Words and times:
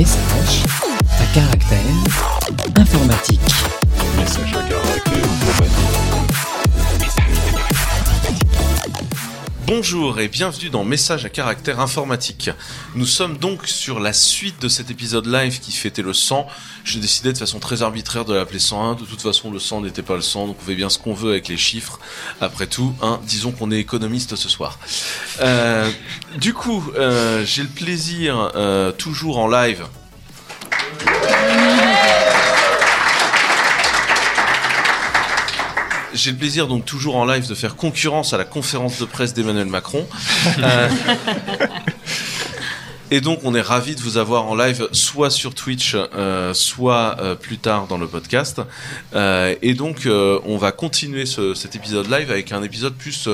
Message 0.00 0.64
à 1.20 1.34
caractère 1.34 1.78
informatique. 2.74 3.29
Bonjour 9.72 10.18
et 10.18 10.26
bienvenue 10.26 10.68
dans 10.68 10.82
Message 10.82 11.24
à 11.24 11.28
caractère 11.28 11.78
informatique. 11.78 12.50
Nous 12.96 13.06
sommes 13.06 13.38
donc 13.38 13.68
sur 13.68 14.00
la 14.00 14.12
suite 14.12 14.60
de 14.60 14.66
cet 14.66 14.90
épisode 14.90 15.26
live 15.26 15.60
qui 15.60 15.70
fêtait 15.70 16.02
le 16.02 16.12
100. 16.12 16.48
J'ai 16.82 16.98
décidé 16.98 17.32
de 17.32 17.38
façon 17.38 17.60
très 17.60 17.82
arbitraire 17.82 18.24
de 18.24 18.34
l'appeler 18.34 18.58
101. 18.58 18.96
De 18.96 19.04
toute 19.04 19.22
façon, 19.22 19.48
le 19.52 19.60
100 19.60 19.82
n'était 19.82 20.02
pas 20.02 20.16
le 20.16 20.22
100, 20.22 20.48
donc 20.48 20.56
on 20.60 20.64
fait 20.64 20.74
bien 20.74 20.90
ce 20.90 20.98
qu'on 20.98 21.14
veut 21.14 21.30
avec 21.30 21.46
les 21.46 21.56
chiffres. 21.56 22.00
Après 22.40 22.66
tout, 22.66 22.92
hein, 23.00 23.20
disons 23.28 23.52
qu'on 23.52 23.70
est 23.70 23.78
économiste 23.78 24.34
ce 24.34 24.48
soir. 24.48 24.80
Euh, 25.40 25.88
du 26.36 26.52
coup, 26.52 26.90
euh, 26.96 27.44
j'ai 27.46 27.62
le 27.62 27.68
plaisir, 27.68 28.50
euh, 28.56 28.90
toujours 28.90 29.38
en 29.38 29.46
live, 29.46 29.86
J'ai 36.14 36.32
le 36.32 36.36
plaisir 36.36 36.66
donc 36.66 36.84
toujours 36.84 37.16
en 37.16 37.24
live 37.24 37.46
de 37.48 37.54
faire 37.54 37.76
concurrence 37.76 38.32
à 38.32 38.38
la 38.38 38.44
conférence 38.44 38.98
de 38.98 39.04
presse 39.04 39.34
d'Emmanuel 39.34 39.66
Macron. 39.66 40.06
Euh, 40.58 40.88
et 43.12 43.20
donc 43.20 43.40
on 43.42 43.54
est 43.56 43.60
ravi 43.60 43.96
de 43.96 44.00
vous 44.00 44.18
avoir 44.18 44.46
en 44.46 44.54
live 44.54 44.88
soit 44.92 45.30
sur 45.30 45.52
Twitch, 45.54 45.96
euh, 45.96 46.54
soit 46.54 47.16
euh, 47.20 47.34
plus 47.34 47.58
tard 47.58 47.86
dans 47.88 47.98
le 47.98 48.06
podcast. 48.06 48.60
Et 49.14 49.74
donc 49.74 50.06
on 50.06 50.56
va 50.56 50.72
continuer 50.72 51.26
ce- 51.26 51.54
cet 51.54 51.74
épisode 51.76 52.10
live 52.10 52.30
avec 52.30 52.52
un 52.52 52.62
épisode 52.62 52.94
plus 52.94 53.28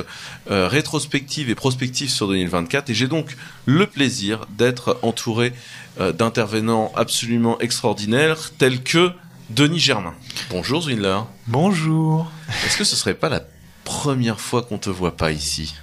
rétrospective 0.48 1.50
et 1.50 1.54
prospectif 1.54 2.10
sur 2.10 2.28
2024. 2.28 2.90
Et 2.90 2.94
j'ai 2.94 3.06
donc 3.08 3.36
le 3.66 3.86
plaisir 3.86 4.46
d'être 4.56 4.98
entouré 5.02 5.52
d'intervenants 5.98 6.92
absolument 6.96 7.58
extraordinaires 7.60 8.50
tels 8.58 8.82
que 8.82 9.10
Denis 9.50 9.78
Germain. 9.78 10.14
Bonjour 10.50 10.82
Zwindler. 10.82 11.18
Bonjour. 11.46 12.30
Est-ce 12.64 12.76
que 12.76 12.84
ce 12.84 12.96
serait 12.96 13.14
pas 13.14 13.28
la 13.28 13.42
première 13.84 14.40
fois 14.40 14.62
qu'on 14.62 14.78
te 14.78 14.90
voit 14.90 15.16
pas 15.16 15.30
ici 15.30 15.74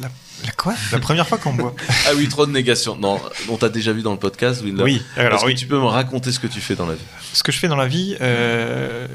La, 0.00 0.08
la 0.44 0.50
quoi? 0.52 0.74
La 0.90 0.98
première 0.98 1.28
fois 1.28 1.38
qu'on 1.38 1.52
me 1.52 1.62
voit. 1.62 1.74
Ah 2.06 2.10
oui, 2.16 2.28
trop 2.28 2.46
de 2.46 2.50
négation. 2.50 2.96
Non, 2.96 3.20
on 3.48 3.56
t'a 3.56 3.68
déjà 3.68 3.92
vu 3.92 4.02
dans 4.02 4.10
le 4.10 4.18
podcast, 4.18 4.60
Zwindler. 4.62 4.82
Oui, 4.82 5.02
alors 5.16 5.34
Est-ce 5.38 5.44
oui. 5.46 5.54
que 5.54 5.60
tu 5.60 5.66
peux 5.66 5.78
me 5.78 5.86
raconter 5.86 6.32
ce 6.32 6.40
que 6.40 6.48
tu 6.48 6.60
fais 6.60 6.74
dans 6.74 6.86
la 6.86 6.94
vie? 6.94 7.04
Ce 7.32 7.44
que 7.44 7.52
je 7.52 7.58
fais 7.58 7.68
dans 7.68 7.76
la 7.76 7.86
vie, 7.86 8.16
euh, 8.20 9.06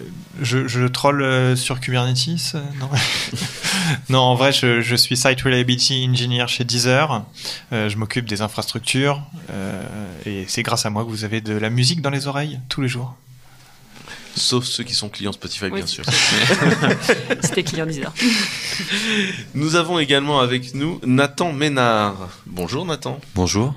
je, 0.42 0.68
je 0.70 0.86
troll 0.88 1.22
euh, 1.22 1.58
sur 1.58 1.82
Kubernetes. 1.82 2.54
euh, 2.56 2.62
non. 2.80 2.90
non, 4.10 4.20
en 4.20 4.36
vrai, 4.36 4.54
je, 4.54 4.80
je 4.80 4.96
suis 4.96 5.18
Site 5.18 5.42
Reliability 5.42 6.08
Engineer 6.10 6.48
chez 6.48 6.64
Deezer. 6.64 7.26
Euh, 7.74 7.90
je 7.90 7.98
m'occupe 7.98 8.26
des 8.30 8.42
infrastructures. 8.42 9.22
euh, 9.52 9.84
et 10.26 10.46
c'est 10.48 10.64
grâce 10.64 10.86
à 10.86 10.90
moi 10.90 11.04
que 11.04 11.10
vous 11.10 11.26
avez 11.26 11.42
de 11.42 11.54
la 11.58 11.70
musique 11.70 12.02
dans 12.02 12.10
les 12.10 12.28
oreilles 12.28 12.62
tous 12.70 12.82
les 12.82 12.88
jours. 12.88 13.16
Sauf 14.36 14.66
ceux 14.66 14.84
qui 14.84 14.94
sont 14.94 15.08
clients 15.10 15.32
Spotify, 15.32 15.66
Oui, 15.66 15.78
bien 15.78 15.88
sûr. 15.88 16.04
C'était 17.42 17.64
client 17.64 17.86
Deezer. 17.86 18.14
Nous 19.54 19.76
avons 19.76 19.98
également 19.98 20.40
avec 20.42 20.74
nous 20.74 21.00
Nathan 21.06 21.54
Ménard. 21.54 22.30
Bonjour 22.46 22.86
Nathan. 22.86 23.20
Bonjour, 23.34 23.74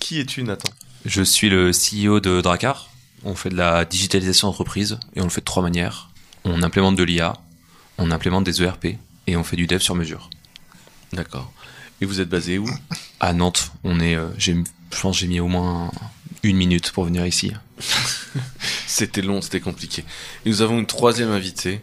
Qui 0.00 0.20
es-tu 0.20 0.42
Nathan? 0.42 0.70
Je 1.04 1.22
suis 1.22 1.50
le 1.50 1.70
CEO 1.70 2.20
de 2.20 2.40
Dracar. 2.40 2.90
On 3.24 3.34
fait 3.34 3.50
de 3.50 3.56
la 3.56 3.84
digitalisation 3.84 4.48
d'entreprise 4.48 4.98
et 5.14 5.20
on 5.20 5.24
le 5.24 5.30
fait 5.30 5.40
de 5.42 5.44
trois 5.46 5.62
manières. 5.62 6.08
On 6.44 6.62
implémente 6.62 6.96
de 6.96 7.02
l'IA, 7.02 7.34
on 7.98 8.10
implémente 8.10 8.44
des 8.44 8.62
ERP 8.62 8.96
et 9.26 9.36
on 9.36 9.44
fait 9.44 9.56
du 9.56 9.66
dev 9.66 9.78
sur 9.80 9.94
mesure. 9.94 10.30
D'accord. 11.12 11.52
Et 12.00 12.04
vous 12.06 12.20
êtes 12.20 12.28
basé 12.28 12.58
où? 12.58 12.68
À 13.20 13.32
Nantes, 13.32 13.70
on 13.84 14.00
est, 14.00 14.16
euh, 14.16 14.28
j'ai, 14.38 14.54
je 14.54 15.00
pense 15.00 15.16
que 15.16 15.20
j'ai 15.20 15.28
mis 15.28 15.38
au 15.40 15.46
moins 15.46 15.90
une 16.42 16.56
minute 16.56 16.90
pour 16.92 17.04
venir 17.04 17.26
ici. 17.26 17.52
C'était 18.86 19.22
long, 19.22 19.40
c'était 19.40 19.60
compliqué. 19.60 20.04
Et 20.44 20.50
nous 20.50 20.62
avons 20.62 20.78
une 20.78 20.86
troisième 20.86 21.30
invitée. 21.30 21.80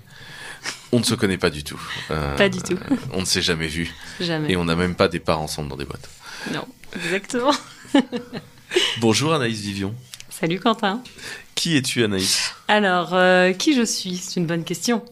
On 0.91 1.00
ne 1.00 1.03
se 1.03 1.13
connaît 1.16 1.38
pas 1.38 1.50
du 1.50 1.63
tout. 1.63 1.79
Euh, 2.11 2.35
Pas 2.38 2.50
du 2.50 2.61
tout. 2.61 2.78
on 3.13 3.22
ne 3.22 3.25
s'est 3.25 3.41
jamais 3.41 3.67
vu. 3.67 3.94
Jamais. 4.19 4.51
Et 4.51 4.56
on 4.57 4.66
n'a 4.66 4.75
même 4.75 4.95
pas 4.95 5.07
des 5.07 5.19
parts 5.19 5.39
ensemble 5.41 5.69
dans 5.69 5.75
des 5.78 5.85
boîtes. 5.85 6.09
Non, 6.53 6.66
exactement. 6.95 7.53
Bonjour 9.00 9.33
Anaïs 9.33 9.59
Vivion. 9.59 9.94
Salut 10.29 10.59
Quentin. 10.59 11.01
Qui 11.56 11.75
es-tu 11.75 12.03
Anaïs? 12.03 12.53
Alors, 12.67 13.13
euh, 13.13 13.51
qui 13.53 13.75
je 13.75 13.83
suis? 13.83 14.17
C'est 14.17 14.39
une 14.39 14.45
bonne 14.45 14.63
question. 14.63 15.03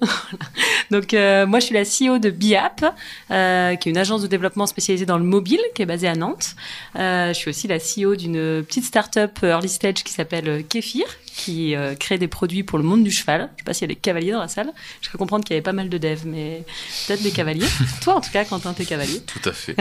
Donc, 0.92 1.14
euh, 1.14 1.46
moi, 1.46 1.60
je 1.60 1.66
suis 1.66 1.76
la 1.76 1.84
CEO 1.84 2.20
de 2.20 2.30
BIAP, 2.30 2.86
euh, 3.32 3.76
qui 3.76 3.90
est 3.90 3.92
une 3.92 3.98
agence 3.98 4.22
de 4.22 4.28
développement 4.28 4.68
spécialisée 4.68 5.06
dans 5.06 5.18
le 5.18 5.24
mobile, 5.24 5.60
qui 5.76 5.82
est 5.82 5.86
basée 5.86 6.08
à 6.08 6.16
Nantes. 6.16 6.56
Euh, 6.98 7.30
je 7.30 7.34
suis 7.34 7.50
aussi 7.50 7.68
la 7.68 7.78
CEO 7.78 8.16
d'une 8.16 8.64
petite 8.64 8.86
start-up 8.86 9.40
early 9.44 9.70
stage 9.70 10.04
qui 10.04 10.14
s'appelle 10.14 10.66
Kéfir, 10.68 11.06
qui 11.38 11.76
euh, 11.76 11.96
crée 11.96 12.18
des 12.18 12.28
produits 12.28 12.64
pour 12.64 12.78
le 12.78 12.84
monde 12.84 13.04
du 13.04 13.12
cheval. 13.12 13.50
Je 13.56 13.62
sais 13.62 13.64
pas 13.64 13.74
s'il 13.74 13.84
y 13.84 13.92
a 13.92 13.94
des 13.94 13.96
cavaliers 13.96 14.32
dans 14.32 14.42
la 14.42 14.48
salle. 14.48 14.74
Je 15.02 15.10
peux 15.10 15.18
comprendre 15.18 15.46
qu'il 15.46 15.54
y 15.54 15.58
avait 15.58 15.64
pas 15.64 15.72
mal 15.72 15.88
de 15.88 15.98
devs, 15.98 16.26
mais 16.26 16.64
peut-être 17.06 17.22
des 17.22 17.32
cavaliers. 17.32 17.68
Toi, 18.02 18.16
en 18.16 18.22
tout 18.22 18.32
cas, 18.32 18.44
Quentin, 18.44 18.74
t'es 18.74 18.86
cavalier. 18.86 19.22
Tout 19.22 19.48
à 19.48 19.54
fait. 19.54 19.76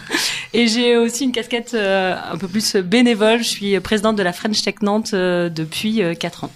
Et 0.54 0.66
j'ai 0.66 0.96
aussi 0.96 1.24
une 1.24 1.32
casquette 1.32 1.74
euh, 1.74 2.16
un 2.30 2.38
peu 2.38 2.48
plus 2.48 2.76
bénévole. 2.76 3.40
Je 3.40 3.48
suis 3.48 3.78
présidente 3.80 4.16
de 4.16 4.22
la 4.22 4.32
French 4.32 4.62
Tech 4.62 4.76
Nantes 4.80 5.12
euh, 5.12 5.48
depuis 5.50 6.02
4 6.18 6.44
ans. 6.44 6.50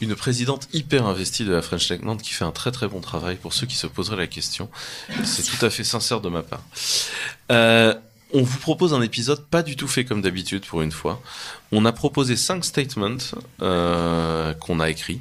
Une 0.00 0.14
présidente 0.14 0.66
hyper 0.72 1.04
investie 1.06 1.44
de 1.44 1.52
la 1.52 1.60
French 1.60 1.86
Tech 1.88 2.00
Nantes 2.02 2.22
qui 2.22 2.30
fait 2.32 2.44
un 2.44 2.52
très 2.52 2.72
très 2.72 2.88
bon 2.88 3.00
travail 3.00 3.36
pour 3.36 3.52
ceux 3.52 3.66
qui 3.66 3.76
se 3.76 3.86
poseraient 3.86 4.16
la 4.16 4.26
question. 4.26 4.70
C'est 5.24 5.42
tout 5.42 5.64
à 5.64 5.68
fait 5.68 5.84
sincère 5.84 6.20
de 6.22 6.30
ma 6.30 6.42
part. 6.42 6.62
Euh, 7.52 7.94
on 8.32 8.42
vous 8.42 8.58
propose 8.58 8.94
un 8.94 9.02
épisode 9.02 9.44
pas 9.46 9.62
du 9.62 9.76
tout 9.76 9.88
fait 9.88 10.04
comme 10.06 10.22
d'habitude 10.22 10.64
pour 10.64 10.80
une 10.82 10.92
fois. 10.92 11.20
On 11.72 11.84
a 11.84 11.92
proposé 11.92 12.36
cinq 12.36 12.64
statements 12.64 13.16
euh, 13.60 14.54
qu'on 14.54 14.80
a 14.80 14.88
écrits 14.88 15.20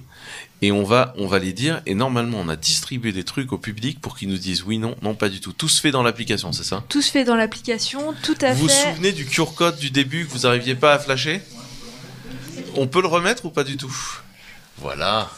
et 0.61 0.71
on 0.71 0.83
va 0.83 1.13
on 1.17 1.27
va 1.27 1.39
les 1.39 1.51
dire 1.53 1.81
et 1.85 1.95
normalement 1.95 2.37
on 2.39 2.47
a 2.49 2.55
distribué 2.55 3.11
des 3.11 3.23
trucs 3.23 3.51
au 3.51 3.57
public 3.57 3.99
pour 3.99 4.17
qu'ils 4.17 4.29
nous 4.29 4.37
disent 4.37 4.63
oui 4.63 4.77
non 4.77 4.95
non 5.01 5.13
pas 5.13 5.27
du 5.27 5.41
tout. 5.41 5.51
Tout 5.51 5.67
se 5.67 5.81
fait 5.81 5.91
dans 5.91 6.03
l'application, 6.03 6.53
c'est 6.53 6.63
ça? 6.63 6.85
Tout 6.87 7.01
se 7.01 7.11
fait 7.11 7.25
dans 7.25 7.35
l'application, 7.35 8.13
tout 8.23 8.37
à 8.41 8.53
Vous 8.53 8.61
vous 8.61 8.69
fait. 8.69 8.91
souvenez 8.91 9.11
du 9.11 9.25
cure 9.25 9.55
code 9.55 9.77
du 9.77 9.89
début 9.91 10.25
que 10.25 10.31
vous 10.31 10.39
n'arriviez 10.47 10.75
pas 10.75 10.93
à 10.93 10.99
flasher? 10.99 11.41
On 12.75 12.87
peut 12.87 13.01
le 13.01 13.07
remettre 13.07 13.43
ou 13.45 13.49
pas 13.49 13.63
du 13.65 13.75
tout? 13.75 13.93
Voilà. 14.81 15.29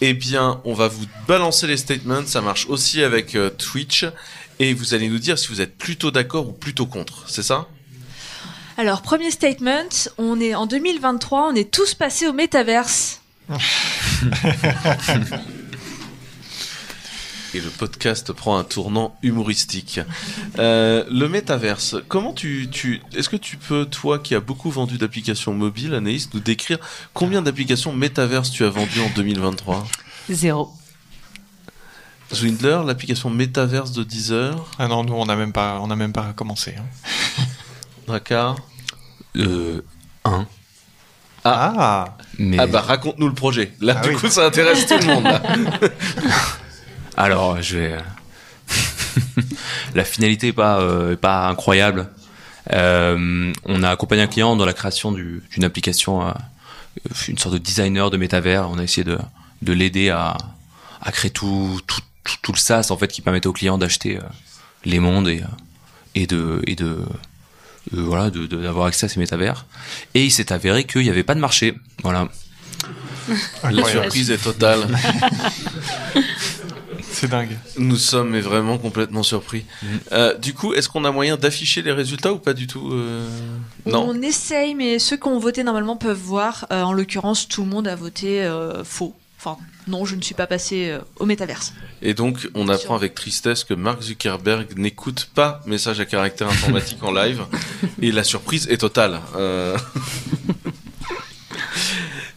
Eh 0.00 0.12
bien, 0.12 0.60
on 0.64 0.74
va 0.74 0.88
vous 0.88 1.06
balancer 1.26 1.66
les 1.66 1.76
statements. 1.76 2.26
Ça 2.26 2.40
marche 2.40 2.66
aussi 2.68 3.02
avec 3.02 3.34
euh, 3.34 3.50
Twitch. 3.50 4.04
Et 4.58 4.74
vous 4.74 4.94
allez 4.94 5.08
nous 5.08 5.18
dire 5.18 5.38
si 5.38 5.48
vous 5.48 5.60
êtes 5.60 5.76
plutôt 5.76 6.10
d'accord 6.10 6.48
ou 6.48 6.52
plutôt 6.52 6.86
contre. 6.86 7.28
C'est 7.28 7.42
ça? 7.42 7.66
Alors, 8.78 9.02
premier 9.02 9.30
statement, 9.30 9.88
on 10.18 10.40
est 10.40 10.54
en 10.54 10.66
2023, 10.66 11.48
on 11.50 11.54
est 11.54 11.70
tous 11.70 11.94
passés 11.94 12.26
au 12.26 12.32
métaverse. 12.32 13.22
Et 17.56 17.60
le 17.60 17.70
podcast 17.70 18.34
prend 18.34 18.58
un 18.58 18.64
tournant 18.64 19.16
humoristique. 19.22 20.00
Euh, 20.58 21.04
le 21.10 21.26
métaverse, 21.26 21.96
comment 22.06 22.34
tu, 22.34 22.68
tu 22.70 23.00
est-ce 23.16 23.30
que 23.30 23.36
tu 23.36 23.56
peux, 23.56 23.86
toi 23.86 24.18
qui 24.18 24.34
as 24.34 24.40
beaucoup 24.40 24.70
vendu 24.70 24.98
d'applications 24.98 25.54
mobiles, 25.54 25.94
Anaïs, 25.94 26.28
nous 26.34 26.40
décrire 26.40 26.76
combien 27.14 27.40
d'applications 27.40 27.94
métaverse 27.94 28.50
tu 28.50 28.62
as 28.66 28.68
vendues 28.68 29.00
en 29.00 29.08
2023 29.16 29.86
Zéro. 30.28 30.70
Zwindler, 32.34 32.80
l'application 32.84 33.30
métaverse 33.30 33.92
de 33.92 34.02
Deezer, 34.02 34.62
Ah 34.78 34.86
non, 34.88 35.02
nous 35.02 35.14
on 35.14 35.24
n'a 35.24 35.36
même 35.36 35.52
pas, 35.54 35.78
on 35.80 35.90
a 35.90 35.96
même 35.96 36.12
pas 36.12 36.34
commencé. 36.34 36.74
hein. 36.76 37.42
Dracar. 38.06 38.56
Euh, 39.36 39.80
un, 40.26 40.46
Ah, 41.42 42.16
mais 42.38 42.58
Ah 42.58 42.66
bah 42.66 42.82
raconte-nous 42.82 43.28
le 43.28 43.34
projet. 43.34 43.72
Là, 43.80 43.94
Ah 43.98 44.02
du 44.06 44.10
oui. 44.10 44.16
coup, 44.20 44.28
ça 44.28 44.44
intéresse 44.44 44.86
tout 44.86 44.98
le 44.98 45.06
monde. 45.06 45.24
Là. 45.24 45.40
alors 47.16 47.60
je 47.62 47.78
vais. 47.78 47.96
La 49.94 50.04
finalité 50.04 50.48
est 50.48 50.52
pas 50.52 50.80
euh, 50.80 51.16
pas 51.16 51.48
incroyable. 51.48 52.08
Euh, 52.72 53.52
on 53.64 53.82
a 53.82 53.90
accompagné 53.90 54.22
un 54.22 54.26
client 54.26 54.56
dans 54.56 54.66
la 54.66 54.72
création 54.72 55.12
du- 55.12 55.42
d'une 55.52 55.64
application, 55.64 56.26
euh, 56.26 56.32
une 57.28 57.38
sorte 57.38 57.54
de 57.54 57.58
designer 57.58 58.10
de 58.10 58.16
métavers. 58.16 58.68
On 58.70 58.78
a 58.78 58.82
essayé 58.82 59.04
de, 59.04 59.18
de 59.62 59.72
l'aider 59.72 60.10
à, 60.10 60.36
à 61.00 61.12
créer 61.12 61.30
tout, 61.30 61.80
tout, 61.86 62.00
tout, 62.24 62.34
tout 62.42 62.52
le 62.52 62.58
SaaS 62.58 62.88
en 62.90 62.96
fait 62.96 63.08
qui 63.08 63.22
permettait 63.22 63.46
aux 63.46 63.52
clients 63.52 63.78
d'acheter 63.78 64.16
euh, 64.16 64.22
les 64.84 64.98
mondes 64.98 65.28
et, 65.28 65.42
euh, 65.42 65.46
et 66.16 66.26
de 66.26 66.60
et 66.66 66.74
de 66.74 66.86
euh, 66.86 67.04
voilà 67.92 68.30
de- 68.30 68.46
de- 68.46 68.60
d'avoir 68.60 68.86
accès 68.86 69.06
à 69.06 69.08
ces 69.08 69.20
métavers. 69.20 69.64
Et 70.14 70.24
il 70.24 70.30
s'est 70.32 70.52
avéré 70.52 70.84
qu'il 70.84 71.02
n'y 71.02 71.10
avait 71.10 71.22
pas 71.24 71.34
de 71.36 71.40
marché. 71.40 71.74
Voilà. 72.02 72.28
La 73.62 73.84
surprise 73.84 74.30
est 74.30 74.38
totale. 74.42 74.86
C'est 77.18 77.28
dingue. 77.28 77.56
Nous 77.78 77.96
sommes 77.96 78.32
mais 78.32 78.42
vraiment 78.42 78.76
complètement 78.76 79.22
surpris. 79.22 79.64
Euh, 80.12 80.36
du 80.36 80.52
coup, 80.52 80.74
est-ce 80.74 80.90
qu'on 80.90 81.06
a 81.06 81.10
moyen 81.10 81.38
d'afficher 81.38 81.80
les 81.80 81.92
résultats 81.92 82.34
ou 82.34 82.38
pas 82.38 82.52
du 82.52 82.66
tout 82.66 82.90
euh, 82.92 83.26
Non. 83.86 84.06
On 84.06 84.20
essaye, 84.20 84.74
mais 84.74 84.98
ceux 84.98 85.16
qui 85.16 85.26
ont 85.26 85.38
voté 85.38 85.64
normalement 85.64 85.96
peuvent 85.96 86.18
voir. 86.18 86.66
Euh, 86.70 86.82
en 86.82 86.92
l'occurrence, 86.92 87.48
tout 87.48 87.62
le 87.62 87.70
monde 87.70 87.88
a 87.88 87.96
voté 87.96 88.42
euh, 88.42 88.84
faux. 88.84 89.14
Enfin, 89.38 89.56
non, 89.86 90.04
je 90.04 90.14
ne 90.14 90.20
suis 90.20 90.34
pas 90.34 90.46
passé 90.46 90.90
euh, 90.90 90.98
au 91.18 91.24
métaverse. 91.24 91.72
Et 92.02 92.12
donc, 92.12 92.50
on 92.54 92.68
apprend 92.68 92.96
avec 92.96 93.14
tristesse 93.14 93.64
que 93.64 93.72
Mark 93.72 94.02
Zuckerberg 94.02 94.76
n'écoute 94.76 95.30
pas 95.34 95.62
message 95.64 96.00
à 96.00 96.04
caractère 96.04 96.48
informatique 96.48 97.02
en 97.02 97.12
live. 97.12 97.44
Et 98.02 98.12
la 98.12 98.24
surprise 98.24 98.68
est 98.68 98.78
totale. 98.78 99.20
Euh, 99.36 99.78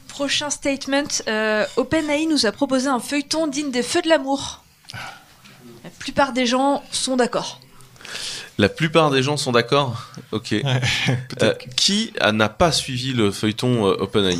Prochain 0.07 0.49
statement, 0.49 1.03
euh, 1.27 1.65
OpenAI 1.75 2.27
nous 2.27 2.45
a 2.45 2.53
proposé 2.53 2.87
un 2.87 2.99
feuilleton 2.99 3.47
digne 3.47 3.71
des 3.71 3.83
feux 3.83 4.01
de 4.01 4.07
l'amour. 4.09 4.63
La 4.93 5.89
plupart 5.97 6.33
des 6.33 6.45
gens 6.45 6.83
sont 6.91 7.15
d'accord. 7.15 7.61
la 8.57 8.69
plupart 8.69 9.11
des 9.11 9.23
gens 9.23 9.37
sont 9.37 9.51
d'accord 9.51 10.07
Ok. 10.31 10.55
Euh, 11.41 11.53
qui 11.77 12.11
n'a 12.33 12.49
pas 12.49 12.71
suivi 12.73 13.13
le 13.13 13.31
feuilleton 13.31 13.87
euh, 13.87 13.95
OpenAI 14.01 14.37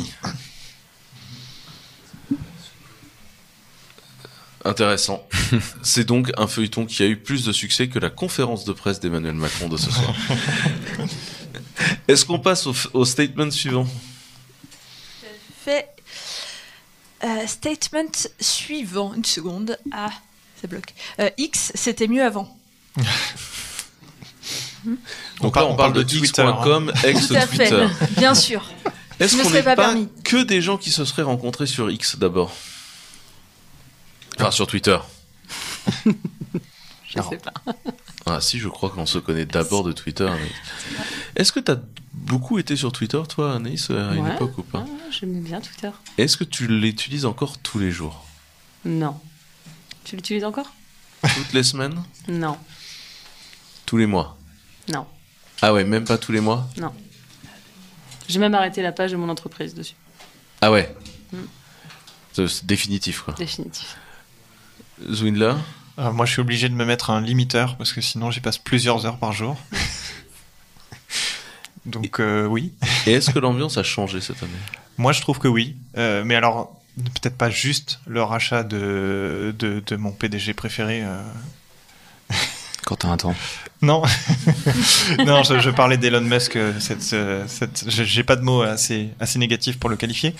Intéressant. 4.64 5.26
C'est 5.82 6.04
donc 6.04 6.30
un 6.36 6.46
feuilleton 6.46 6.84
qui 6.84 7.02
a 7.02 7.06
eu 7.06 7.16
plus 7.16 7.44
de 7.46 7.52
succès 7.52 7.88
que 7.88 7.98
la 7.98 8.10
conférence 8.10 8.64
de 8.66 8.72
presse 8.72 9.00
d'Emmanuel 9.00 9.34
Macron 9.34 9.68
de 9.68 9.78
ce 9.78 9.90
soir. 9.90 10.14
Est-ce 12.08 12.26
qu'on 12.26 12.38
passe 12.38 12.66
au, 12.92 13.04
statement 13.06 13.50
suivant? 13.50 13.86
Fait 15.64 15.88
euh, 17.24 17.46
statement 17.46 18.12
suivant. 18.38 19.14
Une 19.14 19.24
seconde. 19.24 19.78
Ah, 19.92 20.10
ça 20.60 20.66
bloque. 20.68 20.94
Euh, 21.20 21.30
X, 21.38 21.72
c'était 21.74 22.08
mieux 22.08 22.22
avant. 22.24 22.56
Donc 25.40 25.56
là, 25.56 25.66
on, 25.66 25.76
parle 25.76 25.92
de, 25.92 26.02
Twitter, 26.02 26.42
x.com, 26.42 26.92
Tout 26.94 27.06
à 27.06 27.08
ex-Twitter. 27.10 27.46
fait. 27.88 28.14
Bien 28.16 28.34
sûr. 28.34 28.64
Est-ce 29.20 29.32
Ce 29.32 29.36
ne 29.36 29.42
qu'on 29.42 29.48
serait 29.50 29.58
n'est 29.58 29.64
pas 29.64 29.76
pas, 29.76 29.84
permis. 29.88 30.08
que 30.24 30.42
des 30.42 30.62
gens 30.62 30.78
qui 30.78 30.90
se 30.90 31.04
seraient 31.04 31.22
rencontrés 31.22 31.66
sur 31.66 31.90
X 31.90 32.16
d'abord? 32.16 32.52
Enfin, 34.38 34.50
sur 34.50 34.66
Twitter. 34.66 34.98
Je 36.06 37.18
Non. 37.18 37.28
sais 37.28 37.38
pas. 37.38 37.52
Ah 38.24 38.40
si, 38.40 38.58
je 38.60 38.68
crois 38.68 38.88
qu'on 38.90 39.04
se 39.04 39.18
connaît 39.18 39.44
d'abord 39.44 39.82
de 39.82 39.90
Twitter. 39.92 40.30
Est-ce 41.34 41.52
que 41.52 41.58
tu 41.60 41.72
as 41.72 41.80
beaucoup 42.14 42.58
été 42.60 42.76
sur 42.76 42.92
Twitter, 42.92 43.20
toi, 43.28 43.54
Anaïs, 43.56 43.90
à 43.90 44.14
une 44.14 44.24
Ouais. 44.24 44.34
époque 44.34 44.56
ou 44.58 44.62
pas? 44.62 44.84
Ah, 44.86 45.08
J'aimais 45.10 45.40
bien 45.40 45.60
Twitter. 45.60 45.90
Est-ce 46.18 46.36
que 46.36 46.44
tu 46.44 46.68
l'utilises 46.68 47.26
encore 47.26 47.58
tous 47.58 47.80
les 47.80 47.90
jours? 47.90 48.24
Non. 48.84 49.18
Tu 50.04 50.16
l'utilises 50.16 50.44
encore 50.44 50.70
Toutes 51.22 51.52
les 51.52 51.62
semaines 51.62 52.02
Non. 52.28 52.56
Tous 53.86 53.96
les 53.96 54.06
mois 54.06 54.36
Non. 54.88 55.06
Ah 55.62 55.72
ouais, 55.74 55.84
même 55.84 56.04
pas 56.04 56.18
tous 56.18 56.32
les 56.32 56.40
mois 56.40 56.68
J'ai 58.28 58.38
même 58.38 58.54
arrêté 58.54 58.82
la 58.82 58.92
page 58.92 59.10
de 59.12 59.16
mon 59.16 59.28
entreprise 59.28 59.74
dessus. 59.74 59.94
Ah 60.60 60.70
ouais 60.70 60.94
Mm. 61.32 61.38
C'est 62.32 62.48
c'est 62.48 62.66
définitif, 62.66 63.20
quoi. 63.22 63.34
Définitif. 63.34 63.96
Zwindler 65.12 65.54
Euh, 65.98 66.10
moi, 66.12 66.26
je 66.26 66.32
suis 66.32 66.40
obligé 66.40 66.68
de 66.68 66.74
me 66.74 66.84
mettre 66.84 67.10
un 67.10 67.20
limiteur 67.20 67.76
parce 67.76 67.92
que 67.92 68.00
sinon, 68.00 68.30
j'y 68.32 68.40
passe 68.40 68.58
plusieurs 68.58 69.06
heures 69.06 69.18
par 69.18 69.32
jour. 69.32 69.56
Donc, 71.86 72.20
euh, 72.20 72.46
oui. 72.46 72.72
Et 73.06 73.12
est-ce 73.12 73.30
que 73.30 73.38
l'ambiance 73.38 73.78
a 73.78 73.82
changé 73.82 74.20
cette 74.20 74.42
année? 74.42 74.52
Moi, 74.98 75.12
je 75.12 75.20
trouve 75.20 75.38
que 75.38 75.48
oui. 75.48 75.76
Euh, 75.96 76.24
mais 76.24 76.34
alors, 76.34 76.79
peut-être 77.02 77.36
pas 77.36 77.50
juste 77.50 78.00
le 78.06 78.22
rachat 78.22 78.62
de, 78.62 79.54
de, 79.58 79.82
de 79.86 79.96
mon 79.96 80.12
PDG 80.12 80.54
préféré. 80.54 81.02
euh. 81.04 81.22
Quand 82.86 82.96
t'as 82.96 83.08
un 83.08 83.16
temps. 83.18 83.34
Non, 83.82 84.02
non, 85.26 85.42
je, 85.42 85.60
je 85.60 85.70
parlais 85.70 85.98
d'Elon 85.98 86.22
Musk. 86.22 86.56
euh, 86.56 86.72
Cette, 86.80 87.12
euh, 87.12 87.44
cette, 87.46 87.84
j'ai 87.88 88.24
pas 88.24 88.36
de 88.36 88.40
mots 88.42 88.62
assez, 88.62 89.10
assez 89.20 89.38
négatifs 89.38 89.78
pour 89.78 89.90
le 89.90 89.96
qualifier. 89.96 90.34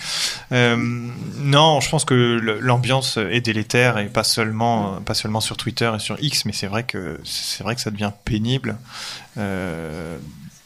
Euh, 0.51 0.75
non, 1.37 1.79
je 1.81 1.89
pense 1.89 2.03
que 2.03 2.13
l'ambiance 2.61 3.17
est 3.17 3.41
délétère 3.41 3.99
et 3.99 4.07
pas 4.07 4.23
seulement, 4.23 4.99
pas 5.01 5.13
seulement 5.13 5.39
sur 5.39 5.55
Twitter 5.55 5.91
et 5.95 5.99
sur 5.99 6.17
X, 6.19 6.45
mais 6.45 6.51
c'est 6.53 6.67
vrai 6.67 6.83
que 6.83 7.19
c'est 7.23 7.63
vrai 7.63 7.75
que 7.75 7.81
ça 7.81 7.91
devient 7.91 8.11
pénible. 8.25 8.77
Euh, 9.37 10.17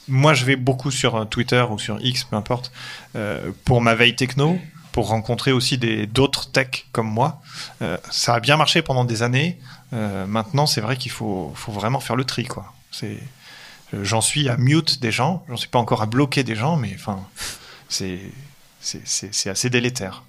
moi, 0.07 0.33
je 0.33 0.45
vais 0.45 0.55
beaucoup 0.55 0.91
sur 0.91 1.27
Twitter 1.29 1.65
ou 1.69 1.77
sur 1.77 1.97
X, 1.99 2.23
peu 2.23 2.35
importe, 2.37 2.71
euh, 3.15 3.51
pour 3.65 3.81
ma 3.81 3.95
veille 3.95 4.15
techno, 4.15 4.57
pour 4.95 5.09
rencontrer 5.09 5.51
aussi 5.51 5.77
des 5.77 6.07
d'autres 6.07 6.49
techs 6.51 6.87
comme 6.93 7.09
moi. 7.09 7.41
Euh, 7.81 7.97
ça 8.11 8.35
a 8.35 8.39
bien 8.39 8.55
marché 8.55 8.81
pendant 8.81 9.03
des 9.03 9.23
années. 9.23 9.59
Euh, 9.91 10.25
maintenant, 10.25 10.67
c'est 10.67 10.79
vrai 10.79 10.95
qu'il 10.95 11.11
faut, 11.11 11.51
faut 11.53 11.73
vraiment 11.73 11.99
faire 11.99 12.15
le 12.15 12.23
tri, 12.23 12.45
quoi. 12.45 12.73
C'est, 12.91 13.19
euh, 13.93 14.05
j'en 14.05 14.21
suis 14.21 14.47
à 14.47 14.55
mute 14.55 15.01
des 15.01 15.11
gens, 15.11 15.43
j'en 15.49 15.57
suis 15.57 15.67
pas 15.67 15.79
encore 15.79 16.01
à 16.01 16.05
bloquer 16.05 16.45
des 16.45 16.55
gens, 16.55 16.77
mais 16.77 16.93
enfin, 16.95 17.19
c'est, 17.89 18.21
c'est, 18.79 19.49
assez 19.49 19.69
délétère. 19.69 20.23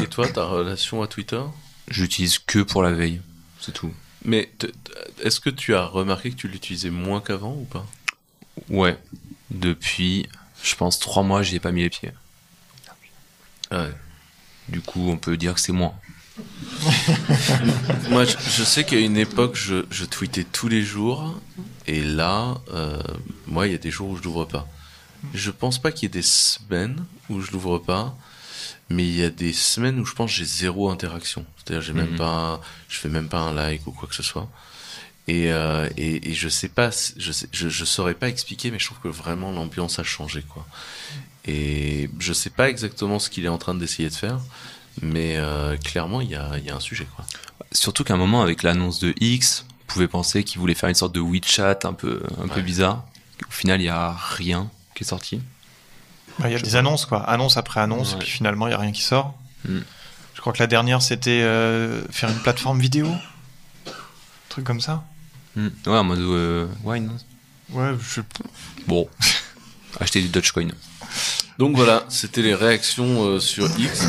Et 0.00 0.06
toi, 0.06 0.28
ta 0.28 0.44
relation 0.44 1.02
à 1.02 1.08
Twitter? 1.08 1.42
J'utilise 1.88 2.38
que 2.38 2.60
pour 2.60 2.84
la 2.84 2.92
veille. 2.92 3.20
C'est 3.60 3.72
tout. 3.72 3.92
Mais 4.24 4.52
est-ce 5.20 5.40
que 5.40 5.50
tu 5.50 5.74
as 5.74 5.84
remarqué 5.84 6.30
que 6.30 6.36
tu 6.36 6.46
l'utilisais 6.46 6.90
moins 6.90 7.20
qu'avant 7.20 7.56
ou 7.56 7.64
pas? 7.64 7.84
Ouais. 8.68 8.96
Depuis, 9.50 10.28
je 10.62 10.76
pense, 10.76 11.00
trois 11.00 11.24
mois, 11.24 11.42
j'y 11.42 11.56
ai 11.56 11.60
pas 11.60 11.72
mis 11.72 11.82
les 11.82 11.90
pieds. 11.90 12.12
Ouais. 13.74 13.92
Du 14.68 14.80
coup, 14.80 15.10
on 15.10 15.16
peut 15.18 15.36
dire 15.36 15.54
que 15.54 15.60
c'est 15.60 15.72
moins. 15.72 15.94
Moi, 18.10 18.24
je, 18.24 18.36
je 18.38 18.64
sais 18.64 18.84
qu'à 18.84 18.98
une 18.98 19.16
époque, 19.16 19.56
je, 19.56 19.84
je 19.90 20.04
tweetais 20.04 20.44
tous 20.44 20.68
les 20.68 20.82
jours, 20.82 21.34
et 21.86 22.02
là, 22.02 22.56
euh, 22.72 23.00
moi, 23.46 23.66
il 23.66 23.72
y 23.72 23.74
a 23.74 23.78
des 23.78 23.90
jours 23.90 24.08
où 24.10 24.16
je 24.16 24.22
l'ouvre 24.22 24.44
pas. 24.44 24.66
Je 25.32 25.50
pense 25.50 25.78
pas 25.80 25.92
qu'il 25.92 26.04
y 26.04 26.06
ait 26.06 26.08
des 26.08 26.22
semaines 26.22 27.04
où 27.30 27.40
je 27.40 27.50
l'ouvre 27.52 27.78
pas, 27.78 28.16
mais 28.90 29.04
il 29.06 29.14
y 29.16 29.24
a 29.24 29.30
des 29.30 29.52
semaines 29.52 29.98
où 30.00 30.04
je 30.04 30.14
pense 30.14 30.30
que 30.30 30.36
j'ai 30.36 30.44
zéro 30.44 30.90
interaction. 30.90 31.46
C'est-à-dire, 31.56 31.82
j'ai 31.82 31.92
même 31.92 32.10
Mhm. 32.12 32.16
pas, 32.18 32.60
je 32.88 32.98
fais 32.98 33.08
même 33.08 33.28
pas 33.28 33.40
un 33.40 33.52
like 33.52 33.86
ou 33.86 33.92
quoi 33.92 34.08
que 34.08 34.14
ce 34.14 34.22
soit. 34.22 34.48
Et, 35.26 35.50
euh, 35.52 35.88
et, 35.96 36.30
et 36.30 36.34
je 36.34 36.48
sais 36.50 36.68
pas, 36.68 36.90
je, 37.16 37.32
sais, 37.32 37.48
je, 37.52 37.68
je 37.70 37.84
saurais 37.86 38.12
pas 38.14 38.28
expliquer, 38.28 38.70
mais 38.70 38.78
je 38.78 38.84
trouve 38.86 38.98
que 39.00 39.08
vraiment 39.08 39.52
l'ambiance 39.52 39.98
a 39.98 40.04
changé, 40.04 40.42
quoi. 40.42 40.66
Et 41.46 42.08
je 42.18 42.32
sais 42.32 42.50
pas 42.50 42.70
exactement 42.70 43.18
ce 43.18 43.28
qu'il 43.30 43.44
est 43.44 43.48
en 43.48 43.58
train 43.58 43.74
d'essayer 43.74 44.08
de 44.08 44.14
faire, 44.14 44.40
mais 45.02 45.36
euh, 45.36 45.76
clairement, 45.76 46.20
il 46.20 46.30
y 46.30 46.34
a, 46.34 46.52
il 46.58 46.64
y 46.64 46.70
a 46.70 46.76
un 46.76 46.80
sujet, 46.80 47.06
quoi. 47.16 47.24
Surtout 47.72 48.04
qu'à 48.04 48.14
un 48.14 48.18
moment, 48.18 48.40
avec 48.42 48.62
l'annonce 48.62 48.98
de 49.00 49.12
X, 49.20 49.66
on 49.82 49.92
pouvait 49.92 50.08
penser 50.08 50.42
qu'il 50.44 50.58
voulait 50.60 50.74
faire 50.74 50.88
une 50.88 50.94
sorte 50.94 51.14
de 51.14 51.20
WeChat 51.20 51.80
un 51.84 51.92
peu, 51.92 52.22
un 52.42 52.48
peu 52.48 52.56
Ouais. 52.56 52.62
bizarre. 52.62 53.04
Au 53.46 53.50
final, 53.52 53.80
il 53.80 53.84
y 53.84 53.88
a 53.88 54.12
rien 54.12 54.70
qui 54.94 55.04
est 55.04 55.06
sorti. 55.06 55.40
Bah, 56.38 56.48
Il 56.48 56.52
y 56.52 56.56
a 56.56 56.60
des 56.60 56.76
annonces, 56.76 57.04
quoi, 57.04 57.22
annonce 57.28 57.56
après 57.56 57.80
annonce, 57.80 58.12
Ouais. 58.12 58.18
puis 58.20 58.30
finalement, 58.30 58.66
il 58.66 58.70
y 58.70 58.74
a 58.74 58.78
rien 58.78 58.92
qui 58.92 59.02
sort. 59.02 59.34
Mm. 59.68 59.80
Je 60.34 60.40
crois 60.40 60.52
que 60.52 60.58
la 60.58 60.66
dernière, 60.66 61.02
c'était 61.02 61.42
euh, 61.42 62.02
faire 62.10 62.30
une 62.30 62.38
plateforme 62.40 62.80
vidéo, 62.80 63.06
un 63.08 63.90
truc 64.48 64.64
comme 64.64 64.80
ça. 64.80 65.04
Hmm. 65.56 65.68
Ouais, 65.86 65.96
en 65.98 66.04
mode 66.04 66.18
euh, 66.20 66.66
ouais, 66.82 66.98
non. 67.00 67.16
Ouais, 67.70 67.92
je... 68.00 68.20
Bon, 68.88 69.08
acheter 70.00 70.20
du 70.20 70.28
Dogecoin. 70.28 70.68
Donc 71.58 71.76
voilà, 71.76 72.04
c'était 72.08 72.42
les 72.42 72.54
réactions 72.54 73.24
euh, 73.24 73.38
sur 73.40 73.68
X. 73.78 74.06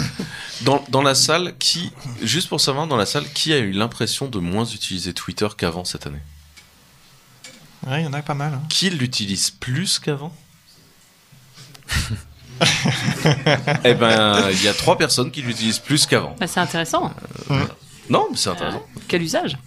Dans, 0.62 0.84
dans 0.90 1.02
la 1.02 1.14
salle, 1.16 1.54
qui, 1.60 1.92
juste 2.22 2.50
pour 2.50 2.60
savoir, 2.62 2.88
dans 2.88 2.96
la 2.98 3.06
salle, 3.06 3.26
qui 3.34 3.54
a 3.54 3.58
eu 3.58 3.72
l'impression 3.72 4.28
de 4.28 4.40
moins 4.40 4.66
utiliser 4.66 5.14
Twitter 5.14 5.48
qu'avant 5.58 5.86
cette 5.86 6.08
année? 6.08 6.22
Ouais, 7.86 8.02
il 8.02 8.06
y 8.06 8.08
en 8.08 8.14
a 8.14 8.22
pas 8.22 8.34
mal. 8.34 8.54
hein. 8.54 8.62
Qui 8.70 8.90
l'utilise 8.90 9.52
plus 9.52 10.00
qu'avant? 10.00 10.36
Eh 13.84 13.94
ben, 13.96 14.50
il 14.50 14.64
y 14.64 14.68
a 14.70 14.74
trois 14.74 14.98
personnes 14.98 15.30
qui 15.30 15.42
l'utilisent 15.42 15.80
plus 15.80 16.06
qu'avant. 16.06 16.36
Bah, 16.40 16.48
c'est 16.48 16.62
intéressant. 16.62 17.14
Non, 18.10 18.28
mais 18.32 18.38
c'est 18.38 18.50
intéressant. 18.50 18.86
Quel 19.10 19.22
usage? 19.24 19.58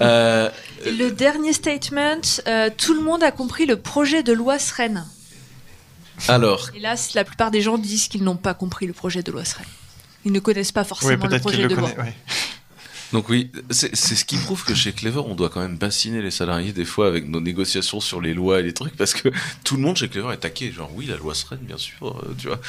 Euh, 0.00 0.48
Le 0.84 1.10
dernier 1.10 1.52
statement, 1.52 2.20
euh, 2.46 2.70
tout 2.76 2.94
le 2.94 3.00
monde 3.00 3.22
a 3.22 3.30
compris 3.30 3.66
le 3.66 3.76
projet 3.76 4.22
de 4.22 4.32
loi 4.32 4.58
Sren. 4.58 5.04
alors, 6.28 6.70
Hélas, 6.74 7.14
la 7.14 7.24
plupart 7.24 7.50
des 7.50 7.60
gens 7.62 7.78
disent 7.78 8.08
qu'ils 8.08 8.24
n'ont 8.24 8.36
pas 8.36 8.54
compris 8.54 8.86
le 8.86 8.92
projet 8.92 9.22
de 9.22 9.32
loi 9.32 9.44
Sren. 9.44 9.66
Ils 10.24 10.32
ne 10.32 10.40
connaissent 10.40 10.72
pas 10.72 10.84
forcément 10.84 11.12
le 11.24 11.28
peut-être 11.28 11.42
projet 11.42 11.62
le 11.62 11.68
de 11.68 11.74
loi. 11.76 11.90
connaît. 11.90 12.08
ouais. 12.08 12.14
donc 13.12 13.28
oui, 13.28 13.50
c'est 13.70 13.94
ce 13.96 14.24
qui 14.24 14.36
prouve 14.36 14.64
que 14.64 14.74
chez 14.74 14.92
Clever, 14.92 15.22
on 15.24 15.34
doit 15.34 15.48
quand 15.50 15.60
même 15.60 15.76
bassiner 15.78 16.20
les 16.20 16.30
salariés 16.32 16.72
des 16.72 16.84
fois 16.84 17.06
avec 17.06 17.28
nos 17.28 17.40
négociations 17.40 18.00
sur 18.00 18.20
les 18.20 18.34
lois 18.34 18.58
et 18.60 18.62
les 18.64 18.74
trucs, 18.74 18.96
parce 18.96 19.14
que 19.14 19.28
tout 19.64 19.76
le 19.76 19.82
monde 19.82 19.96
chez 19.96 20.08
Clever 20.08 20.32
est 20.34 20.38
taqué. 20.38 20.72
Genre, 20.72 20.90
oui, 20.94 21.06
la 21.06 21.16
loi 21.16 21.34
sereine, 21.34 21.60
bien 21.62 21.78
sûr, 21.78 21.94
euh, 22.04 22.34
tu 22.38 22.48
vois. 22.48 22.60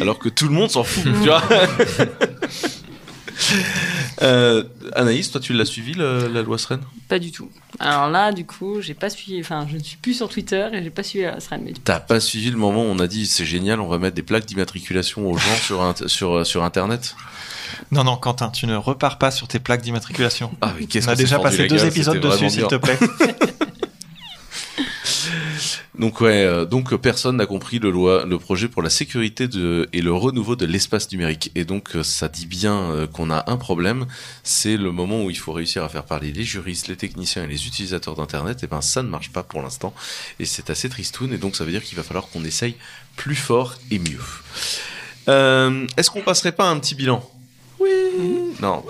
Alors 0.00 0.18
que 0.18 0.28
tout 0.28 0.46
le 0.46 0.54
monde 0.54 0.70
s'en 0.70 0.84
fout, 0.84 1.02
tu 1.04 1.10
vois. 1.10 1.42
Euh, 4.22 4.64
Anaïs, 4.94 5.30
toi, 5.30 5.40
tu 5.40 5.54
l'as 5.54 5.64
suivi, 5.64 5.94
le- 5.94 6.28
la 6.28 6.42
loi 6.42 6.58
sereine 6.58 6.82
Pas 7.08 7.18
du 7.18 7.32
tout. 7.32 7.48
Alors 7.78 8.10
là, 8.10 8.32
du 8.32 8.44
coup, 8.44 8.82
j'ai 8.82 8.92
pas 8.92 9.08
suivi. 9.08 9.40
Enfin, 9.40 9.66
je 9.70 9.76
ne 9.78 9.82
suis 9.82 9.96
plus 9.96 10.12
sur 10.12 10.28
Twitter 10.28 10.66
et 10.74 10.82
j'ai 10.82 10.90
pas 10.90 11.02
suivi 11.02 11.24
la 11.24 11.40
Sren. 11.40 11.62
Mais 11.64 11.72
T'as 11.82 12.00
pas 12.00 12.20
suivi 12.20 12.50
le 12.50 12.58
moment 12.58 12.82
où 12.82 12.88
on 12.88 12.98
a 12.98 13.06
dit 13.06 13.24
c'est 13.26 13.46
génial, 13.46 13.80
on 13.80 13.88
va 13.88 13.96
mettre 13.96 14.16
des 14.16 14.22
plaques 14.22 14.44
d'immatriculation 14.44 15.26
aux 15.30 15.38
gens 15.38 15.56
sur, 15.62 15.94
sur, 16.06 16.46
sur 16.46 16.64
Internet? 16.64 17.14
Non, 17.92 18.04
non, 18.04 18.16
Quentin, 18.16 18.50
tu 18.50 18.66
ne 18.66 18.76
repars 18.76 19.16
pas 19.16 19.30
sur 19.30 19.48
tes 19.48 19.58
plaques 19.58 19.80
d'immatriculation. 19.82 20.50
Ah, 20.60 20.74
mais 20.78 20.86
On 21.02 21.08
a 21.08 21.14
déjà 21.14 21.38
passé 21.38 21.66
deux 21.66 21.84
épisodes 21.86 22.20
dessus, 22.20 22.50
s'il 22.50 22.66
te 22.66 22.74
plaît. 22.74 22.98
Donc 26.00 26.22
ouais, 26.22 26.44
euh, 26.44 26.64
donc 26.64 26.94
euh, 26.94 26.98
personne 26.98 27.36
n'a 27.36 27.44
compris 27.44 27.78
le 27.78 27.90
loi, 27.90 28.24
le 28.24 28.38
projet 28.38 28.68
pour 28.68 28.80
la 28.80 28.88
sécurité 28.88 29.48
de 29.48 29.86
et 29.92 30.00
le 30.00 30.14
renouveau 30.14 30.56
de 30.56 30.64
l'espace 30.64 31.12
numérique. 31.12 31.52
Et 31.54 31.66
donc 31.66 31.94
euh, 31.94 32.02
ça 32.02 32.28
dit 32.28 32.46
bien 32.46 33.06
qu'on 33.12 33.30
a 33.30 33.44
un 33.50 33.58
problème. 33.58 34.06
C'est 34.42 34.78
le 34.78 34.92
moment 34.92 35.22
où 35.22 35.28
il 35.28 35.36
faut 35.36 35.52
réussir 35.52 35.84
à 35.84 35.90
faire 35.90 36.04
parler 36.04 36.32
les 36.32 36.42
juristes, 36.42 36.88
les 36.88 36.96
techniciens 36.96 37.44
et 37.44 37.46
les 37.46 37.66
utilisateurs 37.66 38.14
d'internet. 38.14 38.64
Et 38.64 38.66
ben 38.66 38.80
ça 38.80 39.02
ne 39.02 39.10
marche 39.10 39.30
pas 39.30 39.42
pour 39.42 39.60
l'instant. 39.60 39.92
Et 40.38 40.46
c'est 40.46 40.70
assez 40.70 40.88
tristoun. 40.88 41.34
Et 41.34 41.38
donc 41.38 41.54
ça 41.54 41.64
veut 41.64 41.70
dire 41.70 41.84
qu'il 41.84 41.98
va 41.98 42.02
falloir 42.02 42.28
qu'on 42.28 42.44
essaye 42.44 42.76
plus 43.16 43.36
fort 43.36 43.74
et 43.90 43.98
mieux. 43.98 44.24
Euh, 45.28 45.86
Est-ce 45.98 46.10
qu'on 46.10 46.22
passerait 46.22 46.52
pas 46.52 46.64
à 46.66 46.70
un 46.70 46.78
petit 46.78 46.94
bilan? 46.94 47.22
Oui. 47.78 47.90
Non. 48.62 48.82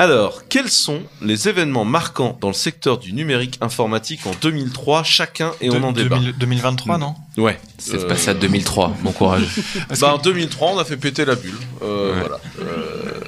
Alors, 0.00 0.48
quels 0.48 0.70
sont 0.70 1.02
les 1.20 1.46
événements 1.50 1.84
marquants 1.84 2.38
dans 2.40 2.48
le 2.48 2.54
secteur 2.54 2.96
du 2.96 3.12
numérique 3.12 3.58
informatique 3.60 4.24
en 4.24 4.30
2003 4.40 5.02
Chacun 5.04 5.52
et 5.60 5.68
on 5.68 5.82
en 5.82 5.92
débat. 5.92 6.16
2000 6.16 6.32
2023, 6.38 6.96
non? 6.96 7.14
Ouais. 7.36 7.60
C'est 7.76 7.96
Euh, 8.04 8.08
passé 8.08 8.30
à 8.30 8.34
2003. 8.34 8.96
Bon 9.02 9.12
courage. 9.12 9.46
bah, 10.00 10.14
en 10.14 10.16
2003, 10.16 10.70
on 10.72 10.78
a 10.78 10.86
fait 10.86 10.96
péter 10.96 11.26
la 11.26 11.34
bulle. 11.34 11.52
Euh, 11.82 12.14
Ouais. 12.14 12.20
Voilà. 12.20 12.40
Euh, 12.62 13.20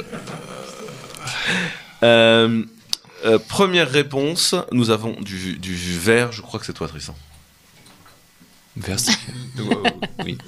euh, 2.04 2.62
euh, 3.26 3.38
première 3.38 3.90
réponse, 3.90 4.54
nous 4.72 4.88
avons 4.88 5.12
du, 5.20 5.58
du 5.58 5.74
vert. 5.98 6.32
Je 6.32 6.40
crois 6.40 6.58
que 6.58 6.64
c'est 6.64 6.72
toi, 6.72 6.88
Tristan. 6.88 7.14
Vers- 8.78 8.96
oui. 10.24 10.38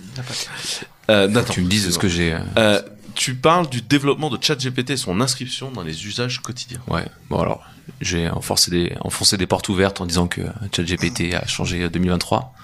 Euh, 1.10 1.28
Nathan, 1.28 1.52
Tu 1.52 1.60
me 1.60 1.68
dises 1.68 1.90
ce 1.92 1.98
que 1.98 2.08
j'ai. 2.08 2.34
Euh, 2.56 2.80
tu 3.14 3.34
parles 3.34 3.68
du 3.68 3.82
développement 3.82 4.30
de 4.30 4.38
ChatGPT 4.42 4.90
et 4.90 4.96
son 4.96 5.20
inscription 5.20 5.70
dans 5.70 5.82
les 5.82 6.06
usages 6.06 6.40
quotidiens. 6.40 6.80
Ouais. 6.88 7.04
Bon 7.30 7.40
alors, 7.40 7.64
j'ai 8.00 8.28
enfoncé 8.30 8.70
des, 8.70 8.92
enfoncé 9.00 9.36
des 9.36 9.46
portes 9.46 9.68
ouvertes 9.68 10.00
en 10.00 10.06
disant 10.06 10.26
que 10.26 10.42
ChatGPT 10.74 11.34
a 11.34 11.46
changé 11.46 11.88
2023. 11.88 12.54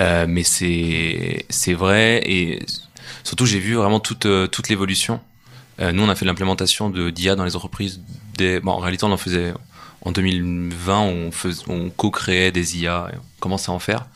Euh, 0.00 0.26
mais 0.28 0.44
c'est 0.44 1.44
c'est 1.50 1.74
vrai 1.74 2.22
et 2.24 2.64
surtout 3.24 3.46
j'ai 3.46 3.58
vu 3.58 3.74
vraiment 3.74 3.98
toute 4.00 4.26
euh, 4.26 4.46
toute 4.46 4.68
l'évolution. 4.68 5.20
Euh, 5.80 5.90
nous 5.92 6.02
on 6.04 6.08
a 6.08 6.14
fait 6.14 6.24
l'implémentation 6.24 6.88
de 6.90 7.10
d'IA 7.10 7.34
dans 7.34 7.44
les 7.44 7.56
entreprises. 7.56 8.00
Des, 8.36 8.60
bon, 8.60 8.72
en 8.72 8.78
réalité 8.78 9.04
on 9.04 9.12
en 9.12 9.16
faisait 9.16 9.52
en 10.02 10.12
2020 10.12 11.00
on 11.00 11.32
fais- 11.32 11.68
on 11.68 11.90
co-créait 11.90 12.52
des 12.52 12.78
IA, 12.78 13.10
et 13.12 13.16
on 13.16 13.40
commençait 13.40 13.70
à 13.70 13.74
en 13.74 13.80
faire. 13.80 14.06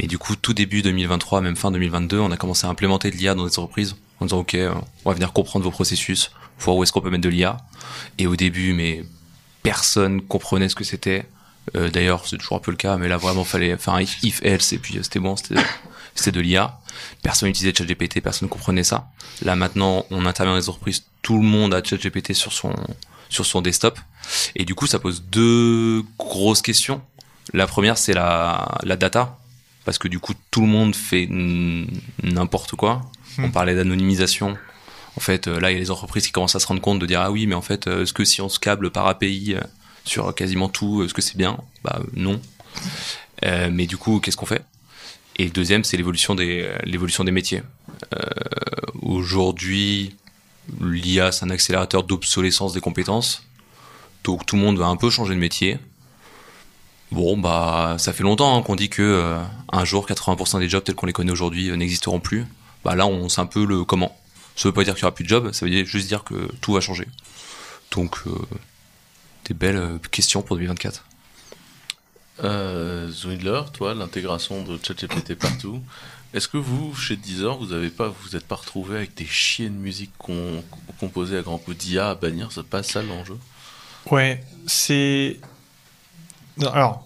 Mais 0.00 0.08
du 0.08 0.18
coup 0.18 0.34
tout 0.34 0.52
début 0.52 0.82
2023 0.82 1.40
même 1.42 1.56
fin 1.56 1.70
2022 1.70 2.18
on 2.18 2.32
a 2.32 2.36
commencé 2.36 2.66
à 2.66 2.70
implémenter 2.70 3.10
de 3.12 3.16
l'IA 3.16 3.34
dans 3.34 3.44
les 3.44 3.58
entreprises 3.58 3.94
en 4.20 4.26
disant 4.26 4.38
ok 4.38 4.54
euh, 4.54 4.74
on 5.04 5.10
va 5.10 5.14
venir 5.14 5.32
comprendre 5.32 5.64
vos 5.64 5.70
processus, 5.70 6.30
voir 6.58 6.76
où 6.76 6.82
est-ce 6.82 6.92
qu'on 6.92 7.00
peut 7.00 7.10
mettre 7.10 7.24
de 7.24 7.28
l'IA. 7.28 7.58
Et 8.18 8.26
au 8.26 8.36
début 8.36 8.72
mais 8.72 9.04
personne 9.62 10.22
comprenait 10.22 10.68
ce 10.68 10.74
que 10.74 10.84
c'était. 10.84 11.26
Euh, 11.74 11.90
D'ailleurs, 11.90 12.26
c'est 12.26 12.38
toujours 12.38 12.56
un 12.56 12.60
peu 12.60 12.70
le 12.70 12.76
cas, 12.76 12.96
mais 12.96 13.08
là 13.08 13.16
vraiment 13.16 13.44
fallait 13.44 13.76
faire 13.76 13.94
un 13.94 14.02
if, 14.02 14.40
else 14.44 14.72
et 14.72 14.78
puis 14.78 14.98
euh, 14.98 15.02
c'était 15.02 15.18
bon, 15.18 15.34
c'était 15.36 16.32
de 16.32 16.40
l'IA. 16.40 16.78
Personne 17.22 17.48
n'utilisait 17.48 17.74
ChatGPT, 17.76 18.20
personne 18.20 18.46
ne 18.46 18.52
comprenait 18.52 18.84
ça. 18.84 19.08
Là 19.42 19.56
maintenant, 19.56 20.06
on 20.10 20.24
intervient 20.26 20.52
dans 20.52 20.58
les 20.58 20.68
entreprises, 20.68 21.04
tout 21.22 21.36
le 21.36 21.44
monde 21.44 21.74
a 21.74 21.82
ChatGPT 21.82 22.32
sur 22.32 22.52
son 22.52 22.72
sur 23.28 23.44
son 23.44 23.60
desktop 23.60 23.98
et 24.54 24.64
du 24.64 24.74
coup, 24.76 24.86
ça 24.86 25.00
pose 25.00 25.22
deux 25.22 26.04
grosses 26.16 26.62
questions. 26.62 27.02
La 27.52 27.66
première, 27.66 27.98
c'est 27.98 28.12
la 28.14 28.78
la 28.84 28.96
data 28.96 29.38
parce 29.84 29.98
que 29.98 30.08
du 30.08 30.18
coup, 30.18 30.34
tout 30.50 30.60
le 30.60 30.66
monde 30.66 30.94
fait 30.94 31.28
n'importe 32.22 32.72
quoi. 32.72 33.02
On 33.38 33.48
Hmm. 33.48 33.52
parlait 33.52 33.74
d'anonymisation. 33.74 34.56
En 35.16 35.20
fait, 35.20 35.46
euh, 35.48 35.58
là, 35.60 35.70
il 35.70 35.74
y 35.74 35.76
a 35.76 35.80
les 35.80 35.90
entreprises 35.90 36.26
qui 36.26 36.32
commencent 36.32 36.56
à 36.56 36.60
se 36.60 36.66
rendre 36.66 36.80
compte 36.80 36.98
de 36.98 37.06
dire 37.06 37.20
ah 37.20 37.30
oui, 37.30 37.46
mais 37.46 37.54
en 37.54 37.62
fait, 37.62 37.86
euh, 37.86 38.02
est-ce 38.02 38.12
que 38.12 38.24
si 38.24 38.40
on 38.40 38.48
se 38.48 38.58
câble 38.58 38.90
par 38.90 39.06
API 39.06 39.54
euh, 39.54 39.60
sur 40.04 40.34
quasiment 40.34 40.68
tout, 40.68 41.02
est-ce 41.02 41.14
que 41.14 41.22
c'est 41.22 41.36
bien? 41.36 41.58
Bah 41.84 42.00
non. 42.14 42.40
Euh, 43.44 43.68
mais 43.72 43.86
du 43.86 43.96
coup, 43.96 44.20
qu'est-ce 44.20 44.36
qu'on 44.36 44.46
fait? 44.46 44.62
Et 45.38 45.44
le 45.44 45.50
deuxième, 45.50 45.84
c'est 45.84 45.96
l'évolution 45.96 46.34
des 46.34 46.70
l'évolution 46.84 47.24
des 47.24 47.32
métiers. 47.32 47.62
Euh, 48.14 48.20
Aujourd'hui, 49.02 50.14
l'IA, 50.80 51.30
c'est 51.32 51.44
un 51.44 51.50
accélérateur 51.50 52.02
d'obsolescence 52.02 52.72
des 52.72 52.80
compétences. 52.80 53.42
Donc 54.24 54.46
tout 54.46 54.56
le 54.56 54.62
monde 54.62 54.78
va 54.78 54.86
un 54.86 54.96
peu 54.96 55.10
changer 55.10 55.34
de 55.34 55.38
métier. 55.38 55.78
Bon, 57.12 57.36
bah, 57.38 57.96
ça 57.98 58.12
fait 58.12 58.24
longtemps 58.24 58.56
hein, 58.56 58.62
qu'on 58.62 58.74
dit 58.74 58.88
que 58.88 59.02
euh, 59.02 59.38
un 59.72 59.84
jour, 59.84 60.06
80% 60.08 60.58
des 60.58 60.68
jobs 60.68 60.82
tels 60.82 60.94
qu'on 60.96 61.06
les 61.06 61.12
connaît 61.12 61.30
aujourd'hui 61.30 61.70
euh, 61.70 61.76
n'existeront 61.76 62.18
plus. 62.18 62.46
Bah 62.86 62.94
là, 62.94 63.04
on 63.08 63.28
sait 63.28 63.40
un 63.40 63.46
peu 63.46 63.64
le 63.66 63.84
comment. 63.84 64.16
Ça 64.54 64.68
veut 64.68 64.72
pas 64.72 64.84
dire 64.84 64.94
qu'il 64.94 65.02
y 65.02 65.06
aura 65.06 65.12
plus 65.14 65.24
de 65.24 65.28
jobs, 65.28 65.50
ça 65.50 65.66
veut 65.66 65.72
dire- 65.72 65.84
juste 65.84 66.06
dire 66.06 66.22
que 66.22 66.48
tout 66.60 66.72
va 66.72 66.80
changer. 66.80 67.08
Donc, 67.90 68.16
euh, 68.28 68.30
des 69.46 69.54
belles 69.54 69.76
euh, 69.76 69.98
questions 70.12 70.40
pour 70.40 70.54
2024. 70.54 71.04
Euh, 72.44 73.10
Zwindler, 73.10 73.62
toi, 73.72 73.92
l'intégration 73.94 74.62
de 74.62 74.78
ChatGPT 74.80 75.34
partout. 75.34 75.82
Est-ce 76.32 76.46
que 76.46 76.58
vous, 76.58 76.94
chez 76.94 77.16
Deezer, 77.16 77.56
vous 77.58 77.72
avez 77.72 77.88
pas, 77.90 78.08
vous 78.22 78.36
êtes 78.36 78.46
pas 78.46 78.54
retrouvé 78.54 78.98
avec 78.98 79.14
des 79.14 79.26
chiens 79.26 79.66
de 79.70 79.74
musique 79.74 80.12
com- 80.18 80.62
composés 81.00 81.38
à 81.38 81.42
grands 81.42 81.58
coups 81.58 81.76
d'IA 81.78 82.10
à 82.10 82.14
bannir? 82.14 82.52
C'est 82.52 82.66
pas 82.66 82.84
ça 82.84 83.02
l'enjeu? 83.02 83.36
Ouais, 84.12 84.44
c'est. 84.66 85.40
Non, 86.58 86.70
Alors, 86.70 87.05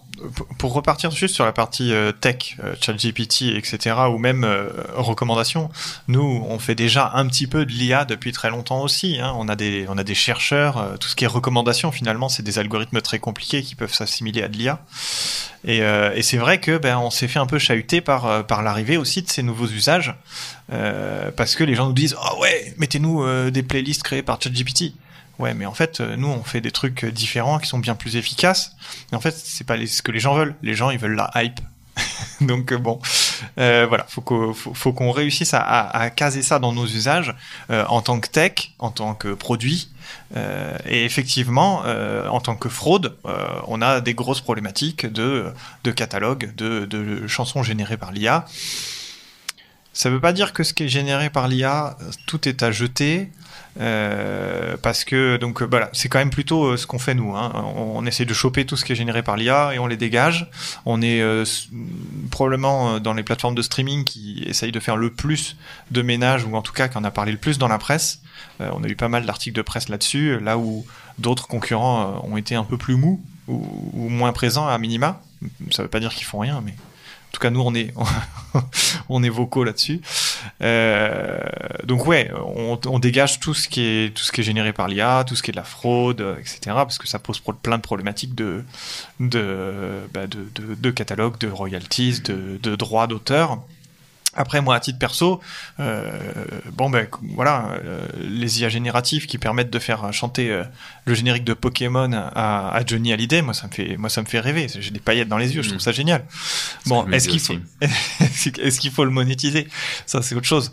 pour- 0.57 0.73
repartir 0.73 1.11
juste 1.11 1.35
sur 1.35 1.45
la 1.45 1.51
partie 1.51 1.93
euh, 1.93 2.11
tech, 2.11 2.55
euh, 2.63 2.75
ChatGPT, 2.81 3.55
etc., 3.55 3.95
ou 4.09 4.17
même 4.17 4.43
euh, 4.43 4.69
recommandations, 4.95 5.69
nous, 6.07 6.45
on 6.47 6.59
fait 6.59 6.75
déjà 6.75 7.11
un 7.15 7.27
petit 7.27 7.47
peu 7.47 7.65
de 7.65 7.71
l'IA 7.71 8.05
depuis 8.05 8.31
très 8.31 8.49
longtemps 8.49 8.81
aussi. 8.81 9.19
hein. 9.19 9.33
On, 9.37 9.49
a 9.49 9.55
des, 9.55 9.85
on 9.89 9.97
a 9.97 10.03
des 10.03 10.15
chercheurs, 10.15 10.97
tout 10.99 11.07
ce 11.09 11.15
qui 11.15 11.25
est 11.25 11.27
recommandations, 11.27 11.91
finalement, 11.91 12.29
c'est 12.29 12.43
des 12.43 12.59
algorithmes 12.59 13.01
très 13.01 13.19
compliqués 13.19 13.63
qui 13.63 13.75
peuvent 13.75 13.93
s'assimiler 13.93 14.43
à 14.43 14.47
de 14.47 14.57
l'IA. 14.57 14.79
Et, 15.65 15.81
c'est 16.21 16.37
vrai 16.37 16.59
que 16.59 16.77
ben, 16.77 16.97
on 16.97 17.09
s'est 17.11 17.27
fait 17.27 17.39
un 17.39 17.45
peu 17.45 17.59
chahuter 17.59 18.01
par, 18.01 18.45
par 18.47 18.63
l'arrivée 18.63 18.97
aussi 18.97 19.21
de 19.21 19.29
ces 19.29 19.43
nouveaux 19.43 19.67
usages, 19.67 20.15
parce 20.69 21.55
que 21.55 21.63
les 21.63 21.75
gens 21.75 21.87
nous 21.87 21.93
disent 21.93 22.15
Ah 22.21 22.37
ouais, 22.39 22.73
mettez-nous 22.77 23.51
des 23.51 23.63
playlists 23.63 24.03
créées 24.03 24.23
par 24.23 24.41
ChatGPT. 24.41 24.93
Ouais, 25.41 25.55
mais 25.55 25.65
en 25.65 25.73
fait, 25.73 25.99
euh, 25.99 26.15
nous, 26.17 26.27
on 26.27 26.43
fait 26.43 26.61
des 26.61 26.69
trucs 26.69 27.03
euh, 27.03 27.11
différents 27.11 27.57
qui 27.57 27.67
sont 27.67 27.79
bien 27.79 27.95
plus 27.95 28.15
efficaces. 28.15 28.75
Et 29.11 29.15
en 29.15 29.19
fait, 29.19 29.35
c'est 29.35 29.65
pas 29.65 29.75
ce 29.87 30.03
que 30.03 30.11
les 30.11 30.19
gens 30.19 30.35
veulent. 30.35 30.55
Les 30.61 30.75
gens, 30.75 30.91
ils 30.91 30.99
veulent 30.99 31.15
la 31.15 31.31
hype. 31.35 31.59
Donc 32.41 32.71
euh, 32.71 32.77
bon, 32.77 32.99
voilà, 33.57 34.05
faut 34.07 34.21
qu'on 34.21 35.11
réussisse 35.11 35.53
à, 35.53 36.09
caser 36.15 36.43
ça 36.43 36.59
dans 36.59 36.73
nos 36.73 36.85
usages 36.85 37.35
en 37.69 38.01
tant 38.01 38.19
que 38.19 38.29
tech, 38.29 38.73
en 38.79 38.91
tant 38.91 39.13
que 39.13 39.33
produit. 39.33 39.89
Et 40.87 41.05
effectivement, 41.05 41.83
en 42.29 42.39
tant 42.39 42.55
que 42.55 42.69
fraude, 42.69 43.17
on 43.67 43.81
a 43.81 43.99
des 43.99 44.13
grosses 44.13 44.41
problématiques 44.41 45.05
de, 45.05 45.53
catalogue, 45.95 46.55
de, 46.55 46.85
de 46.85 47.27
chansons 47.27 47.61
générées 47.61 47.97
par 47.97 48.11
l'IA. 48.11 48.45
Ça 49.93 50.09
veut 50.09 50.21
pas 50.21 50.33
dire 50.33 50.53
que 50.53 50.63
ce 50.63 50.73
qui 50.73 50.83
est 50.83 50.89
généré 50.89 51.29
par 51.29 51.47
l'IA, 51.47 51.97
tout 52.25 52.47
est 52.47 52.63
à 52.63 52.71
jeter. 52.71 53.29
Euh, 53.79 54.75
parce 54.81 55.05
que 55.05 55.37
donc 55.37 55.61
euh, 55.61 55.65
voilà, 55.65 55.89
c'est 55.93 56.09
quand 56.09 56.19
même 56.19 56.29
plutôt 56.29 56.65
euh, 56.65 56.77
ce 56.77 56.85
qu'on 56.85 56.99
fait 56.99 57.13
nous. 57.13 57.35
Hein. 57.35 57.51
On, 57.75 57.99
on 57.99 58.05
essaie 58.05 58.25
de 58.25 58.33
choper 58.33 58.65
tout 58.65 58.75
ce 58.75 58.83
qui 58.83 58.91
est 58.91 58.95
généré 58.95 59.23
par 59.23 59.37
l'IA 59.37 59.73
et 59.73 59.79
on 59.79 59.87
les 59.87 59.97
dégage. 59.97 60.49
On 60.85 61.01
est 61.01 61.21
probablement 62.29 62.99
dans 62.99 63.13
les 63.13 63.23
plateformes 63.23 63.55
de 63.55 63.61
streaming 63.61 64.03
qui 64.03 64.43
essayent 64.45 64.71
de 64.71 64.79
faire 64.79 64.97
le 64.97 65.09
plus 65.09 65.55
de 65.91 66.01
ménage 66.01 66.43
ou 66.45 66.55
en 66.55 66.61
tout 66.61 66.73
cas 66.73 66.87
qui 66.87 66.97
en 66.97 67.03
a 67.03 67.11
parlé 67.11 67.31
le 67.31 67.37
plus 67.37 67.57
dans 67.57 67.67
la 67.67 67.77
presse. 67.77 68.21
On 68.59 68.83
a 68.83 68.87
eu 68.87 68.95
pas 68.95 69.07
mal 69.07 69.25
d'articles 69.25 69.55
de 69.55 69.61
presse 69.63 69.89
là-dessus, 69.89 70.39
là 70.39 70.57
où 70.57 70.85
d'autres 71.17 71.47
concurrents 71.47 72.23
ont 72.23 72.37
été 72.37 72.53
un 72.53 72.63
peu 72.63 72.77
plus 72.77 72.95
mous 72.95 73.23
ou, 73.47 73.91
ou 73.93 74.09
moins 74.09 74.33
présents 74.33 74.67
à 74.67 74.77
minima. 74.77 75.21
Ça 75.71 75.81
veut 75.81 75.89
pas 75.89 75.99
dire 75.99 76.13
qu'ils 76.13 76.25
font 76.25 76.39
rien, 76.39 76.61
mais 76.63 76.75
tout 77.31 77.39
cas 77.39 77.49
nous 77.49 77.61
on 77.61 77.73
est 77.73 77.93
on 79.09 79.23
est 79.23 79.29
vocaux 79.29 79.63
là-dessus. 79.63 80.01
Euh, 80.61 81.39
donc 81.83 82.05
ouais, 82.05 82.31
on, 82.45 82.99
dégage 82.99 83.39
tout 83.39 83.53
ce 83.53 83.67
qui 83.67 83.81
est 83.81 84.15
tout 84.15 84.23
ce 84.23 84.31
qui 84.31 84.41
est 84.41 84.43
généré 84.43 84.73
par 84.73 84.87
l'IA, 84.87 85.23
tout 85.25 85.35
ce 85.35 85.43
qui 85.43 85.51
est 85.51 85.53
de 85.53 85.57
la 85.57 85.63
fraude, 85.63 86.25
etc. 86.39 86.59
Parce 86.65 86.97
que 86.97 87.07
ça 87.07 87.19
pose 87.19 87.39
plein 87.39 87.77
de 87.77 87.81
problématiques 87.81 88.35
de 88.35 88.63
de, 89.19 90.01
bah, 90.13 90.27
de, 90.27 90.47
de, 90.55 90.75
de 90.75 90.91
catalogue, 90.91 91.37
de 91.39 91.49
royalties, 91.49 92.21
de 92.21 92.75
droits 92.75 93.07
d'auteur. 93.07 93.59
Après, 94.33 94.61
moi, 94.61 94.75
à 94.75 94.79
titre 94.79 94.97
perso, 94.97 95.41
euh, 95.81 96.09
bon 96.71 96.89
ben 96.89 97.05
voilà, 97.35 97.71
euh, 97.83 98.07
les 98.17 98.61
IA 98.61 98.69
génératives 98.69 99.25
qui 99.25 99.37
permettent 99.37 99.69
de 99.69 99.79
faire 99.79 100.13
chanter 100.13 100.49
euh, 100.49 100.63
le 101.03 101.13
générique 101.15 101.43
de 101.43 101.53
Pokémon 101.53 102.09
à, 102.13 102.69
à 102.73 102.85
Johnny 102.85 103.11
Hallyday, 103.11 103.41
moi 103.41 103.53
ça 103.53 103.67
me 103.67 103.73
fait, 103.73 103.97
moi 103.97 104.09
ça 104.09 104.21
me 104.21 104.27
fait 104.27 104.39
rêver. 104.39 104.67
J'ai 104.73 104.91
des 104.91 105.01
paillettes 105.01 105.27
dans 105.27 105.37
les 105.37 105.53
yeux, 105.53 105.61
je 105.63 105.69
trouve 105.69 105.81
ça 105.81 105.91
génial. 105.91 106.23
Bon, 106.85 107.05
est-ce 107.11 107.27
qu'il 107.27 107.41
faut, 107.41 107.55
est-ce 107.81 108.79
qu'il 108.79 108.91
faut 108.91 109.03
le 109.03 109.11
monétiser? 109.11 109.67
Ça, 110.05 110.21
c'est 110.21 110.33
autre 110.33 110.47
chose. 110.47 110.71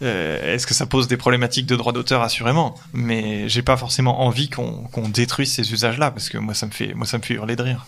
Est-ce 0.00 0.66
que 0.66 0.74
ça 0.74 0.86
pose 0.86 1.08
des 1.08 1.16
problématiques 1.16 1.66
de 1.66 1.74
droit 1.74 1.92
d'auteur 1.92 2.22
Assurément, 2.22 2.76
mais 2.92 3.48
j'ai 3.48 3.62
pas 3.62 3.76
forcément 3.76 4.22
envie 4.22 4.48
qu'on 4.48 4.84
qu'on 4.84 5.08
détruise 5.08 5.52
ces 5.52 5.72
usages-là 5.72 6.12
parce 6.12 6.28
que 6.28 6.38
moi 6.38 6.54
ça 6.54 6.66
me 6.66 6.70
fait, 6.70 6.94
moi 6.94 7.06
ça 7.06 7.18
me 7.18 7.24
fait 7.24 7.34
hurler 7.34 7.56
de 7.56 7.62
rire. 7.62 7.86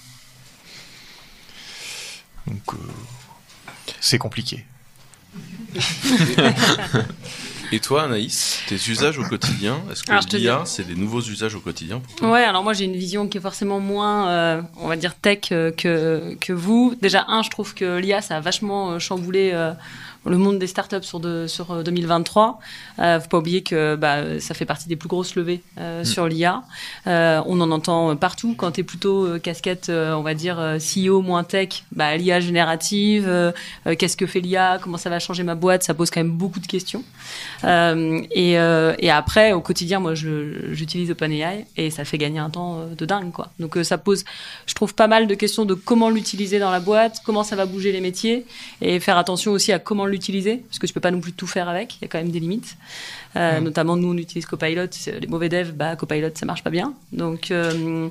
Donc 2.49 2.75
c'est 4.01 4.19
compliqué. 4.19 4.67
Et 7.75 7.81
toi, 7.81 8.03
Anaïs, 8.03 8.61
tes 8.69 8.75
usages 8.75 9.19
au 9.19 9.25
quotidien, 9.25 9.81
est-ce 9.91 10.03
que 10.03 10.37
l'IA, 10.37 10.63
c'est 10.67 10.87
des 10.87 10.95
nouveaux 10.95 11.23
usages 11.23 11.55
au 11.55 11.61
quotidien 11.61 12.01
pour 12.01 12.15
toi? 12.17 12.31
Ouais, 12.31 12.43
alors 12.45 12.63
moi 12.63 12.75
j'ai 12.75 12.85
une 12.85 12.97
vision 12.97 13.27
qui 13.29 13.39
est 13.39 13.41
forcément 13.41 13.81
moins, 13.81 14.29
euh, 14.29 14.63
on 14.77 14.89
va 14.89 14.97
dire 14.97 15.15
tech 15.15 15.39
euh, 15.53 15.71
que 15.71 16.37
que 16.39 16.53
vous. 16.53 16.95
Déjà 17.01 17.25
un, 17.29 17.43
je 17.43 17.49
trouve 17.49 17.73
que 17.73 17.99
l'IA 17.99 18.21
ça 18.21 18.37
a 18.37 18.41
vachement 18.41 18.91
euh, 18.91 18.99
chamboulé 18.99 19.53
le 20.25 20.39
monde 20.39 20.59
des 20.59 20.67
startups 20.67 21.03
sur 21.03 21.21
de, 21.21 21.47
sur 21.47 21.71
euh, 21.73 21.83
2023. 21.83 22.61
Euh, 22.99 23.21
faut 23.21 23.29
pas 23.29 23.39
oublier 23.39 23.63
que 23.63 23.97
bah, 23.97 24.41
ça 24.41 24.55
fait 24.55 24.65
partie 24.65 24.89
des 24.89 24.97
plus 24.97 25.09
grosses 25.09 25.35
levées 25.35 25.63
euh, 25.79 26.05
sur 26.05 26.29
l'IA. 26.29 26.63
On 27.07 27.61
en 27.61 27.71
entend 27.71 28.15
partout. 28.17 28.55
Quand 28.57 28.73
tu 28.73 28.81
es 28.81 28.85
plutôt 28.85 29.39
casquette, 29.43 29.89
on 29.91 30.23
va 30.23 30.35
dire 30.35 30.77
CEO 30.79 31.23
moins 31.23 31.45
tech, 31.45 31.85
bah, 31.93 32.17
l'IA 32.17 32.41
générative. 32.41 33.53
Qu'est-ce 33.99 34.17
que 34.17 34.27
fait 34.27 34.41
l'IA 34.41 34.79
Comment 34.83 34.97
ça 34.97 35.11
va 35.11 35.19
changer 35.19 35.43
ma 35.43 35.55
boîte 35.55 35.83
Ça 35.83 35.95
pose 35.95 36.11
quand 36.11 36.21
même 36.21 36.33
beaucoup 36.33 36.61
de 36.61 36.67
questions. 36.67 37.03
Et, 37.65 38.53
et 38.53 39.11
après, 39.11 39.53
au 39.53 39.61
quotidien, 39.61 40.01
moi, 40.01 40.15
j'utilise 40.15 41.11
OpenAI 41.11 41.67
et 41.77 41.91
ça 41.91 42.05
fait 42.05 42.19
gagner 42.19 42.39
un 42.39 42.51
temps 42.51 42.87
de 42.97 43.07
dingue, 43.07 43.33
quoi. 43.33 43.51
Donc, 43.59 43.79
ça 43.83 43.99
pose, 43.99 44.25
je 44.67 44.75
trouve, 44.75 44.95
pas 44.95 45.09
mal 45.09 45.27
de 45.27 45.35
questions 45.35 45.65
de 45.65 45.75
comment 45.75 46.11
l'utiliser 46.11 46.59
dans 46.59 46.71
la 46.71 46.81
boîte, 46.81 47.21
comment 47.25 47.45
ça 47.45 47.57
va 47.57 47.67
bouger 47.67 47.93
les 47.93 48.01
métiers 48.01 48.47
et 48.81 49.01
faire 49.01 49.17
attention 49.17 49.53
aussi 49.53 49.73
à 49.73 49.79
comment 49.79 50.07
l'utiliser, 50.13 50.59
parce 50.69 50.79
que 50.79 50.87
tu 50.87 50.93
peux 50.93 51.01
pas 51.01 51.11
non 51.11 51.21
plus 51.21 51.33
tout 51.33 51.47
faire 51.47 51.69
avec. 51.69 51.97
Il 51.97 52.03
y 52.03 52.05
a 52.05 52.09
quand 52.09 52.19
même 52.19 52.31
des 52.31 52.41
limites. 52.41 52.77
Euh, 53.37 53.61
Notamment, 53.61 53.97
nous, 53.97 54.13
on 54.13 54.17
utilise 54.17 54.47
Copilot. 54.47 54.89
Les 55.21 55.27
mauvais 55.27 55.49
devs, 55.49 55.73
bah, 55.73 55.97
Copilot, 55.97 56.31
ça 56.35 56.47
marche 56.47 56.63
pas 56.63 56.71
bien. 56.71 56.95
Donc, 57.13 57.51
euh, 57.51 58.09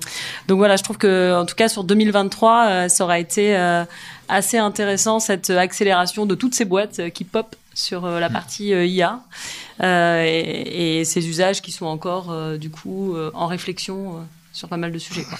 donc 0.47 0.57
voilà, 0.57 0.75
je 0.75 0.83
trouve 0.83 0.97
que, 0.97 1.39
en 1.39 1.45
tout 1.45 1.55
cas, 1.55 1.69
sur 1.69 1.83
2023, 1.83 2.65
euh, 2.65 2.87
ça 2.89 3.03
aura 3.03 3.19
été 3.19 3.55
assez 4.27 4.57
intéressant 4.57 5.19
cette 5.19 5.49
accélération 5.49 6.25
de 6.25 6.35
toutes 6.35 6.55
ces 6.55 6.65
boîtes 6.65 7.09
qui 7.13 7.23
pop 7.23 7.55
sur 7.73 8.05
la 8.05 8.29
partie 8.29 8.73
euh, 8.73 8.85
IA 8.85 9.21
euh, 9.81 10.23
et, 10.25 10.99
et 10.99 11.05
ces 11.05 11.27
usages 11.27 11.61
qui 11.61 11.71
sont 11.71 11.85
encore 11.85 12.31
euh, 12.31 12.57
du 12.57 12.69
coup 12.69 13.15
en 13.33 13.47
réflexion 13.47 14.25
sur 14.53 14.67
pas 14.67 14.77
mal 14.77 14.91
de 14.91 14.99
sujets. 14.99 15.23
Quoi. 15.23 15.37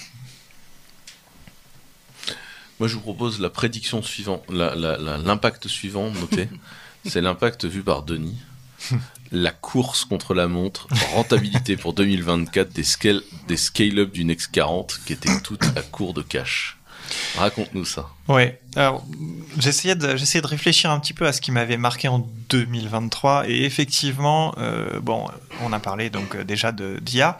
Moi, 2.82 2.88
je 2.88 2.94
vous 2.94 3.00
propose 3.00 3.38
la 3.38 3.48
prédiction 3.48 4.02
suivante, 4.02 4.42
l'impact 4.50 5.68
suivant 5.68 6.10
noté. 6.10 6.48
c'est 7.06 7.20
l'impact 7.20 7.64
vu 7.64 7.80
par 7.80 8.02
Denis. 8.02 8.36
La 9.30 9.52
course 9.52 10.04
contre 10.04 10.34
la 10.34 10.48
montre, 10.48 10.88
rentabilité 11.14 11.76
pour 11.76 11.92
2024 11.92 12.72
des 12.72 12.82
scale, 12.82 13.22
des 13.46 13.56
scale-up 13.56 14.10
du 14.10 14.24
Next 14.24 14.50
40 14.50 14.98
qui 15.06 15.12
étaient 15.12 15.40
toutes 15.44 15.62
à 15.76 15.82
court 15.82 16.12
de 16.12 16.22
cash. 16.22 16.76
Raconte-nous 17.36 17.84
ça. 17.84 18.08
Ouais. 18.26 18.60
Alors, 18.74 19.06
j'essayais 19.58 19.94
de, 19.94 20.08
réfléchir 20.44 20.90
un 20.90 20.98
petit 20.98 21.14
peu 21.14 21.28
à 21.28 21.32
ce 21.32 21.40
qui 21.40 21.52
m'avait 21.52 21.76
marqué 21.76 22.08
en 22.08 22.28
2023 22.48 23.48
et 23.48 23.62
effectivement, 23.62 24.56
euh, 24.58 24.98
bon, 24.98 25.28
on 25.62 25.72
a 25.72 25.78
parlé 25.78 26.10
donc 26.10 26.34
euh, 26.34 26.42
déjà 26.42 26.72
de 26.72 26.98
d'IA 27.00 27.38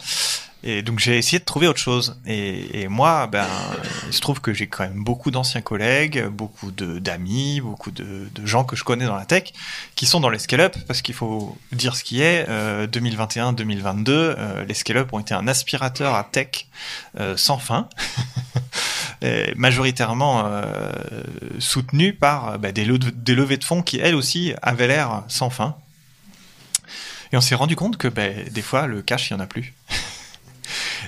et 0.64 0.82
donc 0.82 0.98
j'ai 1.00 1.18
essayé 1.18 1.38
de 1.38 1.44
trouver 1.44 1.66
autre 1.66 1.80
chose. 1.80 2.20
Et, 2.26 2.86
moi, 2.88 3.26
ben, 3.26 3.46
il 4.06 4.12
se 4.12 4.20
trouve 4.20 4.40
que 4.40 4.52
j'ai 4.52 4.66
quand 4.68 4.84
même 4.84 5.02
beaucoup 5.02 5.30
d'anciens 5.30 5.60
collègues, 5.60 6.26
beaucoup 6.26 6.70
d'amis, 6.70 7.60
beaucoup 7.60 7.90
de, 7.90 8.28
gens 8.44 8.64
que 8.64 8.76
je 8.76 8.84
connais 8.84 9.06
dans 9.06 9.16
la 9.16 9.24
tech 9.24 9.52
qui 9.94 10.06
sont 10.06 10.20
dans 10.20 10.28
les 10.28 10.38
scale-up 10.38 10.76
parce 10.86 11.02
qu'il 11.02 11.14
faut 11.14 11.56
dire 11.72 11.96
ce 11.96 12.04
qui 12.04 12.22
est. 12.22 12.46
Euh, 12.48 12.86
2021-2022, 12.86 14.04
euh, 14.08 14.64
les 14.64 14.74
scale-up 14.74 15.12
ont 15.12 15.18
été 15.18 15.34
un 15.34 15.48
aspirateur 15.48 16.14
à 16.14 16.24
tech 16.24 16.66
euh, 17.18 17.36
sans 17.36 17.58
fin. 17.58 17.88
Majoritairement 19.56 20.42
euh, 20.46 20.92
soutenu 21.60 22.12
par 22.12 22.48
euh, 22.48 22.58
bah, 22.58 22.72
des, 22.72 22.84
le- 22.84 22.98
des 22.98 23.34
levées 23.34 23.56
de 23.56 23.64
fonds 23.64 23.82
qui, 23.82 23.98
elles 23.98 24.16
aussi, 24.16 24.52
avaient 24.62 24.88
l'air 24.88 25.22
sans 25.28 25.50
fin. 25.50 25.76
Et 27.32 27.36
on 27.36 27.40
s'est 27.40 27.54
rendu 27.54 27.76
compte 27.76 27.96
que 27.96 28.08
bah, 28.08 28.28
des 28.50 28.62
fois, 28.62 28.86
le 28.86 29.00
cash, 29.00 29.30
il 29.30 29.34
n'y 29.34 29.40
en 29.40 29.44
a 29.44 29.46
plus. 29.46 29.72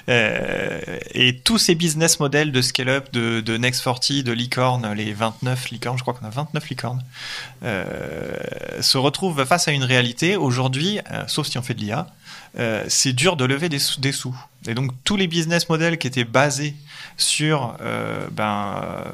Euh, 0.08 0.80
et 1.12 1.36
tous 1.38 1.58
ces 1.58 1.74
business 1.74 2.20
models 2.20 2.52
de 2.52 2.62
scale-up, 2.62 3.12
de, 3.12 3.40
de 3.40 3.56
Next 3.56 3.82
40, 3.82 4.22
de 4.22 4.32
licorne, 4.32 4.92
les 4.92 5.12
29 5.12 5.70
licornes, 5.70 5.96
je 5.98 6.02
crois 6.02 6.14
qu'on 6.14 6.26
a 6.26 6.30
29 6.30 6.68
licornes, 6.68 7.04
euh, 7.62 8.36
se 8.80 8.98
retrouvent 8.98 9.44
face 9.44 9.68
à 9.68 9.72
une 9.72 9.84
réalité. 9.84 10.36
Aujourd'hui, 10.36 11.00
euh, 11.10 11.24
sauf 11.26 11.46
si 11.46 11.58
on 11.58 11.62
fait 11.62 11.74
de 11.74 11.80
l'IA, 11.80 12.06
euh, 12.58 12.84
c'est 12.88 13.12
dur 13.12 13.36
de 13.36 13.44
lever 13.44 13.68
des 13.68 13.78
sous. 13.78 14.36
Et 14.66 14.74
donc 14.74 14.92
tous 15.04 15.16
les 15.16 15.26
business 15.26 15.68
models 15.68 15.98
qui 15.98 16.06
étaient 16.06 16.24
basés 16.24 16.74
sur 17.16 17.76
euh, 17.80 18.26
ben 18.32 18.82
euh, 18.82 19.04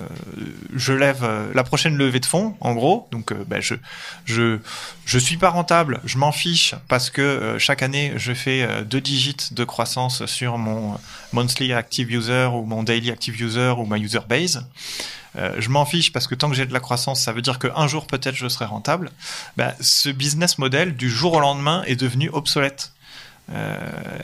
je 0.74 0.92
lève 0.92 1.22
euh, 1.22 1.50
la 1.54 1.64
prochaine 1.64 1.96
levée 1.96 2.20
de 2.20 2.26
fonds 2.26 2.56
en 2.60 2.72
gros 2.72 3.08
donc 3.12 3.34
ben, 3.46 3.60
je 3.60 3.74
je 4.24 4.58
je 5.04 5.18
suis 5.18 5.36
pas 5.36 5.50
rentable 5.50 6.00
je 6.04 6.16
m'en 6.16 6.32
fiche 6.32 6.74
parce 6.88 7.10
que 7.10 7.56
chaque 7.58 7.82
année 7.82 8.12
je 8.16 8.32
fais 8.32 8.84
deux 8.84 9.00
digits 9.00 9.52
de 9.52 9.64
croissance 9.64 10.24
sur 10.26 10.56
mon 10.56 10.98
monthly 11.32 11.72
active 11.72 12.10
user 12.10 12.48
ou 12.52 12.64
mon 12.64 12.82
daily 12.82 13.10
active 13.10 13.40
user 13.40 13.74
ou 13.76 13.84
ma 13.84 13.98
user 13.98 14.20
base 14.28 14.66
je 15.36 15.68
m'en 15.68 15.84
fiche 15.84 16.12
parce 16.12 16.26
que 16.26 16.34
tant 16.34 16.48
que 16.48 16.56
j'ai 16.56 16.66
de 16.66 16.72
la 16.72 16.80
croissance, 16.80 17.20
ça 17.22 17.32
veut 17.32 17.40
dire 17.40 17.60
qu'un 17.60 17.86
jour 17.86 18.08
peut-être 18.08 18.34
je 18.34 18.48
serai 18.48 18.64
rentable. 18.64 19.12
Ben, 19.56 19.72
ce 19.80 20.08
business 20.08 20.58
model 20.58 20.96
du 20.96 21.08
jour 21.08 21.34
au 21.34 21.40
lendemain 21.40 21.84
est 21.86 21.94
devenu 21.94 22.28
obsolète. 22.32 22.90
Euh, 23.52 24.18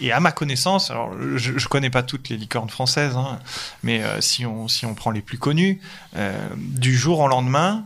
et, 0.00 0.12
à 0.12 0.20
ma 0.20 0.32
connaissance, 0.32 0.90
alors 0.90 1.12
je, 1.36 1.58
je 1.58 1.68
connais 1.68 1.90
pas 1.90 2.02
toutes 2.02 2.28
les 2.28 2.36
licornes 2.36 2.68
françaises, 2.68 3.16
hein, 3.16 3.38
mais 3.82 4.02
euh, 4.02 4.20
si 4.20 4.46
on 4.46 4.68
si 4.68 4.86
on 4.86 4.94
prend 4.94 5.10
les 5.10 5.20
plus 5.20 5.38
connues, 5.38 5.80
euh, 6.16 6.48
du 6.56 6.96
jour 6.96 7.20
au 7.20 7.28
lendemain, 7.28 7.84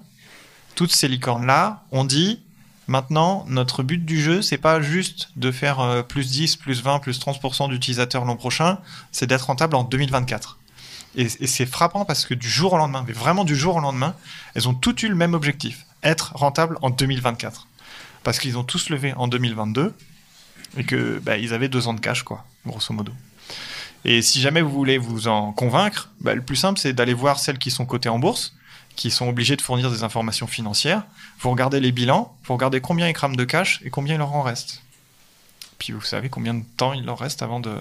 toutes 0.74 0.92
ces 0.92 1.08
licornes 1.08 1.46
là, 1.46 1.82
on 1.90 2.04
dit 2.04 2.40
maintenant 2.86 3.44
notre 3.48 3.82
but 3.82 4.04
du 4.04 4.20
jeu, 4.20 4.42
c'est 4.42 4.58
pas 4.58 4.80
juste 4.80 5.30
de 5.36 5.50
faire 5.50 6.04
plus 6.08 6.30
10, 6.30 6.56
plus 6.56 6.82
20, 6.82 6.98
plus 7.00 7.18
30% 7.20 7.68
d'utilisateurs 7.68 8.24
l'an 8.24 8.36
prochain, 8.36 8.78
c'est 9.10 9.26
d'être 9.26 9.46
rentable 9.46 9.76
en 9.76 9.84
2024. 9.84 10.58
Et, 11.14 11.22
et 11.22 11.46
c'est 11.46 11.66
frappant 11.66 12.04
parce 12.04 12.24
que 12.24 12.34
du 12.34 12.48
jour 12.48 12.72
au 12.72 12.78
lendemain, 12.78 13.04
mais 13.06 13.12
vraiment 13.12 13.44
du 13.44 13.54
jour 13.54 13.76
au 13.76 13.80
lendemain, 13.80 14.14
elles 14.54 14.68
ont 14.68 14.74
toutes 14.74 15.02
eu 15.02 15.08
le 15.08 15.14
même 15.14 15.34
objectif, 15.34 15.86
être 16.02 16.32
rentable 16.34 16.78
en 16.82 16.90
2024. 16.90 17.66
Parce 18.22 18.38
qu'ils 18.38 18.56
ont 18.56 18.64
tous 18.64 18.88
levé 18.88 19.12
en 19.14 19.28
2022 19.28 19.94
et 20.76 20.84
que 20.84 21.20
bah, 21.22 21.36
ils 21.36 21.54
avaient 21.54 21.68
deux 21.68 21.88
ans 21.88 21.94
de 21.94 22.00
cash, 22.00 22.22
quoi, 22.22 22.44
grosso 22.66 22.92
modo. 22.94 23.12
Et 24.04 24.22
si 24.22 24.40
jamais 24.40 24.62
vous 24.62 24.70
voulez 24.70 24.98
vous 24.98 25.28
en 25.28 25.52
convaincre, 25.52 26.10
bah, 26.20 26.34
le 26.34 26.42
plus 26.42 26.56
simple, 26.56 26.78
c'est 26.78 26.92
d'aller 26.92 27.14
voir 27.14 27.38
celles 27.38 27.58
qui 27.58 27.70
sont 27.70 27.86
cotées 27.86 28.08
en 28.08 28.18
bourse, 28.18 28.54
qui 28.96 29.10
sont 29.10 29.28
obligées 29.28 29.56
de 29.56 29.62
fournir 29.62 29.90
des 29.90 30.02
informations 30.02 30.46
financières. 30.46 31.04
Vous 31.40 31.50
regardez 31.50 31.80
les 31.80 31.92
bilans, 31.92 32.36
vous 32.44 32.54
regardez 32.54 32.80
combien 32.80 33.08
ils 33.08 33.14
crament 33.14 33.36
de 33.36 33.44
cash 33.44 33.80
et 33.84 33.90
combien 33.90 34.14
il 34.14 34.18
leur 34.18 34.32
en 34.32 34.42
reste. 34.42 34.82
Puis 35.78 35.92
vous 35.92 36.02
savez 36.02 36.28
combien 36.28 36.54
de 36.54 36.64
temps 36.76 36.92
il 36.92 37.04
leur 37.04 37.18
reste 37.18 37.42
avant 37.42 37.60
de, 37.60 37.74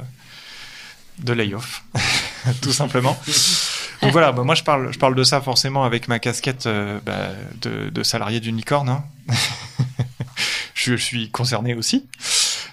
de 1.19 1.33
lay-off, 1.33 1.83
tout 2.61 2.73
simplement. 2.73 3.17
Donc 4.01 4.11
voilà, 4.11 4.31
bah, 4.31 4.43
moi 4.43 4.55
je 4.55 4.63
parle, 4.63 4.91
je 4.91 4.99
parle 4.99 5.15
de 5.15 5.23
ça 5.23 5.41
forcément 5.41 5.83
avec 5.83 6.07
ma 6.07 6.19
casquette 6.19 6.65
euh, 6.65 6.99
bah, 7.05 7.29
de, 7.61 8.03
salarié 8.03 8.39
d'unicorne. 8.39 8.89
Hein. 8.89 9.03
je 10.73 10.95
suis 10.95 11.29
concerné 11.29 11.75
aussi. 11.75 12.07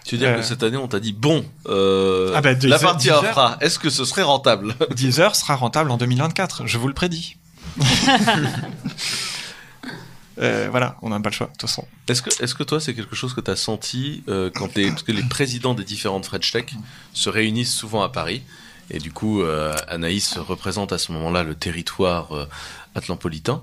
Tu 0.09 0.15
veux 0.15 0.21
dire 0.21 0.31
Euh. 0.31 0.37
que 0.39 0.43
cette 0.43 0.63
année, 0.63 0.79
on 0.79 0.89
t'a 0.89 1.01
dit, 1.01 1.13
bon, 1.13 1.45
euh, 1.67 2.33
Ah 2.35 2.41
bah, 2.41 2.55
la 2.63 2.79
partie 2.79 3.11
infra, 3.11 3.59
est-ce 3.61 3.79
que 3.79 3.91
ce 3.91 4.07
serait 4.07 4.23
rentable? 4.23 4.75
Deezer 4.95 5.37
sera 5.37 5.55
rentable 5.55 5.91
en 5.91 5.99
2024, 5.99 6.67
je 6.67 6.79
vous 6.79 6.89
le 6.89 6.95
prédis. 6.95 7.37
Euh, 10.41 10.69
voilà, 10.71 10.97
on 11.03 11.09
n'a 11.09 11.19
pas 11.19 11.31
le 11.31 11.35
choix, 11.35 11.49
de 11.49 11.53
toute 11.53 11.63
façon. 11.63 11.85
Est-ce 12.07 12.23
que, 12.23 12.31
est-ce 12.43 12.55
que 12.55 12.63
toi, 12.63 12.79
c'est 12.81 12.95
quelque 12.95 13.17
chose 13.17 13.35
que 13.35 13.41
tu 13.41 13.51
as 13.51 13.57
senti 13.57 14.23
euh, 14.29 14.51
quand 14.55 14.73
les, 14.77 14.89
parce 14.91 15.03
que 15.03 15.11
les 15.11 15.25
présidents 15.25 15.75
des 15.75 15.83
différentes 15.83 16.27
French 16.27 16.53
Tech 16.53 16.67
se 17.13 17.29
réunissent 17.29 17.75
souvent 17.75 18.03
à 18.03 18.09
Paris 18.09 18.43
et 18.91 18.99
du 19.01 19.11
coup, 19.11 19.43
euh, 19.43 19.75
Anaïs 19.89 20.39
représente 20.39 20.93
à 20.93 20.99
ce 20.99 21.11
moment-là 21.11 21.43
le 21.43 21.57
territoire 21.57 22.31
euh, 22.37 22.47
atlampolitain. 22.95 23.63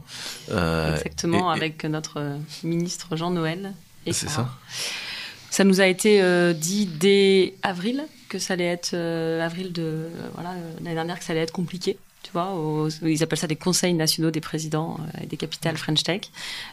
Euh, 0.52 0.96
Exactement, 0.98 1.54
et- 1.54 1.56
et- 1.56 1.60
avec 1.62 1.86
notre 1.86 2.20
euh, 2.20 2.38
ministre 2.64 3.16
Jean-Noël. 3.16 3.74
Et 4.06 4.12
C'est 4.12 4.28
ça. 4.30 4.50
Ça 5.56 5.64
nous 5.64 5.80
a 5.80 5.88
été 5.88 6.22
euh, 6.22 6.52
dit 6.52 6.86
dès 6.86 7.54
avril 7.64 8.04
que 8.28 8.40
ça 8.40 8.56
allait 8.56 8.66
être 8.66 8.92
euh, 8.94 9.40
avril 9.42 9.72
de 9.72 9.84
euh, 9.84 10.10
voilà 10.34 10.50
l'année 10.82 10.96
dernière 10.96 11.18
que 11.18 11.24
ça 11.24 11.32
allait 11.32 11.44
être 11.44 11.54
compliqué. 11.54 11.98
Tu 12.24 12.32
vois, 12.34 12.52
aux- 12.56 12.90
ils 12.90 13.24
appellent 13.24 13.40
ça 13.40 13.48
des 13.48 13.56
conseils 13.56 13.94
nationaux 13.94 14.32
des 14.32 14.42
présidents 14.42 14.98
et 15.22 15.28
des 15.28 15.38
capitales 15.38 15.78
French 15.78 16.04
Tech. 16.04 16.24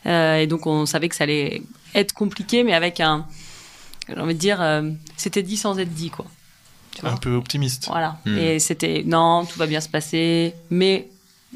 Et 0.04 0.48
donc 0.48 0.66
on 0.66 0.84
savait 0.84 1.08
que 1.08 1.14
ça 1.14 1.22
allait 1.22 1.62
être 1.94 2.12
compliqué, 2.12 2.64
mais 2.64 2.74
avec 2.74 2.98
un, 2.98 3.24
j'ai 4.08 4.18
envie 4.18 4.34
de 4.34 4.40
dire, 4.40 4.58
c'était 5.16 5.44
dit 5.44 5.56
sans 5.56 5.78
être 5.78 5.94
dit 5.94 6.10
quoi. 6.10 6.26
Tu 6.96 7.06
Un 7.06 7.16
peu 7.18 7.34
optimiste. 7.36 7.86
voilà. 7.86 8.18
Hmm. 8.26 8.36
Et 8.36 8.58
c'était 8.58 9.04
non, 9.06 9.44
tout 9.44 9.60
va 9.60 9.68
bien 9.68 9.80
se 9.80 9.88
passer, 9.90 10.54
mais 10.70 11.06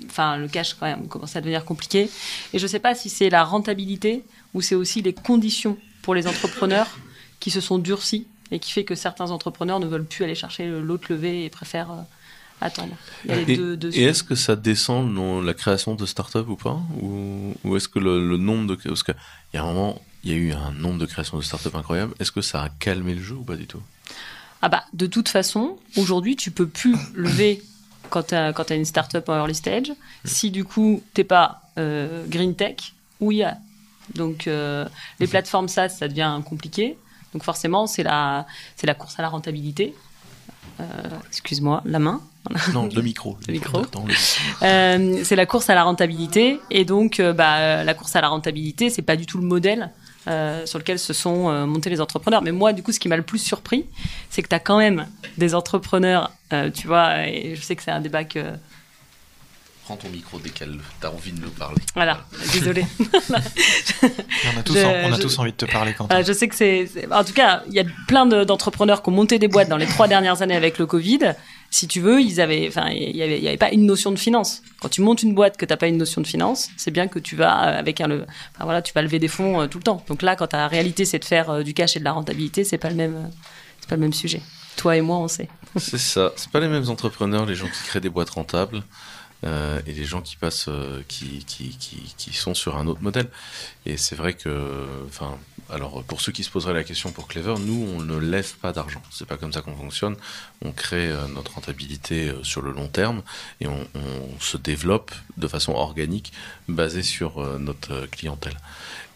enfin 0.06 0.36
le 0.36 0.46
cash 0.46 0.74
quand 0.74 0.86
même 0.86 1.08
commence 1.08 1.34
à 1.34 1.40
devenir 1.40 1.64
compliqué. 1.64 2.08
Et 2.52 2.60
je 2.60 2.66
sais 2.68 2.78
pas 2.78 2.94
si 2.94 3.08
c'est 3.08 3.30
la 3.30 3.42
rentabilité 3.42 4.22
ou 4.54 4.60
c'est 4.60 4.76
aussi 4.76 5.02
les 5.02 5.12
conditions 5.12 5.76
pour 6.02 6.14
les 6.14 6.28
entrepreneurs 6.28 6.86
qui 7.40 7.50
se 7.50 7.60
sont 7.60 7.78
durcies 7.78 8.26
et 8.50 8.58
qui 8.58 8.72
fait 8.72 8.84
que 8.84 8.94
certains 8.94 9.30
entrepreneurs 9.30 9.80
ne 9.80 9.86
veulent 9.86 10.04
plus 10.04 10.24
aller 10.24 10.34
chercher 10.34 10.68
l'autre 10.68 11.06
levée 11.10 11.44
et 11.44 11.50
préfèrent 11.50 11.90
euh, 11.90 12.02
attendre. 12.60 12.96
Il 13.24 13.30
y 13.30 13.34
a 13.34 13.36
les 13.36 13.52
Et, 13.52 13.56
deux, 13.56 13.76
deux 13.76 13.96
et 13.98 14.04
est-ce 14.04 14.22
que 14.22 14.34
ça 14.34 14.56
descend 14.56 15.14
le- 15.14 15.44
la 15.44 15.54
création 15.54 15.94
de 15.94 16.06
start-up 16.06 16.48
ou 16.48 16.56
pas 16.56 16.80
Ou, 17.00 17.54
ou 17.64 17.76
est-ce 17.76 17.88
que 17.88 17.98
le, 17.98 18.26
le 18.26 18.36
nombre 18.36 18.68
de. 18.68 18.74
Parce 18.76 19.02
qu'il 19.02 19.14
y 19.54 19.56
a 19.56 19.62
un 19.62 19.66
moment, 19.66 20.00
il 20.24 20.30
y 20.30 20.34
a 20.34 20.36
eu 20.36 20.52
un 20.52 20.72
nombre 20.72 20.98
de 20.98 21.06
créations 21.06 21.36
de 21.36 21.42
startups 21.42 21.74
incroyable. 21.74 22.14
Est-ce 22.20 22.32
que 22.32 22.40
ça 22.40 22.62
a 22.62 22.68
calmé 22.68 23.14
le 23.14 23.22
jeu 23.22 23.34
ou 23.34 23.42
pas 23.42 23.56
du 23.56 23.66
tout? 23.66 23.82
Ah 24.62 24.68
bah, 24.68 24.84
de 24.92 25.06
toute 25.06 25.28
façon, 25.28 25.76
aujourd'hui, 25.96 26.36
tu 26.36 26.50
peux 26.50 26.66
plus 26.66 26.96
lever 27.14 27.62
quand 28.10 28.22
tu 28.28 28.34
as, 28.34 28.52
une 28.74 28.84
startup 28.84 29.28
en 29.28 29.36
early 29.36 29.54
stage 29.54 29.92
si 30.24 30.50
du 30.50 30.64
coup, 30.64 31.02
t'es 31.14 31.24
pas 31.24 31.62
euh, 31.78 32.24
green 32.28 32.54
tech 32.54 32.94
ou 33.20 33.32
IA. 33.32 33.58
Donc, 34.14 34.46
euh, 34.46 34.86
les 35.18 35.26
plateformes 35.26 35.68
SaaS, 35.68 35.90
ça 35.90 36.06
devient 36.08 36.40
compliqué. 36.44 36.96
Donc, 37.36 37.42
forcément, 37.42 37.86
c'est 37.86 38.02
la, 38.02 38.46
c'est 38.76 38.86
la 38.86 38.94
course 38.94 39.18
à 39.18 39.22
la 39.22 39.28
rentabilité. 39.28 39.94
Euh, 40.80 40.84
excuse-moi, 41.28 41.82
la 41.84 41.98
main. 41.98 42.22
Non, 42.72 42.88
le 42.90 43.02
micro. 43.02 43.36
Le 43.46 43.52
micro. 43.52 43.82
Euh, 44.62 45.20
c'est 45.22 45.36
la 45.36 45.44
course 45.44 45.68
à 45.68 45.74
la 45.74 45.84
rentabilité. 45.84 46.58
Et 46.70 46.86
donc, 46.86 47.20
euh, 47.20 47.34
bah, 47.34 47.84
la 47.84 47.92
course 47.92 48.16
à 48.16 48.22
la 48.22 48.28
rentabilité, 48.28 48.88
c'est 48.88 49.02
pas 49.02 49.16
du 49.16 49.26
tout 49.26 49.36
le 49.36 49.44
modèle 49.44 49.90
sur 50.64 50.78
lequel 50.78 50.98
se 50.98 51.12
sont 51.12 51.66
montés 51.66 51.90
les 51.90 52.00
entrepreneurs. 52.00 52.40
Mais 52.40 52.52
moi, 52.52 52.72
du 52.72 52.82
coup, 52.82 52.90
ce 52.90 52.98
qui 52.98 53.08
m'a 53.08 53.18
le 53.18 53.22
plus 53.22 53.38
surpris, 53.38 53.84
c'est 54.30 54.42
que 54.42 54.48
tu 54.48 54.54
as 54.54 54.60
quand 54.60 54.78
même 54.78 55.06
des 55.36 55.54
entrepreneurs, 55.54 56.32
tu 56.74 56.86
vois, 56.86 57.28
et 57.28 57.54
je 57.54 57.60
sais 57.60 57.76
que 57.76 57.82
c'est 57.82 57.92
un 57.92 58.00
débat 58.00 58.24
que 58.24 58.40
Prends 59.86 59.96
ton 59.96 60.08
micro 60.08 60.40
dès 60.40 60.50
qu'elle 60.50 60.80
t'as 61.00 61.10
envie 61.10 61.30
de 61.30 61.40
nous 61.40 61.50
parler. 61.50 61.80
Voilà, 61.94 62.18
désolé. 62.52 62.84
on 63.30 64.58
a, 64.58 64.62
tous, 64.64 64.76
on 64.76 65.12
a 65.12 65.16
tous 65.16 65.38
envie 65.38 65.52
de 65.52 65.56
te 65.56 65.64
parler 65.64 65.94
quand 65.96 66.08
je 66.24 66.32
sais 66.32 66.48
que 66.48 66.56
c'est. 66.56 66.88
En 67.12 67.22
tout 67.22 67.32
cas, 67.32 67.62
il 67.68 67.74
y 67.74 67.78
a 67.78 67.84
plein 68.08 68.26
d'entrepreneurs 68.26 69.00
qui 69.04 69.10
ont 69.10 69.12
monté 69.12 69.38
des 69.38 69.46
boîtes 69.46 69.68
dans 69.68 69.76
les 69.76 69.86
trois 69.86 70.08
dernières 70.08 70.42
années 70.42 70.56
avec 70.56 70.78
le 70.78 70.86
Covid. 70.86 71.36
Si 71.70 71.86
tu 71.86 72.00
veux, 72.00 72.20
ils 72.20 72.40
avaient, 72.40 72.66
enfin, 72.66 72.88
il 72.88 73.14
n'y 73.14 73.22
avait, 73.22 73.40
y 73.40 73.46
avait 73.46 73.56
pas 73.56 73.70
une 73.70 73.86
notion 73.86 74.10
de 74.10 74.18
finance. 74.18 74.60
Quand 74.80 74.88
tu 74.88 75.02
montes 75.02 75.22
une 75.22 75.36
boîte 75.36 75.56
que 75.56 75.64
tu 75.64 75.72
n'as 75.72 75.76
pas 75.76 75.86
une 75.86 75.98
notion 75.98 76.20
de 76.20 76.26
finance, 76.26 76.68
c'est 76.76 76.90
bien 76.90 77.06
que 77.06 77.20
tu 77.20 77.36
vas 77.36 77.68
euh, 77.68 77.78
avec 77.78 78.00
un, 78.00 78.08
le, 78.08 78.26
enfin, 78.56 78.64
voilà, 78.64 78.82
tu 78.82 78.92
vas 78.92 79.02
lever 79.02 79.20
des 79.20 79.28
fonds 79.28 79.60
euh, 79.60 79.66
tout 79.68 79.78
le 79.78 79.84
temps. 79.84 80.04
Donc 80.08 80.22
là, 80.22 80.34
quand 80.34 80.48
ta 80.48 80.66
réalité 80.66 81.04
c'est 81.04 81.20
de 81.20 81.24
faire 81.24 81.48
euh, 81.48 81.62
du 81.62 81.74
cash 81.74 81.94
et 81.94 82.00
de 82.00 82.04
la 82.04 82.12
rentabilité, 82.12 82.64
c'est 82.64 82.78
pas 82.78 82.90
le 82.90 82.96
même, 82.96 83.30
c'est 83.78 83.88
pas 83.88 83.94
le 83.94 84.02
même 84.02 84.12
sujet. 84.12 84.42
Toi 84.76 84.96
et 84.96 85.00
moi, 85.00 85.18
on 85.18 85.28
sait. 85.28 85.48
C'est 85.76 85.98
ça. 85.98 86.32
C'est 86.34 86.50
pas 86.50 86.60
les 86.60 86.68
mêmes 86.68 86.88
entrepreneurs, 86.88 87.46
les 87.46 87.54
gens 87.54 87.66
qui 87.66 87.88
créent 87.88 88.00
des 88.00 88.10
boîtes 88.10 88.30
rentables. 88.30 88.82
Euh, 89.44 89.80
et 89.86 89.92
les 89.92 90.04
gens 90.04 90.22
qui 90.22 90.36
passent, 90.36 90.68
euh, 90.68 91.02
qui, 91.08 91.44
qui, 91.44 91.76
qui, 92.16 92.32
sont 92.32 92.54
sur 92.54 92.76
un 92.78 92.86
autre 92.86 93.02
modèle. 93.02 93.28
Et 93.84 93.96
c'est 93.96 94.16
vrai 94.16 94.32
que, 94.32 94.86
enfin, 95.06 95.38
alors 95.70 96.02
pour 96.04 96.20
ceux 96.20 96.32
qui 96.32 96.42
se 96.42 96.50
poseraient 96.50 96.74
la 96.74 96.84
question 96.84 97.12
pour 97.12 97.28
Clever, 97.28 97.54
nous 97.60 97.86
on 97.96 98.00
ne 98.00 98.16
lève 98.16 98.54
pas 98.56 98.72
d'argent. 98.72 99.02
C'est 99.10 99.26
pas 99.26 99.36
comme 99.36 99.52
ça 99.52 99.60
qu'on 99.60 99.76
fonctionne. 99.76 100.16
On 100.62 100.72
crée 100.72 101.08
euh, 101.08 101.28
notre 101.28 101.54
rentabilité 101.54 102.32
sur 102.42 102.62
le 102.62 102.72
long 102.72 102.88
terme 102.88 103.22
et 103.60 103.66
on, 103.66 103.86
on, 103.94 104.40
se 104.40 104.56
développe 104.56 105.12
de 105.36 105.48
façon 105.48 105.72
organique 105.72 106.32
basée 106.68 107.02
sur 107.02 107.40
notre 107.58 108.06
clientèle. 108.06 108.56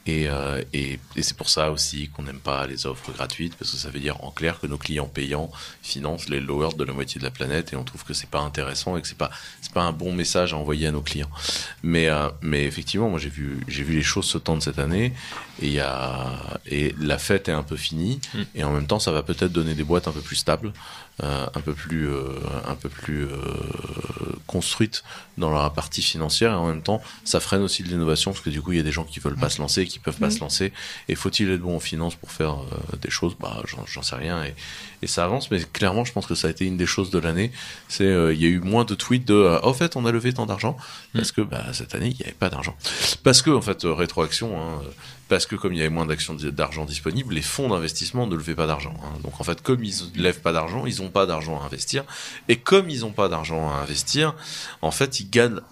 Euh, 0.08 0.62
et, 0.72 0.98
et, 1.16 1.22
c'est 1.22 1.36
pour 1.36 1.50
ça 1.50 1.70
aussi 1.70 2.08
qu'on 2.08 2.22
n'aime 2.22 2.40
pas 2.40 2.66
les 2.66 2.86
offres 2.86 3.12
gratuites, 3.12 3.54
parce 3.56 3.70
que 3.70 3.76
ça 3.76 3.90
veut 3.90 4.00
dire 4.00 4.22
en 4.24 4.30
clair 4.30 4.58
que 4.58 4.66
nos 4.66 4.78
clients 4.78 5.06
payants 5.06 5.50
financent 5.82 6.28
les 6.28 6.40
lowers 6.40 6.74
de 6.76 6.84
la 6.84 6.92
moitié 6.92 7.18
de 7.18 7.24
la 7.24 7.30
planète, 7.30 7.72
et 7.72 7.76
on 7.76 7.84
trouve 7.84 8.04
que 8.04 8.14
c'est 8.14 8.28
pas 8.28 8.40
intéressant 8.40 8.96
et 8.96 9.02
que 9.02 9.08
c'est 9.08 9.18
pas 9.18 9.30
c'est 9.60 9.72
pas 9.72 9.82
un 9.82 9.92
bon 9.92 10.12
message 10.12 10.54
à 10.54 10.56
envoyer 10.56 10.86
à 10.86 10.90
nos 10.90 11.02
clients. 11.02 11.30
Mais 11.82 12.08
euh, 12.08 12.30
mais 12.40 12.64
effectivement, 12.64 13.10
moi 13.10 13.18
j'ai 13.18 13.28
vu 13.28 13.60
j'ai 13.68 13.82
vu 13.82 13.94
les 13.94 14.02
choses 14.02 14.26
se 14.26 14.38
tendre 14.38 14.62
cette 14.62 14.78
année, 14.78 15.12
et 15.60 15.66
il 15.66 15.72
y 15.72 15.80
a 15.80 16.58
et 16.66 16.94
la 16.98 17.18
fête 17.18 17.48
est 17.48 17.52
un 17.52 17.62
peu 17.62 17.76
finie, 17.76 18.20
mm. 18.34 18.42
et 18.54 18.64
en 18.64 18.72
même 18.72 18.86
temps 18.86 19.00
ça 19.00 19.12
va 19.12 19.22
peut-être 19.22 19.52
donner 19.52 19.74
des 19.74 19.84
boîtes 19.84 20.08
un 20.08 20.12
peu 20.12 20.22
plus 20.22 20.36
stables, 20.36 20.72
un 21.22 21.60
peu 21.60 21.74
plus, 21.74 22.08
euh, 22.08 22.32
un 22.66 22.74
peu 22.74 22.88
plus 22.88 23.24
euh, 23.24 23.36
construite 24.46 25.02
dans 25.38 25.50
la 25.50 25.70
partie 25.70 26.02
financière. 26.02 26.52
Et 26.52 26.56
en 26.56 26.66
même 26.66 26.82
temps 26.82 27.02
ça 27.24 27.40
freine 27.40 27.62
aussi 27.62 27.82
de 27.82 27.88
l'innovation 27.88 28.32
parce 28.32 28.42
que 28.42 28.50
du 28.50 28.62
coup 28.62 28.72
il 28.72 28.78
y 28.78 28.80
a 28.80 28.84
des 28.84 28.92
gens 28.92 29.04
qui 29.04 29.20
veulent 29.20 29.36
pas 29.36 29.50
se 29.50 29.60
lancer 29.60 29.86
qui 29.86 29.98
peuvent 29.98 30.18
pas 30.18 30.30
se 30.30 30.40
lancer. 30.40 30.72
Et 31.08 31.14
faut-il 31.14 31.50
être 31.50 31.60
bon 31.60 31.76
en 31.76 31.80
finance 31.80 32.14
pour 32.14 32.30
faire 32.30 32.56
des 33.00 33.10
choses? 33.10 33.36
Bah 33.38 33.62
j'en 33.86 34.02
sais 34.02 34.16
rien 34.16 34.44
et, 34.44 34.54
et 35.02 35.06
ça 35.06 35.24
avance. 35.24 35.50
Mais 35.50 35.60
clairement 35.60 36.04
je 36.04 36.12
pense 36.12 36.26
que 36.26 36.34
ça 36.34 36.48
a 36.48 36.50
été 36.50 36.64
une 36.64 36.76
des 36.76 36.86
choses 36.86 37.10
de 37.10 37.18
l'année. 37.18 37.52
C'est 37.88 38.04
il 38.04 38.40
y 38.40 38.46
a 38.46 38.48
eu 38.48 38.60
moins 38.60 38.84
de 38.84 38.94
tweets 38.94 39.26
de 39.26 39.58
oh, 39.62 39.66
en 39.66 39.74
fait 39.74 39.96
on 39.96 40.06
a 40.06 40.12
levé 40.12 40.32
tant 40.32 40.46
d'argent 40.46 40.76
parce 41.14 41.32
que 41.32 41.40
bah, 41.42 41.64
cette 41.72 41.94
année 41.94 42.08
il 42.08 42.16
n'y 42.16 42.22
avait 42.22 42.32
pas 42.32 42.50
d'argent. 42.50 42.76
Parce 43.22 43.42
que 43.42 43.50
en 43.50 43.62
fait 43.62 43.80
rétroaction 43.84 44.60
hein, 44.60 44.82
parce 45.30 45.46
que 45.46 45.54
comme 45.54 45.72
il 45.72 45.78
y 45.78 45.80
avait 45.80 45.90
moins 45.90 46.06
d'actions 46.06 46.34
d'argent 46.34 46.84
disponibles, 46.84 47.32
les 47.32 47.40
fonds 47.40 47.68
d'investissement 47.68 48.26
ne 48.26 48.34
levaient 48.34 48.56
pas 48.56 48.66
d'argent. 48.66 48.92
Hein. 49.04 49.16
Donc 49.22 49.40
en 49.40 49.44
fait, 49.44 49.62
comme 49.62 49.84
ils 49.84 49.94
ne 50.16 50.22
lèvent 50.22 50.40
pas 50.40 50.52
d'argent, 50.52 50.86
ils 50.86 51.00
n'ont 51.00 51.08
pas 51.08 51.24
d'argent 51.24 51.62
à 51.62 51.64
investir. 51.64 52.02
Et 52.48 52.56
comme 52.56 52.90
ils 52.90 53.02
n'ont 53.02 53.12
pas 53.12 53.28
d'argent 53.28 53.70
à 53.70 53.74
investir, 53.74 54.34
en 54.82 54.90
fait, 54.90 55.20
ils 55.20 55.30
gardent, 55.30 55.62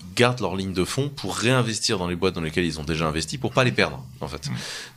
leur 0.40 0.54
ligne 0.54 0.72
de 0.72 0.84
fonds 0.84 1.08
pour 1.08 1.34
réinvestir 1.34 1.98
dans 1.98 2.06
les 2.06 2.14
boîtes 2.14 2.34
dans 2.34 2.40
lesquelles 2.40 2.66
ils 2.66 2.78
ont 2.78 2.84
déjà 2.84 3.08
investi 3.08 3.36
pour 3.36 3.52
pas 3.52 3.64
les 3.64 3.72
perdre. 3.72 4.00
En 4.20 4.28
fait. 4.28 4.48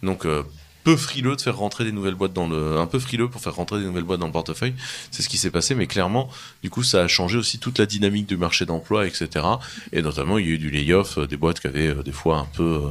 Donc 0.04 0.26
euh, 0.28 0.43
peu 0.84 0.96
frileux 0.96 1.36
de 1.36 1.41
faire 1.41 1.58
rentrer 1.58 1.84
des 1.84 1.91
nouvelles 1.91 2.15
boîtes 2.15 2.34
dans 2.34 2.48
le, 2.48 2.78
un 2.78 2.88
peu 2.88 3.00
frileux 3.00 3.30
pour 3.30 3.41
faire 3.41 3.56
rentrer 3.56 3.80
des 3.80 3.86
nouvelles 3.86 4.04
boîtes 4.04 4.20
dans 4.20 4.28
le 4.28 4.32
portefeuille. 4.32 4.74
C'est 5.12 5.22
ce 5.22 5.30
qui 5.30 5.38
s'est 5.38 5.52
passé, 5.52 5.76
mais 5.76 5.88
clairement, 5.88 6.30
du 6.63 6.70
coup, 6.70 6.84
ça 6.84 7.02
a 7.04 7.08
changé 7.08 7.38
aussi 7.38 7.60
toute 7.60 7.80
la 7.80 7.86
dynamique 7.86 8.28
du 8.28 8.38
marché 8.38 8.65
d'emploi, 8.65 9.08
etc. 9.08 9.46
Et 9.91 10.02
notamment, 10.02 10.38
il 10.38 10.48
y 10.48 10.50
a 10.50 10.54
eu 10.54 10.58
du 10.58 10.70
layoff, 10.70 11.17
euh, 11.17 11.28
des 11.28 11.38
boîtes 11.38 11.60
qui 11.60 11.67
avaient 11.67 11.88
euh, 11.88 12.04
des 12.04 12.12
fois 12.12 12.38
un 12.38 12.48
peu 12.56 12.63
euh, 12.63 12.89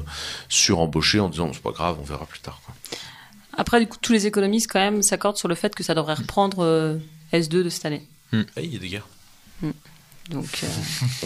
surembauché 0.49 1.21
en 1.21 1.29
disant 1.29 1.53
c'est 1.53 1.63
pas 1.63 1.73
grave, 1.73 1.97
on 2.01 2.05
verra 2.05 2.27
plus 2.27 2.41
tard. 2.41 2.61
Quoi. 2.65 2.75
Après, 3.57 3.81
du 3.81 3.87
coup, 3.87 3.99
tous 4.01 4.13
les 4.13 4.27
économistes 4.27 4.71
quand 4.71 4.81
même 4.81 5.03
s'accordent 5.03 5.37
sur 5.37 5.49
le 5.49 5.55
fait 5.55 5.75
que 5.75 5.83
ça 5.83 5.95
devrait 5.95 6.15
reprendre 6.15 6.99
S2 7.33 7.49
de 7.49 7.69
cette 7.69 7.85
année. 7.85 8.07
Ah, 8.33 8.61
il 8.63 8.73
y 8.73 8.77
a 8.77 8.79
des 8.79 8.89
guerres. 8.89 9.09
Hmm. 9.61 9.73
Donc, 10.29 10.61
euh, 10.63 10.67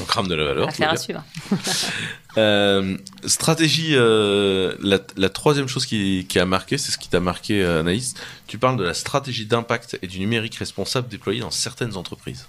on 0.00 0.04
crame 0.04 0.28
de 0.28 0.34
la 0.34 0.44
valeur. 0.44 0.68
Affaire 0.68 0.90
à 0.90 0.96
suivre. 0.96 1.22
euh, 2.38 2.96
stratégie, 3.26 3.94
euh, 3.94 4.74
la, 4.80 4.98
la, 5.16 5.28
troisième 5.28 5.68
chose 5.68 5.84
qui, 5.84 6.26
qui 6.26 6.38
a 6.38 6.46
marqué, 6.46 6.78
c'est 6.78 6.90
ce 6.90 6.96
qui 6.96 7.08
t'a 7.08 7.20
marqué, 7.20 7.62
Anaïs. 7.64 8.14
Tu 8.46 8.56
parles 8.56 8.78
de 8.78 8.84
la 8.84 8.94
stratégie 8.94 9.44
d'impact 9.44 9.98
et 10.00 10.06
du 10.06 10.20
numérique 10.20 10.54
responsable 10.54 11.08
déployée 11.08 11.40
dans 11.40 11.50
certaines 11.50 11.96
entreprises. 11.96 12.46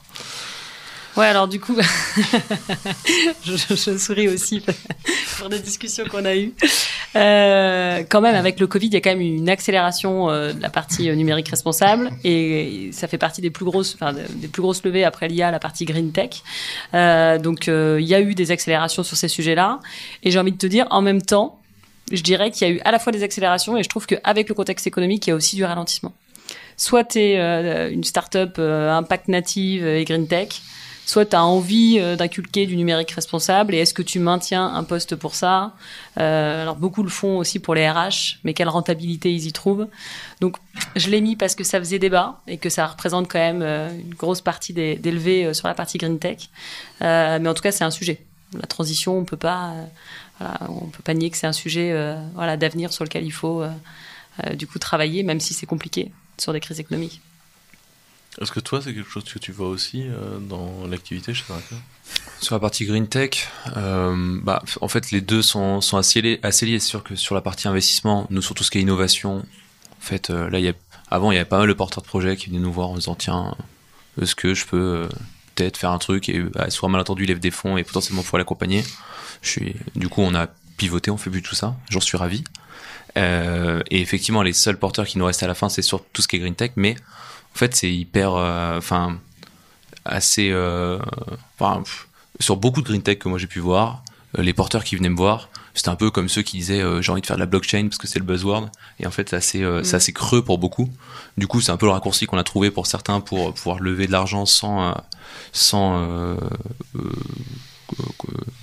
Ouais, 1.18 1.28
alors 1.28 1.48
du 1.48 1.62
coup, 1.62 1.78
je, 3.46 3.56
je, 3.56 3.98
souris 3.98 4.28
aussi 4.28 4.62
pour 5.38 5.48
des 5.48 5.60
discussions 5.60 6.06
qu'on 6.06 6.26
a 6.26 6.36
eues. 6.36 6.54
Euh, 7.16 8.04
quand 8.10 8.22
même, 8.22 8.36
avec 8.36 8.60
le 8.60 8.68
Covid, 8.68 8.88
il 8.88 8.94
y 8.94 8.98
a 8.98 9.02
quand 9.02 9.12
même 9.12 9.22
une 9.22 9.50
accélération 9.50 10.30
euh, 10.30 10.54
de 10.54 10.62
la 10.62 10.70
partie 10.70 11.10
euh, 11.10 11.16
numérique 11.16 11.48
responsable 11.48 12.12
et, 12.24 12.90
ça 12.92 13.08
fait 13.08 13.18
partie 13.18 13.42
des 13.42 13.50
plus 13.50 13.66
grosses, 13.66 13.96
enfin, 13.96 14.14
des 14.14 14.48
plus 14.48 14.62
grosses 14.62 14.84
levées 14.84 15.04
après 15.04 15.28
l'IA, 15.28 15.52
la 15.52 15.60
partie 15.60 15.86
green 15.86 16.12
tech. 16.12 16.42
Euh, 16.94 17.38
donc, 17.38 17.68
il 17.68 18.06
y 18.06 18.14
a 18.14 18.22
eu 18.22 18.36
des 18.36 18.52
accélérations 18.52 19.04
sur 19.04 19.18
ces 19.18 19.28
sujets-là. 19.28 19.80
Et 20.24 20.32
j'ai 20.32 20.40
envie 20.40 20.52
de 20.52 20.58
te 20.58 20.68
dire, 20.68 20.88
en 20.92 21.02
même 21.02 21.22
temps, 21.22 21.60
je 22.12 22.22
dirais 22.22 22.52
qu'il 22.52 22.68
y 22.68 22.72
a 22.72 22.74
eu 22.74 22.80
à 22.86 22.92
la 22.92 23.00
fois 23.00 23.12
des 23.12 23.24
accélérations 23.24 23.78
et 23.78 23.84
je 23.84 23.90
trouve 23.90 24.06
qu'avec 24.06 24.50
le 24.50 24.56
contexte 24.56 24.88
économique, 24.88 25.26
il 25.28 25.32
y 25.32 25.34
a 25.34 25.36
aussi 25.36 25.56
du 25.56 25.64
ralentissement. 25.64 26.14
Soit 26.78 27.06
tu 27.06 27.20
es 27.20 27.92
une 27.92 28.04
start-up 28.04 28.60
impact 28.60 29.28
native 29.28 29.86
et 29.88 30.04
green 30.06 30.28
tech, 30.28 30.50
soit 31.06 31.26
tu 31.26 31.36
as 31.36 31.44
envie 31.44 31.98
euh, 32.00 32.16
d'inculquer 32.16 32.66
du 32.66 32.76
numérique 32.76 33.12
responsable 33.12 33.76
et 33.76 33.78
est-ce 33.78 33.94
que 33.94 34.02
tu 34.02 34.20
maintiens 34.20 34.66
un 34.74 34.84
poste 34.84 35.16
pour 35.16 35.36
ça? 35.36 35.74
Euh, 36.20 36.64
Alors 36.64 36.76
beaucoup 36.76 37.04
le 37.04 37.10
font 37.10 37.38
aussi 37.38 37.60
pour 37.60 37.76
les 37.76 37.90
RH, 37.90 38.40
mais 38.44 38.54
quelle 38.54 38.70
rentabilité 38.70 39.32
ils 39.32 39.46
y 39.46 39.54
trouvent? 39.54 39.88
Donc 40.42 40.58
je 40.96 41.10
l'ai 41.10 41.22
mis 41.22 41.36
parce 41.36 41.56
que 41.56 41.64
ça 41.64 41.80
faisait 41.80 42.00
débat 42.00 42.42
et 42.48 42.58
que 42.58 42.70
ça 42.70 42.88
représente 42.88 43.30
quand 43.30 43.40
même 43.40 43.62
euh, 43.62 43.90
une 43.92 44.16
grosse 44.16 44.42
partie 44.42 44.74
des, 44.74 44.96
des 44.96 45.54
sur 45.54 45.68
la 45.68 45.74
partie 45.74 45.98
green 45.98 46.20
tech. 46.20 46.50
mais 47.02 47.48
en 47.48 47.54
tout 47.54 47.64
cas 47.64 47.72
c'est 47.72 47.84
un 47.84 47.92
sujet. 47.92 48.22
La 48.54 48.68
transition, 48.68 49.18
on 49.18 49.26
peut 49.26 49.38
pas, 49.38 49.74
on 50.40 50.86
peut 50.88 51.04
pas 51.04 51.14
nier 51.14 51.30
que 51.30 51.38
c'est 51.38 51.48
un 51.48 51.54
sujet 51.54 51.94
d'avenir 52.58 52.94
sur 52.94 53.04
lequel 53.04 53.26
il 53.26 53.32
faut 53.32 53.64
du 54.54 54.68
coup 54.68 54.78
travailler, 54.78 55.24
même 55.24 55.40
si 55.40 55.54
c'est 55.54 55.66
compliqué 55.66 56.12
sur 56.38 56.54
des 56.54 56.60
crises 56.60 56.80
économiques. 56.80 57.22
Est-ce 58.42 58.52
que 58.52 58.60
toi, 58.60 58.82
c'est 58.82 58.94
quelque 58.94 59.10
chose 59.10 59.24
que 59.24 59.40
tu 59.40 59.54
vois 59.54 59.70
aussi 59.70 60.04
euh, 60.04 60.40
dans 60.40 60.86
l'activité 60.88 61.34
chez 61.34 61.46
Draco 61.48 61.76
Sur 62.42 62.56
la 62.56 62.60
partie 62.60 62.86
green 62.86 63.08
tech, 63.08 63.48
euh, 63.78 64.40
bah, 64.44 64.62
en 64.82 64.88
fait, 64.90 65.12
les 65.12 65.22
deux 65.22 65.42
sont, 65.42 65.80
sont 65.80 65.96
assez, 65.98 66.22
liés. 66.22 66.40
C'est 66.52 66.80
sûr 66.80 67.04
que 67.04 67.16
sur 67.16 67.34
la 67.34 67.42
partie 67.42 67.70
investissement, 67.70 68.28
nous, 68.30 68.42
sur 68.42 68.54
tout 68.54 68.64
ce 68.66 68.72
qui 68.72 68.80
est 68.80 68.82
innovation, 68.82 69.38
en 69.38 70.02
fait, 70.02 70.30
euh, 70.30 70.50
là, 70.50 70.60
il 70.60 70.66
y 70.66 70.70
a, 70.70 70.74
avant, 71.10 71.32
il 71.32 71.36
y 71.36 71.38
avait 71.38 71.48
pas 71.48 71.60
mal 71.60 71.70
de 71.70 71.74
porteurs 71.74 72.04
de 72.04 72.08
projets 72.08 72.36
qui 72.36 72.48
venaient 72.48 72.60
nous 72.60 72.74
voir 72.74 72.90
en 72.90 72.96
disant 72.96 73.16
tiens, 73.16 73.56
est-ce 74.22 74.36
que 74.36 74.54
je 74.54 74.66
peux 74.66 74.78
euh, 74.78 75.08
peut-être 75.56 75.78
faire 75.78 75.92
un 75.92 75.98
truc 75.98 76.28
et 76.28 76.42
bah, 76.42 76.70
soit 76.70 76.90
malentendu, 76.90 77.24
il 77.24 77.28
lève 77.28 77.40
des 77.40 77.52
fonds 77.52 77.78
et 77.78 77.86
potentiellement 77.86 78.22
faut 78.22 78.38
l'accompagner. 78.38 78.84
Du 79.96 80.10
coup, 80.10 80.22
on 80.22 80.36
a 80.36 80.48
pivoté, 80.76 81.10
on 81.10 81.18
fait 81.18 81.30
plus 81.30 81.42
tout 81.42 81.56
ça. 81.56 81.78
J'en 81.90 82.02
suis 82.02 82.18
ravi. 82.18 82.44
Et 83.16 84.02
effectivement, 84.02 84.42
les 84.42 84.52
seuls 84.52 84.78
porteurs 84.78 85.06
qui 85.06 85.18
nous 85.18 85.26
restent 85.26 85.44
à 85.44 85.48
la 85.48 85.56
fin, 85.56 85.70
c'est 85.70 85.82
sur 85.82 86.04
tout 86.04 86.22
ce 86.22 86.28
qui 86.28 86.36
est 86.36 86.40
green 86.40 86.56
tech, 86.56 86.72
mais 86.76 86.96
en 87.56 87.58
fait, 87.58 87.74
c'est 87.74 87.92
hyper, 87.92 88.36
euh, 88.36 88.78
enfin, 88.78 89.18
assez, 90.04 90.50
euh, 90.52 91.00
sur 92.42 92.58
beaucoup 92.58 92.82
de 92.82 92.86
green 92.86 93.02
tech 93.02 93.18
que 93.20 93.30
moi 93.30 93.38
j'ai 93.38 93.48
pu 93.48 93.60
voir, 93.60 94.04
euh, 94.38 94.42
les 94.42 94.52
porteurs 94.52 94.84
qui 94.84 94.98
venaient 94.98 95.10
me 95.10 95.16
voir, 95.16 95.48
c'était 95.74 95.88
un 95.88 95.96
peu 95.96 96.12
comme 96.12 96.28
ceux 96.28 96.42
qui 96.42 96.58
disaient 96.58 96.84
j'ai 97.02 97.12
envie 97.14 97.22
de 97.22 97.26
faire 97.26 97.38
de 97.38 97.42
la 97.42 97.46
blockchain 97.46 97.88
parce 97.88 97.98
que 97.98 98.08
c'est 98.08 98.20
le 98.20 98.26
buzzword. 98.26 98.70
Et 99.00 99.08
en 99.08 99.12
fait, 99.12 99.30
c'est 99.30 99.36
assez, 99.36 99.60
mm. 99.60 99.84
assez 99.94 100.14
creux 100.14 100.44
pour 100.44 100.58
beaucoup. 100.58 100.90
Du 101.38 101.48
coup, 101.48 101.62
c'est 101.62 101.72
un 101.72 101.78
peu 101.78 101.86
le 101.86 101.92
raccourci 101.94 102.26
qu'on 102.26 102.38
a 102.38 102.44
trouvé 102.44 102.72
pour 102.72 102.88
certains 102.88 103.22
pour 103.22 103.54
pouvoir 103.54 103.80
lever 103.80 104.08
de 104.08 104.12
l'argent 104.12 104.46
sans, 104.46 104.96
sans 105.52 106.38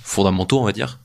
fondamentaux, 0.03 0.59
on 0.59 0.65
va 0.65 0.71
dire. 0.71 0.99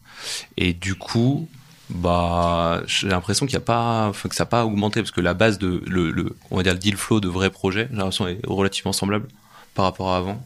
Et 0.57 0.73
du 0.73 0.95
coup, 0.95 1.47
Bah, 1.91 2.83
j'ai 2.87 3.09
l'impression 3.09 3.47
qu'il 3.47 3.55
y 3.55 3.57
a 3.57 3.61
pas, 3.61 4.13
que 4.29 4.35
ça 4.35 4.45
n'a 4.45 4.49
pas 4.49 4.65
augmenté 4.67 5.01
parce 5.01 5.11
que 5.11 5.21
la 5.21 5.35
base 5.35 5.59
de 5.59 5.83
le, 5.87 6.11
le- 6.11 6.37
on 6.51 6.57
va 6.57 6.63
dire 6.63 6.75
le 6.75 6.79
deal 6.79 6.97
flow 6.97 7.21
de 7.21 7.29
vrais 7.29 7.51
projets, 7.51 7.89
j'ai 7.91 7.97
l'impression 7.97 8.29
est 8.29 8.41
relativement 8.47 8.93
semblable 8.93 9.27
par 9.75 9.85
rapport 9.87 10.11
à 10.13 10.19
avant. 10.19 10.43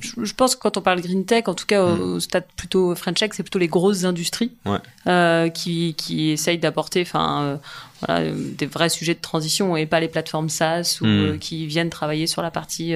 Je, 0.00 0.32
pense 0.34 0.56
que 0.56 0.60
quand 0.60 0.76
on 0.76 0.82
parle 0.82 1.00
green 1.00 1.24
tech, 1.24 1.44
en 1.46 1.54
tout 1.54 1.64
cas 1.66 1.82
au, 1.84 2.16
au 2.16 2.20
stade 2.20 2.44
plutôt 2.56 2.94
French 2.96 3.18
Tech, 3.20 3.30
c'est 3.32 3.44
plutôt 3.44 3.60
les 3.60 3.68
grosses 3.68 4.04
industries 4.04 4.50
Ouais. 4.66 4.78
euh, 5.06 5.48
qui, 5.48 5.94
qui 5.96 6.30
essayent 6.30 6.58
d'apporter, 6.58 7.02
enfin, 7.02 7.42
euh, 7.42 7.56
voilà, 8.04 8.30
des 8.32 8.66
vrais 8.66 8.88
sujets 8.90 9.14
de 9.14 9.20
transition 9.20 9.76
et 9.76 9.86
pas 9.86 10.00
les 10.00 10.08
plateformes 10.08 10.48
SaaS 10.48 10.98
ou 11.00 11.06
Mm. 11.06 11.08
euh, 11.08 11.38
qui 11.38 11.66
viennent 11.66 11.90
travailler 11.90 12.26
sur 12.26 12.42
la 12.42 12.50
partie 12.50 12.92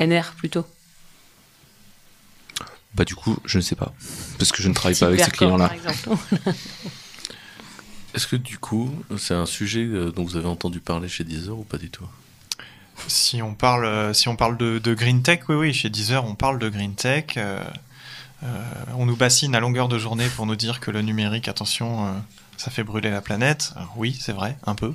NR 0.00 0.32
plutôt. 0.38 0.64
Bah 2.94 3.04
du 3.04 3.14
coup, 3.14 3.36
je 3.44 3.58
ne 3.58 3.62
sais 3.62 3.74
pas 3.74 3.92
parce 4.38 4.52
que 4.52 4.62
je 4.62 4.68
ne 4.68 4.74
travaille 4.74 4.98
pas 4.98 5.06
avec 5.06 5.20
ces 5.20 5.30
clients-là. 5.30 5.72
Est-ce 8.14 8.28
que 8.28 8.36
du 8.36 8.58
coup, 8.58 8.94
c'est 9.18 9.34
un 9.34 9.46
sujet 9.46 9.84
euh, 9.84 10.12
dont 10.12 10.22
vous 10.22 10.36
avez 10.36 10.46
entendu 10.46 10.78
parler 10.78 11.08
chez 11.08 11.24
Deezer 11.24 11.58
ou 11.58 11.64
pas 11.64 11.78
du 11.78 11.90
tout? 11.90 12.06
Si 13.08 13.42
on 13.42 13.54
parle, 13.54 13.84
euh, 13.86 14.12
si 14.12 14.28
on 14.28 14.36
parle 14.36 14.56
de, 14.56 14.78
de 14.78 14.94
green 14.94 15.22
tech, 15.22 15.40
oui, 15.48 15.56
oui, 15.56 15.74
chez 15.74 15.90
Deezer, 15.90 16.24
on 16.24 16.36
parle 16.36 16.60
de 16.60 16.68
green 16.68 16.94
tech. 16.94 17.36
euh, 17.36 17.58
euh, 18.44 18.46
on 18.96 19.06
nous 19.06 19.16
bassine 19.16 19.54
à 19.56 19.60
longueur 19.60 19.88
de 19.88 19.98
journée 19.98 20.28
pour 20.36 20.46
nous 20.46 20.54
dire 20.54 20.78
que 20.78 20.92
le 20.92 21.02
numérique, 21.02 21.48
attention, 21.48 22.06
euh, 22.06 22.12
ça 22.56 22.70
fait 22.70 22.84
brûler 22.84 23.10
la 23.10 23.20
planète. 23.20 23.72
Alors 23.74 23.94
oui, 23.96 24.16
c'est 24.20 24.32
vrai, 24.32 24.56
un 24.64 24.76
peu. 24.76 24.94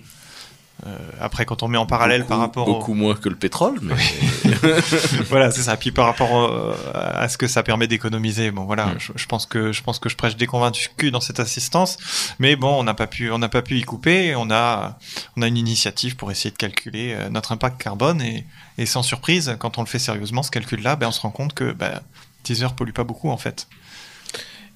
Euh, 0.88 0.98
après, 1.20 1.46
quand 1.46 1.62
on 1.64 1.68
met 1.68 1.78
en 1.78 1.86
parallèle 1.86 2.22
Beaucoup- 2.22 2.30
par 2.30 2.40
rapport 2.40 2.68
au- 2.68 2.74
Beaucoup 2.76 2.94
moins 2.94 3.16
que 3.16 3.28
le 3.30 3.36
pétrole, 3.36 3.80
mais. 3.82 3.96
voilà, 5.30 5.52
c'est 5.52 5.62
ça. 5.64 5.78
Puis 5.78 5.92
par 5.92 6.06
rapport 6.06 6.36
euh, 6.52 6.74
à 6.94 7.28
ce 7.30 7.38
que 7.38 7.48
ça 7.48 7.64
permet 7.64 7.88
d'économiser, 7.88 8.52
bon 8.52 8.64
voilà, 8.66 8.88
Mm. 8.88 8.96
je, 9.00 9.12
je 9.16 9.26
pense 9.26 9.46
que 9.46 9.72
je 9.72 9.84
pense 9.84 10.00
que 10.00 10.10
je 10.10 10.16
prêche 10.16 10.36
des 10.36 10.48
convaincus 10.48 11.12
dans 11.12 11.20
cette 11.22 11.40
assistance, 11.40 11.98
mais 12.40 12.56
bon, 12.56 12.80
on 12.80 12.84
n'a 12.84 12.94
pas 12.94 13.08
pu 13.08 13.32
on 13.32 13.38
n'a 13.40 13.50
pas 13.50 13.62
pu 13.62 13.78
y 13.78 13.84
couper. 13.84 14.36
On 14.36 14.50
a 14.52 14.98
on 15.38 15.42
a 15.42 15.48
une 15.48 15.58
initiative 15.58 16.16
pour 16.16 16.32
essayer 16.32 16.52
de 16.52 16.58
calculer 16.58 17.14
euh, 17.14 17.30
notre 17.30 17.52
impact 17.52 17.82
carbone 17.82 18.22
et, 18.22 18.46
et 18.78 18.86
sans 18.86 19.04
surprise, 19.04 19.56
quand 19.60 19.78
on 19.78 19.82
le 19.82 19.88
fait 19.88 20.00
sérieusement, 20.00 20.44
ce 20.44 20.52
calcul-là, 20.52 20.96
ben 20.96 21.08
on 21.08 21.12
se 21.12 21.22
rend 21.22 21.32
compte 21.32 21.54
que 21.54 21.72
ben, 21.72 22.00
Deezer 22.46 22.74
pollue 22.74 22.92
pas 22.94 23.04
beaucoup 23.04 23.30
en 23.30 23.38
fait. 23.38 23.68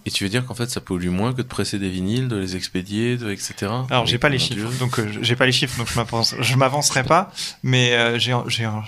Et 0.05 0.11
tu 0.11 0.25
veux 0.25 0.29
dire 0.29 0.45
qu'en 0.45 0.53
fait, 0.53 0.69
ça 0.69 0.81
pollue 0.81 1.07
moins 1.09 1.31
que 1.31 1.37
de 1.41 1.47
presser 1.47 1.79
des 1.79 1.89
vinyles, 1.89 2.27
de 2.27 2.35
les 2.35 2.57
expédier, 2.57 3.15
de, 3.15 3.31
etc. 3.31 3.71
Alors 3.89 4.05
j'ai 4.05 4.17
pas 4.17 4.27
les 4.27 4.37
chiffres, 4.39 4.69
donc 4.79 4.99
euh, 4.99 5.09
j'ai 5.21 5.35
pas 5.37 5.45
les 5.45 5.53
chiffres, 5.53 5.77
donc 5.77 5.87
je 5.89 5.95
m'avance, 5.95 6.35
je 6.39 6.55
m'avancerai 6.57 7.03
pas. 7.03 7.31
Mais 7.63 7.93
euh, 7.93 8.19
j'ai, 8.19 8.35
j'ai 8.47 8.65
un- 8.65 8.83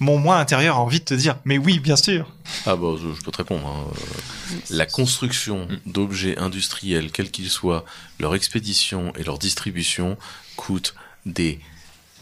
mon 0.00 0.18
moi 0.18 0.38
intérieur 0.38 0.76
a 0.76 0.80
envie 0.80 0.98
de 0.98 1.04
te 1.04 1.14
dire, 1.14 1.36
mais 1.44 1.58
oui, 1.58 1.78
bien 1.78 1.94
sûr. 1.94 2.28
Ah 2.66 2.74
bah, 2.74 2.94
je, 3.00 3.14
je 3.14 3.20
peux 3.22 3.30
te 3.30 3.36
répondre. 3.36 3.66
hein. 3.66 4.56
La 4.70 4.84
construction 4.86 5.68
d'objets 5.86 6.36
industriels, 6.38 7.12
quels 7.12 7.30
qu'ils 7.30 7.48
soient, 7.50 7.84
leur 8.18 8.34
expédition 8.34 9.12
et 9.16 9.22
leur 9.22 9.38
distribution 9.38 10.16
coûte 10.56 10.94
des 11.24 11.60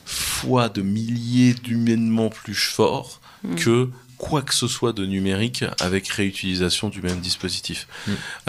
fois 0.04 0.68
de 0.68 0.82
milliers 0.82 1.54
d'humainement 1.54 2.28
plus 2.28 2.54
fort 2.54 3.20
Mm. 3.42 3.54
que 3.54 3.88
quoi 4.20 4.42
que 4.42 4.54
ce 4.54 4.68
soit 4.68 4.92
de 4.92 5.06
numérique 5.06 5.64
avec 5.80 6.06
réutilisation 6.08 6.90
du 6.90 7.00
même 7.00 7.20
dispositif. 7.20 7.88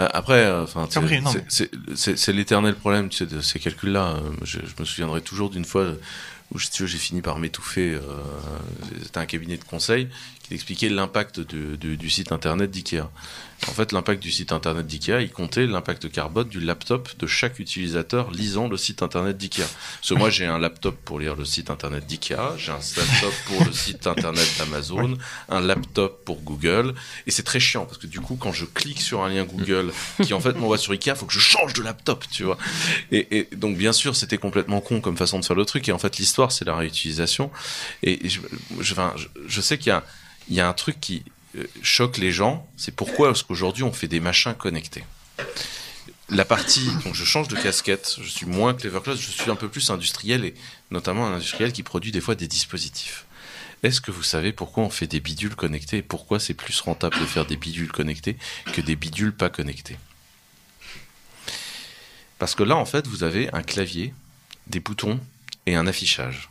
Euh, 0.00 0.08
après, 0.12 0.50
enfin, 0.52 0.86
c'est- 2.16 2.32
l'éternel 2.32 2.74
problème 2.74 3.08
tu 3.08 3.16
sais, 3.18 3.26
de 3.26 3.40
ces 3.40 3.58
calculs-là. 3.58 4.16
Euh, 4.16 4.20
Je, 4.44 4.58
je 4.60 4.74
me 4.78 4.84
souviendrai 4.84 5.22
toujours 5.22 5.48
d'une 5.50 5.64
fois 5.64 5.86
où 6.54 6.58
j'ai 6.58 6.98
fini 6.98 7.22
par 7.22 7.38
m'étouffer. 7.38 7.94
euh, 7.94 8.00
C'était 9.02 9.18
un 9.18 9.26
cabinet 9.26 9.56
de 9.56 9.64
conseil 9.64 10.08
qui 10.52 10.56
expliquait 10.56 10.90
l'impact 10.90 11.40
du, 11.40 12.10
site 12.10 12.30
internet 12.30 12.70
d'IKEA. 12.70 13.10
En 13.68 13.72
fait, 13.72 13.92
l'impact 13.92 14.22
du 14.22 14.30
site 14.30 14.52
internet 14.52 14.86
d'IKEA, 14.86 15.22
il 15.22 15.30
comptait 15.30 15.66
l'impact 15.66 16.10
carbone 16.10 16.48
du 16.48 16.60
laptop 16.60 17.08
de 17.18 17.26
chaque 17.26 17.58
utilisateur 17.58 18.30
lisant 18.32 18.68
le 18.68 18.76
site 18.76 19.02
internet 19.02 19.38
d'IKEA. 19.38 19.64
Parce 19.64 20.08
que 20.10 20.14
moi, 20.14 20.28
j'ai 20.28 20.44
un 20.44 20.58
laptop 20.58 20.96
pour 21.04 21.20
lire 21.20 21.36
le 21.36 21.46
site 21.46 21.70
internet 21.70 22.04
d'IKEA, 22.06 22.56
j'ai 22.58 22.72
un 22.72 22.80
laptop 22.96 23.32
pour 23.46 23.64
le 23.64 23.72
site 23.72 24.06
internet 24.06 24.46
d'Amazon, 24.58 25.16
un 25.48 25.60
laptop 25.60 26.22
pour 26.24 26.42
Google, 26.42 26.94
et 27.26 27.30
c'est 27.30 27.44
très 27.44 27.60
chiant 27.60 27.86
parce 27.86 27.98
que 27.98 28.06
du 28.06 28.20
coup, 28.20 28.36
quand 28.36 28.52
je 28.52 28.66
clique 28.66 29.00
sur 29.00 29.22
un 29.22 29.30
lien 29.30 29.44
Google 29.44 29.92
qui 30.22 30.34
en 30.34 30.40
fait 30.40 30.52
m'envoie 30.54 30.76
sur 30.76 30.92
IKEA, 30.92 31.14
faut 31.14 31.26
que 31.26 31.32
je 31.32 31.40
change 31.40 31.72
de 31.72 31.82
laptop, 31.82 32.26
tu 32.30 32.42
vois. 32.42 32.58
Et, 33.10 33.48
donc, 33.56 33.78
bien 33.78 33.94
sûr, 33.94 34.16
c'était 34.16 34.38
complètement 34.38 34.82
con 34.82 35.00
comme 35.00 35.16
façon 35.16 35.38
de 35.38 35.44
faire 35.46 35.56
le 35.56 35.64
truc, 35.64 35.88
et 35.88 35.92
en 35.92 35.98
fait, 35.98 36.18
l'histoire, 36.18 36.52
c'est 36.52 36.66
la 36.66 36.76
réutilisation. 36.76 37.50
Et 38.02 38.20
je 38.28 39.60
sais 39.62 39.78
qu'il 39.78 39.88
y 39.88 39.92
a, 39.92 40.04
il 40.48 40.54
y 40.54 40.60
a 40.60 40.68
un 40.68 40.72
truc 40.72 41.00
qui 41.00 41.24
euh, 41.56 41.66
choque 41.82 42.18
les 42.18 42.32
gens, 42.32 42.66
c'est 42.76 42.94
pourquoi 42.94 43.30
est-ce 43.30 43.44
qu'aujourd'hui 43.44 43.82
on 43.82 43.92
fait 43.92 44.08
des 44.08 44.20
machins 44.20 44.54
connectés? 44.54 45.04
La 46.28 46.44
partie, 46.44 46.88
donc 47.04 47.14
je 47.14 47.24
change 47.24 47.48
de 47.48 47.56
casquette, 47.56 48.16
je 48.22 48.28
suis 48.28 48.46
moins 48.46 48.72
Cleverclass, 48.74 49.16
je 49.16 49.30
suis 49.30 49.50
un 49.50 49.56
peu 49.56 49.68
plus 49.68 49.90
industriel 49.90 50.44
et 50.44 50.54
notamment 50.90 51.26
un 51.26 51.34
industriel 51.34 51.72
qui 51.72 51.82
produit 51.82 52.10
des 52.10 52.20
fois 52.20 52.34
des 52.34 52.48
dispositifs. 52.48 53.26
Est-ce 53.82 54.00
que 54.00 54.10
vous 54.10 54.22
savez 54.22 54.52
pourquoi 54.52 54.84
on 54.84 54.90
fait 54.90 55.08
des 55.08 55.20
bidules 55.20 55.56
connectés 55.56 55.98
et 55.98 56.02
pourquoi 56.02 56.38
c'est 56.38 56.54
plus 56.54 56.80
rentable 56.80 57.18
de 57.18 57.26
faire 57.26 57.44
des 57.44 57.56
bidules 57.56 57.90
connectés 57.90 58.36
que 58.72 58.80
des 58.80 58.94
bidules 58.94 59.34
pas 59.34 59.50
connectés 59.50 59.98
Parce 62.38 62.54
que 62.54 62.62
là, 62.62 62.76
en 62.76 62.86
fait, 62.86 63.08
vous 63.08 63.24
avez 63.24 63.52
un 63.52 63.62
clavier, 63.62 64.14
des 64.68 64.78
boutons 64.78 65.20
et 65.66 65.74
un 65.74 65.88
affichage. 65.88 66.48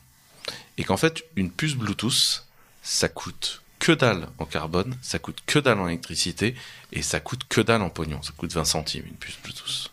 Et 0.77 0.83
qu'en 0.83 0.97
fait, 0.97 1.23
une 1.37 1.51
puce 1.51 1.75
Bluetooth, 1.75 2.45
ça 2.83 3.07
coûte 3.07 3.61
que 3.81 3.91
dalle 3.91 4.27
en 4.37 4.45
carbone, 4.45 4.95
ça 5.01 5.17
coûte 5.17 5.41
que 5.47 5.57
dalle 5.57 5.79
en 5.79 5.87
électricité 5.87 6.55
et 6.93 7.01
ça 7.01 7.19
coûte 7.19 7.41
que 7.49 7.59
dalle 7.59 7.81
en 7.81 7.89
pognon. 7.89 8.21
Ça 8.21 8.31
coûte 8.37 8.53
20 8.53 8.63
centimes 8.63 9.03
une 9.07 9.15
puce 9.15 9.39
Bluetooth. 9.43 9.91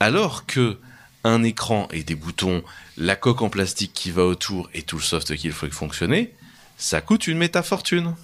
Alors 0.00 0.46
que 0.46 0.78
un 1.22 1.42
écran 1.44 1.88
et 1.92 2.02
des 2.04 2.14
boutons, 2.14 2.64
la 2.96 3.14
coque 3.14 3.42
en 3.42 3.50
plastique 3.50 3.92
qui 3.92 4.10
va 4.10 4.24
autour 4.24 4.70
et 4.72 4.82
tout 4.82 4.96
le 4.96 5.02
soft 5.02 5.36
qu'il 5.36 5.52
faut 5.52 5.70
fonctionner, 5.70 6.34
ça 6.78 7.02
coûte 7.02 7.26
une 7.26 7.36
métafortune. 7.36 8.16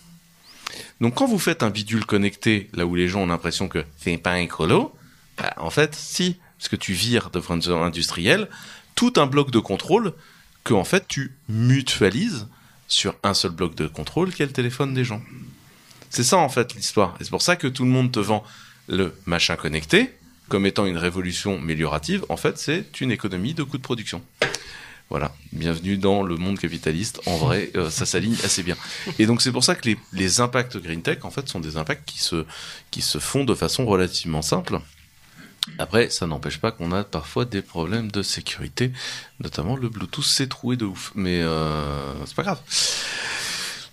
Donc 1.03 1.17
quand 1.17 1.27
vous 1.27 1.39
faites 1.39 1.63
un 1.63 1.71
bidule 1.71 2.07
connecté, 2.07 2.71
là 2.73 2.87
où 2.87 2.95
les 2.95 3.09
gens 3.09 3.21
ont 3.21 3.27
l'impression 3.27 3.69
que 3.69 3.85
c'est 3.99 4.17
pas 4.17 4.41
écolo, 4.41 4.97
bah, 5.37 5.53
en 5.59 5.71
fait, 5.71 5.95
si, 5.95 6.39
parce 6.59 6.71
que 6.71 6.77
tu 6.77 6.95
vires 6.95 7.29
de 7.29 7.41
point 7.41 7.61
industriel, 7.69 8.49
tout 8.95 9.13
un 9.17 9.27
bloc 9.27 9.51
de 9.51 9.59
contrôle 9.59 10.15
que 10.65 10.73
en 10.73 10.85
fait 10.85 11.07
tu 11.07 11.37
mutualises 11.49 12.49
sur 12.89 13.15
un 13.23 13.35
seul 13.35 13.53
bloc 13.53 13.75
de 13.75 13.87
contrôle 13.87 14.33
qui 14.33 14.43
est 14.43 14.47
le 14.47 14.53
téléphone 14.53 14.95
des 14.95 15.05
gens. 15.05 15.23
C'est 16.11 16.25
ça 16.25 16.39
en 16.39 16.49
fait 16.49 16.75
l'histoire. 16.75 17.17
Et 17.21 17.25
c'est 17.25 17.31
pour 17.31 17.43
ça 17.43 17.57
que 17.57 17.69
tout 17.69 17.85
le 17.85 17.91
monde 17.91 18.11
te 18.11 18.19
vend 18.19 18.43
le 18.89 19.15
machin 19.27 19.57
connecté 19.57 20.11
comme 20.49 20.67
étant 20.67 20.87
une 20.87 20.97
révolution 20.97 21.59
améliorative. 21.59 22.25
En 22.29 22.37
fait, 22.37 22.59
c'est 22.59 23.01
une 23.01 23.13
économie 23.13 23.55
de 23.55 23.63
coûts 23.63 23.77
de 23.77 23.83
production. 23.83 24.23
Voilà, 25.11 25.35
bienvenue 25.53 25.97
dans 25.97 26.23
le 26.23 26.37
monde 26.37 26.59
capitaliste. 26.59 27.21
En 27.27 27.37
vrai, 27.37 27.71
euh, 27.77 27.89
ça 27.89 28.05
s'aligne 28.05 28.37
assez 28.45 28.63
bien. 28.63 28.77
Et 29.19 29.25
donc 29.25 29.41
c'est 29.41 29.53
pour 29.53 29.65
ça 29.65 29.75
que 29.75 29.89
les, 29.89 29.99
les 30.13 30.41
impacts 30.41 30.77
green 30.77 31.01
tech, 31.01 31.19
en 31.23 31.31
fait, 31.31 31.49
sont 31.49 31.61
des 31.61 31.79
impacts 31.79 32.07
qui 32.07 32.19
se, 32.19 32.45
qui 32.91 33.01
se 33.01 33.19
font 33.19 33.45
de 33.45 33.55
façon 33.55 33.87
relativement 33.87 34.43
simple. 34.43 34.81
Après, 35.79 36.11
ça 36.11 36.27
n'empêche 36.27 36.59
pas 36.59 36.73
qu'on 36.73 36.93
a 36.93 37.05
parfois 37.05 37.45
des 37.45 37.63
problèmes 37.63 38.11
de 38.11 38.23
sécurité, 38.23 38.93
notamment 39.41 39.77
le 39.77 39.89
Bluetooth 39.89 40.25
s'est 40.25 40.49
troué 40.49 40.77
de 40.77 40.85
ouf, 40.85 41.13
mais 41.15 41.41
euh, 41.41 42.13
c'est 42.27 42.35
pas 42.35 42.43
grave. 42.43 42.61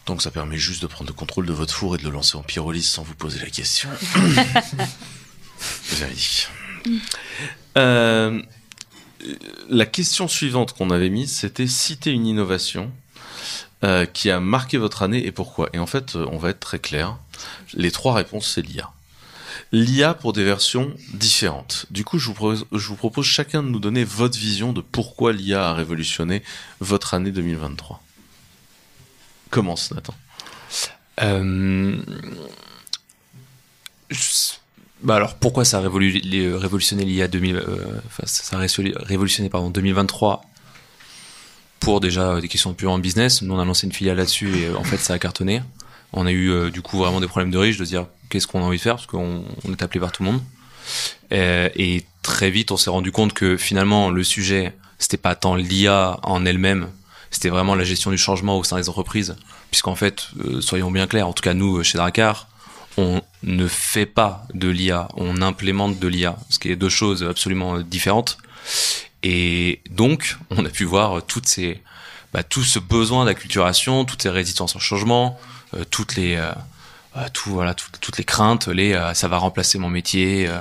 Donc 0.05 0.21
ça 0.21 0.31
permet 0.31 0.57
juste 0.57 0.81
de 0.81 0.87
prendre 0.87 1.09
le 1.09 1.15
contrôle 1.15 1.45
de 1.45 1.53
votre 1.53 1.73
four 1.73 1.95
et 1.95 1.97
de 1.97 2.03
le 2.03 2.11
lancer 2.11 2.37
en 2.37 2.43
pyrolyse 2.43 2.87
sans 2.87 3.03
vous 3.03 3.15
poser 3.15 3.39
la 3.39 3.49
question. 3.49 3.89
Véridique. 5.89 6.47
Euh, 7.77 8.41
la 9.69 9.85
question 9.85 10.27
suivante 10.27 10.73
qu'on 10.73 10.91
avait 10.91 11.09
mise, 11.09 11.31
c'était 11.31 11.67
citer 11.67 12.11
une 12.11 12.27
innovation 12.27 12.91
euh, 13.83 14.05
qui 14.05 14.29
a 14.29 14.39
marqué 14.39 14.77
votre 14.77 15.03
année 15.03 15.25
et 15.25 15.31
pourquoi. 15.31 15.69
Et 15.73 15.79
en 15.79 15.85
fait, 15.85 16.15
euh, 16.15 16.27
on 16.31 16.37
va 16.37 16.49
être 16.49 16.59
très 16.59 16.79
clair. 16.79 17.17
Les 17.73 17.91
trois 17.91 18.13
réponses, 18.13 18.53
c'est 18.53 18.61
l'IA. 18.61 18.91
L'IA 19.71 20.13
pour 20.13 20.31
des 20.33 20.43
versions 20.43 20.93
différentes. 21.13 21.85
Du 21.89 22.03
coup, 22.05 22.17
je 22.19 22.27
vous, 22.29 22.95
propose, 22.95 23.25
chacun 23.25 23.61
de 23.63 23.67
nous 23.67 23.79
donner 23.79 24.03
votre 24.03 24.37
vision 24.37 24.71
de 24.73 24.81
pourquoi 24.81 25.33
l'IA 25.33 25.69
a 25.69 25.73
révolutionné 25.73 26.43
votre 26.79 27.13
année 27.13 27.31
2023. 27.31 28.01
Commence, 29.49 29.91
Nathan. 29.91 30.13
Euh, 31.21 31.97
Bah 35.03 35.15
alors 35.15 35.35
pourquoi 35.35 35.65
ça 35.65 35.79
a 35.79 35.81
les- 35.99 36.53
révolutionné 36.53 37.05
l'IA 37.05 37.27
2000 37.27 37.57
euh, 37.57 37.77
ça 38.25 38.57
a 38.57 38.61
révolu- 38.61 38.95
révolutionné 38.97 39.49
pardon 39.49 39.69
2023 39.69 40.41
pour 41.79 41.99
déjà 41.99 42.39
des 42.41 42.47
questions 42.47 42.73
purement 42.73 42.97
business. 42.99 43.41
Nous 43.41 43.53
on 43.53 43.59
a 43.59 43.65
lancé 43.65 43.85
une 43.87 43.93
filiale 43.93 44.17
là-dessus 44.17 44.57
et 44.57 44.65
euh, 44.67 44.77
en 44.77 44.83
fait 44.83 44.97
ça 44.97 45.13
a 45.13 45.19
cartonné. 45.19 45.61
On 46.13 46.25
a 46.25 46.31
eu 46.31 46.49
euh, 46.49 46.69
du 46.71 46.81
coup 46.81 46.97
vraiment 46.97 47.19
des 47.19 47.27
problèmes 47.27 47.51
de 47.51 47.57
riches 47.57 47.77
de 47.77 47.85
dire 47.85 48.07
qu'est-ce 48.29 48.47
qu'on 48.47 48.61
a 48.61 48.63
envie 48.63 48.77
de 48.77 48.81
faire 48.81 48.95
parce 48.95 49.07
qu'on 49.07 49.43
on 49.65 49.71
est 49.71 49.81
appelé 49.81 49.99
par 49.99 50.11
tout 50.11 50.23
le 50.23 50.31
monde. 50.31 50.41
Euh, 51.31 51.69
et 51.75 52.05
très 52.21 52.51
vite 52.51 52.71
on 52.71 52.77
s'est 52.77 52.89
rendu 52.89 53.11
compte 53.11 53.33
que 53.33 53.57
finalement 53.57 54.11
le 54.11 54.23
sujet 54.23 54.73
c'était 54.99 55.17
pas 55.17 55.35
tant 55.35 55.55
l'IA 55.55 56.19
en 56.23 56.45
elle-même, 56.45 56.89
c'était 57.31 57.49
vraiment 57.49 57.75
la 57.75 57.83
gestion 57.83 58.11
du 58.11 58.17
changement 58.17 58.57
au 58.57 58.63
sein 58.63 58.77
des 58.77 58.87
entreprises 58.87 59.35
puisqu'en 59.69 59.95
fait, 59.95 60.29
euh, 60.45 60.61
soyons 60.61 60.89
bien 60.91 61.07
clairs, 61.07 61.27
en 61.27 61.33
tout 61.33 61.43
cas 61.43 61.53
nous 61.53 61.77
euh, 61.77 61.83
chez 61.83 61.97
Dracar, 61.97 62.47
on 62.97 63.21
ne 63.43 63.67
fait 63.67 64.05
pas 64.05 64.47
de 64.53 64.69
l'IA, 64.69 65.09
on 65.15 65.41
implémente 65.41 65.99
de 65.99 66.07
l'IA, 66.07 66.37
ce 66.49 66.59
qui 66.59 66.71
est 66.71 66.77
deux 66.77 66.89
choses 66.89 67.23
absolument 67.23 67.79
différentes. 67.79 68.37
Et 69.21 69.81
donc, 69.89 70.37
on 70.51 70.65
a 70.65 70.69
pu 70.69 70.85
voir 70.85 71.21
bah, 72.33 72.43
tout 72.43 72.63
ce 72.63 72.79
besoin 72.79 73.25
d'acculturation, 73.25 74.05
toutes 74.05 74.21
ces 74.21 74.29
résistances 74.29 74.77
au 74.77 74.79
changement, 74.79 75.37
toutes 75.91 76.15
les, 76.15 76.39
tout, 77.33 77.49
voilà, 77.51 77.73
tout- 77.73 77.87
toutes 78.01 78.17
les 78.17 78.23
craintes, 78.23 78.67
les, 78.67 78.93
euh, 78.93 79.13
ça 79.13 79.27
va 79.27 79.37
remplacer 79.37 79.77
mon 79.77 79.89
métier, 79.89 80.47
euh, 80.47 80.57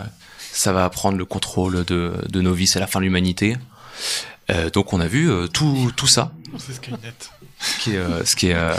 ça 0.53 0.73
va 0.73 0.89
prendre 0.91 1.19
le 1.19 1.25
contrôle 1.25 1.85
de, 1.85 2.13
de 2.29 2.41
nos 2.41 2.53
vies, 2.55 2.67
c'est 2.67 2.81
la 2.81 2.87
fin 2.87 3.01
de 3.01 3.05
l'humanité. 3.05 3.57
Euh, 4.51 4.71
donc, 4.71 4.93
on 4.93 5.01
a 5.01 5.07
vu 5.07 5.31
euh, 5.31 5.47
tout, 5.49 5.91
tout 5.97 6.07
ça 6.07 6.33
C'est 6.59 6.75
Skynet. 6.75 6.99
ce 7.61 7.79
qui 7.79 7.95
est, 7.95 7.97
euh, 7.99 8.25
ce 8.25 8.37
qui 8.37 8.49
est 8.49 8.55
euh, 8.55 8.75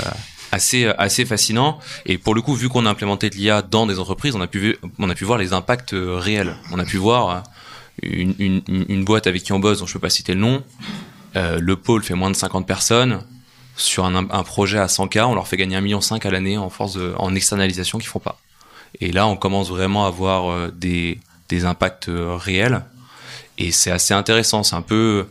assez 0.51 0.85
assez 0.97 1.25
fascinant 1.25 1.79
et 2.05 2.17
pour 2.17 2.33
le 2.35 2.41
coup 2.41 2.53
vu 2.53 2.69
qu'on 2.69 2.85
a 2.85 2.89
implémenté 2.89 3.29
de 3.29 3.35
l'IA 3.35 3.61
dans 3.63 3.87
des 3.87 3.99
entreprises 3.99 4.35
on 4.35 4.41
a 4.41 4.47
pu 4.47 4.77
on 4.99 5.09
a 5.09 5.15
pu 5.15 5.25
voir 5.25 5.37
les 5.39 5.51
impacts 5.53 5.93
euh, 5.93 6.17
réels 6.17 6.55
on 6.71 6.77
a 6.79 6.85
pu 6.85 6.95
voir 6.97 7.29
euh, 7.29 7.39
une, 8.03 8.35
une, 8.37 8.61
une 8.87 9.03
boîte 9.03 9.25
avec 9.27 9.43
qui 9.43 9.51
on 9.53 9.59
bosse 9.59 9.79
dont 9.79 9.85
je 9.87 9.93
peux 9.93 9.99
pas 9.99 10.11
citer 10.11 10.33
le 10.35 10.39
nom 10.39 10.63
euh, 11.35 11.57
le 11.59 11.75
pôle 11.75 12.03
fait 12.03 12.13
moins 12.13 12.29
de 12.29 12.35
50 12.35 12.65
personnes 12.67 13.21
sur 13.77 14.05
un, 14.05 14.15
un 14.15 14.43
projet 14.43 14.79
à 14.79 14.87
100K 14.87 15.23
on 15.23 15.35
leur 15.35 15.47
fait 15.47 15.57
gagner 15.57 15.77
1,5 15.77 15.81
million 15.81 15.99
à 15.99 16.29
l'année 16.29 16.57
en 16.57 16.69
force 16.69 16.97
en 17.17 17.35
externalisation 17.35 17.97
qu'ils 17.97 18.07
font 18.07 18.19
pas 18.19 18.39
et 19.01 19.11
là 19.11 19.27
on 19.27 19.35
commence 19.35 19.69
vraiment 19.69 20.05
à 20.05 20.09
voir 20.09 20.49
euh, 20.49 20.71
des 20.73 21.19
des 21.49 21.65
impacts 21.65 22.09
euh, 22.09 22.35
réels 22.35 22.83
et 23.57 23.71
c'est 23.71 23.91
assez 23.91 24.13
intéressant 24.13 24.63
c'est 24.63 24.75
un 24.75 24.81
peu 24.81 25.27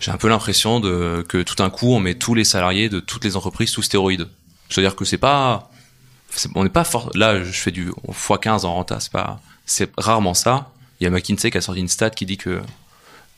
j'ai 0.00 0.10
un 0.10 0.16
peu 0.16 0.28
l'impression 0.28 0.80
de 0.80 1.24
que 1.28 1.42
tout 1.42 1.54
d'un 1.54 1.68
coup 1.68 1.92
on 1.92 2.00
met 2.00 2.14
tous 2.14 2.34
les 2.34 2.44
salariés 2.44 2.88
de 2.88 3.00
toutes 3.00 3.24
les 3.24 3.36
entreprises 3.36 3.68
sous 3.68 3.82
stéroïdes. 3.82 4.28
C'est-à-dire 4.70 4.96
que 4.96 5.04
c'est 5.04 5.18
pas, 5.18 5.70
on 6.54 6.64
n'est 6.64 6.70
pas 6.70 6.84
fort. 6.84 7.10
Là, 7.14 7.42
je 7.42 7.52
fais 7.52 7.70
du 7.70 7.90
x15 8.08 8.64
en 8.64 8.74
renta, 8.74 8.98
c'est 8.98 9.12
pas, 9.12 9.40
c'est 9.66 9.90
rarement 9.98 10.32
ça. 10.32 10.72
Il 10.98 11.04
y 11.04 11.06
a 11.06 11.10
McKinsey 11.10 11.50
qui 11.50 11.58
a 11.58 11.60
sorti 11.60 11.80
une 11.80 11.88
stat 11.88 12.10
qui 12.10 12.24
dit 12.24 12.38
que 12.38 12.62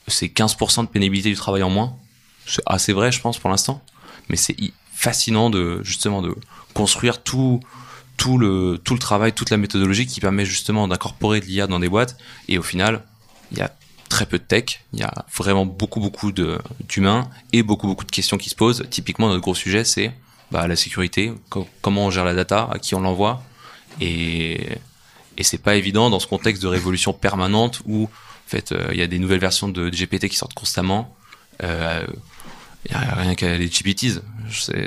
c'est 0.07 0.27
15% 0.27 0.83
de 0.83 0.87
pénibilité 0.87 1.29
du 1.29 1.35
travail 1.35 1.63
en 1.63 1.69
moins. 1.69 1.95
C'est 2.45 2.61
assez 2.65 2.93
vrai, 2.93 3.11
je 3.11 3.19
pense, 3.19 3.39
pour 3.39 3.49
l'instant. 3.49 3.81
Mais 4.29 4.35
c'est 4.35 4.55
fascinant 4.93 5.49
de 5.49 5.81
justement 5.83 6.21
de 6.21 6.35
construire 6.73 7.21
tout 7.23 7.59
tout 8.17 8.37
le 8.37 8.79
tout 8.83 8.93
le 8.93 8.99
travail, 8.99 9.33
toute 9.33 9.49
la 9.49 9.57
méthodologie 9.57 10.05
qui 10.05 10.19
permet 10.21 10.45
justement 10.45 10.87
d'incorporer 10.87 11.39
de 11.39 11.45
l'IA 11.45 11.67
dans 11.67 11.79
des 11.79 11.89
boîtes. 11.89 12.17
Et 12.47 12.57
au 12.57 12.63
final, 12.63 13.03
il 13.51 13.57
y 13.57 13.61
a 13.61 13.75
très 14.09 14.25
peu 14.27 14.37
de 14.37 14.43
tech, 14.43 14.81
il 14.93 14.99
y 14.99 15.03
a 15.03 15.11
vraiment 15.35 15.65
beaucoup 15.65 15.99
beaucoup 15.99 16.31
d'humains 16.31 17.27
et 17.51 17.63
beaucoup 17.63 17.87
beaucoup 17.87 18.05
de 18.05 18.11
questions 18.11 18.37
qui 18.37 18.49
se 18.49 18.55
posent. 18.55 18.85
Typiquement, 18.89 19.27
notre 19.29 19.41
gros 19.41 19.55
sujet, 19.55 19.83
c'est 19.83 20.11
bah, 20.51 20.67
la 20.67 20.75
sécurité, 20.75 21.33
co- 21.49 21.67
comment 21.81 22.05
on 22.05 22.11
gère 22.11 22.25
la 22.25 22.35
data, 22.35 22.69
à 22.71 22.77
qui 22.77 22.93
on 22.93 23.01
l'envoie, 23.01 23.41
et 23.99 24.67
et 25.37 25.43
c'est 25.43 25.57
pas 25.57 25.75
évident 25.75 26.11
dans 26.11 26.19
ce 26.19 26.27
contexte 26.27 26.61
de 26.61 26.67
révolution 26.67 27.11
permanente 27.11 27.81
où 27.87 28.03
en 28.03 28.07
fait 28.47 28.71
euh, 28.71 28.89
il 28.91 28.99
y 28.99 29.01
a 29.01 29.07
des 29.07 29.17
nouvelles 29.17 29.39
versions 29.39 29.67
de 29.67 29.89
GPT 29.89 30.29
qui 30.29 30.35
sortent 30.35 30.53
constamment. 30.53 31.15
Euh, 31.63 32.05
Il 32.85 32.91
y 32.91 32.95
a 32.95 33.15
rien 33.15 33.35
qu'à 33.35 33.57
les 33.57 33.69
GPTs, 33.69 34.21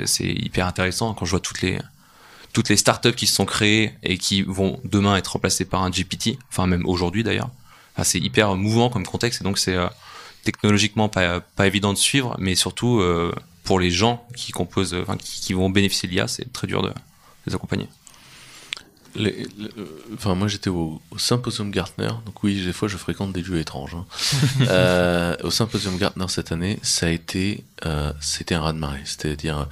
c'est 0.05 0.27
hyper 0.27 0.67
intéressant 0.67 1.13
quand 1.13 1.25
je 1.25 1.31
vois 1.31 1.39
toutes 1.39 1.61
les 1.61 1.79
toutes 2.53 2.69
les 2.69 2.77
startups 2.77 3.13
qui 3.13 3.27
se 3.27 3.35
sont 3.35 3.45
créées 3.45 3.93
et 4.01 4.17
qui 4.17 4.41
vont 4.41 4.79
demain 4.83 5.15
être 5.15 5.33
remplacées 5.33 5.65
par 5.65 5.83
un 5.83 5.91
GPT, 5.91 6.39
enfin 6.49 6.65
même 6.65 6.87
aujourd'hui 6.87 7.23
d'ailleurs. 7.23 7.49
Enfin, 7.93 8.03
c'est 8.03 8.19
hyper 8.19 8.55
mouvant 8.55 8.89
comme 8.89 9.05
contexte 9.05 9.41
et 9.41 9.43
donc 9.43 9.59
c'est 9.59 9.75
euh, 9.75 9.87
technologiquement 10.43 11.09
pas, 11.09 11.39
pas 11.39 11.67
évident 11.67 11.93
de 11.93 11.97
suivre, 11.97 12.35
mais 12.39 12.55
surtout 12.55 12.99
euh, 12.99 13.33
pour 13.63 13.79
les 13.79 13.91
gens 13.91 14.25
qui 14.35 14.51
composent, 14.51 14.95
enfin 14.95 15.17
qui 15.17 15.53
vont 15.53 15.69
bénéficier 15.69 16.07
de 16.07 16.13
l'IA, 16.13 16.27
c'est 16.27 16.51
très 16.51 16.67
dur 16.67 16.81
de 16.81 16.91
les 17.45 17.53
accompagner. 17.53 17.87
Les- 19.17 19.47
euh, 19.59 19.85
enfin, 20.13 20.35
moi 20.35 20.47
j'étais 20.47 20.69
au, 20.69 21.01
au 21.11 21.17
Symposium 21.17 21.71
Gartner, 21.71 22.09
donc 22.25 22.43
oui, 22.43 22.63
des 22.65 22.73
fois 22.73 22.87
je 22.87 22.97
fréquente 22.97 23.33
des 23.33 23.41
lieux 23.41 23.59
étranges. 23.59 23.95
hein. 23.95 24.05
Euh, 24.69 25.35
au 25.43 25.51
Symposium 25.51 25.97
Gartner 25.97 26.25
cette 26.29 26.51
année, 26.51 26.79
ça 26.81 27.07
a 27.07 27.09
été, 27.09 27.63
euh, 27.85 28.11
c'était 28.19 28.55
un 28.55 28.61
raz-de-marée. 28.61 29.01
C'est-à-dire, 29.05 29.67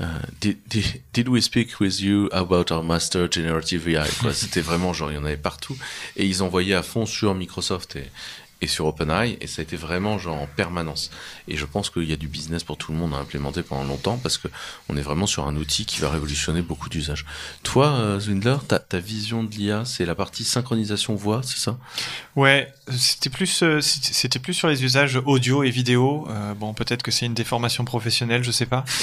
euh, 0.00 0.04
did, 0.40 0.58
did, 0.68 0.84
did 1.12 1.28
we 1.28 1.42
speak 1.42 1.80
with 1.80 2.00
you 2.00 2.28
about 2.32 2.72
our 2.72 2.82
master 2.84 3.30
generative 3.30 3.88
AI 3.88 4.06
C'était 4.32 4.60
vraiment 4.60 4.92
genre, 4.92 5.10
il 5.10 5.14
y 5.16 5.18
en 5.18 5.24
avait 5.24 5.36
partout, 5.36 5.76
et 6.16 6.24
ils 6.26 6.42
envoyaient 6.42 6.74
à 6.74 6.82
fond 6.82 7.04
sur 7.06 7.34
Microsoft 7.34 7.96
et, 7.96 8.04
et 8.60 8.66
sur 8.66 8.86
OpenAI, 8.86 9.38
et 9.40 9.46
ça 9.46 9.60
a 9.60 9.62
été 9.62 9.76
vraiment 9.76 10.18
genre 10.18 10.40
en 10.40 10.46
permanence. 10.46 11.10
Et 11.46 11.56
je 11.56 11.64
pense 11.64 11.90
qu'il 11.90 12.04
y 12.04 12.12
a 12.12 12.16
du 12.16 12.28
business 12.28 12.64
pour 12.64 12.76
tout 12.76 12.92
le 12.92 12.98
monde 12.98 13.14
à 13.14 13.18
implémenter 13.18 13.62
pendant 13.62 13.84
longtemps, 13.84 14.18
parce 14.22 14.38
que 14.38 14.48
on 14.88 14.96
est 14.96 15.02
vraiment 15.02 15.26
sur 15.26 15.46
un 15.46 15.56
outil 15.56 15.86
qui 15.86 16.00
va 16.00 16.10
révolutionner 16.10 16.62
beaucoup 16.62 16.88
d'usages. 16.88 17.24
Toi, 17.62 17.88
euh, 17.88 18.20
Zwindler, 18.20 18.56
ta, 18.66 18.78
ta 18.78 18.98
vision 18.98 19.44
de 19.44 19.54
l'IA, 19.54 19.84
c'est 19.84 20.04
la 20.04 20.14
partie 20.14 20.44
synchronisation 20.44 21.14
voix, 21.14 21.40
c'est 21.42 21.58
ça? 21.58 21.78
Ouais, 22.36 22.72
c'était 22.96 23.30
plus, 23.30 23.62
euh, 23.62 23.80
c'était 23.80 24.38
plus 24.38 24.54
sur 24.54 24.68
les 24.68 24.84
usages 24.84 25.20
audio 25.26 25.62
et 25.64 25.70
vidéo. 25.70 26.26
Euh, 26.30 26.54
bon, 26.54 26.72
peut-être 26.72 27.02
que 27.02 27.10
c'est 27.10 27.26
une 27.26 27.34
déformation 27.34 27.84
professionnelle, 27.84 28.44
je 28.44 28.50
sais 28.50 28.66
pas. 28.66 28.84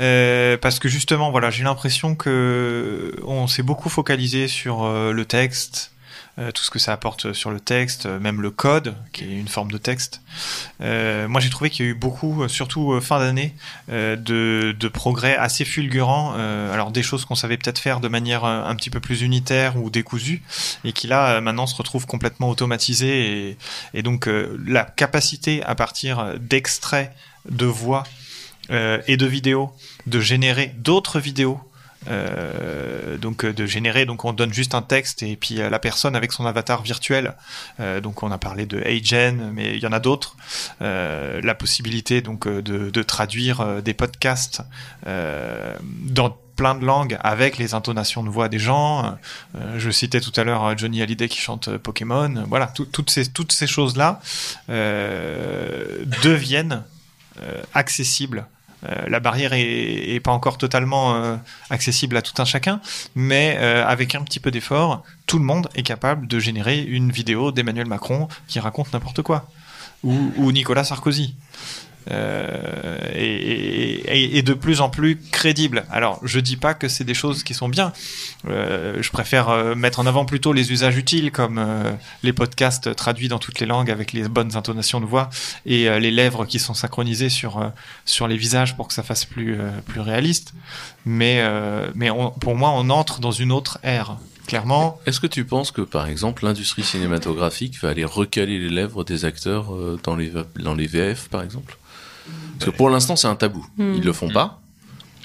Euh, 0.00 0.56
parce 0.56 0.80
que 0.80 0.88
justement, 0.88 1.30
voilà, 1.30 1.50
j'ai 1.50 1.62
l'impression 1.62 2.16
que 2.16 3.14
on 3.24 3.46
s'est 3.46 3.62
beaucoup 3.62 3.88
focalisé 3.88 4.48
sur 4.48 4.88
le 4.90 5.24
texte, 5.24 5.92
euh, 6.36 6.50
tout 6.50 6.64
ce 6.64 6.70
que 6.70 6.80
ça 6.80 6.92
apporte 6.92 7.32
sur 7.32 7.52
le 7.52 7.60
texte, 7.60 8.06
euh, 8.06 8.18
même 8.18 8.42
le 8.42 8.50
code, 8.50 8.96
qui 9.12 9.22
est 9.22 9.38
une 9.38 9.46
forme 9.46 9.70
de 9.70 9.78
texte. 9.78 10.20
Euh, 10.80 11.28
moi, 11.28 11.40
j'ai 11.40 11.48
trouvé 11.48 11.70
qu'il 11.70 11.86
y 11.86 11.88
a 11.88 11.92
eu 11.92 11.94
beaucoup, 11.94 12.48
surtout 12.48 13.00
fin 13.00 13.20
d'année, 13.20 13.54
de, 13.88 14.88
progrès 14.92 15.36
assez 15.36 15.64
fulgurants. 15.64 16.34
Alors, 16.34 16.90
des 16.90 17.02
choses 17.02 17.24
qu'on 17.24 17.36
savait 17.36 17.56
peut-être 17.56 17.78
faire 17.78 18.00
de 18.00 18.08
manière 18.08 18.44
un 18.44 18.74
petit 18.74 18.90
peu 18.90 19.00
plus 19.00 19.22
unitaire 19.22 19.76
ou 19.76 19.90
décousue, 19.90 20.42
et 20.84 20.92
qui 20.92 21.06
là, 21.06 21.40
maintenant, 21.40 21.66
se 21.66 21.76
retrouvent 21.76 22.06
complètement 22.06 22.48
automatisées. 22.48 23.56
Et, 23.92 24.02
donc, 24.02 24.28
la 24.66 24.84
capacité 24.84 25.62
à 25.64 25.74
partir 25.74 26.34
d'extraits 26.38 27.12
de 27.48 27.66
voix 27.66 28.04
et 28.70 29.16
de 29.16 29.26
vidéos, 29.26 29.72
de 30.06 30.20
générer 30.20 30.74
d'autres 30.78 31.20
vidéos. 31.20 31.60
Euh, 32.08 33.16
donc 33.18 33.44
euh, 33.44 33.52
de 33.52 33.66
générer. 33.66 34.06
Donc 34.06 34.24
on 34.24 34.32
donne 34.32 34.52
juste 34.52 34.74
un 34.74 34.82
texte 34.82 35.22
et 35.22 35.36
puis 35.36 35.60
euh, 35.60 35.70
la 35.70 35.78
personne 35.78 36.16
avec 36.16 36.32
son 36.32 36.46
avatar 36.46 36.82
virtuel. 36.82 37.34
Donc 38.02 38.22
on 38.22 38.30
a 38.30 38.38
parlé 38.38 38.66
de 38.66 38.80
Agen 38.82 39.50
mais 39.52 39.74
il 39.76 39.82
y 39.82 39.86
en 39.86 39.92
a 39.92 40.00
d'autres. 40.00 40.36
La 40.80 41.54
possibilité 41.54 42.20
donc 42.20 42.48
de, 42.48 43.02
traduire 43.02 43.82
des 43.82 43.94
podcasts 43.94 44.62
dans 45.04 46.36
plein 46.56 46.74
de 46.74 46.84
langues 46.84 47.18
avec 47.20 47.58
les 47.58 47.74
intonations 47.74 48.22
de 48.22 48.28
voix 48.28 48.48
des 48.48 48.58
gens. 48.58 49.18
Je 49.76 49.90
citais 49.90 50.20
tout 50.20 50.32
à 50.36 50.44
l'heure 50.44 50.76
Johnny 50.78 51.02
Hallyday 51.02 51.28
qui 51.28 51.38
chante 51.38 51.76
Pokémon. 51.78 52.44
Voilà 52.48 52.68
tout- 52.68 52.86
toutes 52.86 53.10
ces 53.10 53.26
toutes 53.30 53.52
ces 53.52 53.66
choses 53.66 53.96
là 53.96 54.20
deviennent 56.22 56.82
accessibles 57.74 58.46
la 59.06 59.20
barrière 59.20 59.52
est, 59.52 60.14
est 60.14 60.20
pas 60.20 60.32
encore 60.32 60.58
totalement 60.58 61.14
euh, 61.16 61.36
accessible 61.70 62.16
à 62.16 62.22
tout 62.22 62.40
un 62.40 62.44
chacun, 62.44 62.80
mais 63.14 63.56
euh, 63.58 63.86
avec 63.86 64.14
un 64.14 64.22
petit 64.22 64.40
peu 64.40 64.50
d'effort, 64.50 65.02
tout 65.26 65.38
le 65.38 65.44
monde 65.44 65.68
est 65.74 65.82
capable 65.82 66.26
de 66.26 66.38
générer 66.38 66.80
une 66.82 67.10
vidéo 67.10 67.52
d'Emmanuel 67.52 67.86
Macron 67.86 68.28
qui 68.46 68.60
raconte 68.60 68.92
n'importe 68.92 69.22
quoi, 69.22 69.48
ou 70.02 70.52
Nicolas 70.52 70.84
Sarkozy. 70.84 71.34
Euh, 72.10 72.98
et, 73.14 74.42
de 74.42 74.52
plus 74.52 74.80
en 74.82 74.90
plus 74.90 75.18
crédible. 75.32 75.84
Alors, 75.90 76.20
je 76.22 76.38
dis 76.38 76.56
pas 76.56 76.74
que 76.74 76.86
c'est 76.88 77.04
des 77.04 77.14
choses 77.14 77.42
qui 77.44 77.54
sont 77.54 77.68
bien. 77.68 77.92
Euh, 78.46 78.98
je 79.00 79.10
préfère 79.10 79.48
euh, 79.48 79.74
mettre 79.74 80.00
en 80.00 80.06
avant 80.06 80.26
plutôt 80.26 80.52
les 80.52 80.70
usages 80.70 80.98
utiles, 80.98 81.32
comme 81.32 81.64
les 82.22 82.32
podcasts 82.32 82.94
traduits 82.94 83.28
dans 83.28 83.38
toutes 83.38 83.60
les 83.60 83.66
langues 83.66 83.90
avec 83.90 84.12
les 84.12 84.28
bonnes 84.28 84.56
intonations 84.56 85.00
de 85.00 85.06
voix 85.06 85.30
et 85.64 85.88
les 85.98 86.10
lèvres 86.10 86.44
qui 86.44 86.58
sont 86.58 86.74
synchronisées 86.74 87.30
sur 87.30 87.72
sur 88.04 88.28
les 88.28 88.36
visages 88.36 88.76
pour 88.76 88.88
que 88.88 88.94
ça 88.94 89.02
fasse 89.02 89.24
plus 89.24 89.56
plus 89.86 90.00
réaliste. 90.00 90.52
Mais 91.06 91.42
mais 91.94 92.10
pour 92.40 92.54
moi, 92.54 92.70
on 92.74 92.90
entre 92.90 93.20
dans 93.20 93.32
une 93.32 93.52
autre 93.52 93.78
ère. 93.82 94.16
Clairement, 94.46 95.00
Est-ce 95.06 95.20
que 95.20 95.26
tu 95.26 95.46
penses 95.46 95.70
que, 95.70 95.80
par 95.80 96.06
exemple, 96.06 96.44
l'industrie 96.44 96.82
cinématographique 96.82 97.80
va 97.80 97.88
aller 97.88 98.04
recaler 98.04 98.58
les 98.58 98.68
lèvres 98.68 99.02
des 99.02 99.24
acteurs 99.24 99.72
dans 100.02 100.16
les, 100.16 100.32
dans 100.56 100.74
les 100.74 100.86
VF, 100.86 101.28
par 101.30 101.42
exemple? 101.42 101.78
Parce 102.58 102.70
que 102.70 102.76
pour 102.76 102.90
l'instant, 102.90 103.16
c'est 103.16 103.28
un 103.28 103.36
tabou. 103.36 103.66
Hmm. 103.76 103.94
Ils 103.94 104.04
le 104.04 104.12
font 104.12 104.30
pas. 104.30 104.60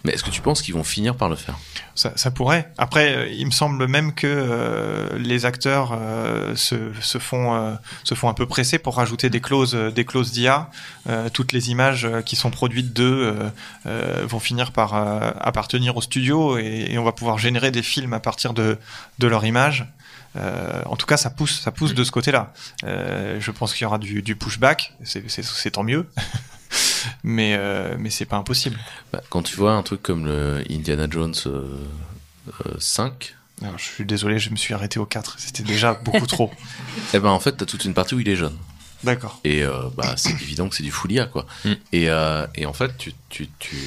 Mais 0.05 0.13
est-ce 0.13 0.23
que 0.23 0.29
tu 0.29 0.39
penses 0.39 0.61
qu'ils 0.61 0.73
vont 0.73 0.85
finir 0.85 1.15
par 1.17 1.27
le 1.27 1.35
faire? 1.35 1.59
Ça, 1.93 2.13
ça 2.15 2.31
pourrait. 2.31 2.71
Après, 2.77 3.13
euh, 3.13 3.27
il 3.27 3.45
me 3.45 3.51
semble 3.51 3.85
même 3.85 4.13
que 4.13 4.27
euh, 4.27 5.09
les 5.17 5.45
acteurs 5.45 5.91
euh, 5.91 6.55
se, 6.55 6.93
se 7.01 7.17
font 7.17 7.53
euh, 7.55 7.73
se 8.05 8.15
font 8.15 8.29
un 8.29 8.33
peu 8.33 8.45
presser 8.45 8.79
pour 8.79 8.95
rajouter 8.95 9.29
des 9.29 9.41
clauses 9.41 9.75
des 9.75 10.05
clauses 10.05 10.31
d'IA. 10.31 10.69
Euh, 11.09 11.27
toutes 11.27 11.51
les 11.51 11.69
images 11.69 12.07
qui 12.25 12.37
sont 12.37 12.49
produites 12.49 12.93
d'eux 12.93 13.33
euh, 13.33 13.49
euh, 13.87 14.25
vont 14.25 14.39
finir 14.39 14.71
par 14.71 14.95
euh, 14.95 15.31
appartenir 15.41 15.97
au 15.97 16.01
studio 16.01 16.57
et, 16.57 16.87
et 16.91 16.97
on 16.97 17.03
va 17.03 17.11
pouvoir 17.11 17.37
générer 17.37 17.69
des 17.71 17.83
films 17.83 18.13
à 18.13 18.21
partir 18.21 18.53
de 18.53 18.77
de 19.19 19.27
leur 19.27 19.43
image. 19.43 19.85
Euh, 20.35 20.81
en 20.85 20.95
tout 20.95 21.07
cas, 21.07 21.17
ça 21.17 21.29
pousse, 21.29 21.59
ça 21.59 21.71
pousse 21.71 21.93
de 21.93 22.03
ce 22.03 22.11
côté-là. 22.11 22.53
Euh, 22.83 23.37
je 23.39 23.51
pense 23.51 23.73
qu'il 23.73 23.83
y 23.83 23.85
aura 23.85 23.97
du, 23.97 24.21
du 24.21 24.35
pushback, 24.35 24.93
c'est 25.03 25.71
tant 25.71 25.83
mieux, 25.83 26.07
mais 27.23 27.55
euh, 27.57 27.95
mais 27.99 28.09
c'est 28.09 28.25
pas 28.25 28.37
impossible. 28.37 28.77
Bah, 29.11 29.21
Quand 29.29 29.43
tu 29.43 29.55
vois 29.55 29.73
un 29.73 29.83
truc 29.83 30.01
comme 30.01 30.25
le 30.25 30.63
Indiana 30.69 31.07
Jones 31.09 31.35
euh, 31.45 31.77
euh, 32.65 32.75
5, 32.79 33.35
Alors, 33.61 33.77
je 33.77 33.83
suis 33.83 34.05
désolé, 34.05 34.39
je 34.39 34.49
me 34.49 34.55
suis 34.55 34.73
arrêté 34.73 34.99
au 34.99 35.05
4. 35.05 35.35
C'était 35.39 35.63
déjà 35.63 35.93
beaucoup 35.93 36.27
trop. 36.27 36.51
Eh 37.13 37.19
ben 37.19 37.29
en 37.29 37.39
fait, 37.39 37.53
t'as 37.53 37.65
toute 37.65 37.85
une 37.85 37.93
partie 37.93 38.15
où 38.15 38.19
il 38.19 38.29
est 38.29 38.35
jeune. 38.35 38.55
D'accord. 39.03 39.39
Et 39.43 39.63
euh, 39.63 39.89
bah, 39.95 40.15
c'est 40.17 40.31
évident 40.31 40.67
que 40.69 40.75
c'est 40.75 40.83
du 40.83 40.91
foulia, 40.91 41.25
quoi. 41.25 41.45
Mm. 41.65 41.71
Et, 41.93 42.09
euh, 42.09 42.45
et 42.55 42.65
en 42.65 42.73
fait, 42.73 42.97
tu, 42.97 43.13
tu, 43.29 43.49
tu, 43.59 43.77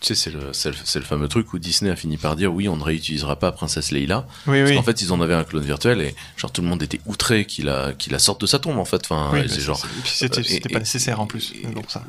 tu 0.00 0.14
sais, 0.14 0.30
c'est 0.52 0.98
le, 1.00 1.04
fameux 1.04 1.26
truc 1.28 1.52
où 1.52 1.58
Disney 1.58 1.90
a 1.90 1.96
fini 1.96 2.16
par 2.18 2.36
dire 2.36 2.52
oui, 2.54 2.68
on 2.68 2.76
ne 2.76 2.82
réutilisera 2.84 3.36
pas 3.36 3.50
Princesse 3.50 3.90
Leila. 3.90 4.26
Oui, 4.46 4.58
Parce 4.60 4.70
oui. 4.70 4.76
qu'en 4.76 4.82
fait, 4.84 5.02
ils 5.02 5.12
en 5.12 5.20
avaient 5.20 5.34
un 5.34 5.42
clone 5.44 5.64
virtuel 5.64 6.00
et 6.00 6.14
genre 6.36 6.52
tout 6.52 6.62
le 6.62 6.68
monde 6.68 6.82
était 6.82 7.00
outré 7.06 7.46
qu'il 7.46 7.64
la, 7.66 8.18
sorte 8.18 8.40
de 8.42 8.46
sa 8.46 8.58
tombe, 8.60 8.78
en 8.78 8.84
fait. 8.84 9.02
Enfin, 9.04 9.30
Oui, 9.32 9.46
c'est 9.48 9.60
genre. 9.60 9.80
C'était 10.04 10.40
euh, 10.40 10.44
c'était 10.44 10.68
pas 10.68 10.78
nécessaire 10.78 11.20
en 11.20 11.26
plus. 11.26 11.52
et- 11.60 11.66
Donc 11.66 11.86
ça. 11.88 12.02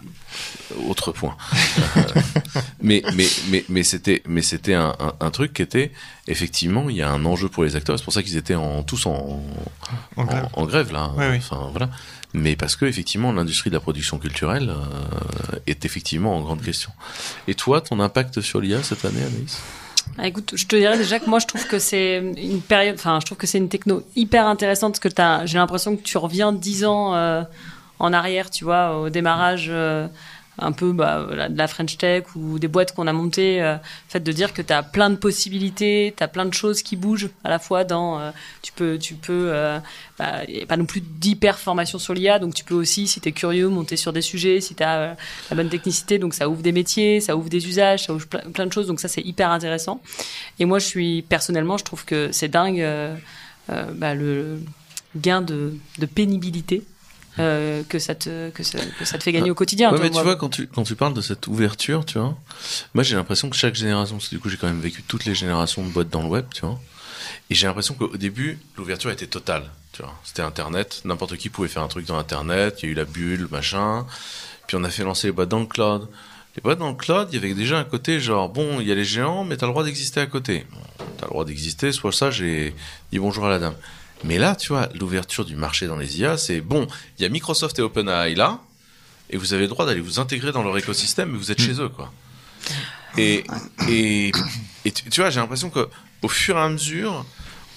autre 0.88 1.12
point. 1.12 1.36
Euh, 1.98 2.02
mais 2.82 3.02
mais 3.16 3.28
mais 3.50 3.66
mais 3.70 3.84
c'était 3.84 4.22
mais 4.28 4.42
c'était 4.42 4.74
un, 4.76 4.96
un, 5.00 5.14
un 5.20 5.32
truc 5.32 5.54
qui 5.54 5.62
était 5.62 5.92
effectivement 6.28 6.90
il 6.90 6.96
y 6.98 7.02
a 7.02 7.10
un 7.10 7.26
enjeu 7.26 7.50
pour 7.50 7.64
les 7.64 7.76
acteurs. 7.76 7.98
C'est 7.98 8.04
pour 8.04 8.14
ça 8.14 8.22
qu'ils 8.24 8.38
étaient 8.38 8.56
en 8.56 8.84
tous 8.84 9.06
en 9.08 9.42
En 10.16 10.26
grève. 10.26 10.48
en, 10.54 10.62
en 10.62 10.66
grève 10.66 10.92
là. 10.94 11.12
Oui, 11.18 11.26
oui. 11.32 11.38
Enfin 11.38 11.68
voilà. 11.72 11.90
Mais 12.34 12.56
parce 12.56 12.76
que 12.76 12.86
effectivement 12.86 13.32
l'industrie 13.32 13.70
de 13.70 13.76
la 13.76 13.80
production 13.80 14.20
culturelle 14.20 14.70
euh, 14.70 15.60
est 15.68 15.86
effectivement 15.86 16.36
en 16.36 16.42
grande 16.42 16.62
question. 16.62 16.92
Et 17.48 17.56
toi, 17.56 17.82
ton 17.82 18.00
impact 18.00 18.42
sur 18.42 18.62
l'IA 18.62 18.84
cette 18.84 19.04
année, 19.06 19.22
Anaïs? 19.22 19.62
Ah, 20.18 20.28
écoute, 20.28 20.54
je 20.56 20.66
te 20.66 20.76
dirais 20.76 20.98
déjà 20.98 21.20
que 21.20 21.30
moi 21.30 21.40
je 21.40 21.48
trouve 21.48 21.66
que 21.68 21.80
c'est 21.80 22.18
une 22.18 22.62
période, 22.62 22.96
enfin 22.96 23.20
je 23.22 23.26
trouve 23.26 23.38
que 23.38 23.48
c'est 23.48 23.58
une 23.58 23.70
techno 23.70 24.04
hyper 24.16 24.48
intéressante 24.48 25.00
parce 25.00 25.14
que 25.14 25.48
j'ai 25.48 25.58
l'impression 25.58 25.96
que 25.96 26.02
tu 26.02 26.18
reviens 26.18 26.52
dix 26.52 26.84
ans 26.84 27.16
euh, 27.16 27.44
en 28.00 28.14
arrière, 28.14 28.50
tu 28.50 28.64
vois, 28.64 28.98
au 29.00 29.10
démarrage 29.10 29.68
euh, 29.70 30.08
un 30.62 30.72
peu 30.72 30.92
bah, 30.92 31.28
de 31.50 31.58
la 31.58 31.68
French 31.68 31.98
Tech 31.98 32.24
ou 32.36 32.60
des 32.60 32.68
boîtes 32.68 32.94
qu'on 32.94 33.08
a 33.08 33.14
montées. 33.14 33.62
Euh, 33.62 33.78
fait 34.08 34.20
de 34.20 34.32
dire 34.32 34.54
que 34.54 34.62
tu 34.62 34.74
as 34.74 34.84
plein 34.84 35.10
de 35.10 35.16
possibilités, 35.16 36.14
tu 36.16 36.24
as 36.24 36.28
plein 36.28 36.46
de 36.46 36.54
choses 36.54 36.82
qui 36.82 36.96
bougent 36.96 37.30
à 37.44 37.50
la 37.50 37.60
fois 37.60 37.84
dans... 37.84 38.20
euh, 38.20 38.32
tu 38.62 38.72
peux... 38.72 38.98
Tu 38.98 39.16
peux 39.16 39.52
euh, 39.52 39.80
bah, 40.20 40.42
a 40.42 40.66
pas 40.66 40.76
non 40.76 40.86
plus 40.86 41.02
d'hyper 41.02 41.58
formation 41.58 41.98
sur 41.98 42.14
l'IA, 42.14 42.40
donc 42.40 42.54
tu 42.54 42.66
peux 42.66 42.76
aussi, 42.76 43.08
si 43.08 43.22
tu 43.22 43.30
es 43.30 43.32
curieux, 43.32 43.70
monter 43.70 43.96
sur 43.96 44.12
des 44.12 44.22
sujets, 44.22 44.60
si 44.60 44.76
tu 44.76 44.84
as 44.84 45.16
la 45.50 45.56
bonne 45.56 45.70
technicité, 45.70 46.20
donc 46.20 46.34
ça 46.34 46.50
ouvre 46.50 46.62
des 46.62 46.74
métiers, 46.74 47.22
ça 47.22 47.38
ouvre 47.38 47.50
des 47.50 47.68
usages, 47.68 48.06
ça 48.06 48.14
ouvre 48.14 48.28
plein, 48.28 48.66
de 48.66 48.74
choses, 48.74 48.88
donc 48.88 49.00
ça 49.00 49.08
c'est 49.08 49.22
hyper 49.22 49.50
intéressant. 49.50 50.02
Et 50.60 50.66
moi 50.66 50.80
je 50.80 50.86
suis, 50.86 51.22
personnellement, 51.22 51.78
je 51.78 51.86
trouve 51.86 52.04
que 52.04 52.34
c'est 52.34 52.50
dingue 52.50 52.82
euh, 52.82 53.16
euh, 53.70 53.86
bah, 53.96 54.14
le 54.14 54.62
gain 55.16 55.42
de 55.42 55.80
pénibilité. 56.14 56.84
Euh, 57.38 57.84
que 57.88 58.00
ça 58.00 58.16
te 58.16 58.50
que 58.50 58.64
ça, 58.64 58.80
que 58.98 59.06
ça 59.06 59.18
te 59.18 59.24
fait 59.24 59.32
gagner 59.32 59.52
au 59.52 59.56
quotidien. 59.56 59.92
Ouais, 59.92 59.98
toi, 59.98 60.06
mais 60.06 60.12
tu 60.12 60.24
vois, 60.24 60.36
quand 60.36 60.50
tu, 60.50 60.68
quand 60.68 60.84
tu 60.84 60.96
parles 60.96 61.14
de 61.14 61.22
cette 61.22 61.48
ouverture, 61.48 62.06
tu 62.06 62.18
vois, 62.18 62.38
moi 62.94 63.04
j'ai 63.04 63.16
l'impression 63.16 63.50
que 63.50 63.56
chaque 63.56 63.76
génération, 63.76 64.18
parce 64.18 64.28
que 64.28 64.36
du 64.36 64.42
coup 64.42 64.50
j'ai 64.50 64.58
quand 64.58 64.68
même 64.68 64.82
vécu 64.82 65.04
toutes 65.04 65.26
les 65.26 65.36
générations 65.36 65.84
de 65.84 65.90
boîtes 65.90 66.10
dans 66.10 66.22
le 66.22 66.28
web, 66.28 66.46
tu 66.54 66.62
vois, 66.62 66.80
et 67.50 67.56
j'ai 67.56 67.68
l'impression 67.68 67.94
qu'au 67.94 68.16
début, 68.18 68.60
l'ouverture 68.78 69.12
était 69.12 69.28
totale, 69.28 69.64
tu 69.94 70.02
vois. 70.02 70.14
C'était 70.24 70.42
Internet, 70.42 71.02
n'importe 71.06 71.38
qui 71.38 71.50
pouvait 71.50 71.68
faire 71.68 71.84
un 71.84 71.88
truc 71.88 72.06
dans 72.06 72.18
Internet, 72.18 72.80
il 72.82 72.86
y 72.86 72.90
a 72.90 72.92
eu 72.92 72.96
la 72.96 73.06
bulle, 73.06 73.48
machin, 73.52 74.06
puis 74.68 74.78
on 74.78 74.84
a 74.84 74.90
fait 74.90 75.04
lancer 75.04 75.28
les 75.28 75.34
boîtes 75.34 75.50
dans 75.50 75.60
le 75.60 75.66
cloud. 75.66 76.08
Les 76.56 76.62
boîtes 76.62 76.80
dans 76.80 76.90
le 76.90 76.96
cloud, 76.96 77.30
il 77.32 77.36
y 77.36 77.38
avait 77.38 77.54
déjà 77.54 77.78
un 77.78 77.84
côté 77.84 78.20
genre, 78.20 78.50
bon, 78.50 78.82
il 78.82 78.88
y 78.88 78.92
a 78.92 78.96
les 78.96 79.06
géants, 79.06 79.46
mais 79.46 79.56
t'as 79.56 79.68
le 79.68 79.72
droit 79.72 79.84
d'exister 79.84 80.20
à 80.20 80.26
côté. 80.26 80.66
T'as 81.18 81.26
le 81.26 81.30
droit 81.30 81.46
d'exister, 81.46 81.92
soit 81.92 82.12
ça, 82.12 82.32
j'ai 82.32 82.76
dit 83.12 83.20
bonjour 83.20 83.46
à 83.46 83.50
la 83.50 83.60
dame. 83.60 83.76
Mais 84.24 84.38
là, 84.38 84.56
tu 84.56 84.70
vois, 84.70 84.90
l'ouverture 85.00 85.46
du 85.46 85.56
marché 85.56 85.88
dans 85.88 85.96
les 85.96 86.20
IA, 86.20 86.38
c'est 86.38 86.62
bon, 86.62 86.88
il 87.18 87.24
y 87.24 87.26
a 87.26 87.30
Microsoft 87.30 87.80
et 87.80 87.82
OpenAI 87.82 88.36
là, 88.36 88.60
et 89.30 89.38
vous 89.38 89.54
avez 89.54 89.64
le 89.64 89.68
droit 89.70 89.86
d'aller 89.86 90.02
vous 90.02 90.20
intégrer 90.20 90.52
dans 90.52 90.64
leur 90.64 90.78
écosystème, 90.78 91.32
mais 91.32 91.38
vous 91.38 91.52
êtes 91.52 91.62
chez 91.62 91.80
eux, 91.80 91.90
quoi. 91.90 92.12
Et, 93.18 93.44
et, 93.88 94.32
et 94.86 94.92
tu, 94.92 95.10
tu 95.10 95.22
vois, 95.22 95.30
j'ai 95.30 95.40
l'impression 95.40 95.70
que 95.70 95.88
au 96.22 96.28
fur 96.28 96.58
et 96.58 96.62
à 96.62 96.70
mesure, 96.70 97.26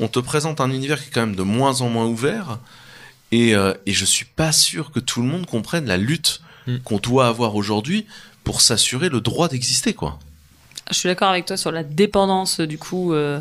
on 0.01 0.09
te 0.09 0.19
présente 0.19 0.61
un 0.61 0.71
univers 0.71 1.01
qui 1.01 1.09
est 1.09 1.13
quand 1.13 1.21
même 1.27 1.37
de 1.37 1.43
moins 1.43 1.81
en 1.81 1.89
moins 1.89 2.07
ouvert, 2.07 2.59
et, 3.31 3.55
euh, 3.55 3.73
et 3.87 3.93
je 3.93 4.05
suis 4.05 4.25
pas 4.27 4.53
sûr 4.53 4.91
que 4.91 5.01
tout 5.01 5.23
le 5.23 5.29
monde 5.29 5.47
comprenne 5.47 5.87
la 5.87 5.97
lutte 5.97 6.41
Mm. 6.65 6.79
qu'on 6.85 6.99
doit 6.99 7.27
avoir 7.27 7.57
aujourd'hui 7.57 8.07
pour 8.45 8.61
s'assurer 8.61 9.09
le 9.09 9.21
droit 9.21 9.49
d'exister, 9.49 9.95
quoi. 9.95 10.21
Je 10.93 10.95
suis 10.95 11.09
d'accord 11.09 11.29
avec 11.31 11.45
toi 11.45 11.57
sur 11.57 11.73
la 11.73 11.83
dépendance 11.83 12.61
du 12.61 12.79
coup, 12.79 13.13
euh, 13.15 13.41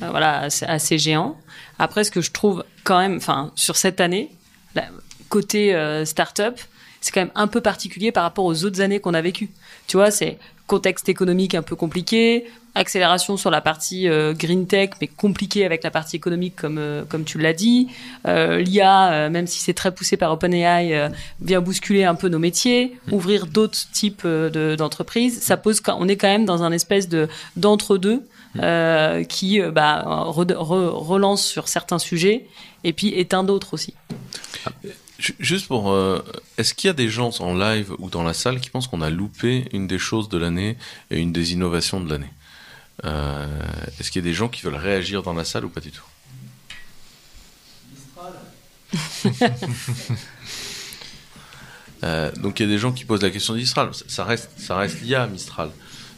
euh, 0.00 0.08
voilà, 0.08 0.38
à, 0.40 0.48
ces- 0.50 0.64
à 0.64 0.78
ces 0.78 0.96
géants. 0.96 1.38
Après, 1.78 2.04
ce 2.04 2.10
que 2.10 2.20
je 2.20 2.30
trouve 2.30 2.64
quand 2.84 2.98
même, 2.98 3.16
enfin, 3.16 3.52
sur 3.54 3.76
cette 3.76 4.00
année, 4.00 4.30
côté 5.28 5.74
euh, 5.74 6.04
start-up, 6.04 6.58
c'est 7.00 7.12
quand 7.12 7.20
même 7.20 7.32
un 7.34 7.48
peu 7.48 7.60
particulier 7.60 8.12
par 8.12 8.22
rapport 8.22 8.44
aux 8.44 8.64
autres 8.64 8.80
années 8.80 9.00
qu'on 9.00 9.14
a 9.14 9.20
vécues. 9.20 9.50
Tu 9.86 9.96
vois, 9.96 10.10
c'est 10.10 10.38
contexte 10.66 11.08
économique 11.10 11.54
un 11.54 11.60
peu 11.62 11.76
compliqué, 11.76 12.46
accélération 12.74 13.36
sur 13.36 13.50
la 13.50 13.60
partie 13.60 14.08
euh, 14.08 14.32
green 14.32 14.66
tech, 14.66 14.90
mais 15.00 15.06
compliqué 15.08 15.66
avec 15.66 15.84
la 15.84 15.90
partie 15.90 16.16
économique 16.16 16.56
comme 16.56 16.78
euh, 16.78 17.04
comme 17.06 17.24
tu 17.24 17.38
l'as 17.38 17.52
dit. 17.52 17.88
Euh, 18.26 18.60
L'IA, 18.60 19.28
même 19.28 19.46
si 19.46 19.60
c'est 19.60 19.74
très 19.74 19.92
poussé 19.92 20.16
par 20.16 20.32
OpenAI, 20.32 21.10
vient 21.42 21.60
bousculer 21.60 22.04
un 22.04 22.14
peu 22.14 22.28
nos 22.28 22.38
métiers, 22.38 22.96
ouvrir 23.12 23.46
d'autres 23.46 23.78
types 23.92 24.26
de- 24.26 24.74
d'entreprises. 24.76 25.42
Ça 25.42 25.56
pose, 25.58 25.82
on 25.88 26.08
est 26.08 26.16
quand 26.16 26.28
même 26.28 26.46
dans 26.46 26.62
un 26.62 26.72
espèce 26.72 27.08
de 27.08 27.28
d'entre-deux 27.56 28.22
euh, 28.60 29.24
qui 29.24 29.60
euh, 29.60 29.70
bah, 29.70 30.02
re- 30.06 30.46
re- 30.52 30.90
relance 30.90 31.44
sur 31.44 31.68
certains 31.68 31.98
sujets 31.98 32.46
et 32.84 32.92
puis 32.92 33.08
éteint 33.08 33.44
d'autres 33.44 33.74
aussi. 33.74 33.94
Ju- 35.18 35.36
Juste 35.38 35.68
pour, 35.68 35.90
euh, 35.92 36.24
est-ce 36.58 36.74
qu'il 36.74 36.88
y 36.88 36.90
a 36.90 36.94
des 36.94 37.08
gens 37.08 37.30
en 37.40 37.54
live 37.54 37.92
ou 37.98 38.10
dans 38.10 38.22
la 38.22 38.34
salle 38.34 38.60
qui 38.60 38.70
pensent 38.70 38.88
qu'on 38.88 39.00
a 39.02 39.10
loupé 39.10 39.66
une 39.72 39.86
des 39.86 39.98
choses 39.98 40.28
de 40.28 40.38
l'année 40.38 40.76
et 41.10 41.18
une 41.20 41.32
des 41.32 41.52
innovations 41.52 42.00
de 42.00 42.10
l'année? 42.10 42.30
Euh, 43.04 43.46
Est-ce 43.98 44.10
qu'il 44.10 44.22
y 44.22 44.24
a 44.24 44.28
des 44.28 44.34
gens 44.34 44.48
qui 44.48 44.62
veulent 44.62 44.74
réagir 44.76 45.22
dans 45.22 45.32
la 45.34 45.44
salle 45.44 45.64
ou 45.64 45.68
pas 45.68 45.80
du 45.80 45.90
tout? 45.90 46.04
Euh, 52.02 52.30
donc 52.32 52.60
il 52.60 52.64
y 52.64 52.66
a 52.66 52.68
des 52.68 52.78
gens 52.78 52.92
qui 52.92 53.06
posent 53.06 53.22
la 53.22 53.30
question 53.30 53.54
d'Istral. 53.54 53.94
Ça- 53.94 54.04
Ça 54.08 54.24
reste, 54.24 54.50
ça 54.58 54.76
reste 54.76 55.00
l'IA 55.00 55.26
Mistral. 55.26 55.70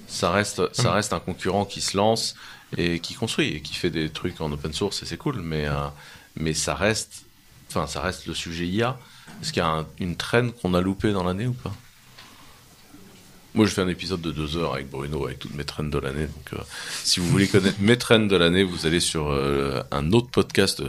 Ça 0.08 0.30
reste, 0.30 0.62
ça 0.74 0.92
reste 0.92 1.12
un 1.12 1.20
concurrent 1.20 1.64
qui 1.64 1.80
se 1.80 1.96
lance 1.96 2.36
et 2.76 3.00
qui 3.00 3.14
construit 3.14 3.48
et 3.54 3.60
qui 3.60 3.74
fait 3.74 3.90
des 3.90 4.08
trucs 4.10 4.40
en 4.40 4.50
open 4.52 4.72
source 4.72 5.02
et 5.02 5.06
c'est 5.06 5.16
cool. 5.16 5.40
Mais, 5.40 5.66
euh, 5.66 5.74
mais 6.36 6.54
ça 6.54 6.74
reste, 6.74 7.24
enfin 7.68 7.86
ça 7.86 8.00
reste 8.00 8.26
le 8.26 8.34
sujet 8.34 8.66
IA. 8.66 8.98
Est-ce 9.42 9.52
qu'il 9.52 9.60
y 9.60 9.66
a 9.66 9.68
un- 9.68 9.86
une 9.98 10.16
traîne 10.16 10.52
qu'on 10.52 10.74
a 10.74 10.80
loupée 10.80 11.12
dans 11.12 11.24
l'année 11.24 11.46
ou 11.46 11.52
pas? 11.52 11.72
Moi, 13.54 13.64
je 13.64 13.70
fais 13.72 13.80
un 13.80 13.88
épisode 13.88 14.20
de 14.20 14.32
deux 14.32 14.58
heures 14.58 14.74
avec 14.74 14.90
Bruno, 14.90 15.24
avec 15.26 15.38
toutes 15.38 15.54
mes 15.54 15.64
trends 15.64 15.84
de 15.84 15.98
l'année. 15.98 16.26
Donc, 16.26 16.52
euh, 16.52 16.62
si 17.04 17.20
vous 17.20 17.28
voulez 17.28 17.48
connaître 17.48 17.80
mes 17.80 17.96
trends 17.96 18.18
de 18.26 18.36
l'année, 18.36 18.62
vous 18.64 18.84
allez 18.84 19.00
sur 19.00 19.28
euh, 19.30 19.82
un 19.90 20.12
autre 20.12 20.28
podcast 20.30 20.82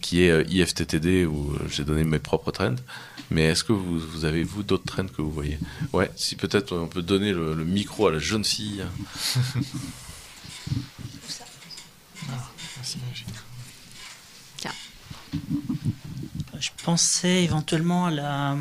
qui 0.00 0.22
est 0.22 0.48
IFTTD 0.48 1.26
où 1.26 1.56
j'ai 1.68 1.82
donné 1.82 2.04
mes 2.04 2.20
propres 2.20 2.52
trends. 2.52 2.76
Mais 3.30 3.42
est-ce 3.44 3.64
que 3.64 3.72
vous, 3.72 3.98
vous 3.98 4.24
avez, 4.24 4.44
vous, 4.44 4.62
d'autres 4.62 4.84
trends 4.84 5.06
que 5.06 5.22
vous 5.22 5.30
voyez? 5.30 5.58
Ouais, 5.92 6.10
si 6.16 6.36
peut-être 6.36 6.76
on 6.76 6.86
peut 6.88 7.02
donner 7.02 7.32
le, 7.32 7.54
le 7.54 7.64
micro 7.64 8.06
à 8.06 8.12
la 8.12 8.18
jeune 8.18 8.44
fille. 8.44 8.84
Merci. 12.76 12.98
Je 16.60 16.70
pensais 16.82 17.42
éventuellement 17.44 18.06
à 18.06 18.10
la, 18.10 18.56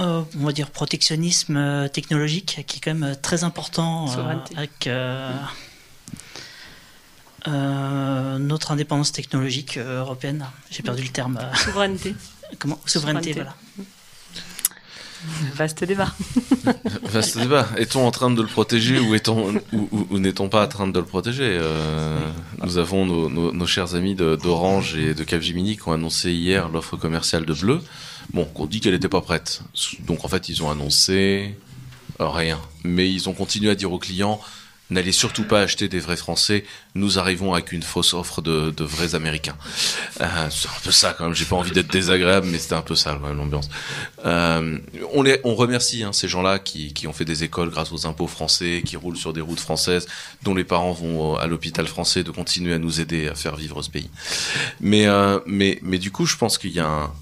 euh, 0.00 0.22
on 0.38 0.44
va 0.44 0.52
dire, 0.52 0.70
protectionnisme 0.70 1.56
euh, 1.56 1.88
technologique, 1.88 2.64
qui 2.66 2.76
est 2.78 2.80
quand 2.80 2.94
même 2.94 3.02
euh, 3.02 3.14
très 3.14 3.44
important 3.44 4.10
euh, 4.18 4.36
avec 4.56 4.86
euh, 4.86 5.36
euh, 7.48 8.38
notre 8.38 8.70
indépendance 8.70 9.12
technologique 9.12 9.76
européenne. 9.76 10.46
J'ai 10.70 10.82
perdu 10.82 11.02
le 11.02 11.08
terme. 11.08 11.38
Souveraineté. 11.54 12.14
Comment 12.58 12.78
Souveraineté, 12.86 13.32
Souveraineté. 13.32 13.54
voilà. 13.76 13.86
Vaste 15.54 15.84
débat. 15.84 16.12
Vaste 17.04 17.38
débat. 17.38 17.66
Est-on 17.78 18.06
en 18.06 18.10
train 18.10 18.30
de 18.30 18.42
le 18.42 18.48
protéger 18.48 18.98
ou, 18.98 19.14
est-on, 19.14 19.54
ou, 19.72 19.88
ou- 19.90 20.06
ou 20.10 20.18
n'est-on 20.18 20.50
pas 20.50 20.64
en 20.64 20.68
train 20.68 20.86
de 20.86 20.98
le 20.98 21.04
protéger 21.06 21.48
Euh, 21.60 22.18
Nous 22.62 22.76
avons 22.76 23.06
nos, 23.06 23.30
nos- 23.30 23.52
nos 23.52 23.66
chers 23.66 23.94
amis 23.94 24.14
d'Orange 24.14 24.96
et 24.96 25.14
de 25.14 25.24
Capgemini 25.24 25.76
qui 25.78 25.88
ont 25.88 25.92
annoncé 25.92 26.30
hier 26.30 26.68
l'offre 26.68 26.96
commerciale 26.98 27.46
de 27.46 27.54
Bleu. 27.54 27.80
Bon, 28.34 28.44
qu'on 28.44 28.66
dit 28.66 28.80
qu'elle 28.80 28.92
n'était 28.92 29.08
pas 29.08 29.22
prête. 29.22 29.62
Donc 30.06 30.26
en 30.26 30.28
fait, 30.28 30.50
ils 30.50 30.62
ont 30.62 30.70
annoncé 30.70 31.56
rien. 32.20 32.60
Mais 32.82 33.10
ils 33.10 33.26
ont 33.30 33.32
continué 33.34 33.70
à 33.70 33.74
dire 33.74 33.92
aux 33.92 33.98
clients 33.98 34.40
n'allez 34.90 35.12
surtout 35.12 35.44
pas 35.44 35.60
acheter 35.60 35.88
des 35.88 35.98
vrais 35.98 36.16
Français. 36.16 36.64
Nous 36.94 37.18
arrivons 37.18 37.54
avec 37.54 37.72
une 37.72 37.82
fausse 37.82 38.14
offre 38.14 38.42
de, 38.42 38.72
vrais 38.84 39.14
Américains. 39.14 39.56
Euh, 40.20 40.26
c'est 40.50 40.68
un 40.68 40.80
peu 40.82 40.90
ça 40.90 41.14
quand 41.16 41.24
même. 41.24 41.34
J'ai 41.34 41.46
pas 41.46 41.56
envie 41.56 41.72
d'être 41.72 41.90
désagréable, 41.90 42.46
mais 42.50 42.58
c'était 42.58 42.74
un 42.74 42.82
peu 42.82 42.94
ça 42.94 43.18
l'ambiance. 43.34 43.68
Euh, 44.24 44.78
on, 45.12 45.22
les, 45.22 45.40
on 45.44 45.54
remercie 45.54 46.02
hein, 46.02 46.12
ces 46.12 46.28
gens-là 46.28 46.58
qui, 46.58 46.92
qui 46.92 47.06
ont 47.06 47.12
fait 47.12 47.24
des 47.24 47.44
écoles 47.44 47.70
grâce 47.70 47.92
aux 47.92 48.06
impôts 48.06 48.26
français, 48.26 48.82
qui 48.84 48.96
roulent 48.96 49.16
sur 49.16 49.32
des 49.32 49.40
routes 49.40 49.60
françaises, 49.60 50.06
dont 50.42 50.54
les 50.54 50.64
parents 50.64 50.92
vont 50.92 51.36
à 51.36 51.46
l'hôpital 51.46 51.86
français, 51.86 52.22
de 52.22 52.30
continuer 52.30 52.74
à 52.74 52.78
nous 52.78 53.00
aider 53.00 53.28
à 53.28 53.34
faire 53.34 53.56
vivre 53.56 53.82
ce 53.82 53.90
pays. 53.90 54.10
Mais, 54.80 55.06
euh, 55.06 55.40
mais, 55.46 55.78
mais 55.82 55.98
du 55.98 56.10
coup, 56.10 56.26
je 56.26 56.36
pense 56.36 56.58
qu'il 56.58 56.72
y 56.72 56.80
a 56.80 56.86
un, 56.86 57.12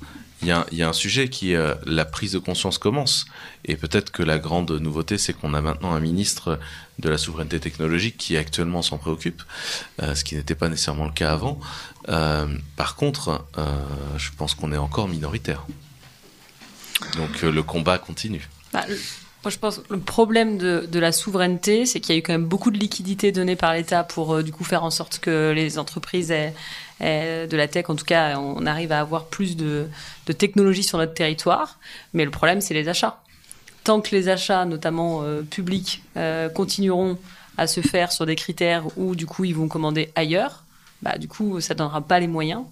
il 0.42 0.48
y, 0.48 0.82
a 0.82 0.88
un- 0.88 0.92
sujet 0.92 1.28
qui 1.28 1.54
euh, 1.54 1.74
la 1.86 2.04
prise 2.04 2.32
de 2.32 2.38
conscience 2.38 2.78
commence. 2.78 3.26
Et 3.64 3.76
peut-être 3.76 4.10
que 4.10 4.22
la 4.22 4.38
grande 4.38 4.72
nouveauté, 4.72 5.16
c'est 5.18 5.32
qu'on 5.32 5.54
a 5.54 5.60
maintenant 5.60 5.92
un 5.92 6.00
ministre 6.00 6.58
de 6.98 7.08
la 7.08 7.16
souveraineté 7.16 7.60
technologique 7.60 8.16
qui 8.16 8.36
actuellement 8.36 8.82
s'en 8.82 8.98
préoccupe, 8.98 9.42
euh, 10.02 10.14
ce 10.14 10.24
qui 10.24 10.34
n'était 10.34 10.54
pas 10.56 10.68
nécessairement 10.68 11.06
le 11.06 11.12
cas 11.12 11.32
avant. 11.32 11.60
Euh, 12.08 12.46
par 12.76 12.96
contre, 12.96 13.44
je 14.16 14.30
pense 14.36 14.54
qu'on 14.54 14.72
est 14.72 14.76
encore 14.78 15.08
minoritaire. 15.08 15.64
Donc 17.16 17.42
le 17.42 17.62
combat 17.62 17.98
continue. 17.98 18.48
Bah, 18.72 18.84
le- 18.88 18.98
moi, 19.44 19.50
je 19.50 19.58
pense 19.58 19.80
le 19.90 19.98
problème 19.98 20.56
de, 20.56 20.98
la 21.00 21.10
souveraineté, 21.10 21.84
c'est 21.84 21.98
qu'il 21.98 22.14
y 22.14 22.16
a 22.16 22.20
eu 22.20 22.22
quand 22.22 22.32
même 22.32 22.46
beaucoup 22.46 22.70
de 22.70 22.78
liquidités 22.78 23.32
données 23.32 23.56
par 23.56 23.72
l'État 23.74 24.04
pour 24.04 24.40
du 24.42 24.52
coup 24.52 24.62
faire 24.62 24.84
en 24.84 24.90
sorte 24.90 25.18
que 25.18 25.52
les 25.52 25.78
entreprises 25.78 26.30
aient 26.30 26.54
de 27.02 27.56
la 27.56 27.68
tech, 27.68 27.86
en 27.88 27.96
tout 27.96 28.04
cas, 28.04 28.38
on 28.38 28.64
arrive 28.66 28.92
à 28.92 29.00
avoir 29.00 29.26
plus 29.26 29.56
de, 29.56 29.88
de 30.26 30.32
technologie 30.32 30.82
sur 30.82 30.98
notre 30.98 31.14
territoire. 31.14 31.78
Mais 32.14 32.24
le 32.24 32.30
problème, 32.30 32.60
c'est 32.60 32.74
les 32.74 32.88
achats. 32.88 33.20
Tant 33.84 34.00
que 34.00 34.14
les 34.14 34.28
achats, 34.28 34.64
notamment 34.64 35.22
euh, 35.22 35.42
publics, 35.42 36.02
euh, 36.16 36.48
continueront 36.48 37.18
à 37.56 37.66
se 37.66 37.80
faire 37.80 38.12
sur 38.12 38.26
des 38.26 38.36
critères 38.36 38.84
où 38.96 39.14
du 39.14 39.26
coup 39.26 39.44
ils 39.44 39.54
vont 39.54 39.68
commander 39.68 40.10
ailleurs, 40.14 40.62
bah, 41.02 41.18
du 41.18 41.28
coup, 41.28 41.60
ça 41.60 41.74
donnera 41.74 42.00
pas 42.00 42.20
les 42.20 42.28
moyens 42.28 42.62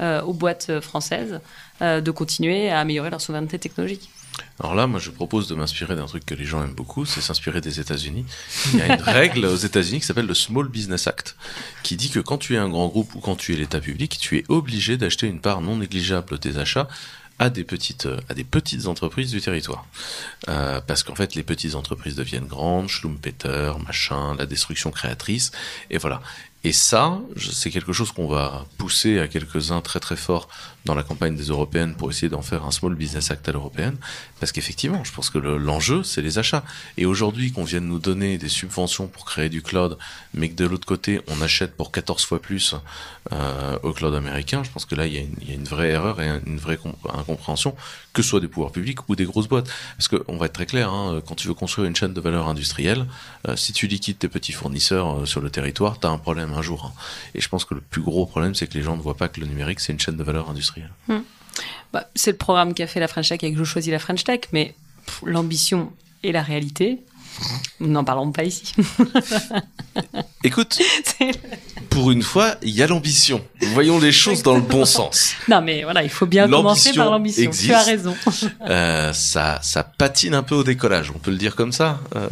euh, 0.00 0.22
aux 0.22 0.32
boîtes 0.32 0.68
euh, 0.70 0.80
françaises 0.80 1.40
euh, 1.82 2.00
de 2.00 2.10
continuer 2.10 2.70
à 2.70 2.80
améliorer 2.80 3.10
leur 3.10 3.20
souveraineté 3.20 3.58
technologique. 3.58 4.08
Alors 4.60 4.74
là, 4.74 4.86
moi, 4.86 5.00
je 5.00 5.10
propose 5.10 5.48
de 5.48 5.54
m'inspirer 5.54 5.96
d'un 5.96 6.04
truc 6.04 6.26
que 6.26 6.34
les 6.34 6.44
gens 6.44 6.62
aiment 6.62 6.74
beaucoup, 6.74 7.06
c'est 7.06 7.22
s'inspirer 7.22 7.62
des 7.62 7.80
États-Unis. 7.80 8.26
Il 8.72 8.78
y 8.78 8.82
a 8.82 8.94
une 8.94 9.02
règle 9.02 9.46
aux 9.46 9.56
États-Unis 9.56 10.00
qui 10.00 10.06
s'appelle 10.06 10.26
le 10.26 10.34
Small 10.34 10.68
Business 10.68 11.06
Act, 11.06 11.34
qui 11.82 11.96
dit 11.96 12.10
que 12.10 12.20
quand 12.20 12.36
tu 12.36 12.54
es 12.54 12.58
un 12.58 12.68
grand 12.68 12.88
groupe 12.88 13.14
ou 13.14 13.20
quand 13.20 13.36
tu 13.36 13.54
es 13.54 13.56
l'État 13.56 13.80
public, 13.80 14.18
tu 14.20 14.36
es 14.36 14.44
obligé 14.48 14.98
d'acheter 14.98 15.26
une 15.26 15.40
part 15.40 15.62
non 15.62 15.76
négligeable 15.76 16.30
de 16.32 16.36
tes 16.36 16.58
achats 16.58 16.88
à 17.40 17.48
des 17.48 17.64
petites 17.64 18.06
euh, 18.06 18.20
à 18.28 18.34
des 18.34 18.44
petites 18.44 18.86
entreprises 18.86 19.30
du 19.32 19.40
territoire 19.40 19.86
Euh, 20.48 20.80
parce 20.86 21.02
qu'en 21.02 21.14
fait 21.14 21.34
les 21.34 21.42
petites 21.42 21.74
entreprises 21.74 22.14
deviennent 22.14 22.46
grandes 22.46 22.88
Schlumpeter 22.88 23.72
machin 23.86 24.34
la 24.36 24.46
destruction 24.46 24.90
créatrice 24.90 25.50
et 25.90 25.98
voilà 25.98 26.20
et 26.64 26.72
ça 26.72 27.18
c'est 27.36 27.70
quelque 27.70 27.92
chose 27.92 28.12
qu'on 28.12 28.28
va 28.28 28.66
pousser 28.78 29.18
à 29.18 29.26
quelques-uns 29.28 29.80
très 29.80 30.00
très 30.00 30.16
fort 30.16 30.48
dans 30.84 30.94
la 30.94 31.02
campagne 31.02 31.36
des 31.36 31.44
européennes 31.44 31.94
pour 31.94 32.10
essayer 32.10 32.28
d'en 32.28 32.42
faire 32.42 32.64
un 32.64 32.70
small 32.70 32.94
business 32.94 33.30
act 33.30 33.48
à 33.48 33.52
l'européenne 33.52 33.96
parce 34.40 34.50
qu'effectivement 34.52 35.04
je 35.04 35.12
pense 35.12 35.28
que 35.30 35.38
le- 35.38 35.58
l'enjeu 35.58 36.02
c'est 36.02 36.22
les 36.22 36.38
achats 36.38 36.64
et 36.96 37.04
aujourd'hui 37.06 37.52
qu'on 37.52 37.64
vienne 37.64 37.86
nous 37.86 37.98
donner 37.98 38.38
des 38.38 38.48
subventions 38.48 39.06
pour 39.06 39.24
créer 39.26 39.48
du 39.50 39.60
cloud 39.62 39.98
mais 40.34 40.48
que 40.48 40.54
de 40.54 40.64
l'autre 40.66 40.86
côté 40.86 41.20
on 41.28 41.42
achète 41.42 41.76
pour 41.76 41.92
14 41.92 42.24
fois 42.24 42.40
plus 42.40 42.74
euh, 43.32 43.78
au 43.82 43.92
cloud 43.92 44.14
américain, 44.14 44.62
je 44.64 44.70
pense 44.70 44.86
que 44.86 44.94
là, 44.94 45.06
il 45.06 45.12
y 45.14 45.18
a 45.18 45.54
une, 45.54 45.64
vraie 45.64 45.90
erreur 45.90 46.20
et 46.22 46.40
une 46.46 46.56
vraie 46.56 46.78
com- 46.78 46.94
incompréhension, 47.12 47.76
que 48.14 48.22
ce 48.22 48.30
soit 48.30 48.40
des 48.40 48.48
pouvoirs 48.48 48.72
publics 48.72 49.08
ou 49.08 49.14
des 49.14 49.24
grosses 49.26 49.46
boîtes. 49.46 49.68
Parce 49.98 50.08
que, 50.08 50.24
on 50.26 50.38
va 50.38 50.46
être 50.46 50.54
très 50.54 50.64
clair, 50.64 50.90
hein, 50.90 51.20
quand 51.28 51.34
tu 51.34 51.46
veux 51.46 51.52
construire 51.54 51.86
une 51.86 51.94
chaîne 51.94 52.14
de 52.14 52.20
valeur 52.20 52.48
industrielle, 52.48 53.06
euh, 53.46 53.56
si 53.56 53.74
tu 53.74 53.86
liquides 53.88 54.18
tes 54.18 54.28
petits 54.28 54.52
fournisseurs 54.52 55.20
euh, 55.20 55.26
sur 55.26 55.42
le 55.42 55.50
territoire, 55.50 56.00
tu 56.00 56.06
as 56.06 56.10
un 56.10 56.16
problème 56.18 56.54
un 56.54 56.62
jour. 56.62 56.86
hein. 56.86 57.00
Et 57.34 57.42
je 57.42 57.48
pense 57.50 57.66
que 57.66 57.74
le 57.74 57.82
plus 57.82 58.00
gros 58.00 58.24
problème, 58.24 58.54
c'est 58.54 58.66
que 58.66 58.74
les 58.74 58.82
gens 58.82 58.96
ne 58.96 59.02
voient 59.02 59.16
pas 59.16 59.28
que 59.28 59.38
le 59.40 59.46
numérique, 59.46 59.80
c'est 59.80 59.92
une 59.92 60.00
chaîne 60.00 60.16
de 60.16 60.24
valeur 60.24 60.48
industrielle. 60.48 60.69
Bah, 61.92 62.08
c'est 62.14 62.30
le 62.30 62.36
programme 62.36 62.72
qu'a 62.74 62.86
fait 62.86 63.00
la 63.00 63.08
French 63.08 63.28
Tech 63.28 63.40
avec 63.42 63.56
Je 63.56 63.64
choisis 63.64 63.90
la 63.90 63.98
French 63.98 64.22
Tech, 64.24 64.40
mais 64.52 64.74
l'ambition 65.24 65.92
et 66.22 66.30
la 66.32 66.42
réalité, 66.42 67.00
nous 67.80 67.88
n'en 67.90 68.04
parlons 68.04 68.30
pas 68.30 68.44
ici. 68.44 68.72
Écoute, 70.44 70.78
pour 71.90 72.10
une 72.10 72.22
fois, 72.22 72.54
il 72.62 72.70
y 72.70 72.82
a 72.82 72.86
l'ambition. 72.86 73.44
Voyons 73.72 73.98
les 73.98 74.12
choses 74.12 74.42
dans 74.42 74.54
le 74.54 74.60
bon 74.62 74.84
sens. 74.84 75.34
non, 75.48 75.60
mais 75.60 75.82
voilà, 75.82 76.02
il 76.02 76.08
faut 76.08 76.26
bien 76.26 76.48
commencer 76.48 76.92
par 76.94 77.10
l'ambition. 77.10 77.50
Tu 77.50 77.72
as 77.72 77.82
raison. 77.82 78.14
Euh, 78.68 79.12
ça, 79.12 79.58
ça 79.62 79.82
patine 79.84 80.34
un 80.34 80.42
peu 80.42 80.54
au 80.54 80.64
décollage, 80.64 81.10
on 81.14 81.18
peut 81.18 81.30
le 81.30 81.36
dire 81.38 81.56
comme 81.56 81.72
ça. 81.72 82.00
Euh, 82.16 82.28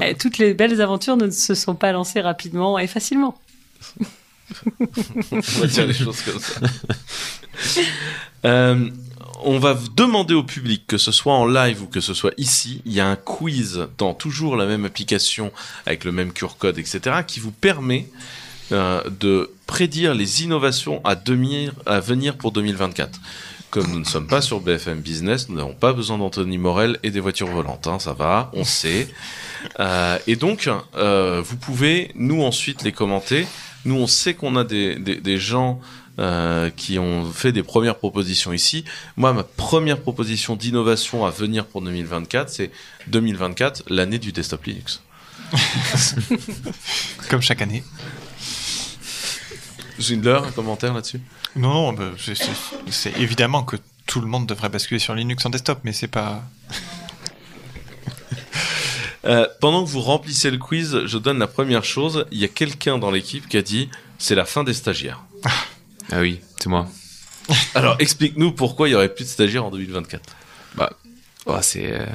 Eh, 0.00 0.14
Toutes 0.14 0.38
les 0.38 0.54
belles 0.54 0.80
aventures 0.80 1.16
ne 1.16 1.30
se 1.30 1.54
sont 1.54 1.74
pas 1.74 1.92
lancées 1.92 2.20
rapidement 2.20 2.78
et 2.78 2.86
facilement. 2.86 3.36
On 8.44 9.58
va. 9.58 9.70
Euh, 9.70 9.76
demander 9.96 10.34
au 10.34 10.42
public, 10.42 10.86
que 10.86 10.98
ce 10.98 11.12
soit 11.12 11.34
en 11.34 11.46
live 11.46 11.82
ou 11.82 11.86
que 11.86 12.00
ce 12.00 12.14
soit 12.14 12.32
ici, 12.38 12.82
il 12.84 12.92
y 12.92 13.00
a 13.00 13.06
un 13.06 13.16
quiz 13.16 13.86
dans 13.98 14.14
toujours 14.14 14.56
la 14.56 14.66
même 14.66 14.84
application 14.84 15.52
avec 15.86 16.04
le 16.04 16.12
même 16.12 16.32
QR 16.32 16.56
code, 16.58 16.78
etc., 16.78 17.16
qui 17.26 17.40
vous 17.40 17.52
permet 17.52 18.08
euh, 18.72 19.02
de 19.20 19.50
prédire 19.66 20.14
les 20.14 20.42
innovations 20.42 21.00
à, 21.04 21.14
venir 21.14 22.36
pour 22.36 22.52
2024. 22.52 23.20
Comme 23.70 23.90
nous 23.90 24.00
ne 24.00 24.04
sommes 24.04 24.26
pas 24.26 24.42
sur 24.42 24.60
BFM 24.60 25.00
Business, 25.00 25.48
nous 25.48 25.56
n'avons 25.56 25.72
pas 25.72 25.94
besoin 25.94 26.18
d'Anthony 26.18 26.58
Morel 26.58 26.98
et 27.02 27.10
des 27.10 27.20
voitures 27.20 27.48
volantes, 27.48 27.86
hein, 27.86 27.98
ça 27.98 28.12
va, 28.12 28.50
on 28.52 28.64
sait. 28.64 29.08
Euh, 29.80 30.18
et 30.26 30.36
donc, 30.36 30.68
vous 30.94 31.56
pouvez, 31.56 32.10
nous 32.14 32.42
ensuite, 32.42 32.82
les 32.82 32.92
commenter. 32.92 33.46
Nous, 33.84 33.94
on 33.94 34.06
sait 34.06 34.34
qu'on 34.34 34.56
a 34.56 34.64
des, 34.64 34.96
des, 34.96 35.16
des 35.16 35.38
gens 35.38 35.80
euh, 36.18 36.68
qui 36.76 36.98
ont 36.98 37.32
fait 37.32 37.52
des 37.52 37.62
premières 37.62 37.96
propositions 37.96 38.52
ici. 38.52 38.84
Moi, 39.16 39.32
ma 39.32 39.44
première 39.44 39.98
proposition 39.98 40.56
d'innovation 40.56 41.24
à 41.24 41.30
venir 41.30 41.64
pour 41.64 41.80
2024, 41.80 42.50
c'est 42.50 42.70
2024, 43.06 43.84
l'année 43.88 44.18
du 44.18 44.30
desktop 44.30 44.64
Linux. 44.64 45.02
Comme 47.30 47.40
chaque 47.40 47.62
année. 47.62 47.82
Schindler, 49.98 50.40
un 50.46 50.50
commentaire 50.50 50.92
là-dessus? 50.92 51.20
Non, 51.56 51.72
non, 51.72 51.92
bah, 51.94 52.10
c'est 52.90 53.18
évidemment 53.18 53.62
que 53.62 53.76
tout 54.06 54.20
le 54.20 54.26
monde 54.26 54.46
devrait 54.46 54.68
basculer 54.68 55.00
sur 55.00 55.14
Linux 55.14 55.46
en 55.46 55.50
desktop, 55.50 55.80
mais 55.84 55.92
c'est 55.92 56.08
pas. 56.08 56.42
Euh, 59.24 59.46
pendant 59.60 59.84
que 59.84 59.88
vous 59.90 60.00
remplissez 60.00 60.50
le 60.50 60.58
quiz, 60.58 61.02
je 61.06 61.18
donne 61.18 61.38
la 61.38 61.46
première 61.46 61.84
chose. 61.84 62.26
Il 62.32 62.38
y 62.38 62.44
a 62.44 62.48
quelqu'un 62.48 62.98
dans 62.98 63.10
l'équipe 63.10 63.48
qui 63.48 63.56
a 63.56 63.62
dit 63.62 63.88
c'est 64.18 64.34
la 64.34 64.44
fin 64.44 64.64
des 64.64 64.74
stagiaires. 64.74 65.22
Ah 66.10 66.20
oui, 66.20 66.40
c'est 66.60 66.68
moi. 66.68 66.88
Alors 67.74 67.96
explique-nous 67.98 68.52
pourquoi 68.52 68.88
il 68.88 68.92
y 68.92 68.94
aurait 68.94 69.12
plus 69.14 69.24
de 69.24 69.28
stagiaires 69.30 69.64
en 69.64 69.70
2024. 69.70 70.36
Oh, 71.46 71.56
c'est 71.60 71.92
euh, 72.00 72.06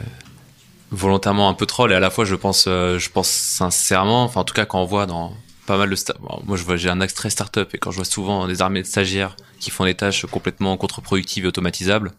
volontairement 0.91 1.49
un 1.49 1.53
peu 1.53 1.65
troll 1.65 1.91
et 1.91 1.95
à 1.95 1.99
la 1.99 2.09
fois 2.09 2.23
je 2.23 2.35
pense, 2.35 2.63
euh, 2.67 2.97
je 2.97 3.09
pense 3.09 3.27
sincèrement, 3.27 4.23
enfin 4.23 4.39
en 4.41 4.43
tout 4.45 4.53
cas 4.53 4.65
quand 4.65 4.81
on 4.81 4.85
voit 4.85 5.05
dans 5.05 5.35
pas 5.65 5.77
mal 5.77 5.89
de 5.89 5.95
sta- 5.97 6.17
bon, 6.21 6.41
moi 6.45 6.55
je 6.55 6.63
vois 6.63 6.77
j'ai 6.77 6.87
un 6.89 7.01
extrait 7.01 7.29
startup 7.29 7.73
et 7.73 7.77
quand 7.77 7.91
je 7.91 7.97
vois 7.97 8.05
souvent 8.05 8.47
des 8.47 8.61
armées 8.61 8.81
de 8.83 8.87
stagiaires 8.87 9.35
qui 9.59 9.69
font 9.69 9.83
des 9.83 9.95
tâches 9.95 10.25
complètement 10.27 10.77
contre-productives 10.77 11.43
et 11.43 11.47
automatisables, 11.49 12.13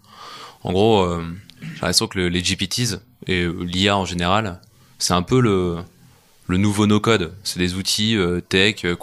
en 0.65 0.73
gros 0.73 1.01
euh, 1.01 1.25
j'ai 1.63 1.69
l'impression 1.77 2.09
que 2.09 2.19
le- 2.19 2.29
les 2.29 2.43
GPTs 2.45 2.99
et 3.27 3.47
l'IA 3.47 3.97
en 3.97 4.05
général, 4.05 4.61
c'est 4.99 5.15
un 5.15 5.23
peu 5.23 5.41
le 5.41 5.79
le 6.47 6.57
nouveau 6.57 6.87
no-code. 6.87 7.35
C'est 7.45 7.59
des 7.59 7.75
outils 7.75 8.17
euh, 8.17 8.41
tech 8.41 8.85
euh, 8.85 8.97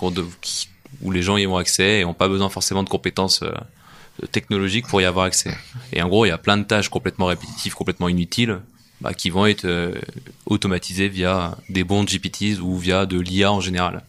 où 1.01 1.11
les 1.11 1.21
gens 1.21 1.37
y 1.37 1.45
ont 1.47 1.57
accès 1.57 1.99
et 1.99 2.05
ont 2.05 2.13
pas 2.13 2.27
besoin 2.27 2.49
forcément 2.49 2.83
de 2.83 2.89
compétences 2.89 3.43
euh, 3.43 3.51
technologiques 4.31 4.87
pour 4.87 5.01
y 5.01 5.05
avoir 5.05 5.25
accès. 5.25 5.55
Et 5.93 6.01
en 6.01 6.07
gros, 6.07 6.25
il 6.25 6.29
y 6.29 6.31
a 6.31 6.37
plein 6.37 6.57
de 6.57 6.63
tâches 6.63 6.89
complètement 6.89 7.27
répétitives, 7.27 7.73
complètement 7.73 8.09
inutiles, 8.09 8.59
bah, 9.01 9.13
qui 9.13 9.29
vont 9.29 9.45
être 9.45 9.65
euh, 9.65 9.93
automatisées 10.45 11.09
via 11.09 11.57
des 11.69 11.83
bons 11.83 12.03
GPTs 12.03 12.59
ou 12.61 12.77
via 12.77 13.05
de 13.05 13.19
l'IA 13.19 13.51
en 13.51 13.61
général. 13.61 14.03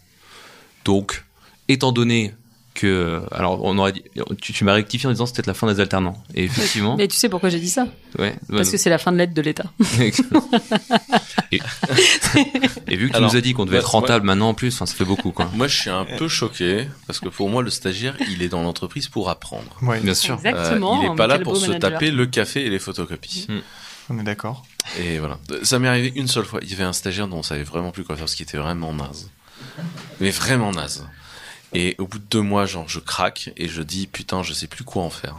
Donc, 0.84 1.24
étant 1.68 1.92
donné 1.92 2.32
que, 2.74 3.22
alors, 3.32 3.64
on 3.64 3.78
aurait 3.78 3.92
dit, 3.92 4.04
tu, 4.40 4.52
tu 4.52 4.64
m'as 4.64 4.74
rectifié 4.74 5.08
en 5.08 5.12
disant 5.12 5.24
que 5.24 5.30
c'était 5.30 5.50
la 5.50 5.54
fin 5.54 5.66
des 5.66 5.80
alternants. 5.80 6.22
Et 6.34 6.44
effectivement, 6.44 6.96
Mais 6.98 7.08
tu 7.08 7.16
sais 7.16 7.28
pourquoi 7.28 7.48
j'ai 7.48 7.58
dit 7.58 7.70
ça? 7.70 7.88
Ouais, 8.18 8.36
Parce 8.48 8.70
que 8.70 8.76
c'est 8.76 8.90
la 8.90 8.98
fin 8.98 9.12
de 9.12 9.16
l'aide 9.16 9.32
de 9.34 9.42
l'État. 9.42 9.72
et, 11.52 11.56
et 12.88 12.96
vu 12.96 13.06
que 13.06 13.12
tu 13.12 13.16
Alors, 13.16 13.30
nous 13.30 13.36
as 13.36 13.40
dit 13.40 13.52
qu'on 13.52 13.64
devait 13.66 13.78
être 13.78 13.90
rentable 13.90 14.26
maintenant 14.26 14.48
en 14.50 14.54
plus, 14.54 14.74
enfin, 14.74 14.86
ça 14.86 14.94
fait 14.94 15.04
beaucoup, 15.04 15.32
quoi. 15.32 15.50
Moi, 15.54 15.68
je 15.68 15.76
suis 15.76 15.90
un 15.90 16.04
peu 16.04 16.28
choqué 16.28 16.88
parce 17.06 17.20
que 17.20 17.28
pour 17.28 17.48
moi, 17.48 17.62
le 17.62 17.70
stagiaire, 17.70 18.16
il 18.30 18.42
est 18.42 18.48
dans 18.48 18.62
l'entreprise 18.62 19.08
pour 19.08 19.30
apprendre. 19.30 19.76
Ouais, 19.82 20.00
Bien 20.00 20.14
sûr. 20.14 20.34
Euh, 20.34 20.48
Exactement. 20.48 21.02
il 21.02 21.08
mais 21.08 21.14
est 21.14 21.16
pas 21.16 21.26
là 21.26 21.38
pour 21.38 21.56
se 21.56 21.66
manager. 21.68 21.90
taper 21.92 22.10
le 22.10 22.26
café 22.26 22.64
et 22.66 22.70
les 22.70 22.78
photocopies. 22.78 23.46
on 24.10 24.18
est 24.18 24.22
d'accord. 24.24 24.64
Et 24.98 25.18
voilà. 25.18 25.38
Ça 25.62 25.78
m'est 25.78 25.88
arrivé 25.88 26.12
une 26.16 26.28
seule 26.28 26.44
fois. 26.44 26.60
Il 26.62 26.70
y 26.70 26.74
avait 26.74 26.84
un 26.84 26.92
stagiaire 26.92 27.28
dont 27.28 27.38
on 27.38 27.42
savait 27.42 27.64
vraiment 27.64 27.90
plus 27.90 28.04
quoi 28.04 28.16
faire, 28.16 28.28
ce 28.28 28.36
qui 28.36 28.42
était 28.42 28.58
vraiment 28.58 28.92
naze. 28.92 29.30
Mais 30.20 30.30
vraiment 30.30 30.70
naze. 30.72 31.06
Et 31.74 31.96
au 31.98 32.06
bout 32.06 32.18
de 32.18 32.24
deux 32.30 32.40
mois, 32.40 32.64
genre, 32.64 32.88
je 32.88 33.00
craque 33.00 33.50
et 33.56 33.68
je 33.68 33.82
dis, 33.82 34.06
putain, 34.06 34.42
je 34.42 34.52
sais 34.54 34.66
plus 34.68 34.84
quoi 34.84 35.02
en 35.02 35.10
faire. 35.10 35.34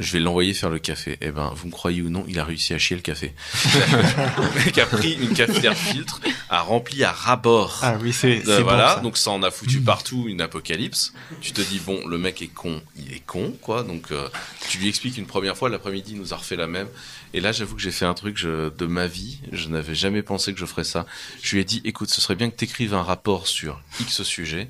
Je 0.00 0.12
vais 0.12 0.18
l'envoyer 0.18 0.54
faire 0.54 0.70
le 0.70 0.78
café. 0.78 1.18
Eh 1.20 1.30
ben, 1.30 1.52
vous 1.54 1.66
me 1.66 1.72
croyez 1.72 2.00
ou 2.00 2.08
non, 2.08 2.24
il 2.26 2.38
a 2.40 2.44
réussi 2.44 2.72
à 2.72 2.78
chier 2.78 2.96
le 2.96 3.02
café. 3.02 3.34
le 3.64 4.64
mec 4.64 4.78
a 4.78 4.86
pris 4.86 5.12
une 5.12 5.34
cafetière 5.34 5.76
filtre, 5.76 6.20
a 6.48 6.62
rempli 6.62 7.04
à 7.04 7.12
rabord. 7.12 7.78
Ah 7.82 7.96
oui, 8.00 8.12
c'est. 8.12 8.48
Euh, 8.48 8.58
bon, 8.58 8.62
voilà, 8.64 8.94
ça. 8.94 9.00
donc 9.00 9.18
ça 9.18 9.30
en 9.30 9.42
a 9.42 9.50
foutu 9.50 9.80
partout 9.80 10.24
une 10.26 10.40
apocalypse. 10.40 11.12
Tu 11.42 11.52
te 11.52 11.60
dis 11.60 11.78
bon, 11.80 12.06
le 12.08 12.16
mec 12.18 12.40
est 12.40 12.48
con, 12.48 12.82
il 12.96 13.12
est 13.12 13.22
con 13.24 13.54
quoi. 13.60 13.82
Donc 13.82 14.10
euh, 14.10 14.26
tu 14.70 14.78
lui 14.78 14.88
expliques 14.88 15.18
une 15.18 15.26
première 15.26 15.56
fois, 15.56 15.68
l'après-midi 15.68 16.12
il 16.12 16.18
nous 16.18 16.32
a 16.32 16.36
refait 16.38 16.56
la 16.56 16.66
même. 16.66 16.88
Et 17.34 17.40
là, 17.40 17.52
j'avoue 17.52 17.76
que 17.76 17.82
j'ai 17.82 17.92
fait 17.92 18.06
un 18.06 18.14
truc 18.14 18.38
je- 18.38 18.70
de 18.70 18.86
ma 18.86 19.06
vie. 19.06 19.38
Je 19.52 19.68
n'avais 19.68 19.94
jamais 19.94 20.22
pensé 20.22 20.52
que 20.54 20.58
je 20.58 20.66
ferais 20.66 20.82
ça. 20.84 21.04
Je 21.42 21.54
lui 21.54 21.60
ai 21.60 21.64
dit 21.64 21.82
écoute, 21.84 22.08
ce 22.10 22.20
serait 22.20 22.34
bien 22.36 22.50
que 22.50 22.56
tu 22.56 22.64
écrives 22.64 22.94
un 22.94 23.02
rapport 23.02 23.46
sur 23.46 23.80
X 24.00 24.22
sujet, 24.22 24.68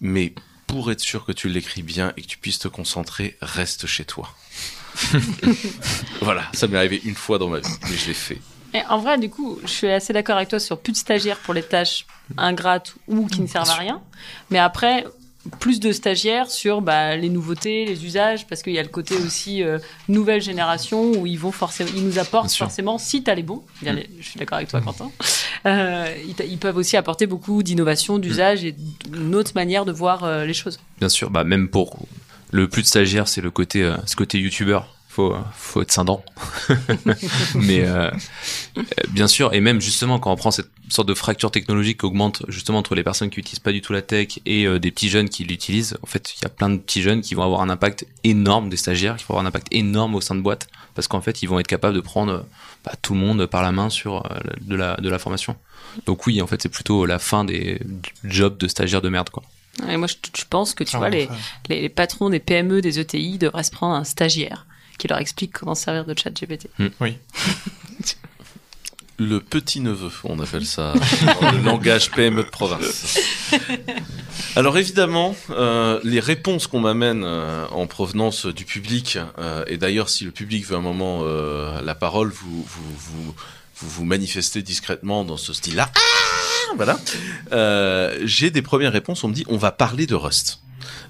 mais 0.00 0.34
pour 0.70 0.92
être 0.92 1.00
sûr 1.00 1.24
que 1.24 1.32
tu 1.32 1.48
l'écris 1.48 1.82
bien 1.82 2.12
et 2.16 2.22
que 2.22 2.26
tu 2.26 2.38
puisses 2.38 2.60
te 2.60 2.68
concentrer, 2.68 3.36
reste 3.42 3.86
chez 3.86 4.04
toi. 4.04 4.28
voilà, 6.20 6.44
ça 6.52 6.68
m'est 6.68 6.78
arrivé 6.78 7.00
une 7.04 7.16
fois 7.16 7.38
dans 7.38 7.48
ma 7.48 7.58
vie, 7.58 7.74
mais 7.90 7.96
je 7.96 8.06
l'ai 8.06 8.14
fait. 8.14 8.40
Et 8.72 8.82
en 8.88 8.98
vrai, 8.98 9.18
du 9.18 9.28
coup, 9.28 9.58
je 9.62 9.68
suis 9.68 9.88
assez 9.88 10.12
d'accord 10.12 10.36
avec 10.36 10.48
toi 10.48 10.60
sur 10.60 10.78
plus 10.78 10.92
de 10.92 10.96
stagiaires 10.96 11.38
pour 11.38 11.54
les 11.54 11.62
tâches 11.62 12.06
ingrates 12.36 12.94
ou 13.08 13.26
qui 13.26 13.40
ne 13.40 13.48
servent 13.48 13.70
à 13.70 13.74
rien. 13.74 14.00
Mais 14.50 14.60
après, 14.60 15.06
plus 15.58 15.80
de 15.80 15.90
stagiaires 15.92 16.50
sur 16.50 16.82
bah, 16.82 17.16
les 17.16 17.28
nouveautés, 17.30 17.86
les 17.86 18.04
usages, 18.04 18.46
parce 18.46 18.62
qu'il 18.62 18.74
y 18.74 18.78
a 18.78 18.82
le 18.82 18.88
côté 18.88 19.16
aussi 19.16 19.62
euh, 19.62 19.78
nouvelle 20.08 20.42
génération 20.42 21.12
où 21.12 21.26
ils 21.26 21.38
vont 21.38 21.50
forcément, 21.52 21.90
ils 21.96 22.04
nous 22.04 22.18
apportent 22.18 22.52
forcément, 22.52 22.98
si 22.98 23.22
t'as 23.22 23.34
les 23.34 23.42
bons, 23.42 23.62
bien 23.80 23.94
les- 23.94 24.08
je 24.20 24.28
suis 24.28 24.38
d'accord 24.38 24.56
avec 24.56 24.68
toi, 24.68 24.80
Quentin, 24.82 25.10
euh, 25.66 26.14
ils, 26.26 26.34
ils 26.46 26.58
peuvent 26.58 26.76
aussi 26.76 26.96
apporter 26.96 27.26
beaucoup 27.26 27.62
d'innovation, 27.62 28.18
d'usage 28.18 28.64
et 28.64 28.72
d'une 28.72 29.34
autre 29.34 29.52
manière 29.54 29.84
de 29.86 29.92
voir 29.92 30.24
euh, 30.24 30.44
les 30.44 30.54
choses. 30.54 30.78
Bien 30.98 31.08
sûr, 31.08 31.30
bah 31.30 31.44
même 31.44 31.68
pour 31.68 31.98
le 32.50 32.68
plus 32.68 32.82
de 32.82 32.86
stagiaires, 32.86 33.26
c'est 33.28 33.40
le 33.40 33.50
côté, 33.50 33.90
ce 34.06 34.16
côté 34.16 34.38
youtubeur. 34.38 34.94
Faut, 35.20 35.34
euh, 35.34 35.38
faut 35.54 35.82
être 35.82 35.92
scindant. 35.92 36.24
Mais 37.54 37.80
euh, 37.84 38.10
euh, 38.76 38.82
bien 39.10 39.28
sûr, 39.28 39.52
et 39.54 39.60
même 39.60 39.80
justement 39.80 40.18
quand 40.18 40.32
on 40.32 40.36
prend 40.36 40.50
cette 40.50 40.70
sorte 40.88 41.08
de 41.08 41.14
fracture 41.14 41.50
technologique 41.50 42.00
qui 42.00 42.06
augmente 42.06 42.42
justement 42.48 42.78
entre 42.78 42.94
les 42.94 43.02
personnes 43.04 43.30
qui 43.30 43.40
utilisent 43.40 43.60
pas 43.60 43.72
du 43.72 43.80
tout 43.80 43.92
la 43.92 44.02
tech 44.02 44.38
et 44.46 44.66
euh, 44.66 44.78
des 44.78 44.90
petits 44.90 45.08
jeunes 45.08 45.28
qui 45.28 45.44
l'utilisent, 45.44 45.96
en 46.02 46.06
fait, 46.06 46.34
il 46.36 46.42
y 46.42 46.46
a 46.46 46.48
plein 46.48 46.70
de 46.70 46.78
petits 46.78 47.02
jeunes 47.02 47.20
qui 47.20 47.34
vont 47.34 47.42
avoir 47.42 47.60
un 47.60 47.70
impact 47.70 48.06
énorme 48.24 48.68
des 48.68 48.76
stagiaires, 48.76 49.16
qui 49.16 49.24
vont 49.24 49.34
avoir 49.34 49.44
un 49.44 49.48
impact 49.48 49.68
énorme 49.70 50.14
au 50.14 50.20
sein 50.20 50.34
de 50.34 50.40
boîtes, 50.40 50.68
parce 50.94 51.06
qu'en 51.08 51.20
fait, 51.20 51.42
ils 51.42 51.46
vont 51.46 51.58
être 51.60 51.66
capables 51.66 51.94
de 51.94 52.00
prendre 52.00 52.44
bah, 52.84 52.92
tout 53.02 53.14
le 53.14 53.20
monde 53.20 53.46
par 53.46 53.62
la 53.62 53.72
main 53.72 53.90
sur 53.90 54.24
euh, 54.26 54.38
de 54.60 54.74
la 54.74 54.96
de 54.96 55.08
la 55.08 55.18
formation. 55.18 55.56
Donc 56.06 56.26
oui, 56.26 56.40
en 56.40 56.46
fait, 56.46 56.62
c'est 56.62 56.68
plutôt 56.68 57.06
la 57.06 57.18
fin 57.18 57.44
des 57.44 57.80
jobs 58.24 58.56
de 58.58 58.68
stagiaires 58.68 59.02
de 59.02 59.08
merde, 59.08 59.30
quoi. 59.30 59.42
Et 59.88 59.96
moi, 59.96 60.08
je, 60.08 60.14
je 60.36 60.44
pense 60.48 60.74
que 60.74 60.84
tu 60.84 60.96
Ah, 60.96 60.98
vois, 60.98 61.10
les, 61.10 61.24
enfin, 61.24 61.36
les, 61.68 61.80
les 61.82 61.88
patrons 61.88 62.28
des 62.28 62.40
PME, 62.40 62.80
des 62.82 62.98
ETI 62.98 63.38
devraient 63.38 63.62
se 63.62 63.70
prendre 63.70 63.94
un 63.94 64.04
stagiaire 64.04 64.66
qui 65.00 65.08
leur 65.08 65.18
explique 65.18 65.52
comment 65.52 65.74
se 65.74 65.84
servir 65.84 66.04
de 66.04 66.14
chat 66.16 66.30
GPT. 66.30 66.68
Oui. 67.00 67.16
Le 69.18 69.38
petit 69.40 69.80
neveu, 69.80 70.10
on 70.24 70.38
appelle 70.38 70.64
ça 70.64 70.94
dans 71.42 71.50
le 71.52 71.58
langage 71.58 72.10
PME 72.10 72.42
de 72.42 72.48
province. 72.48 73.18
Alors 74.56 74.78
évidemment, 74.78 75.36
euh, 75.50 76.00
les 76.04 76.20
réponses 76.20 76.66
qu'on 76.66 76.80
m'amène 76.80 77.22
euh, 77.24 77.66
en 77.68 77.86
provenance 77.86 78.46
du 78.46 78.64
public, 78.64 79.18
euh, 79.38 79.62
et 79.66 79.76
d'ailleurs 79.76 80.08
si 80.08 80.24
le 80.24 80.30
public 80.30 80.64
veut 80.64 80.76
un 80.76 80.80
moment 80.80 81.20
euh, 81.22 81.82
la 81.82 81.94
parole, 81.94 82.30
vous 82.30 82.62
vous, 82.66 82.94
vous 82.96 83.34
vous 83.76 83.88
vous 83.90 84.04
manifestez 84.06 84.62
discrètement 84.62 85.24
dans 85.24 85.36
ce 85.36 85.52
style-là. 85.52 85.90
Ah 85.94 86.72
voilà. 86.76 86.98
Euh, 87.52 88.18
J'ai 88.24 88.50
des 88.50 88.62
premières 88.62 88.92
réponses. 88.92 89.22
On 89.22 89.28
me 89.28 89.34
dit 89.34 89.44
on 89.48 89.58
va 89.58 89.70
parler 89.70 90.06
de 90.06 90.14
Rust. 90.14 90.60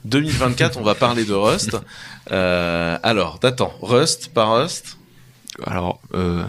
2024, 0.04 0.78
on 0.78 0.82
va 0.82 0.94
parler 0.94 1.24
de 1.24 1.34
Rust. 1.34 1.76
Euh, 2.32 2.98
alors, 3.02 3.38
attends, 3.42 3.72
Rust, 3.82 4.30
pas 4.32 4.44
Rust? 4.44 4.98
Alors, 5.66 6.00
euh, 6.14 6.44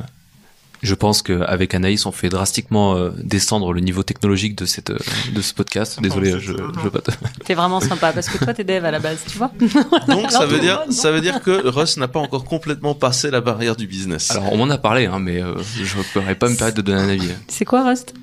je 0.84 0.96
pense 0.96 1.22
qu'avec 1.22 1.76
Anaïs, 1.76 2.06
on 2.08 2.12
fait 2.12 2.30
drastiquement 2.30 2.96
euh, 2.96 3.12
descendre 3.18 3.72
le 3.72 3.82
niveau 3.82 4.02
technologique 4.02 4.56
de, 4.56 4.66
cette, 4.66 4.92
de 4.92 5.42
ce 5.42 5.54
podcast. 5.54 6.02
Désolé, 6.02 6.32
je, 6.32 6.40
je 6.40 6.54
veux 6.54 6.90
pas 6.90 7.02
te... 7.02 7.12
T'es 7.46 7.54
vraiment 7.54 7.80
sympa 7.80 8.12
parce 8.12 8.28
que 8.28 8.44
toi, 8.44 8.54
t'es 8.54 8.64
dev 8.64 8.84
à 8.84 8.90
la 8.90 9.00
base, 9.00 9.20
tu 9.30 9.38
vois. 9.38 9.52
Donc 10.08 10.32
ça 10.32 10.48
veut 10.48 10.60
dire, 10.60 10.84
ça 10.90 11.12
veut 11.12 11.22
dire 11.22 11.42
que 11.42 11.68
Rust 11.68 11.98
n'a 11.98 12.08
pas 12.08 12.20
encore 12.20 12.46
complètement 12.46 12.96
passé 12.96 13.30
la 13.30 13.42
barrière 13.42 13.76
du 13.76 13.86
business. 13.86 14.32
Alors, 14.32 14.52
on 14.54 14.58
m'en 14.58 14.70
a 14.72 14.80
parlé, 14.80 15.06
hein, 15.06 15.20
mais 15.20 15.42
euh, 15.42 15.54
je 15.62 15.98
ne 15.98 16.04
pourrais 16.14 16.36
pas 16.36 16.50
me 16.50 16.56
permettre 16.56 16.78
de 16.78 16.82
donner 16.82 17.02
un 17.02 17.10
avis. 17.10 17.30
C'est 17.48 17.66
quoi 17.66 17.88
Rust? 17.88 18.16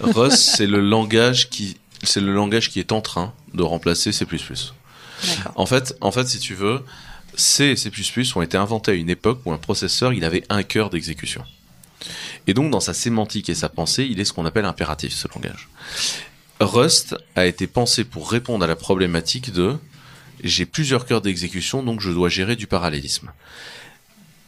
Rust, 0.00 0.52
c'est 0.56 0.68
le 0.68 0.80
langage 0.80 1.50
qui, 1.50 1.76
c'est 2.02 2.20
le 2.20 2.32
langage 2.32 2.70
qui 2.70 2.80
est 2.80 2.92
en 2.92 3.00
train 3.00 3.32
de 3.54 3.62
remplacer 3.62 4.12
C++. 4.12 4.26
En 5.54 5.66
fait, 5.66 5.94
en 6.00 6.10
fait, 6.10 6.26
si 6.26 6.38
tu 6.38 6.54
veux, 6.54 6.82
C 7.34 7.64
et 7.66 7.76
C++ 7.76 7.90
ont 8.34 8.42
été 8.42 8.56
inventés 8.56 8.92
à 8.92 8.94
une 8.94 9.10
époque 9.10 9.40
où 9.44 9.52
un 9.52 9.58
processeur, 9.58 10.12
il 10.12 10.24
avait 10.24 10.44
un 10.48 10.62
cœur 10.62 10.90
d'exécution. 10.90 11.44
Et 12.46 12.54
donc, 12.54 12.70
dans 12.70 12.80
sa 12.80 12.94
sémantique 12.94 13.48
et 13.48 13.54
sa 13.54 13.68
pensée, 13.68 14.06
il 14.10 14.20
est 14.20 14.24
ce 14.24 14.32
qu'on 14.32 14.46
appelle 14.46 14.64
impératif, 14.64 15.12
ce 15.12 15.28
langage. 15.28 15.68
Rust 16.60 17.16
a 17.36 17.46
été 17.46 17.66
pensé 17.66 18.04
pour 18.04 18.30
répondre 18.30 18.64
à 18.64 18.68
la 18.68 18.76
problématique 18.76 19.52
de 19.52 19.76
j'ai 20.42 20.66
plusieurs 20.66 21.06
cœurs 21.06 21.20
d'exécution, 21.20 21.82
donc 21.82 22.00
je 22.00 22.10
dois 22.10 22.28
gérer 22.28 22.56
du 22.56 22.66
parallélisme. 22.66 23.30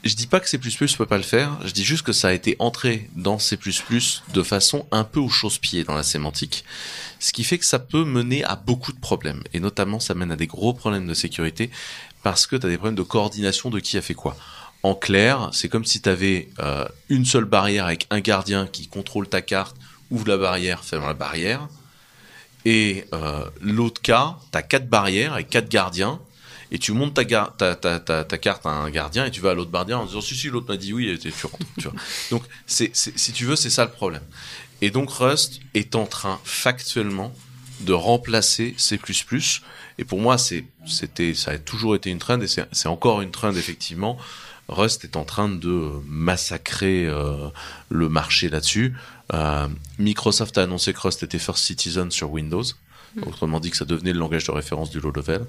Je 0.02 0.14
dis 0.14 0.26
pas 0.26 0.40
que 0.40 0.48
C++ 0.48 0.58
peut 0.58 1.06
pas 1.06 1.16
le 1.16 1.22
faire, 1.22 1.58
je 1.64 1.70
dis 1.70 1.84
juste 1.84 2.02
que 2.02 2.12
ça 2.12 2.28
a 2.28 2.32
été 2.32 2.56
entré 2.58 3.08
dans 3.16 3.38
C++ 3.38 3.56
de 4.34 4.42
façon 4.42 4.86
un 4.90 5.04
peu 5.04 5.20
au 5.20 5.28
chausse-pied 5.28 5.84
dans 5.84 5.94
la 5.94 6.02
sémantique, 6.02 6.64
ce 7.24 7.32
qui 7.32 7.42
fait 7.42 7.56
que 7.56 7.64
ça 7.64 7.78
peut 7.78 8.04
mener 8.04 8.44
à 8.44 8.54
beaucoup 8.54 8.92
de 8.92 9.00
problèmes, 9.00 9.42
et 9.54 9.60
notamment 9.60 9.98
ça 9.98 10.12
mène 10.12 10.30
à 10.30 10.36
des 10.36 10.46
gros 10.46 10.74
problèmes 10.74 11.06
de 11.06 11.14
sécurité, 11.14 11.70
parce 12.22 12.46
que 12.46 12.54
tu 12.54 12.66
as 12.66 12.68
des 12.68 12.76
problèmes 12.76 12.96
de 12.96 13.02
coordination 13.02 13.70
de 13.70 13.80
qui 13.80 13.96
a 13.96 14.02
fait 14.02 14.12
quoi. 14.12 14.36
En 14.82 14.94
clair, 14.94 15.48
c'est 15.52 15.70
comme 15.70 15.86
si 15.86 16.02
tu 16.02 16.10
avais 16.10 16.50
une 17.08 17.24
seule 17.24 17.46
barrière 17.46 17.86
avec 17.86 18.06
un 18.10 18.20
gardien 18.20 18.66
qui 18.66 18.88
contrôle 18.88 19.26
ta 19.26 19.40
carte, 19.40 19.74
ouvre 20.10 20.28
la 20.28 20.36
barrière, 20.36 20.84
ferme 20.84 21.06
la 21.06 21.14
barrière, 21.14 21.66
et 22.66 23.06
euh, 23.14 23.46
l'autre 23.62 24.02
cas, 24.02 24.36
tu 24.52 24.58
as 24.58 24.62
quatre 24.62 24.90
barrières 24.90 25.32
avec 25.32 25.48
quatre 25.48 25.70
gardiens, 25.70 26.20
et 26.70 26.78
tu 26.78 26.92
montes 26.92 27.14
ta, 27.14 27.24
ta, 27.24 28.38
carte 28.38 28.66
à 28.66 28.70
un 28.70 28.90
gardien 28.90 29.24
et 29.24 29.30
tu 29.30 29.40
vas 29.40 29.50
à 29.50 29.54
l'autre 29.54 29.70
gardien 29.70 29.98
en 29.98 30.06
disant 30.06 30.20
si 30.20 30.34
si 30.34 30.48
l'autre 30.48 30.66
m'a 30.68 30.76
dit 30.76 30.92
oui 30.92 31.08
et 31.08 31.18
tu 31.18 31.30
rentres 31.46 31.94
donc 32.30 32.42
si 32.66 32.90
tu 33.32 33.44
veux 33.44 33.54
c'est 33.54 33.70
ça 33.70 33.84
le 33.84 33.90
problème 33.90 34.22
et 34.84 34.90
donc 34.90 35.08
Rust 35.08 35.60
est 35.72 35.94
en 35.94 36.04
train 36.04 36.38
factuellement 36.44 37.32
de 37.80 37.94
remplacer 37.94 38.74
C++ 38.76 39.00
et 39.96 40.04
pour 40.04 40.20
moi 40.20 40.36
c'était 40.36 41.32
ça 41.32 41.52
a 41.52 41.58
toujours 41.58 41.96
été 41.96 42.10
une 42.10 42.18
trend 42.18 42.38
et 42.42 42.46
c'est 42.46 42.66
c'est 42.70 42.88
encore 42.88 43.22
une 43.22 43.30
trend 43.30 43.54
effectivement. 43.54 44.18
Rust 44.68 45.04
est 45.04 45.16
en 45.16 45.24
train 45.24 45.48
de 45.48 45.90
massacrer 46.06 47.06
euh, 47.06 47.48
le 47.88 48.10
marché 48.10 48.50
là-dessus. 48.50 48.94
Euh, 49.32 49.68
Microsoft 49.98 50.58
a 50.58 50.64
annoncé 50.64 50.92
que 50.92 51.00
Rust 51.00 51.22
était 51.22 51.38
first 51.38 51.64
citizen 51.64 52.10
sur 52.10 52.30
Windows 52.30 52.64
Autrement 53.22 53.60
dit 53.60 53.70
que 53.70 53.76
ça 53.76 53.84
devenait 53.84 54.12
le 54.12 54.18
langage 54.18 54.44
de 54.46 54.52
référence 54.52 54.90
du 54.90 55.00
low 55.00 55.12
level. 55.12 55.44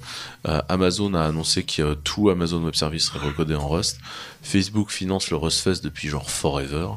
Euh, 0.48 0.62
Amazon 0.70 1.14
a 1.14 1.24
annoncé 1.24 1.64
que 1.64 1.82
euh, 1.82 1.96
tout 1.96 2.30
Amazon 2.30 2.64
Web 2.64 2.76
Service 2.76 3.06
serait 3.06 3.26
recodé 3.26 3.56
en 3.56 3.68
Rust. 3.68 4.00
Facebook 4.44 4.92
finance 4.92 5.30
le 5.32 5.38
RustFest 5.38 5.84
depuis 5.84 6.08
genre 6.08 6.30
forever. 6.30 6.90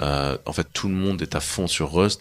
Euh, 0.00 0.36
en 0.46 0.52
fait, 0.52 0.68
tout 0.72 0.88
le 0.88 0.94
monde 0.94 1.22
est 1.22 1.34
à 1.34 1.40
fond 1.40 1.66
sur 1.66 1.92
Rust. 1.92 2.20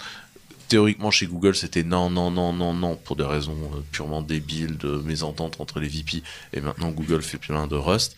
Théoriquement, 0.69 1.11
chez 1.11 1.27
Google, 1.27 1.55
c'était 1.55 1.83
non, 1.83 2.09
non, 2.09 2.31
non, 2.31 2.51
non, 2.51 2.73
non, 2.73 2.95
pour 2.95 3.15
des 3.15 3.23
raisons 3.23 3.55
purement 3.91 4.21
débiles 4.21 4.77
de 4.77 4.97
mésentente 5.05 5.57
entre 5.59 5.79
les 5.79 5.87
VP. 5.87 6.23
Et 6.53 6.61
maintenant, 6.61 6.89
Google 6.89 7.21
fait 7.21 7.37
plein 7.37 7.67
de 7.67 7.75
Rust. 7.75 8.15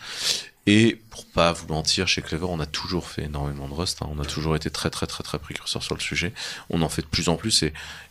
Et 0.68 1.00
pour 1.12 1.26
pas 1.28 1.54
vous 1.54 1.68
mentir, 1.68 2.08
chez 2.08 2.22
Clever, 2.22 2.48
on 2.50 2.60
a 2.60 2.66
toujours 2.66 3.08
fait 3.08 3.26
énormément 3.26 3.68
de 3.68 3.74
Rust. 3.74 4.02
hein. 4.02 4.10
On 4.10 4.20
a 4.20 4.26
toujours 4.26 4.56
été 4.56 4.72
très, 4.72 4.90
très, 4.90 5.06
très, 5.06 5.24
très 5.24 5.38
précurseur 5.38 5.84
sur 5.84 5.94
le 5.94 6.02
sujet. 6.02 6.34
On 6.72 6.82
en 6.82 6.90
fait 6.90 7.04
de 7.04 7.08
plus 7.08 7.30
en 7.30 7.36
plus 7.36 7.64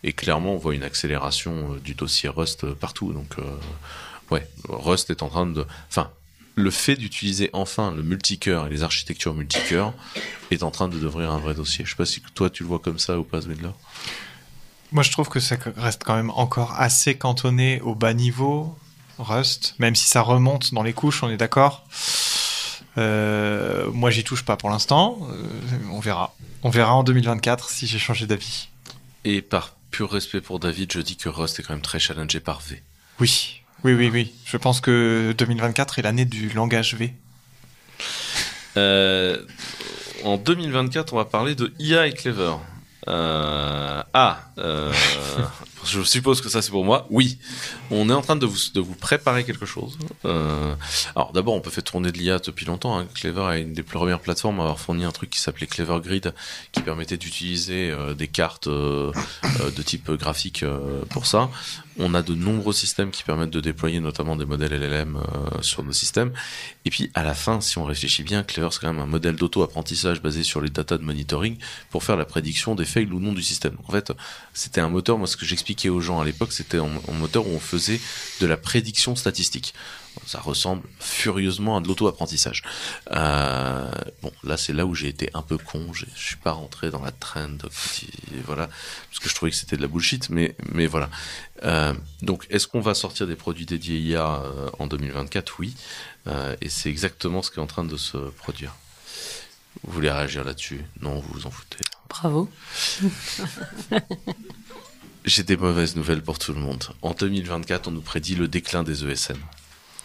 et, 0.05 0.13
clairement, 0.13 0.55
on 0.55 0.59
voit 0.59 0.75
une 0.75 0.85
accélération 0.85 1.75
euh, 1.75 1.81
du 1.81 1.95
dossier 1.95 2.29
Rust 2.29 2.63
euh, 2.65 2.75
partout. 2.75 3.13
Donc, 3.13 3.39
euh, 3.39 3.43
ouais, 4.31 4.49
Rust 4.69 5.11
est 5.11 5.23
en 5.23 5.29
train 5.29 5.47
de. 5.47 5.67
Enfin, 5.89 6.11
le 6.55 6.71
fait 6.71 6.95
d'utiliser 6.95 7.51
enfin 7.53 7.91
le 7.91 8.05
multicœur 8.05 8.69
et 8.69 8.71
les 8.71 8.85
architectures 8.85 9.35
multicœur 9.35 9.93
est 10.53 10.63
en 10.63 10.71
train 10.71 10.87
de 10.87 10.97
devenir 10.97 11.33
un 11.33 11.39
vrai 11.39 11.55
dossier. 11.55 11.85
Je 11.85 11.91
sais 11.91 11.97
pas 11.97 12.07
si 12.07 12.21
toi 12.35 12.49
tu 12.51 12.63
le 12.63 12.69
vois 12.69 12.79
comme 12.79 13.01
ça 13.01 13.19
ou 13.19 13.25
pas, 13.25 13.41
Zwindler. 13.41 13.71
Moi, 14.93 15.03
je 15.03 15.11
trouve 15.11 15.29
que 15.29 15.41
ça 15.41 15.57
reste 15.77 16.03
quand 16.05 16.15
même 16.15 16.31
encore 16.31 16.75
assez 16.79 17.17
cantonné 17.17 17.81
au 17.81 17.97
bas 17.97 18.15
niveau, 18.15 18.79
Rust, 19.19 19.75
même 19.81 19.97
si 19.97 20.09
ça 20.09 20.21
remonte 20.21 20.73
dans 20.73 20.85
les 20.85 20.93
couches, 20.93 21.25
on 21.25 21.31
est 21.31 21.37
d'accord. 21.37 21.85
Euh, 22.97 23.91
moi, 23.93 24.11
j'y 24.11 24.25
touche 24.25 24.45
pas 24.45 24.57
pour 24.57 24.71
l'instant. 24.71 25.19
Euh, 25.31 25.77
on 25.91 26.01
verra. 26.01 26.35
On 26.63 26.71
verra 26.71 26.95
en 26.95 27.03
2024 27.03 27.71
si 27.71 27.87
j'ai 27.87 27.99
changé 27.99 28.27
d'avis. 28.27 28.69
Et 29.25 29.43
par 29.43 29.77
pur 29.91 30.11
respect 30.11 30.41
pour 30.41 30.61
David, 30.61 30.93
je 30.93 31.01
dis 31.01 31.17
que 31.17 31.29
Rust 31.29 31.59
est 31.59 31.63
quand 31.63 31.75
même 31.75 31.83
très 31.83 31.99
challengé 31.99 32.41
par 32.41 32.61
V. 32.61 32.83
Oui, 33.21 33.63
oui, 33.85 33.95
oui, 33.95 34.11
oui. 34.13 34.33
Je 34.45 34.57
pense 34.57 34.81
que 34.81 35.35
2024 35.37 35.99
est 35.99 36.03
l'année 36.03 36.25
du 36.25 36.49
langage 36.51 36.95
V. 36.95 37.15
Euh, 38.77 39.39
en 40.25 40.37
2024, 40.37 41.13
on 41.13 41.17
va 41.17 41.25
parler 41.25 41.55
de 41.55 41.73
IA 41.79 42.07
et 42.07 42.13
Clever. 42.13 42.55
Euh, 43.09 44.03
ah, 44.15 44.41
euh, 44.59 44.93
je 45.87 46.03
suppose 46.03 46.41
que 46.41 46.49
ça 46.49 46.63
c'est 46.63 46.71
pour 46.71 46.85
moi. 46.85 47.07
Oui, 47.11 47.39
on 47.91 48.09
est 48.11 48.13
en 48.13 48.23
train 48.23 48.37
de 48.37 48.47
vous, 48.47 48.59
de 48.75 48.81
vous 48.81 48.95
préparer 48.95 49.45
quelque 49.45 49.67
chose. 49.67 49.99
Euh, 50.25 50.75
alors 51.15 51.33
d'abord, 51.33 51.55
on 51.55 51.61
peut 51.61 51.71
faire 51.71 51.85
tourner 51.85 52.11
de 52.13 52.19
l'IA 52.19 52.39
depuis 52.39 52.67
longtemps. 52.67 52.99
hein. 52.99 53.07
Clever 53.15 53.57
est 53.59 53.63
une 53.63 53.73
des 53.75 53.83
premières 53.83 54.21
plateformes 54.21 54.61
à 54.61 54.63
avoir 54.63 54.79
fourni 54.81 55.05
un 55.05 55.13
truc 55.13 55.31
qui 55.31 55.41
s'appelait 55.41 55.67
Clever 55.67 55.99
Grid, 56.03 56.35
qui 56.73 56.81
permettait 56.81 57.17
d'utiliser 57.17 57.91
euh, 57.91 58.15
des 58.15 58.29
cartes 58.29 58.67
euh, 58.67 59.13
de 59.77 59.83
type 59.83 60.11
graphique 60.13 60.65
pour 61.11 61.27
ça. 61.27 61.51
On 61.99 62.15
a 62.15 62.23
de 62.23 62.35
nombreux 62.35 62.73
systèmes 62.73 63.11
qui 63.13 63.23
permettent 63.23 63.51
de 63.51 63.61
déployer 63.61 64.01
notamment 64.01 64.35
des 64.35 64.45
modèles 64.45 64.73
LLM 64.73 65.17
sur 65.61 65.85
nos 65.85 65.93
systèmes. 65.93 66.33
Et 66.85 66.91
puis 66.91 67.11
à 67.15 67.23
la 67.23 67.35
fin, 67.35 67.61
si 67.61 67.79
on 67.79 67.85
réfléchit 67.85 68.25
bien, 68.25 68.43
Clever 68.43 68.69
c'est 68.73 68.81
quand 68.81 68.93
même 68.93 69.03
un 69.03 69.07
modèle 69.07 69.37
d'auto-apprentissage 69.37 70.21
basé 70.21 70.43
sur 70.43 70.61
les 70.61 70.71
datas 70.71 70.99
de 70.99 71.05
monitoring 71.05 71.57
pour 71.91 72.03
faire 72.03 72.17
la 72.17 72.25
prédiction 72.25 72.75
des 72.75 72.85
fails 72.85 73.13
ou 73.13 73.21
non 73.21 73.33
du 73.33 73.43
système. 73.43 73.77
En 73.87 73.93
fait, 73.93 74.13
c'était 74.55 74.81
un 74.81 74.89
moteur, 74.89 75.19
moi 75.19 75.27
ce 75.29 75.37
que 75.37 75.47
j'expliquais 75.47 75.74
expliqué 75.75 75.91
aux 75.91 76.01
gens 76.01 76.21
à 76.21 76.25
l'époque, 76.25 76.53
c'était 76.53 76.79
un 76.79 76.89
moteur 77.13 77.49
où 77.49 77.51
on 77.51 77.59
faisait 77.59 78.01
de 78.41 78.47
la 78.47 78.57
prédiction 78.57 79.17
statistique. 79.17 79.75
Ça 80.25 80.39
ressemble 80.39 80.87
furieusement 81.01 81.77
à 81.77 81.81
de 81.81 81.89
l'auto-apprentissage. 81.89 82.63
Euh, 83.11 83.91
bon, 84.23 84.31
là, 84.45 84.57
c'est 84.57 84.73
là 84.73 84.87
où 84.87 84.95
j'ai 84.95 85.09
été 85.09 85.31
un 85.35 85.43
peu 85.43 85.59
con. 85.59 85.93
Je 85.93 86.05
suis 86.15 86.37
pas 86.37 86.53
rentré 86.53 86.91
dans 86.91 87.03
la 87.03 87.11
trend, 87.11 87.59
voilà, 88.47 88.69
parce 89.09 89.19
que 89.21 89.29
je 89.29 89.35
trouvais 89.35 89.51
que 89.51 89.57
c'était 89.57 89.77
de 89.77 89.83
la 89.83 89.89
bullshit. 89.89 90.31
Mais, 90.31 90.55
mais 90.71 90.87
voilà. 90.87 91.11
Euh, 91.65 91.93
donc, 92.23 92.47
est-ce 92.51 92.69
qu'on 92.69 92.81
va 92.81 92.95
sortir 92.95 93.27
des 93.27 93.35
produits 93.35 93.67
dédiés 93.67 93.99
IA 93.99 94.43
euh, 94.45 94.71
en 94.79 94.87
2024 94.87 95.59
Oui. 95.59 95.75
Euh, 96.29 96.55
et 96.61 96.69
c'est 96.69 96.91
exactement 96.91 97.43
ce 97.43 97.51
qui 97.51 97.59
est 97.59 97.63
en 97.63 97.67
train 97.67 97.85
de 97.85 97.97
se 97.97 98.17
produire. 98.17 98.77
Vous 99.83 99.95
voulez 99.95 100.13
réagir 100.13 100.45
là-dessus? 100.45 100.85
Non, 101.01 101.19
vous 101.19 101.33
vous 101.33 101.47
en 101.47 101.51
foutez. 101.51 101.79
Bravo. 102.09 102.49
J'ai 105.25 105.43
des 105.43 105.57
mauvaises 105.57 105.97
nouvelles 105.97 106.23
pour 106.23 106.39
tout 106.39 106.53
le 106.53 106.61
monde. 106.61 106.85
En 107.03 107.13
2024, 107.13 107.89
on 107.89 107.91
nous 107.93 108.01
prédit 108.03 108.35
le 108.35 108.47
déclin 108.49 108.83
des 108.83 109.05
E 109.05 109.11
ESN. 109.11 109.37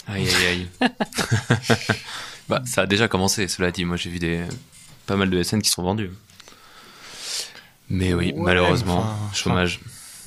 Aïe, 0.08 0.28
aïe, 0.28 0.68
aïe. 0.82 0.90
bah, 2.50 2.62
ça 2.66 2.82
a 2.84 2.86
déjà 2.86 3.08
commencé, 3.08 3.48
cela 3.48 3.72
dit. 3.72 3.84
Moi, 3.86 3.98
j'ai 3.98 4.10
vu 4.10 4.20
des, 4.20 4.44
pas 5.06 5.16
mal 5.18 5.30
de 5.30 5.44
SN 5.44 5.62
qui 5.62 5.70
sont 5.70 5.84
vendus. 5.84 6.10
Mais 7.90 8.14
oui, 8.14 8.28
Ouais, 8.36 8.42
malheureusement, 8.44 9.00
enfin, 9.00 9.34
chômage. 9.34 9.80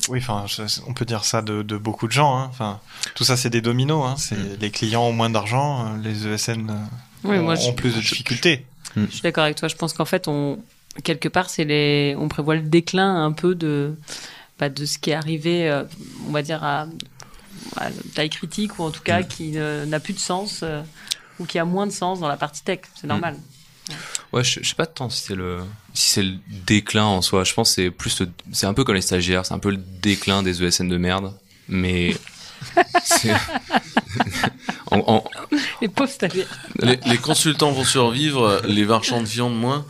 Oui, 0.08 0.18
enfin, 0.20 0.44
je- 0.48 0.80
on 0.86 0.94
peut 0.94 1.04
dire 1.04 1.24
ça 1.24 1.42
de, 1.42 1.62
de 1.62 1.76
beaucoup 1.76 2.06
de 2.08 2.12
gens. 2.12 2.36
hein. 2.36 2.46
Enfin, 2.50 2.80
tout 3.14 3.24
ça, 3.24 3.36
c'est 3.36 3.50
des 3.50 3.60
dominos. 3.60 4.04
Hein. 4.06 4.16
C'est 4.18 4.36
Mm. 4.36 4.56
les 4.60 4.70
clients 4.70 5.04
ont 5.04 5.12
moins 5.12 5.30
d'argent, 5.30 5.86
euh, 5.86 5.98
les 6.02 6.26
ESN 6.26 6.68
euh, 6.70 6.74
Oui, 7.24 7.38
ont, 7.38 7.42
moi, 7.44 7.54
je, 7.54 7.68
ont 7.68 7.72
plus 7.72 7.94
de 7.94 8.00
difficultés. 8.00 8.66
je 8.96 9.06
suis 9.06 9.20
d'accord 9.22 9.44
avec 9.44 9.56
toi. 9.56 9.68
Je 9.68 9.76
pense 9.76 9.92
qu'en 9.92 10.04
fait, 10.04 10.26
on, 10.28 10.58
quelque 11.04 11.28
part, 11.28 11.48
c'est 11.50 11.64
les, 11.64 12.14
on 12.18 12.28
prévoit 12.28 12.56
le 12.56 12.62
déclin 12.62 13.24
un 13.24 13.30
peu 13.32 13.54
de, 13.54 13.94
bah, 14.62 14.68
de 14.68 14.86
ce 14.86 14.96
qui 14.98 15.10
est 15.10 15.14
arrivé, 15.14 15.68
euh, 15.68 15.82
on 16.28 16.30
va 16.30 16.42
dire, 16.42 16.62
à, 16.62 16.86
à 17.76 17.90
taille 18.14 18.30
critique, 18.30 18.78
ou 18.78 18.84
en 18.84 18.92
tout 18.92 19.02
cas, 19.02 19.24
qui 19.24 19.48
ne- 19.50 19.84
n'a 19.86 19.98
plus 19.98 20.12
de 20.12 20.20
sens, 20.20 20.60
euh, 20.62 20.82
ou 21.40 21.46
qui 21.46 21.58
a 21.58 21.64
moins 21.64 21.88
de 21.88 21.90
sens 21.92 22.20
dans 22.20 22.28
la 22.28 22.36
partie 22.36 22.62
tech. 22.62 22.78
C'est 22.94 23.08
normal. 23.08 23.34
Ouais, 24.32 24.44
je, 24.44 24.60
je 24.62 24.68
sais 24.68 24.76
pas 24.76 24.86
tant 24.86 25.10
si 25.10 25.20
c'est 25.20 25.34
le, 25.34 25.58
si 25.94 26.10
c'est 26.10 26.22
le 26.22 26.36
déclin 26.64 27.04
en 27.06 27.22
soi. 27.22 27.42
Je 27.42 27.52
pense 27.54 27.70
que 27.70 27.74
c'est 27.82 27.90
plus 27.90 28.22
c'est 28.52 28.66
un 28.66 28.72
peu 28.74 28.84
comme 28.84 28.94
les 28.94 29.00
stagiaires, 29.00 29.44
c'est 29.44 29.52
un 29.54 29.58
peu 29.58 29.72
le 29.72 29.78
déclin 30.00 30.44
des 30.44 30.62
ESN 30.62 30.86
de 30.88 30.96
merde. 30.96 31.34
Mais, 31.66 32.16
en, 34.90 34.98
en- 35.06 35.24
Les 35.80 35.88
pauvres 35.88 36.10
stagiaires. 36.10 36.46
Les, 36.78 36.98
les 37.06 37.18
consultants 37.18 37.72
vont 37.72 37.84
survivre, 37.84 38.60
les 38.66 38.84
marchands 38.84 39.20
de 39.20 39.26
viande 39.26 39.54
moins. 39.58 39.84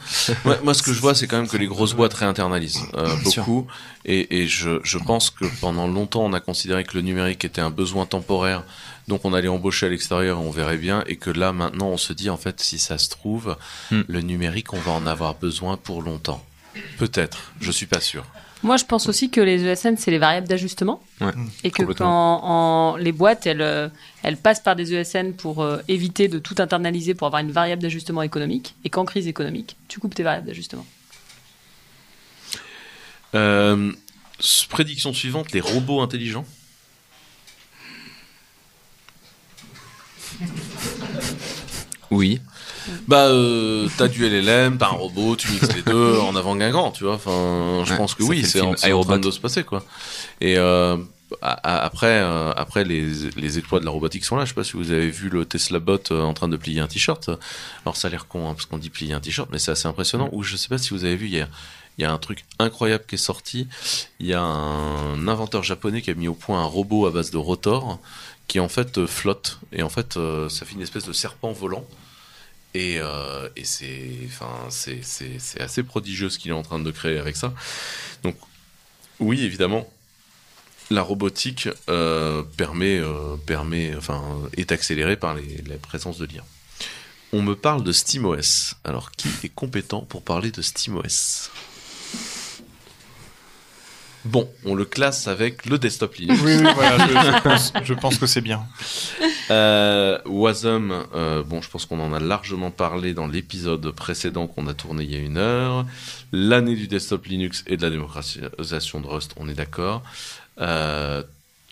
Moi, 0.44 0.58
moi, 0.64 0.74
ce 0.74 0.82
que 0.82 0.92
je 0.92 1.00
vois, 1.00 1.14
c'est 1.14 1.26
quand 1.26 1.36
même 1.38 1.48
que 1.48 1.56
les 1.56 1.66
grosses 1.66 1.94
boîtes 1.94 2.14
réinternalisent 2.14 2.82
euh, 2.94 3.14
beaucoup. 3.24 3.66
Et, 4.04 4.40
et 4.40 4.48
je, 4.48 4.80
je 4.82 4.98
pense 4.98 5.30
que 5.30 5.44
pendant 5.60 5.86
longtemps, 5.86 6.24
on 6.24 6.32
a 6.32 6.40
considéré 6.40 6.84
que 6.84 6.94
le 6.96 7.02
numérique 7.02 7.44
était 7.44 7.60
un 7.60 7.70
besoin 7.70 8.06
temporaire. 8.06 8.64
Donc, 9.08 9.24
on 9.24 9.34
allait 9.34 9.48
embaucher 9.48 9.86
à 9.86 9.88
l'extérieur 9.88 10.38
et 10.38 10.40
on 10.40 10.50
verrait 10.50 10.76
bien. 10.76 11.02
Et 11.06 11.16
que 11.16 11.30
là, 11.30 11.52
maintenant, 11.52 11.88
on 11.88 11.96
se 11.96 12.12
dit, 12.12 12.30
en 12.30 12.36
fait, 12.36 12.60
si 12.60 12.78
ça 12.78 12.98
se 12.98 13.08
trouve, 13.08 13.56
Hmm. 13.90 14.02
le 14.06 14.20
numérique, 14.20 14.72
on 14.72 14.80
va 14.80 14.92
en 14.92 15.06
avoir 15.06 15.34
besoin 15.34 15.76
pour 15.76 16.02
longtemps. 16.02 16.44
Peut-être, 16.98 17.52
je 17.60 17.70
suis 17.70 17.86
pas 17.86 18.00
sûr. 18.00 18.24
Moi, 18.62 18.76
je 18.76 18.84
pense 18.84 19.08
aussi 19.08 19.28
que 19.28 19.40
les 19.40 19.64
ESN, 19.64 19.96
c'est 19.96 20.12
les 20.12 20.18
variables 20.18 20.46
d'ajustement. 20.46 21.02
Ouais, 21.20 21.32
et 21.64 21.70
que 21.70 21.82
quand 21.82 22.40
en, 22.42 22.96
les 22.96 23.10
boîtes, 23.10 23.46
elles, 23.46 23.60
euh, 23.60 23.88
elles 24.22 24.36
passent 24.36 24.60
par 24.60 24.76
des 24.76 24.94
ESN 24.94 25.32
pour 25.32 25.62
euh, 25.62 25.78
éviter 25.88 26.28
de 26.28 26.38
tout 26.38 26.54
internaliser, 26.58 27.14
pour 27.14 27.26
avoir 27.26 27.42
une 27.42 27.50
variable 27.50 27.82
d'ajustement 27.82 28.22
économique. 28.22 28.76
Et 28.84 28.90
qu'en 28.90 29.04
crise 29.04 29.26
économique, 29.26 29.76
tu 29.88 29.98
coupes 29.98 30.14
tes 30.14 30.22
variables 30.22 30.46
d'ajustement. 30.46 30.86
Euh, 33.34 33.90
prédiction 34.68 35.12
suivante, 35.12 35.50
les 35.52 35.60
robots 35.60 36.00
intelligents. 36.00 36.44
oui. 42.10 42.40
Bah, 43.08 43.26
euh, 43.28 43.88
t'as 43.96 44.08
du 44.08 44.26
LLM, 44.26 44.78
t'as 44.78 44.86
un 44.86 44.90
robot, 44.90 45.36
tu 45.36 45.50
mixes 45.52 45.74
les 45.74 45.82
deux 45.82 46.18
en 46.18 46.34
avant 46.36 46.56
Guingamp, 46.56 46.90
tu 46.92 47.04
vois. 47.04 47.14
Enfin, 47.14 47.82
je 47.84 47.90
Ouais, 47.92 47.96
pense 47.96 48.14
que 48.14 48.22
oui, 48.22 48.44
c'est 48.44 48.60
en, 48.60 48.72
en 48.72 49.04
train 49.04 49.18
de 49.18 49.30
se 49.30 49.40
passer, 49.40 49.64
quoi. 49.64 49.84
Et 50.40 50.56
euh, 50.58 50.96
a- 51.40 51.50
a- 51.52 51.84
après, 51.84 52.20
euh, 52.22 52.52
après 52.56 52.84
les, 52.84 53.06
les 53.36 53.58
exploits 53.58 53.80
de 53.80 53.84
la 53.84 53.90
robotique 53.90 54.24
sont 54.24 54.36
là. 54.36 54.44
Je 54.44 54.50
sais 54.50 54.54
pas 54.54 54.64
si 54.64 54.72
vous 54.74 54.90
avez 54.90 55.08
vu 55.10 55.28
le 55.28 55.44
Tesla 55.44 55.78
Bot 55.78 56.10
en 56.10 56.34
train 56.34 56.48
de 56.48 56.56
plier 56.56 56.80
un 56.80 56.86
t-shirt. 56.88 57.30
Alors 57.84 57.96
ça 57.96 58.08
a 58.08 58.10
l'air 58.10 58.26
con, 58.26 58.48
hein, 58.48 58.54
parce 58.54 58.66
qu'on 58.66 58.78
dit 58.78 58.90
plier 58.90 59.12
un 59.14 59.20
t-shirt, 59.20 59.48
mais 59.52 59.58
c'est 59.58 59.70
assez 59.70 59.86
impressionnant. 59.88 60.28
Ou 60.32 60.42
je 60.42 60.56
sais 60.56 60.68
pas 60.68 60.78
si 60.78 60.90
vous 60.90 61.04
avez 61.04 61.16
vu 61.16 61.28
hier. 61.28 61.48
Il 61.98 62.02
y 62.02 62.04
a 62.06 62.12
un 62.12 62.18
truc 62.18 62.44
incroyable 62.58 63.04
qui 63.06 63.16
est 63.16 63.18
sorti. 63.18 63.68
Il 64.18 64.26
y 64.26 64.32
a 64.32 64.40
un 64.42 65.28
inventeur 65.28 65.62
japonais 65.62 66.00
qui 66.00 66.10
a 66.10 66.14
mis 66.14 66.26
au 66.28 66.34
point 66.34 66.60
un 66.60 66.64
robot 66.66 67.06
à 67.06 67.10
base 67.10 67.30
de 67.30 67.36
rotor 67.36 67.98
qui 68.48 68.60
en 68.60 68.68
fait 68.68 69.06
flotte 69.06 69.58
et 69.72 69.82
en 69.82 69.88
fait 69.88 70.18
ça 70.48 70.64
fait 70.66 70.74
une 70.74 70.80
espèce 70.82 71.04
de 71.06 71.12
serpent 71.12 71.52
volant 71.52 71.84
et, 72.74 72.98
euh, 72.98 73.48
c'est 73.62 74.28
c'est 75.02 75.60
assez 75.60 75.82
prodigieux 75.82 76.30
ce 76.30 76.38
qu'il 76.38 76.50
est 76.50 76.54
en 76.54 76.62
train 76.62 76.78
de 76.78 76.90
créer 76.90 77.18
avec 77.18 77.36
ça. 77.36 77.52
Donc 78.22 78.36
oui 79.20 79.42
évidemment 79.42 79.90
la 80.90 81.02
robotique 81.02 81.68
euh, 81.88 82.42
permet 82.56 82.98
euh, 82.98 83.36
permet 83.46 83.94
enfin 83.96 84.22
est 84.56 84.72
accélérée 84.72 85.16
par 85.16 85.34
les, 85.34 85.62
la 85.66 85.76
présence 85.76 86.18
de 86.18 86.26
l'IA. 86.26 86.44
On 87.32 87.40
me 87.40 87.56
parle 87.56 87.82
de 87.82 87.92
SteamOS. 87.92 88.74
Alors 88.84 89.10
qui 89.12 89.28
est 89.44 89.54
compétent 89.54 90.02
pour 90.02 90.22
parler 90.22 90.50
de 90.50 90.60
SteamOS? 90.60 91.50
Bon, 94.24 94.48
on 94.64 94.74
le 94.74 94.84
classe 94.84 95.26
avec 95.26 95.66
le 95.66 95.78
desktop 95.78 96.14
Linux. 96.14 96.40
Oui, 96.44 96.54
oui, 96.56 96.68
voilà, 96.74 97.06
je, 97.06 97.12
je 97.12 97.42
pense, 97.42 97.72
je 97.82 97.94
pense 97.94 98.18
que 98.18 98.26
c'est 98.26 98.40
bien. 98.40 98.64
Euh, 99.50 100.18
Wasm, 100.26 100.92
euh, 101.14 101.42
bon, 101.42 101.60
je 101.60 101.68
pense 101.68 101.86
qu'on 101.86 101.98
en 101.98 102.12
a 102.12 102.20
largement 102.20 102.70
parlé 102.70 103.14
dans 103.14 103.26
l'épisode 103.26 103.90
précédent 103.90 104.46
qu'on 104.46 104.68
a 104.68 104.74
tourné 104.74 105.04
il 105.04 105.12
y 105.12 105.16
a 105.16 105.18
une 105.18 105.38
heure. 105.38 105.86
L'année 106.30 106.76
du 106.76 106.86
desktop 106.86 107.26
Linux 107.26 107.64
et 107.66 107.76
de 107.76 107.82
la 107.82 107.90
démocratisation 107.90 109.00
de 109.00 109.06
Rust, 109.06 109.32
on 109.36 109.48
est 109.48 109.54
d'accord. 109.54 110.02
Euh, 110.60 111.22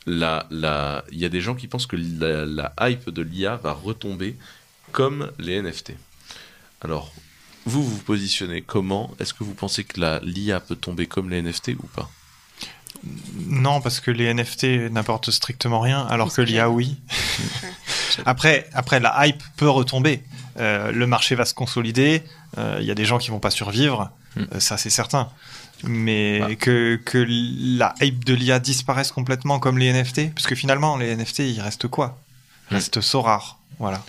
la, 0.07 0.47
la, 0.51 1.05
il 1.13 1.19
y 1.19 1.25
a 1.25 1.29
des 1.29 1.41
gens 1.41 1.55
qui 1.55 1.69
pensent 1.69 1.87
que 1.87 1.97
la, 1.97 2.47
la 2.47 2.91
hype 2.91 3.11
de 3.11 3.23
l'IA 3.23 3.57
va 3.57 3.73
retomber 3.73 4.37
comme 4.91 5.31
les 5.39 5.63
NFT. 5.63 5.93
Alors, 6.81 7.13
vous 7.65 7.85
vous 7.85 7.99
positionnez 7.99 8.63
comment? 8.63 9.15
Est-ce 9.21 9.35
que 9.35 9.45
vous 9.45 9.55
pensez 9.55 9.85
que 9.85 10.01
la 10.01 10.19
l'IA 10.21 10.59
peut 10.59 10.77
tomber 10.77 11.07
comme 11.07 11.31
les 11.31 11.43
NFT 11.43 11.75
ou 11.79 11.87
pas? 11.95 12.11
Non, 13.47 13.81
parce 13.81 14.01
que 14.01 14.11
les 14.11 14.33
NFT 14.33 14.91
n'apportent 14.91 15.31
strictement 15.31 15.81
rien, 15.81 16.07
alors 16.07 16.33
que 16.33 16.43
l'IA, 16.43 16.69
oui. 16.69 16.99
après, 18.27 18.69
après, 18.75 19.01
la 19.01 19.27
hype 19.27 19.43
peut 19.57 19.69
retomber. 19.69 20.23
Euh, 20.59 20.93
le 20.93 21.07
marché 21.07 21.35
va 21.35 21.45
se 21.45 21.55
consolider. 21.55 22.23
euh, 22.59 22.79
Il 22.81 22.87
y 22.87 22.91
a 22.91 22.95
des 22.95 23.05
gens 23.05 23.19
qui 23.19 23.31
vont 23.31 23.39
pas 23.41 23.51
survivre. 23.51 24.11
Hmm. 24.37 24.45
euh, 24.55 24.61
ça, 24.61 24.77
c'est 24.77 24.91
certain. 24.91 25.29
Mais 25.85 26.41
Bah. 26.41 26.55
que, 26.57 26.97
que 27.05 27.25
la 27.29 27.95
hype 28.03 28.25
de 28.25 28.35
l'IA 28.35 28.59
disparaisse 28.59 29.13
complètement 29.13 29.59
comme 29.59 29.79
les 29.79 29.91
NFT, 29.93 30.35
parce 30.35 30.47
que 30.47 30.55
finalement, 30.55 30.97
les 30.99 31.17
NFT, 31.17 31.39
il 31.41 31.61
reste 31.61 31.89
quoi? 31.89 32.19
Il 32.71 32.75
Hmm. 32.75 32.77
reste 32.77 33.01
so 33.01 33.23
rare. 33.23 33.59
Voilà. 33.79 34.03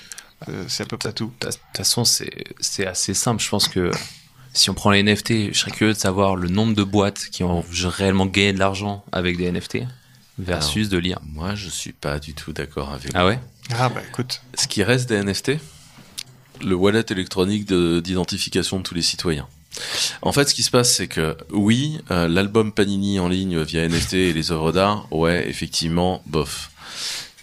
C'est 0.67 0.83
à 0.83 0.85
peu 0.87 0.97
près 0.97 1.13
tout. 1.13 1.31
De 1.39 1.45
toute 1.47 1.59
façon, 1.77 2.03
c'est 2.03 2.87
assez 2.87 3.13
simple. 3.13 3.41
Je 3.43 3.47
pense 3.49 3.67
que 3.67 3.91
si 4.53 4.69
on 4.69 4.73
prend 4.73 4.91
les 4.91 5.01
NFT, 5.03 5.53
je 5.53 5.57
serais 5.59 5.71
curieux 5.71 5.93
de 5.93 5.97
savoir 5.97 6.35
le 6.35 6.49
nombre 6.49 6.75
de 6.75 6.83
boîtes 6.83 7.25
qui 7.31 7.43
ont 7.43 7.63
réellement 7.71 8.25
gagné 8.25 8.53
de 8.53 8.59
l'argent 8.59 9.03
avec 9.11 9.37
des 9.37 9.51
NFT 9.51 9.79
versus 10.37 10.89
de 10.89 10.97
l'IA. 10.97 11.19
Moi, 11.23 11.55
je 11.55 11.69
suis 11.69 11.93
pas 11.93 12.19
du 12.19 12.33
tout 12.33 12.51
d'accord 12.53 12.91
avec 12.91 13.11
Ah 13.13 13.25
ouais 13.25 13.39
Ah 13.77 13.89
bah 13.89 14.01
écoute. 14.07 14.41
Ce 14.55 14.67
qui 14.67 14.83
reste 14.83 15.07
des 15.09 15.21
NFT, 15.23 15.53
le 16.63 16.75
wallet 16.75 17.05
électronique 17.09 17.65
de- 17.65 17.99
d'identification 18.03 18.77
de, 18.79 18.83
tous 18.83 18.93
les 18.95 19.01
citoyens. 19.01 19.47
En 20.21 20.33
fait, 20.33 20.49
ce 20.49 20.53
qui 20.53 20.63
se 20.63 20.71
passe, 20.71 20.93
c'est 20.95 21.07
que 21.07 21.37
oui, 21.51 21.99
euh, 22.11 22.27
l'album 22.27 22.73
Panini 22.73 23.19
en 23.19 23.29
ligne 23.29 23.61
via 23.61 23.87
NFT 23.87 24.13
et 24.15 24.33
les 24.33 24.51
œuvres 24.51 24.71
d'art, 24.73 25.07
ouais, 25.11 25.47
effectivement, 25.47 26.21
bof. 26.25 26.70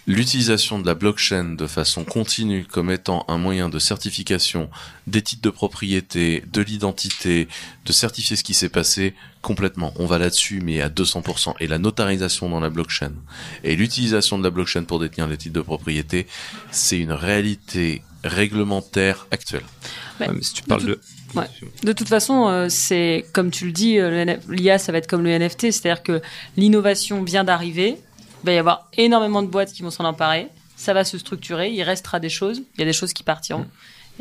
L'utilisation 0.07 0.79
de 0.79 0.85
la 0.85 0.95
blockchain 0.95 1.55
de 1.55 1.67
façon 1.67 2.03
continue 2.03 2.65
comme 2.65 2.89
étant 2.89 3.25
un 3.27 3.37
moyen 3.37 3.69
de 3.69 3.79
certification 3.79 4.69
des 5.07 5.21
titres 5.21 5.41
de 5.41 5.49
propriété, 5.49 6.43
de 6.51 6.61
l'identité, 6.61 7.47
de 7.85 7.91
certifier 7.91 8.35
ce 8.35 8.43
qui 8.43 8.53
s'est 8.53 8.69
passé, 8.69 9.13
complètement. 9.41 9.93
On 9.97 10.05
va 10.05 10.17
là-dessus, 10.17 10.61
mais 10.63 10.81
à 10.81 10.89
200%. 10.89 11.53
Et 11.59 11.67
la 11.67 11.77
notarisation 11.77 12.49
dans 12.49 12.59
la 12.59 12.69
blockchain 12.69 13.11
et 13.63 13.75
l'utilisation 13.75 14.37
de 14.37 14.43
la 14.43 14.49
blockchain 14.49 14.83
pour 14.83 14.99
détenir 14.99 15.27
les 15.27 15.37
titres 15.37 15.55
de 15.55 15.61
propriété, 15.61 16.27
c'est 16.71 16.99
une 16.99 17.11
réalité 17.11 18.01
réglementaire 18.23 19.27
actuelle. 19.31 19.63
Ouais. 20.19 20.27
Ouais, 20.27 20.33
mais 20.35 20.41
si 20.41 20.53
tu 20.53 20.63
parles 20.63 20.85
de. 20.85 20.99
De 21.83 21.93
toute 21.93 22.07
façon, 22.07 22.47
euh, 22.47 22.67
c'est 22.69 23.25
comme 23.33 23.51
tu 23.51 23.65
le 23.65 23.71
dis, 23.71 23.99
euh, 23.99 24.37
l'IA, 24.49 24.79
ça 24.79 24.91
va 24.91 24.97
être 24.97 25.07
comme 25.07 25.23
le 25.23 25.29
NFT, 25.29 25.71
c'est-à-dire 25.71 26.01
que 26.03 26.21
l'innovation 26.57 27.23
vient 27.23 27.43
d'arriver, 27.43 27.97
il 28.43 28.45
va 28.45 28.53
y 28.53 28.57
avoir 28.57 28.89
énormément 28.97 29.41
de 29.41 29.47
boîtes 29.47 29.71
qui 29.73 29.81
vont 29.81 29.91
s'en 29.91 30.05
emparer, 30.05 30.47
ça 30.75 30.93
va 30.93 31.03
se 31.03 31.17
structurer, 31.17 31.71
il 31.71 31.83
restera 31.83 32.19
des 32.19 32.29
choses, 32.29 32.63
il 32.75 32.79
y 32.79 32.83
a 32.83 32.85
des 32.85 32.93
choses 32.93 33.13
qui 33.13 33.23
partiront, 33.23 33.65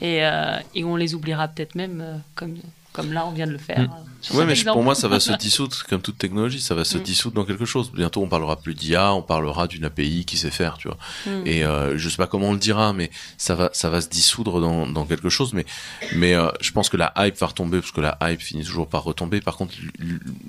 et, 0.00 0.24
euh, 0.24 0.58
et 0.74 0.84
on 0.84 0.96
les 0.96 1.14
oubliera 1.14 1.48
peut-être 1.48 1.74
même, 1.74 2.00
euh, 2.00 2.16
comme, 2.34 2.56
comme 2.92 3.12
là 3.12 3.26
on 3.26 3.32
vient 3.32 3.46
de 3.46 3.52
le 3.52 3.58
faire. 3.58 3.80
Mm. 3.80 3.90
euh, 3.92 4.08
cet 4.20 4.36
mais 4.46 4.52
exemple. 4.52 4.72
pour 4.72 4.82
moi, 4.82 4.94
ça 4.94 5.06
va 5.08 5.20
se 5.20 5.32
dissoudre 5.38 5.76
comme 5.88 6.00
toute 6.00 6.18
technologie. 6.18 6.60
Ça 6.60 6.74
va 6.74 6.84
se 6.84 6.98
Mm. 6.98 7.02
dissoudre 7.02 7.34
dans 7.36 7.44
quelque 7.44 7.64
chose. 7.64 7.92
Bientôt, 7.92 8.22
on 8.22 8.28
parlera 8.28 8.56
plus 8.56 8.74
d'IA, 8.74 9.12
on 9.12 9.22
parlera 9.22 9.66
d'une 9.68 9.84
API 9.84 10.24
qui 10.24 10.36
sait 10.36 10.50
faire, 10.50 10.78
tu 10.78 10.88
vois. 10.88 10.98
Mm. 11.26 11.46
Et 11.46 11.64
euh, 11.64 11.96
je 11.98 12.08
sais 12.08 12.16
pas 12.16 12.26
comment 12.26 12.48
on 12.48 12.52
le 12.52 12.58
dira, 12.58 12.92
mais 12.92 13.10
ça 13.36 13.54
va, 13.54 13.70
ça 13.72 13.90
va 13.90 14.00
se 14.00 14.08
dissoudre 14.08 14.60
dans, 14.60 14.86
dans 14.86 15.04
quelque 15.04 15.28
chose. 15.28 15.52
Mais, 15.52 15.64
mais 16.16 16.34
euh, 16.34 16.48
je 16.60 16.72
pense 16.72 16.88
que 16.88 16.96
la 16.96 17.12
hype 17.16 17.38
va 17.38 17.46
retomber 17.46 17.80
parce 17.80 17.92
que 17.92 18.00
la 18.00 18.18
hype 18.22 18.40
finit 18.40 18.64
toujours 18.64 18.88
par 18.88 19.04
retomber. 19.04 19.40
Par 19.40 19.56
contre, 19.56 19.74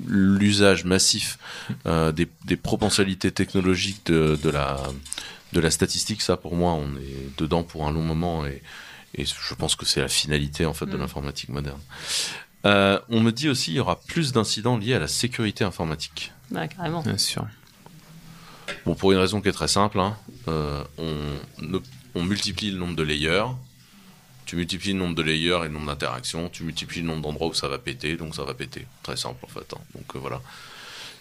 l'usage 0.08 0.86
massif 0.86 1.38
euh, 1.86 2.12
des, 2.12 2.28
des 2.46 2.56
potentialités 2.56 3.32
technologiques 3.32 4.06
de, 4.08 4.40
de 4.42 4.50
la 4.50 4.78
de 5.52 5.60
la 5.60 5.72
statistique, 5.72 6.22
ça 6.22 6.38
pour 6.38 6.56
moi, 6.56 6.74
on 6.74 6.96
est 6.98 7.40
dedans 7.40 7.64
pour 7.64 7.88
un 7.88 7.92
long 7.92 8.04
moment 8.04 8.46
et, 8.46 8.62
et 9.16 9.26
je 9.26 9.54
pense 9.56 9.76
que 9.76 9.86
c'est 9.86 10.02
la 10.02 10.08
finalité 10.08 10.66
en 10.66 10.74
fait 10.74 10.86
de 10.86 10.96
Mm. 10.98 11.02
l'informatique 11.02 11.50
moderne. 11.50 11.80
Euh, 12.66 13.00
on 13.10 13.22
me 13.22 13.32
dit 13.32 13.48
aussi 13.50 13.66
qu'il 13.66 13.76
y 13.76 13.80
aura 13.80 14.00
plus 14.02 14.32
d'incidents 14.34 14.78
liés 14.78 14.94
à 14.96 15.00
la 15.00 15.08
sécurité 15.08 15.64
informatique. 15.64 16.32
Ouais, 16.52 16.68
carrément. 16.68 17.02
Bien 17.02 17.18
sûr. 17.18 17.46
Bon, 18.86 18.96
pour 18.96 19.12
une 19.12 19.18
raison 19.18 19.42
qui 19.42 19.50
est 19.50 19.54
très 19.54 19.68
simple, 19.68 20.00
hein, 20.00 20.16
euh, 20.48 20.84
on, 20.98 21.80
on 22.16 22.24
multiplie 22.24 22.72
le 22.72 22.78
nombre 22.78 22.96
de 22.96 23.04
layers. 23.04 23.46
Tu 24.46 24.56
multiplies 24.56 24.94
le 24.94 25.00
nombre 25.00 25.16
de 25.16 25.22
layers 25.22 25.60
et 25.62 25.68
le 25.68 25.70
nombre 25.70 25.88
d'interactions. 25.88 26.50
Tu 26.50 26.64
multiplies 26.64 27.02
le 27.02 27.08
nombre 27.08 27.22
d'endroits 27.22 27.48
où 27.48 27.54
ça 27.54 27.68
va 27.68 27.78
péter, 27.78 28.18
donc 28.18 28.36
ça 28.36 28.44
va 28.44 28.54
péter. 28.54 28.86
Très 29.04 29.16
simple 29.18 29.44
en 29.46 29.48
fait. 29.48 29.74
hein. 29.74 29.80
Donc 29.96 30.16
euh, 30.16 30.20
voilà. 30.20 30.42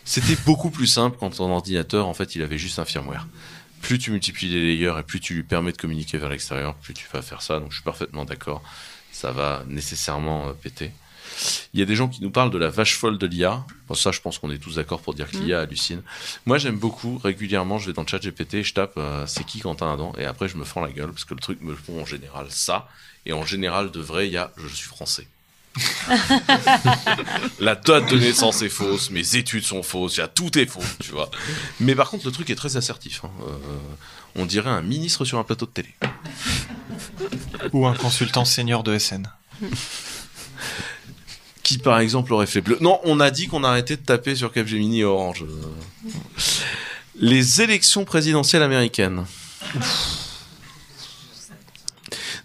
C'était 0.05 0.37
beaucoup 0.47 0.71
plus 0.71 0.87
simple 0.87 1.17
quand 1.21 1.31
ton 1.37 1.51
ordinateur, 1.53 2.07
en 2.07 2.15
fait, 2.15 2.35
il 2.35 2.43
avait 2.43 2.57
juste 2.59 2.79
un 2.79 2.85
firmware. 2.87 3.27
Plus 3.83 3.99
tu 3.99 4.11
multiplies 4.11 4.49
les 4.49 4.63
layers 4.63 4.99
et 4.99 5.03
plus 5.03 5.21
tu 5.21 5.35
lui 5.35 5.43
permets 5.43 5.73
de 5.73 5.77
communiquer 5.77 6.19
vers 6.19 6.29
l'extérieur, 6.29 6.75
plus 6.75 6.95
tu 6.95 7.07
vas 7.13 7.23
faire 7.23 7.43
ça. 7.43 7.61
Donc 7.61 7.71
je 7.71 7.77
suis 7.77 7.85
parfaitement 7.85 8.25
d'accord. 8.25 8.63
Ça 9.13 9.33
va 9.33 9.65
nécessairement 9.67 10.49
euh, 10.49 10.53
péter. 10.53 10.93
Il 11.73 11.81
y 11.81 11.83
a 11.83 11.87
des 11.87 11.95
gens 11.95 12.09
qui 12.09 12.23
nous 12.23 12.31
parlent 12.31 12.51
de 12.51 12.59
la 12.59 12.69
vache 12.69 12.97
folle 12.97 13.19
de 13.19 13.27
l'IA. 13.27 13.65
Bon, 13.87 13.95
ça, 13.95 14.13
je 14.13 14.21
pense 14.21 14.39
qu'on 14.39 14.51
est 14.51 14.59
tous 14.59 14.77
d'accord 14.77 15.01
pour 15.01 15.15
dire 15.15 15.31
que 15.31 15.37
l'IA 15.37 15.61
hallucine. 15.61 16.03
Moi, 16.47 16.59
j'aime 16.59 16.79
beaucoup, 16.79 17.19
régulièrement, 17.19 17.79
je 17.79 17.87
vais 17.87 17.93
dans 17.93 18.03
le 18.03 18.09
chat 18.09 18.19
GPT 18.19 18.55
et 18.55 18.63
je 18.65 18.75
tape 18.75 18.95
euh, 18.97 19.27
c'est 19.27 19.45
qui 19.45 19.61
Quentin 19.61 19.93
Adam? 19.93 20.13
Et 20.19 20.25
après, 20.25 20.49
je 20.49 20.57
me 20.57 20.65
fends 20.65 20.81
la 20.81 20.91
gueule 20.91 21.11
parce 21.11 21.25
que 21.25 21.35
le 21.35 21.41
truc 21.41 21.61
me 21.61 21.75
font 21.75 22.03
en 22.03 22.07
général 22.07 22.47
ça. 22.51 22.89
Et 23.27 23.33
en 23.33 23.45
général, 23.45 23.91
de 23.91 24.01
vrai, 24.01 24.27
il 24.27 24.33
y 24.33 24.39
a 24.39 24.53
je 24.57 24.69
suis 24.69 24.89
français. 24.89 25.27
la 27.61 27.75
date 27.75 28.11
de 28.11 28.19
naissance 28.19 28.63
est 28.63 28.69
fausse, 28.69 29.11
mes 29.11 29.37
études 29.37 29.65
sont 29.65 29.83
fausses, 29.83 30.21
tout 30.35 30.59
est 30.59 30.67
faux, 30.67 30.83
tu 31.01 31.11
vois. 31.13 31.31
Mais 31.81 31.95
par 31.95 32.11
contre, 32.11 32.27
le 32.27 32.33
truc 32.33 32.51
est 32.51 32.55
très 32.55 32.77
assertif. 32.77 33.23
hein. 33.25 33.31
Euh, 33.47 33.53
on 34.37 34.47
dirait 34.47 34.71
un 34.71 34.83
ministre 34.83 35.25
sur 35.25 35.39
un 35.39 35.45
plateau 35.45 35.67
de 35.67 35.71
télé. 35.71 35.95
Ou 37.73 37.87
un 37.87 37.95
consultant 37.95 38.45
senior 38.45 38.83
de 38.83 38.97
SN. 38.99 39.27
Qui, 41.63 41.79
par 41.79 41.99
exemple, 41.99 42.33
aurait 42.33 42.47
fait 42.47 42.61
bleu. 42.61 42.79
Non, 42.81 43.01
on 43.05 43.21
a 43.21 43.31
dit 43.31 43.47
qu'on 43.49 43.65
arrêtait 43.65 43.97
de 43.97 44.03
taper 44.03 44.35
sur 44.35 44.53
Capgemini 44.53 45.01
et 45.01 45.05
Orange. 45.05 45.43
Euh, 45.45 46.11
Les 47.21 47.61
élections 47.61 48.05
présidentielles 48.05 48.63
américaines. 48.63 49.25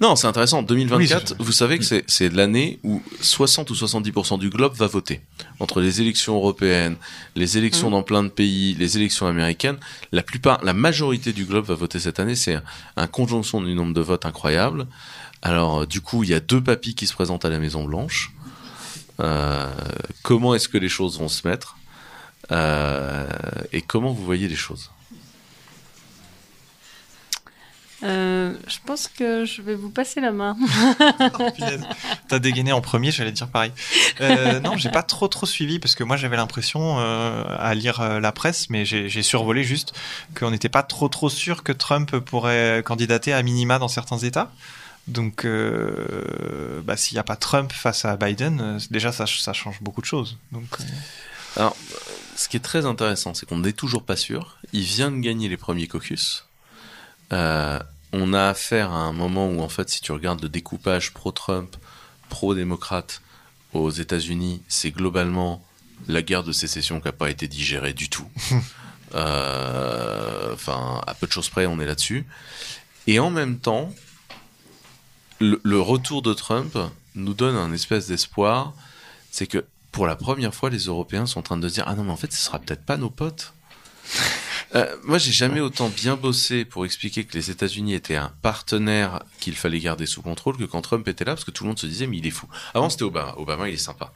Non, 0.04 0.16
c'est 0.18 0.28
intéressant. 0.28 0.62
2024, 0.64 1.36
vous 1.40 1.52
savez 1.54 1.78
que 1.80 1.86
c'est- 1.86 2.04
c'est 2.08 2.28
l'année 2.30 2.78
où 2.84 3.02
60 3.22 3.70
ou 3.70 3.76
70% 3.76 4.38
du 4.38 4.50
globe 4.50 4.74
va 4.76 4.88
voter. 4.88 5.22
Entre 5.62 5.80
les 5.80 6.02
élections 6.02 6.36
européennes, 6.36 6.98
les 7.38 7.58
élections 7.58 7.90
dans 7.90 8.04
plein 8.04 8.22
de 8.24 8.28
pays, 8.28 8.76
les 8.76 8.98
élections 8.98 9.28
américaines, 9.28 9.78
la 10.12 10.22
plupart, 10.22 10.62
la 10.64 10.74
majorité 10.74 11.32
du 11.32 11.46
globe 11.46 11.66
va 11.66 11.76
voter 11.76 12.00
cette 12.00 12.20
année. 12.20 12.36
C'est 12.36 12.56
un, 12.56 12.64
un 12.98 13.08
conjonction 13.08 13.62
du 13.62 13.74
nombre 13.76 13.94
de 13.94 14.02
votes 14.02 14.26
incroyable. 14.26 14.88
Alors, 15.42 15.82
euh, 15.82 15.86
du 15.86 16.02
coup, 16.02 16.24
il 16.24 16.30
y 16.32 16.34
a 16.34 16.40
deux 16.42 16.62
papis 16.62 16.96
qui 16.96 17.08
se 17.08 17.14
présentent 17.14 17.46
à 17.46 17.50
la 17.50 17.60
Maison 17.60 17.86
Blanche. 17.86 18.32
Euh, 19.22 19.72
comment 20.22 20.54
est-ce 20.54 20.68
que 20.68 20.78
les 20.78 20.90
choses 20.90 21.18
vont 21.18 21.30
se 21.30 21.48
mettre? 21.48 21.78
Euh, 22.52 23.26
et 23.72 23.82
comment 23.82 24.12
vous 24.12 24.26
voyez 24.26 24.50
les 24.50 24.56
choses? 24.58 24.90
Euh, 28.04 28.54
je 28.68 28.78
pense 28.86 29.08
que 29.08 29.46
je 29.46 29.62
vais 29.62 29.76
vous 29.76 29.90
passer 29.90 30.22
la 30.22 30.32
main. 30.32 30.58
Oh. 31.40 31.50
T'as 32.28 32.40
dégainé 32.40 32.72
en 32.72 32.82
premier, 32.82 33.12
j'allais 33.12 33.32
dire 33.32 33.48
pareil. 33.48 33.72
Euh, 34.22 34.60
non, 34.60 34.78
j'ai 34.78 34.90
pas 34.90 35.04
trop 35.04 35.28
trop 35.28 35.46
suivi 35.46 35.80
parce 35.80 35.96
que 35.96 36.04
moi 36.04 36.18
j'avais 36.18 36.36
l'impression 36.36 37.00
euh, 37.00 37.44
à 37.58 37.74
lire 37.74 38.02
euh, 38.02 38.20
la 38.20 38.32
presse, 38.32 38.70
mais 38.70 38.86
j'ai 38.86 39.10
j'ai 39.10 39.24
survolé 39.24 39.64
juste 39.64 39.94
qu'on 40.38 40.52
n'était 40.52 40.70
pas 40.70 40.84
trop 40.84 41.08
trop 41.08 41.30
sûr 41.30 41.64
que 41.64 41.72
Trump 41.72 42.18
pourrait 42.20 42.84
candidater 42.86 43.34
à 43.34 43.42
minima 43.42 43.80
dans 43.80 43.88
certains 43.88 44.18
États. 44.18 44.52
Donc, 45.08 45.46
euh, 45.46 46.82
bah, 46.84 46.96
s'il 46.96 47.16
n'y 47.16 47.20
a 47.20 47.24
pas 47.24 47.36
Trump 47.36 47.72
face 47.72 48.06
à 48.06 48.16
Biden, 48.16 48.62
euh, 48.62 48.80
déjà 48.90 49.12
ça, 49.12 49.26
ça 49.28 49.54
change 49.54 49.82
beaucoup 49.82 50.02
de 50.02 50.06
choses. 50.06 50.38
Donc, 50.52 50.64
euh, 50.80 50.84
Alors, 51.58 51.76
ce 52.36 52.48
qui 52.48 52.58
est 52.58 52.62
très 52.62 52.86
intéressant, 52.86 53.34
c'est 53.34 53.46
qu'on 53.46 53.58
n'est 53.58 53.74
toujours 53.74 54.04
pas 54.04 54.16
sûr. 54.16 54.58
Il 54.72 54.84
vient 54.84 55.12
de 55.12 55.20
gagner 55.20 55.50
les 55.50 55.58
premiers 55.58 55.88
caucus. 55.88 56.46
Euh, 57.34 57.80
on 58.14 58.34
a 58.34 58.48
affaire 58.48 58.92
à 58.92 59.00
un 59.00 59.12
moment 59.12 59.48
où, 59.50 59.62
en 59.62 59.70
fait, 59.70 59.90
si 59.90 60.02
tu 60.02 60.12
regardes 60.12 60.42
le 60.42 60.50
découpage 60.50 61.14
pro-Trump, 61.14 61.76
pro-démocrate 62.30 63.22
aux 63.74 63.90
États-Unis, 63.90 64.62
c'est 64.68 64.92
globalement 64.92 65.64
la 66.08 66.22
guerre 66.22 66.44
de 66.44 66.52
sécession 66.52 67.00
qui 67.00 67.08
n'a 67.08 67.12
pas 67.12 67.30
été 67.30 67.48
digérée 67.48 67.94
du 67.94 68.10
tout. 68.10 68.28
Euh, 69.16 70.54
Enfin, 70.54 71.02
à 71.06 71.14
peu 71.14 71.28
de 71.28 71.32
choses 71.32 71.50
près, 71.50 71.68
on 71.68 71.80
est 71.80 71.86
là-dessus. 71.86 72.26
Et 73.06 73.20
en 73.20 73.30
même 73.30 73.60
temps, 73.60 73.94
le, 75.40 75.60
le 75.64 75.80
retour 75.80 76.22
de 76.22 76.34
Trump 76.34 76.78
nous 77.16 77.34
donne 77.34 77.56
un 77.56 77.72
espèce 77.74 78.08
d'espoir. 78.08 78.74
C'est 79.30 79.48
que 79.48 79.66
pour 79.92 80.08
la 80.08 80.16
première 80.16 80.56
fois, 80.56 80.70
les 80.70 80.86
Européens 80.86 81.26
sont 81.26 81.40
en 81.40 81.44
train 81.44 81.58
de 81.58 81.68
se 81.68 81.76
dire 81.76 81.84
Ah 81.88 81.96
non, 81.96 82.04
mais 82.04 82.12
en 82.12 82.18
fait, 82.18 82.32
ce 82.32 82.44
sera 82.44 82.60
peut-être 82.60 82.86
pas 82.86 82.98
nos 82.98 83.10
potes. 83.10 83.54
Euh, 84.76 84.96
moi, 85.04 85.20
j'ai 85.20 85.32
jamais 85.32 85.60
autant 85.60 85.90
bien 85.90 86.16
bossé 86.16 86.66
pour 86.66 86.86
expliquer 86.86 87.26
que 87.26 87.38
les 87.38 87.52
États-Unis 87.52 87.94
étaient 87.94 88.16
un 88.16 88.32
partenaire 88.42 89.24
qu'il 89.40 89.56
fallait 89.56 89.80
garder 89.80 90.06
sous 90.06 90.22
contrôle 90.22 90.58
que 90.58 90.64
quand 90.64 90.82
Trump 90.82 91.08
était 91.08 91.26
là, 91.26 91.34
parce 91.34 91.46
que 91.46 91.52
tout 91.52 91.64
le 91.64 91.70
monde 91.70 91.80
se 91.80 91.86
disait 91.86 92.08
mais 92.08 92.18
il 92.18 92.26
est 92.26 92.32
fou. 92.32 92.48
Avant, 92.74 92.90
c'était 92.90 93.04
Obama. 93.04 93.36
Obama, 93.38 93.70
il 93.70 93.76
est 93.76 93.78
sympa. 93.78 94.14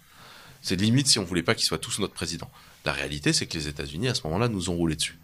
C'est 0.63 0.75
limite 0.75 1.07
si 1.07 1.19
on 1.19 1.23
voulait 1.23 1.43
pas 1.43 1.53
qu'il 1.53 1.65
soit 1.65 1.77
tous 1.77 1.99
notre 1.99 2.13
président. 2.13 2.49
La 2.85 2.91
réalité, 2.91 3.33
c'est 3.33 3.45
que 3.45 3.53
les 3.53 3.67
États-Unis, 3.67 4.07
à 4.07 4.15
ce 4.15 4.23
moment-là, 4.23 4.47
nous 4.47 4.69
ont 4.69 4.75
roulé 4.75 4.95
dessus. 4.95 5.19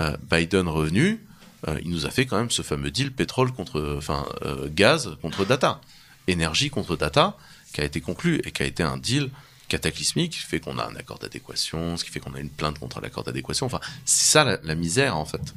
Euh, 0.00 0.16
Biden 0.28 0.68
revenu, 0.68 1.24
euh, 1.68 1.78
il 1.84 1.90
nous 1.90 2.06
a 2.06 2.10
fait 2.10 2.26
quand 2.26 2.36
même 2.36 2.50
ce 2.50 2.62
fameux 2.62 2.90
deal 2.90 3.12
pétrole 3.12 3.52
contre, 3.52 3.94
enfin, 3.96 4.26
gaz 4.74 5.16
contre 5.22 5.44
data, 5.44 5.80
énergie 6.26 6.70
contre 6.70 6.96
data, 6.96 7.36
qui 7.72 7.80
a 7.80 7.84
été 7.84 8.00
conclu 8.00 8.40
et 8.44 8.50
qui 8.50 8.62
a 8.64 8.66
été 8.66 8.82
un 8.82 8.96
deal 8.96 9.30
cataclysmique, 9.68 10.32
qui 10.32 10.38
fait 10.38 10.60
qu'on 10.60 10.78
a 10.78 10.86
un 10.86 10.96
accord 10.96 11.18
d'adéquation, 11.18 11.96
ce 11.96 12.04
qui 12.04 12.10
fait 12.10 12.20
qu'on 12.20 12.34
a 12.34 12.40
une 12.40 12.50
plainte 12.50 12.78
contre 12.78 13.00
l'accord 13.00 13.24
d'adéquation. 13.24 13.66
Enfin, 13.66 13.80
c'est 14.04 14.30
ça 14.30 14.58
la, 14.62 14.74
misère 14.74 15.16
en 15.16 15.24
fait. 15.24 15.54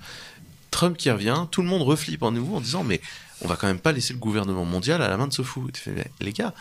Trump 0.69 0.97
qui 0.97 1.09
revient, 1.09 1.45
tout 1.51 1.61
le 1.61 1.67
monde 1.67 1.81
reflippe 1.81 2.23
en 2.23 2.31
nouveau 2.31 2.57
en 2.57 2.61
disant 2.61 2.83
mais 2.83 3.01
on 3.41 3.47
va 3.47 3.55
quand 3.55 3.67
même 3.67 3.79
pas 3.79 3.91
laisser 3.91 4.13
le 4.13 4.19
gouvernement 4.19 4.65
mondial 4.65 5.01
à 5.01 5.07
la 5.07 5.17
main 5.17 5.27
de 5.27 5.33
ce 5.33 5.41
fou. 5.41 5.67
Les 6.19 6.33
gars, 6.33 6.53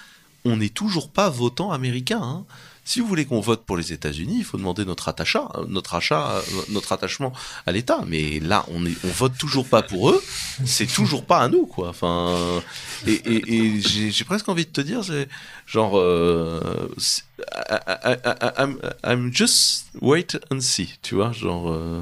on 0.44 0.56
n'est 0.56 0.70
toujours 0.70 1.10
pas 1.10 1.28
votant 1.28 1.72
américain. 1.72 2.22
hein. 2.22 2.44
Si 2.84 2.98
vous 3.00 3.06
voulez 3.06 3.24
qu'on 3.24 3.40
vote 3.40 3.64
pour 3.64 3.76
les 3.76 3.92
États-Unis, 3.92 4.36
il 4.38 4.44
faut 4.44 4.56
demander 4.56 4.84
notre 4.84 5.08
attachat, 5.08 5.48
euh, 5.54 5.64
notre 5.68 5.94
achat, 5.94 6.30
euh, 6.32 6.42
notre 6.70 6.90
attachement 6.92 7.32
à 7.66 7.72
l'État. 7.72 8.00
Mais 8.08 8.40
là, 8.40 8.64
on 8.68 8.84
est, 8.84 8.96
on 9.04 9.08
vote 9.08 9.36
toujours 9.38 9.66
pas 9.68 9.82
pour 9.82 10.10
eux. 10.10 10.20
C'est 10.64 10.86
toujours 10.92 11.24
pas 11.24 11.38
à 11.40 11.48
nous, 11.48 11.66
quoi. 11.66 11.90
Enfin, 11.90 12.62
et, 13.06 13.12
et, 13.12 13.54
et 13.76 13.80
j'ai 13.80 14.24
presque 14.24 14.48
envie 14.48 14.64
de 14.64 14.70
te 14.70 14.80
dire, 14.80 15.04
c'est 15.04 15.28
genre, 15.66 15.96
euh, 15.98 16.60
c'est- 16.98 17.22
I- 17.70 17.76
I- 17.88 18.16
I- 18.24 18.50
I'm, 18.58 18.78
I'm 19.04 19.32
just 19.32 19.86
wait 20.00 20.38
and 20.50 20.60
see, 20.60 20.98
tu 21.02 21.14
vois, 21.14 21.30
genre. 21.32 21.70
euh, 21.70 22.00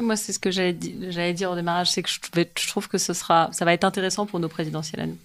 Moi, 0.00 0.16
c'est 0.16 0.32
ce 0.32 0.38
que 0.38 0.50
j'allais 0.50 0.72
di- 0.72 0.94
j'allais 1.10 1.34
dire 1.34 1.50
au 1.50 1.56
démarrage, 1.56 1.90
c'est 1.90 2.02
que 2.02 2.08
je, 2.10 2.18
je 2.58 2.68
trouve 2.68 2.86
que 2.88 2.96
ce 2.98 3.12
sera, 3.12 3.48
ça 3.52 3.64
va 3.64 3.72
être 3.72 3.84
intéressant 3.84 4.24
pour 4.24 4.38
nos 4.40 4.48
présidentielles 4.48 5.00
à 5.02 5.06
nous. 5.06 5.18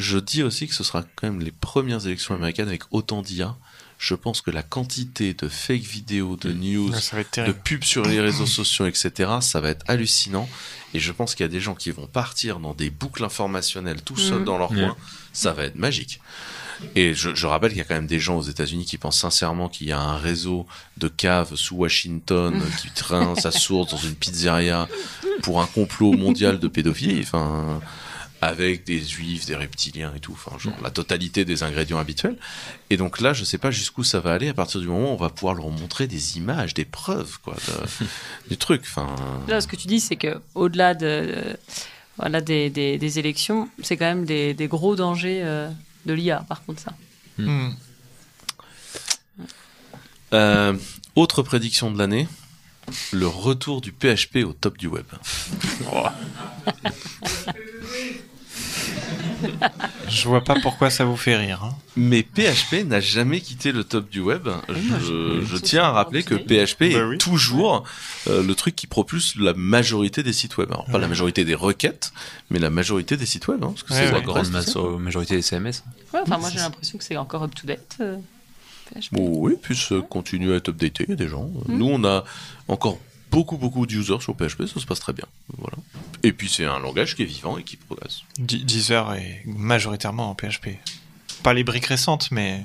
Je 0.00 0.18
dis 0.18 0.42
aussi 0.42 0.66
que 0.66 0.74
ce 0.74 0.82
sera 0.82 1.02
quand 1.02 1.28
même 1.28 1.40
les 1.40 1.50
premières 1.50 2.06
élections 2.06 2.34
américaines 2.34 2.68
avec 2.68 2.82
autant 2.90 3.20
d'IA. 3.22 3.54
Je 3.98 4.14
pense 4.14 4.40
que 4.40 4.50
la 4.50 4.62
quantité 4.62 5.34
de 5.34 5.46
fake 5.46 5.82
vidéos, 5.82 6.36
de 6.36 6.52
news, 6.52 6.90
ça 6.98 7.16
va 7.16 7.20
être 7.22 7.46
de 7.46 7.52
pubs 7.52 7.84
sur 7.84 8.06
les 8.06 8.18
réseaux 8.18 8.46
sociaux, 8.46 8.86
etc., 8.86 9.30
ça 9.42 9.60
va 9.60 9.68
être 9.68 9.84
hallucinant. 9.88 10.48
Et 10.94 11.00
je 11.00 11.12
pense 11.12 11.34
qu'il 11.34 11.44
y 11.44 11.48
a 11.48 11.52
des 11.52 11.60
gens 11.60 11.74
qui 11.74 11.90
vont 11.90 12.06
partir 12.06 12.60
dans 12.60 12.72
des 12.72 12.88
boucles 12.88 13.22
informationnelles 13.24 14.00
tout 14.02 14.16
seuls 14.16 14.38
Mhm. 14.38 14.44
dans 14.46 14.56
leur 14.58 14.72
Yeah. 14.72 14.86
coin. 14.86 14.96
Ça 15.34 15.52
va 15.52 15.64
être 15.64 15.76
magique. 15.76 16.18
Et 16.96 17.12
je, 17.12 17.34
je 17.34 17.46
rappelle 17.46 17.68
qu'il 17.72 17.78
y 17.78 17.82
a 17.82 17.84
quand 17.84 17.94
même 17.94 18.06
des 18.06 18.18
gens 18.20 18.38
aux 18.38 18.42
États-Unis 18.42 18.86
qui 18.86 18.96
pensent 18.96 19.18
sincèrement 19.20 19.68
qu'il 19.68 19.86
y 19.88 19.92
a 19.92 20.00
un 20.00 20.16
réseau 20.16 20.66
de 20.96 21.08
caves 21.08 21.54
sous 21.54 21.76
Washington 21.76 22.58
qui 22.80 22.88
traîne 22.90 23.36
sa 23.36 23.50
source 23.50 23.90
dans 23.90 23.98
une 23.98 24.14
pizzeria 24.14 24.88
pour 25.42 25.60
un 25.60 25.66
complot 25.66 26.12
mondial 26.14 26.58
de 26.58 26.68
pédophilie. 26.68 27.20
Enfin, 27.20 27.82
avec 28.42 28.84
des 28.84 29.00
juifs, 29.02 29.44
des 29.46 29.54
reptiliens 29.54 30.12
et 30.16 30.20
tout, 30.20 30.32
enfin, 30.32 30.56
genre 30.58 30.74
la 30.82 30.90
totalité 30.90 31.44
des 31.44 31.62
ingrédients 31.62 31.98
habituels. 31.98 32.36
Et 32.88 32.96
donc 32.96 33.20
là, 33.20 33.32
je 33.34 33.44
sais 33.44 33.58
pas 33.58 33.70
jusqu'où 33.70 34.02
ça 34.02 34.20
va 34.20 34.32
aller 34.32 34.48
à 34.48 34.54
partir 34.54 34.80
du 34.80 34.86
moment 34.86 35.10
où 35.10 35.14
on 35.14 35.16
va 35.16 35.28
pouvoir 35.28 35.54
leur 35.54 35.68
montrer 35.68 36.06
des 36.06 36.38
images, 36.38 36.72
des 36.72 36.84
preuves, 36.86 37.38
quoi, 37.42 37.54
de- 37.54 38.06
du 38.50 38.56
truc. 38.56 38.82
Enfin, 38.84 39.14
Là, 39.46 39.60
ce 39.60 39.66
que 39.68 39.76
tu 39.76 39.86
dis, 39.88 40.00
c'est 40.00 40.16
que 40.16 40.40
au-delà 40.54 40.94
de, 40.94 41.34
voilà, 42.16 42.40
des, 42.40 42.70
des, 42.70 42.96
des 42.96 43.18
élections, 43.18 43.68
c'est 43.82 43.96
quand 43.98 44.06
même 44.06 44.24
des, 44.24 44.54
des 44.54 44.68
gros 44.68 44.96
dangers 44.96 45.40
euh, 45.42 45.68
de 46.06 46.14
l'IA, 46.14 46.44
par 46.48 46.64
contre, 46.64 46.80
ça. 46.80 46.94
Hmm. 47.38 47.70
Euh, 50.32 50.74
autre 51.16 51.42
prédiction 51.42 51.90
de 51.90 51.98
l'année, 51.98 52.28
le 53.12 53.26
retour 53.26 53.80
du 53.80 53.92
PHP 53.92 54.44
au 54.46 54.52
top 54.52 54.78
du 54.78 54.86
web. 54.86 55.04
Je 60.08 60.28
vois 60.28 60.42
pas 60.42 60.54
pourquoi 60.60 60.90
ça 60.90 61.04
vous 61.04 61.16
fait 61.16 61.36
rire. 61.36 61.62
hein. 61.64 61.74
Mais 61.96 62.22
PHP 62.22 62.84
n'a 62.86 63.00
jamais 63.00 63.40
quitté 63.40 63.72
le 63.72 63.84
top 63.84 64.08
du 64.10 64.20
web. 64.20 64.44
moi, 64.46 64.62
Je, 64.68 65.40
je- 65.40 65.44
je 65.44 65.56
ça, 65.56 65.62
tiens 65.62 65.82
à 65.84 65.90
rappeler 65.92 66.22
que 66.22 66.34
continue. 66.34 66.66
PHP 66.66 66.82
est 66.82 66.94
Bah 66.94 67.06
oui. 67.08 67.18
toujours 67.18 67.84
euh, 68.28 68.42
le 68.42 68.54
truc 68.54 68.74
qui 68.76 68.86
propulse 68.86 69.36
la 69.36 69.54
majorité 69.54 70.22
des 70.22 70.32
sites 70.32 70.56
web. 70.58 70.70
Alors 70.70 70.86
pas 70.86 70.98
la 70.98 71.08
majorité 71.08 71.44
des 71.44 71.54
requêtes, 71.54 72.12
mais 72.50 72.58
la 72.58 72.70
majorité 72.70 73.16
des 73.16 73.26
sites 73.26 73.46
web. 73.48 73.62
hein, 73.62 73.68
parce 73.74 73.82
que 73.82 73.92
Ouais, 73.92 73.98
c'est 74.00 74.06
ouais. 74.06 74.12
La 74.12 74.20
grande 74.20 74.44
ça. 74.46 74.50
masse- 74.52 74.76
majorité 74.98 75.36
des 75.36 75.42
CMS. 75.42 75.82
Ouais, 76.12 76.20
enfin, 76.22 76.38
moi, 76.38 76.50
j'ai 76.52 76.58
l'impression 76.58 76.98
que 76.98 77.04
c'est 77.04 77.16
encore 77.16 77.42
up-to-date. 77.44 77.96
euh, 78.00 78.16
PHP. 78.94 79.12
Bon, 79.12 79.28
oui, 79.38 79.54
puis 79.60 79.76
ça 79.76 79.96
continue 80.08 80.52
à 80.52 80.56
être 80.56 80.68
updaté, 80.70 81.04
il 81.06 81.10
y 81.10 81.12
a 81.12 81.16
des 81.16 81.28
gens. 81.28 81.48
Mm. 81.68 81.76
Nous, 81.78 81.86
on 81.88 82.04
a 82.04 82.24
encore 82.66 82.98
beaucoup, 83.30 83.56
beaucoup 83.56 83.86
d'users 83.86 84.22
sur 84.22 84.34
PHP, 84.34 84.66
ça 84.66 84.80
se 84.80 84.86
passe 84.86 85.00
très 85.00 85.12
bien. 85.12 85.26
Voilà. 85.58 85.76
Et 86.22 86.32
puis, 86.32 86.48
c'est 86.48 86.64
un 86.64 86.78
langage 86.78 87.14
qui 87.16 87.22
est 87.22 87.26
vivant 87.26 87.58
et 87.58 87.62
qui 87.64 87.76
progresse. 87.76 88.22
Deezer 88.38 89.14
est 89.14 89.42
majoritairement 89.46 90.30
en 90.30 90.34
PHP. 90.34 90.70
Pas 91.42 91.54
les 91.54 91.64
briques 91.64 91.86
récentes, 91.86 92.30
mais 92.30 92.62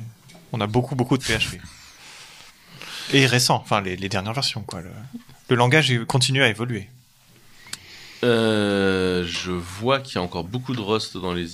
on 0.51 0.61
a 0.61 0.68
beaucoup, 0.68 0.95
beaucoup 0.95 1.18
de 1.18 1.24
PHP. 1.24 1.59
Et 3.13 3.26
récents, 3.28 3.61
enfin 3.63 3.82
les, 3.82 3.95
les 3.95 4.09
dernières 4.09 4.34
versions, 4.34 4.61
quoi. 4.61 4.82
Le, 4.82 4.89
le 5.49 5.55
langage 5.55 5.93
continue 6.07 6.41
à 6.41 6.49
évoluer. 6.49 6.89
Euh, 8.24 9.26
je 9.28 9.51
vois 9.51 9.99
qu'il 9.99 10.16
y 10.16 10.18
a 10.18 10.22
encore 10.22 10.43
beaucoup 10.43 10.74
de 10.76 10.82
rust 10.82 11.18
dans 11.18 11.34
les, 11.34 11.47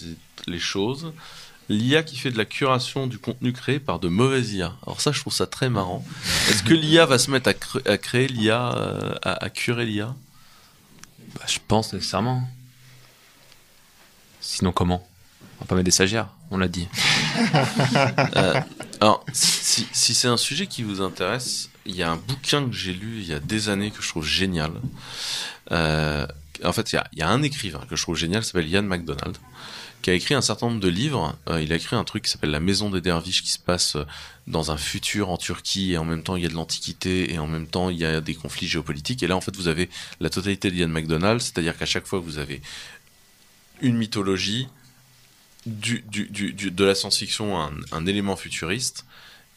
les 0.48 0.60
choses. 0.60 1.14
L'IA 1.72 2.04
qui 2.04 2.18
fait 2.18 2.32
de 2.32 2.38
la 2.38 2.46
curation 2.46 3.08
du 3.08 3.18
contenu 3.18 3.54
créé 3.54 3.80
par 3.80 4.00
de 4.00 4.10
mauvaises 4.10 4.54
IA. 4.54 4.76
Alors 4.86 5.00
ça, 5.00 5.12
je 5.12 5.20
trouve 5.22 5.34
ça 5.34 5.48
très 5.48 5.70
marrant. 5.70 6.06
Est-ce 6.50 6.64
que 6.64 6.74
l'IA 6.74 7.06
va 7.06 7.18
se 7.18 7.32
mettre 7.32 7.50
à, 7.86 7.98
créer 7.98 8.28
l'IA, 8.28 8.74
euh, 8.76 9.16
à, 9.22 9.46
à 9.46 9.50
curer 9.50 9.86
l'IA 9.86 10.14
Bah, 11.36 11.46
je 11.48 11.60
pense 11.66 11.94
nécessairement. 11.94 12.48
Sinon, 14.42 14.74
comment? 14.74 15.08
On 15.60 15.64
va 15.64 15.68
pas 15.68 15.76
mettre 15.76 15.86
des 15.86 15.92
stagiaires, 15.92 16.28
on 16.50 16.58
l'a 16.58 16.68
dit. 16.68 16.88
Euh, 18.36 18.60
Alors, 19.00 19.24
si, 19.32 19.88
si 19.94 20.14
c'est 20.14 20.28
un 20.28 20.38
sujet 20.38 20.68
qui 20.68 20.84
vous 20.84 21.02
intéresse, 21.02 21.70
il 21.86 21.96
y 21.96 22.04
a 22.04 22.12
un 22.12 22.18
bouquin 22.18 22.66
que 22.68 22.74
j'ai 22.74 22.94
lu 22.94 23.20
il 23.20 23.28
y 23.28 23.34
a 23.34 23.40
des 23.40 23.70
années 23.70 23.92
que 23.92 24.02
je 24.02 24.10
trouve 24.10 24.26
génial. 24.26 24.72
Euh, 25.72 26.28
en 26.64 26.74
fait, 26.74 26.92
il 26.92 26.96
y, 26.96 26.98
a, 26.98 27.08
il 27.14 27.20
y 27.20 27.22
a 27.22 27.30
un 27.30 27.42
écrivain 27.42 27.82
que 27.90 27.96
je 27.96 28.02
trouve 28.02 28.18
génial, 28.18 28.44
s'appelle 28.44 28.68
Ian 28.68 28.84
MacDonald, 28.84 29.38
qui 30.02 30.10
a 30.10 30.14
écrit 30.14 30.34
un 30.34 30.42
certain 30.42 30.68
nombre 30.68 30.80
de 30.80 30.88
livres. 30.88 31.38
Euh, 31.48 31.62
il 31.62 31.72
a 31.72 31.76
écrit 31.76 31.96
un 31.96 32.04
truc 32.04 32.24
qui 32.24 32.32
s'appelle 32.32 32.52
La 32.52 32.60
Maison 32.60 32.90
des 32.90 33.02
Derviches, 33.02 33.44
qui 33.44 33.52
se 33.52 33.60
passe 33.60 33.96
euh, 33.96 34.06
dans 34.48 34.72
un 34.72 34.78
futur 34.78 35.30
en 35.30 35.38
Turquie, 35.38 35.94
et 35.94 35.98
en 35.98 36.06
même 36.06 36.24
temps 36.24 36.36
il 36.36 36.44
y 36.44 36.46
a 36.46 36.50
de 36.50 36.54
l'Antiquité, 36.54 37.34
et 37.34 37.40
en 37.40 37.48
même 37.48 37.68
temps 37.68 37.90
il 37.90 37.98
y 37.98 38.06
a 38.06 38.22
des 38.22 38.36
conflits 38.36 38.68
géopolitiques. 38.68 39.24
Et 39.24 39.28
là, 39.28 39.36
en 39.36 39.42
fait, 39.42 39.56
vous 39.56 39.68
avez 39.68 39.90
la 40.20 40.30
totalité 40.30 40.72
d'Ian 40.72 40.88
MacDonald, 40.88 41.42
c'est-à-dire 41.42 41.78
qu'à 41.78 41.86
chaque 41.86 42.06
fois, 42.06 42.20
vous 42.20 42.38
avez 42.38 42.62
une 43.82 43.98
mythologie, 43.98 44.68
de 45.66 46.84
la 46.84 46.96
science-fiction 46.96 47.60
un, 47.92 48.06
élément 48.08 48.36
futuriste 48.36 49.06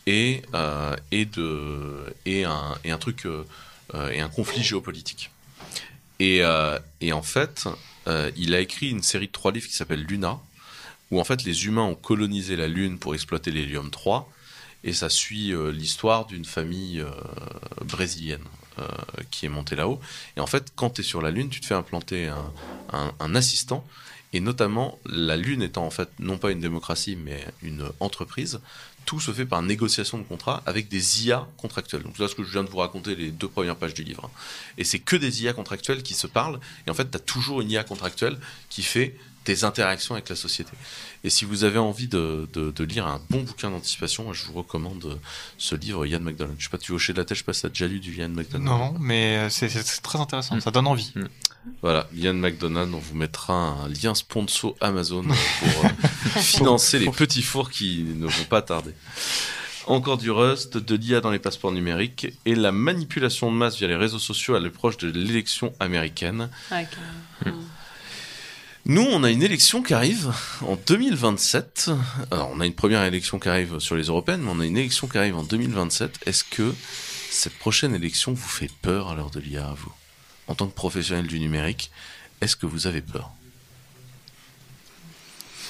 et, 0.07 0.43
euh, 0.53 0.95
et, 1.11 1.25
de, 1.25 2.15
et, 2.27 2.45
un, 2.45 2.77
et 2.85 2.91
un 2.91 2.99
truc 2.99 3.27
et 3.95 4.21
un 4.21 4.29
conflit 4.29 4.63
géopolitique. 4.63 5.31
Et, 6.21 6.43
et 7.01 7.13
en 7.13 7.23
fait, 7.23 7.67
euh, 8.07 8.31
il 8.37 8.55
a 8.55 8.61
écrit 8.61 8.91
une 8.91 9.03
série 9.03 9.29
de 9.29 9.33
trois 9.33 9.53
livres 9.53 9.67
qui 9.67 9.75
s'appelle 9.75 10.03
Luna, 10.03 10.41
où 11.11 11.21
en 11.21 11.25
fait 11.25 11.45
les 11.45 11.67
humains 11.67 11.83
ont 11.83 11.95
colonisé 11.95 12.57
la 12.57 12.69
Lune 12.69 12.99
pour 12.99 13.15
exploiter 13.15 13.51
l'hélium 13.51 13.91
3, 13.91 14.31
et 14.85 14.93
ça 14.93 15.09
suit 15.09 15.53
euh, 15.53 15.71
l'histoire 15.71 16.27
d'une 16.27 16.45
famille 16.45 17.01
euh, 17.01 17.11
brésilienne 17.85 18.45
qui 19.31 19.47
est 19.47 19.49
montée 19.49 19.77
là-haut. 19.77 20.01
Et 20.37 20.41
en 20.41 20.49
fait, 20.49 20.73
quand 20.75 20.91
tu 20.91 21.03
es 21.03 21.05
sur 21.05 21.23
la 21.23 21.31
Lune, 21.31 21.49
tu 21.49 21.61
te 21.61 21.67
fais 21.67 21.75
implanter 21.75 22.33
un 22.91 23.35
assistant 23.37 23.87
et 24.35 24.41
notamment, 24.41 24.99
la 25.07 25.37
Lune 25.37 25.63
étant 25.63 25.87
en 25.87 25.91
fait 25.91 26.09
non 26.19 26.39
pas 26.39 26.51
une 26.51 26.59
démocratie, 26.59 27.15
mais 27.15 27.45
une 27.63 27.89
entreprise, 28.01 28.59
tout 29.05 29.21
se 29.21 29.33
fait 29.33 29.47
par 29.47 29.63
négociation 29.63 30.19
de 30.19 30.23
contrats 30.25 30.63
avec 30.67 30.89
des 30.89 31.27
IA 31.27 31.47
contractuels. 31.57 32.03
Donc 32.03 32.19
là, 32.19 32.29
ce 32.29 32.35
que 32.35 32.43
je 32.43 32.51
viens 32.51 32.65
de 32.65 32.71
vous 32.71 32.79
raconter, 32.79 33.15
les 33.15 33.31
deux 33.31 33.49
premières 33.49 33.77
pages 33.77 33.95
du 33.95 34.03
livre. 34.03 34.31
Et 34.79 34.85
c'est 34.85 34.99
que 34.99 35.17
des 35.17 35.43
IA 35.43 35.53
contractuels 35.53 36.03
qui 36.03 36.15
se 36.15 36.27
parlent. 36.27 36.59
Et 36.87 36.91
en 36.91 36.95
fait, 36.95 37.11
tu 37.11 37.17
as 37.17 37.21
toujours 37.21 37.61
une 37.61 37.71
IA 37.71 37.85
contractuelle 37.85 38.39
qui 38.69 38.83
fait 38.83 39.17
tes 39.45 39.65
interactions 39.65 40.15
avec 40.15 40.29
la 40.29 40.37
société. 40.37 40.71
Et 41.23 41.31
si 41.31 41.45
vous 41.45 41.65
avez 41.65 41.79
envie 41.79 42.09
de, 42.09 42.49
de- 42.53 42.71
de 42.71 42.85
lire 42.85 43.07
un 43.07 43.21
bon 43.31 43.43
bouquin 43.43 43.71
d'anticipation, 43.71 44.33
je 44.33 44.45
vous 44.47 44.55
recommande 44.55 45.19
ce 45.59 45.75
livre, 45.75 46.05
Yann 46.07 46.23
McDonald. 46.23 46.57
Je 46.59 46.65
sais 46.65 46.71
pas, 46.71 46.79
tu 46.79 46.93
hocher 46.93 47.13
de 47.13 47.19
la 47.19 47.25
tête, 47.25 47.37
je 47.37 47.43
sais 47.43 47.45
pas 47.45 47.53
si 47.53 47.61
tu 47.61 47.67
as 47.67 47.71
déjà 47.71 47.87
lu 47.87 48.01
du 48.01 48.15
Yann 48.15 48.33
McDonald. 48.33 48.65
Non, 48.65 48.79
non, 48.79 48.95
mais 48.99 49.37
euh, 49.39 49.49
c'est 49.51 49.69
très 50.03 50.19
intéressant, 50.19 50.57
Mm. 50.57 50.61
ça 50.61 50.71
donne 50.71 50.87
envie. 50.87 51.13
Voilà, 51.81 52.07
Ian 52.15 52.35
McDonald, 52.35 52.93
on 52.93 52.99
vous 52.99 53.15
mettra 53.15 53.55
un 53.55 53.89
lien 53.89 54.15
sponsor 54.15 54.75
Amazon 54.83 55.23
pour 55.23 55.85
euh, 55.87 55.89
financer 56.41 56.99
les 56.99 57.11
petits 57.11 57.43
fours 57.43 57.71
qui 57.71 58.03
ne 58.17 58.27
vont 58.27 58.45
pas 58.51 58.61
tarder. 58.63 58.93
Encore 59.87 60.17
du 60.17 60.31
Rust, 60.31 60.79
de 60.79 60.95
l'IA 60.97 61.21
dans 61.21 61.31
les 61.31 61.39
passeports 61.39 61.73
numériques 61.73 62.27
et 62.47 62.55
la 62.55 62.73
manipulation 62.73 63.51
de 63.53 63.57
masse 63.57 63.77
via 63.79 63.87
les 63.89 63.97
réseaux 63.97 64.19
sociaux 64.19 64.55
à 64.55 64.61
l'approche 64.61 64.97
de 64.97 65.11
l'élection 65.11 65.75
américaine. 65.81 66.49
Ouais, 66.71 66.87
carrément. 67.43 67.63
Nous, 68.87 69.03
on 69.03 69.25
a 69.25 69.31
une 69.31 69.43
élection 69.43 69.83
qui 69.83 69.95
arrive 69.95 70.31
en 70.61 70.77
2027. 70.77 71.91
Alors, 72.31 72.51
on 72.53 72.61
a 72.61 72.67
une 72.67 72.75
première 72.75 73.03
élection 73.05 73.39
qui 73.39 73.49
arrive 73.49 73.79
sur 73.79 73.97
les 73.97 74.05
européennes, 74.05 74.43
mais 74.43 74.51
on 74.51 74.61
a 74.61 74.67
une 74.67 74.77
élection 74.77 75.09
qui 75.09 75.17
arrive 75.17 75.37
en 75.37 75.43
2027. 75.43 76.21
Est-ce 76.27 76.45
que 76.45 76.75
cette 77.31 77.55
prochaine 77.59 77.95
élection 77.95 78.35
vous 78.35 78.49
fait 78.49 78.71
peur 78.83 79.09
à 79.11 79.15
l'heure 79.15 79.31
de 79.31 79.41
l'IA, 79.41 79.69
à 79.71 79.75
vous? 79.75 79.93
En 80.49 80.55
tant 80.55 80.67
que 80.67 80.75
professionnel 80.75 81.27
du 81.27 81.41
numérique, 81.41 81.91
est-ce 82.43 82.57
que 82.57 82.67
vous 82.67 82.87
avez 82.87 83.01
peur? 83.01 83.31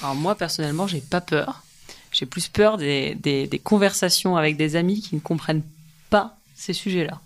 Alors 0.01 0.15
moi, 0.15 0.35
personnellement, 0.35 0.85
j'ai 0.87 0.99
pas 0.99 1.21
peur. 1.21 1.63
J'ai 2.11 2.25
plus 2.25 2.49
peur 2.49 2.75
des, 2.77 3.15
des- 3.15 3.47
des 3.47 3.59
conversations 3.59 4.35
avec 4.35 4.57
des 4.57 4.75
amis 4.75 5.01
qui 5.01 5.15
ne 5.15 5.21
comprennent 5.21 5.63
pas 6.09 6.37
ces 6.53 6.73
sujets-là. 6.73 7.21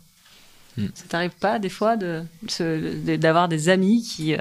Hmm. 0.78 0.88
Ça 0.94 1.06
t'arrive 1.10 1.32
pas, 1.32 1.58
des 1.58 1.70
fois, 1.70 1.98
de, 1.98 2.24
se- 2.48 2.94
de- 3.04 3.16
d'avoir 3.16 3.48
des 3.50 3.70
amis 3.70 4.04
qui, 4.04 4.36
euh, 4.36 4.40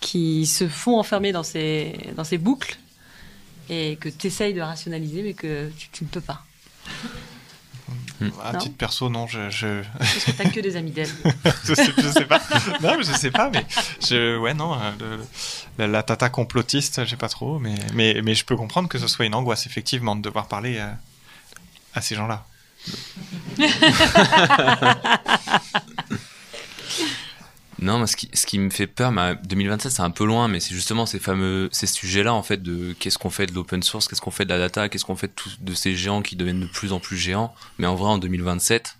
qui 0.00 0.46
se 0.46 0.68
font 0.68 0.98
enfermer 0.98 1.32
dans 1.32 1.42
ces, 1.42 1.98
dans 2.16 2.24
ces 2.24 2.38
boucles 2.38 2.76
et 3.68 3.96
que 4.00 4.08
tu 4.08 4.28
essayes 4.28 4.54
de 4.54 4.60
rationaliser, 4.60 5.22
mais 5.22 5.34
que 5.34 5.70
tu, 5.76 5.88
tu 5.90 6.04
ne 6.04 6.08
peux 6.08 6.20
pas. 6.20 6.42
À 8.42 8.52
Non. 8.54 8.58
titre 8.58 8.76
perso, 8.76 9.10
non, 9.10 9.26
je, 9.26 9.50
je, 9.50 9.82
Parce 9.98 10.24
que 10.24 10.30
t'as 10.30 10.48
que 10.48 10.60
des 10.60 10.76
amis 10.76 10.90
d'elle. 10.90 11.10
je, 11.64 11.74
je 11.74 12.08
sais 12.12 12.24
pas. 12.24 12.40
Non, 12.82 12.96
mais 12.96 13.02
je 13.04 13.12
sais 13.12 13.30
pas, 13.30 13.50
mais 13.50 13.66
je, 14.08 14.38
ouais, 14.38 14.54
non, 14.54 14.72
euh, 14.74 14.90
le- 14.98 15.26
la, 15.78 15.86
la 15.86 16.02
tata 16.02 16.30
complotiste, 16.30 17.04
j'ai 17.04 17.16
pas 17.16 17.28
trop, 17.28 17.58
mais, 17.58 17.74
mais, 17.92 18.22
mais 18.24 18.34
je 18.34 18.44
peux 18.46 18.56
comprendre 18.56 18.88
que 18.88 18.98
ce 18.98 19.06
soit 19.06 19.26
une 19.26 19.34
angoisse, 19.34 19.66
effectivement, 19.66 20.16
de 20.16 20.22
devoir 20.22 20.46
parler 20.48 20.78
à, 20.78 20.96
à 21.94 22.00
ces 22.00 22.14
gens-là. 22.14 22.46
Non, 27.78 27.98
mais 27.98 28.06
ce 28.06 28.16
qui, 28.16 28.30
ce 28.32 28.46
qui 28.46 28.58
me 28.58 28.70
fait 28.70 28.86
peur, 28.86 29.12
bah, 29.12 29.34
2027 29.34 29.92
c'est 29.92 30.02
un 30.02 30.10
peu 30.10 30.24
loin, 30.24 30.48
mais 30.48 30.60
c'est 30.60 30.74
justement 30.74 31.04
ces 31.04 31.18
fameux 31.18 31.68
ces 31.72 31.86
sujets-là 31.86 32.32
en 32.32 32.42
fait 32.42 32.62
de 32.62 32.94
qu'est-ce 32.98 33.18
qu'on 33.18 33.30
fait 33.30 33.46
de 33.46 33.52
l'open 33.52 33.82
source, 33.82 34.08
qu'est-ce 34.08 34.20
qu'on 34.20 34.30
fait 34.30 34.44
de 34.44 34.50
la 34.50 34.58
data, 34.58 34.88
qu'est-ce 34.88 35.04
qu'on 35.04 35.16
fait 35.16 35.32
de, 35.60 35.74
ces 35.74 35.94
géants 35.94 36.22
qui 36.22 36.36
deviennent 36.36 36.60
de 36.60 36.66
plus 36.66 36.92
en 36.92 37.00
plus 37.00 37.18
géants. 37.18 37.54
Mais 37.78 37.86
en 37.86 37.94
vrai, 37.94 38.08
en 38.08 38.18
2027, 38.18 38.96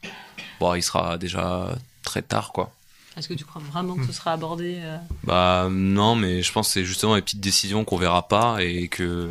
bon, 0.61 0.74
il 0.74 0.83
sera 0.83 1.16
déjà 1.16 1.74
très 2.03 2.22
tard, 2.22 2.53
quoi. 2.53 2.72
Est-ce 3.16 3.29
que 3.29 3.35
tu 3.35 3.47
crois 3.47 3.62
vraiment 3.62 3.97
que 3.97 4.05
ce 4.05 4.12
sera 4.12 4.33
abordé 4.33 4.79
euh, 4.83 4.99
Bah 5.24 5.68
non, 5.70 6.16
mais 6.16 6.43
je 6.43 6.53
pense 6.53 6.68
que 6.68 6.74
c'est 6.74 6.85
justement 6.85 7.14
les 7.14 7.22
petites 7.22 7.41
décisions 7.41 7.83
qu'on 7.83 7.97
verra 7.97 8.29
pas 8.29 8.62
et 8.62 8.89
que 8.89 9.31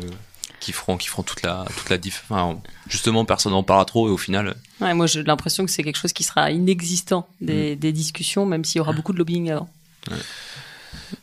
qui 0.60 0.72
feront 0.72 0.96
qui 0.96 1.08
feront 1.08 1.22
toute 1.22 1.42
la 1.42 1.64
toute 1.76 1.90
la 1.90 1.98
diff. 1.98 2.24
Enfin, 2.28 2.58
justement, 2.88 3.24
personne 3.24 3.52
n'en 3.52 3.62
parlera 3.62 3.84
trop 3.84 4.08
et 4.08 4.10
au 4.10 4.16
final, 4.16 4.56
Ouais, 4.80 4.92
moi, 4.94 5.06
j'ai 5.06 5.22
l'impression 5.22 5.64
que 5.64 5.70
c'est 5.70 5.82
quelque 5.82 5.96
chose 5.98 6.12
qui 6.12 6.22
sera 6.24 6.50
inexistant 6.50 7.28
des, 7.40 7.74
Mm. 7.74 7.78
des 7.78 7.92
discussions, 7.92 8.44
même 8.46 8.64
s'il 8.64 8.78
y 8.78 8.80
aura 8.80 8.92
beaucoup 8.92 9.12
de 9.12 9.18
lobbying 9.18 9.50
avant. 9.50 9.68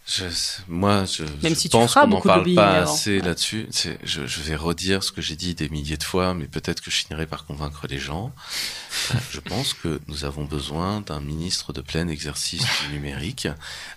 Je- 0.05 0.23
moi, 0.67 1.05
je, 1.05 1.23
Même 1.23 1.53
je 1.53 1.59
si 1.59 1.69
tu 1.69 1.77
pense 1.77 1.93
qu'on 1.93 2.07
n'en 2.07 2.21
parle 2.21 2.53
pas 2.53 2.79
assez 2.81 3.19
là-dessus. 3.19 3.67
Je 4.03 4.41
vais 4.41 4.55
redire 4.55 5.03
ce 5.03 5.11
que 5.11 5.21
j'ai 5.21 5.35
dit 5.35 5.55
des 5.55 5.69
milliers 5.69 5.97
de 5.97 6.03
fois, 6.03 6.33
mais 6.33 6.45
peut-être 6.45 6.81
que 6.81 6.91
je 6.91 6.97
finirai 6.97 7.25
par 7.25 7.45
convaincre 7.45 7.87
les 7.87 7.99
gens. 7.99 8.33
Euh, 9.13 9.17
je 9.31 9.39
pense 9.39 9.73
que 9.73 9.99
nous 10.07 10.23
avons 10.25 10.45
besoin 10.45 11.01
d'un 11.01 11.19
ministre 11.19 11.73
de 11.73 11.81
plein 11.81 12.07
exercice 12.07 12.63
du 12.87 12.93
numérique 12.93 13.47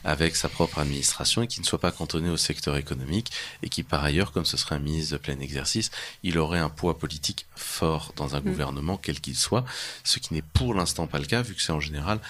avec 0.04 0.36
sa 0.36 0.48
propre 0.48 0.78
administration 0.78 1.42
et 1.42 1.46
qui 1.46 1.60
ne 1.60 1.66
soit 1.66 1.80
pas 1.80 1.90
cantonné 1.92 2.30
au 2.30 2.36
secteur 2.36 2.76
économique 2.76 3.30
et 3.62 3.68
qui, 3.68 3.82
par 3.82 4.02
ailleurs, 4.04 4.32
comme 4.32 4.44
ce 4.46 4.56
serait 4.56 4.76
un 4.76 4.80
ministre 4.80 5.12
de 5.12 5.18
plein 5.18 5.38
exercice, 5.40 5.90
il 6.22 6.38
aurait 6.38 6.58
un 6.60 6.68
poids 6.70 6.98
politique 6.98 7.46
fort 7.56 8.12
dans 8.16 8.34
un 8.34 8.40
Mm. 8.40 8.44
gouvernement, 8.44 8.96
quel 8.96 9.20
qu'il 9.20 9.36
soit, 9.36 9.64
ce 10.04 10.18
qui 10.18 10.34
n'est 10.34 10.42
pour 10.42 10.74
l'instant 10.74 11.06
pas 11.06 11.18
le 11.18 11.26
cas, 11.26 11.42
vu 11.42 11.54
que 11.54 11.62
c'est 11.62 11.72
en 11.72 11.80
général 11.80 12.20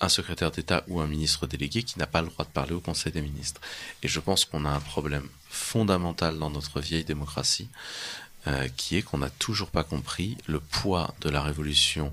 un 0.00 0.08
secrétaire 0.08 0.50
d'État 0.50 0.84
ou 0.88 1.00
un 1.00 1.06
ministre 1.06 1.46
délégué 1.46 1.82
qui 1.82 1.98
n'a 1.98 2.06
pas 2.06 2.22
le 2.22 2.28
droit 2.28 2.44
de 2.44 2.50
parler 2.50 2.72
au 2.72 2.80
Conseil 2.80 3.12
des 3.12 3.22
ministres. 3.22 3.60
Et 4.02 4.08
je 4.08 4.20
pense 4.20 4.44
qu'on 4.44 4.64
a 4.64 4.70
un 4.70 4.80
problème 4.80 5.28
fondamental 5.48 6.38
dans 6.38 6.50
notre 6.50 6.80
vieille 6.80 7.04
démocratie, 7.04 7.68
euh, 8.46 8.68
qui 8.76 8.96
est 8.96 9.02
qu'on 9.02 9.18
n'a 9.18 9.30
toujours 9.30 9.70
pas 9.70 9.84
compris 9.84 10.36
le 10.46 10.60
poids 10.60 11.14
de 11.20 11.30
la 11.30 11.42
révolution 11.42 12.12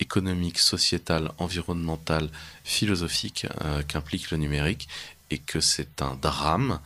économique, 0.00 0.58
sociétale, 0.58 1.32
environnementale, 1.38 2.30
philosophique 2.64 3.46
euh, 3.62 3.82
qu'implique 3.82 4.30
le 4.30 4.38
numérique, 4.38 4.88
et 5.30 5.38
que 5.38 5.60
c'est 5.60 6.02
un 6.02 6.14
drame 6.14 6.80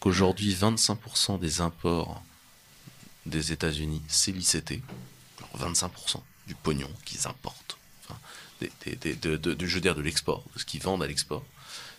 qu'aujourd'hui 0.00 0.54
25% 0.54 1.38
des 1.38 1.60
imports 1.60 2.22
des 3.26 3.52
États-Unis, 3.52 4.02
c'est 4.08 4.32
l'ICT. 4.32 4.82
Alors, 5.38 5.72
25% 5.72 6.20
du 6.46 6.54
pognon 6.54 6.90
qu'ils 7.04 7.26
importent. 7.26 7.78
De, 8.86 9.14
de- 9.36 9.36
de- 9.36 9.54
l'export, 10.02 10.44
de 10.54 10.58
ce 10.60 10.64
qu'ils 10.64 10.82
vendent 10.82 11.02
à 11.02 11.06
l'export. 11.06 11.44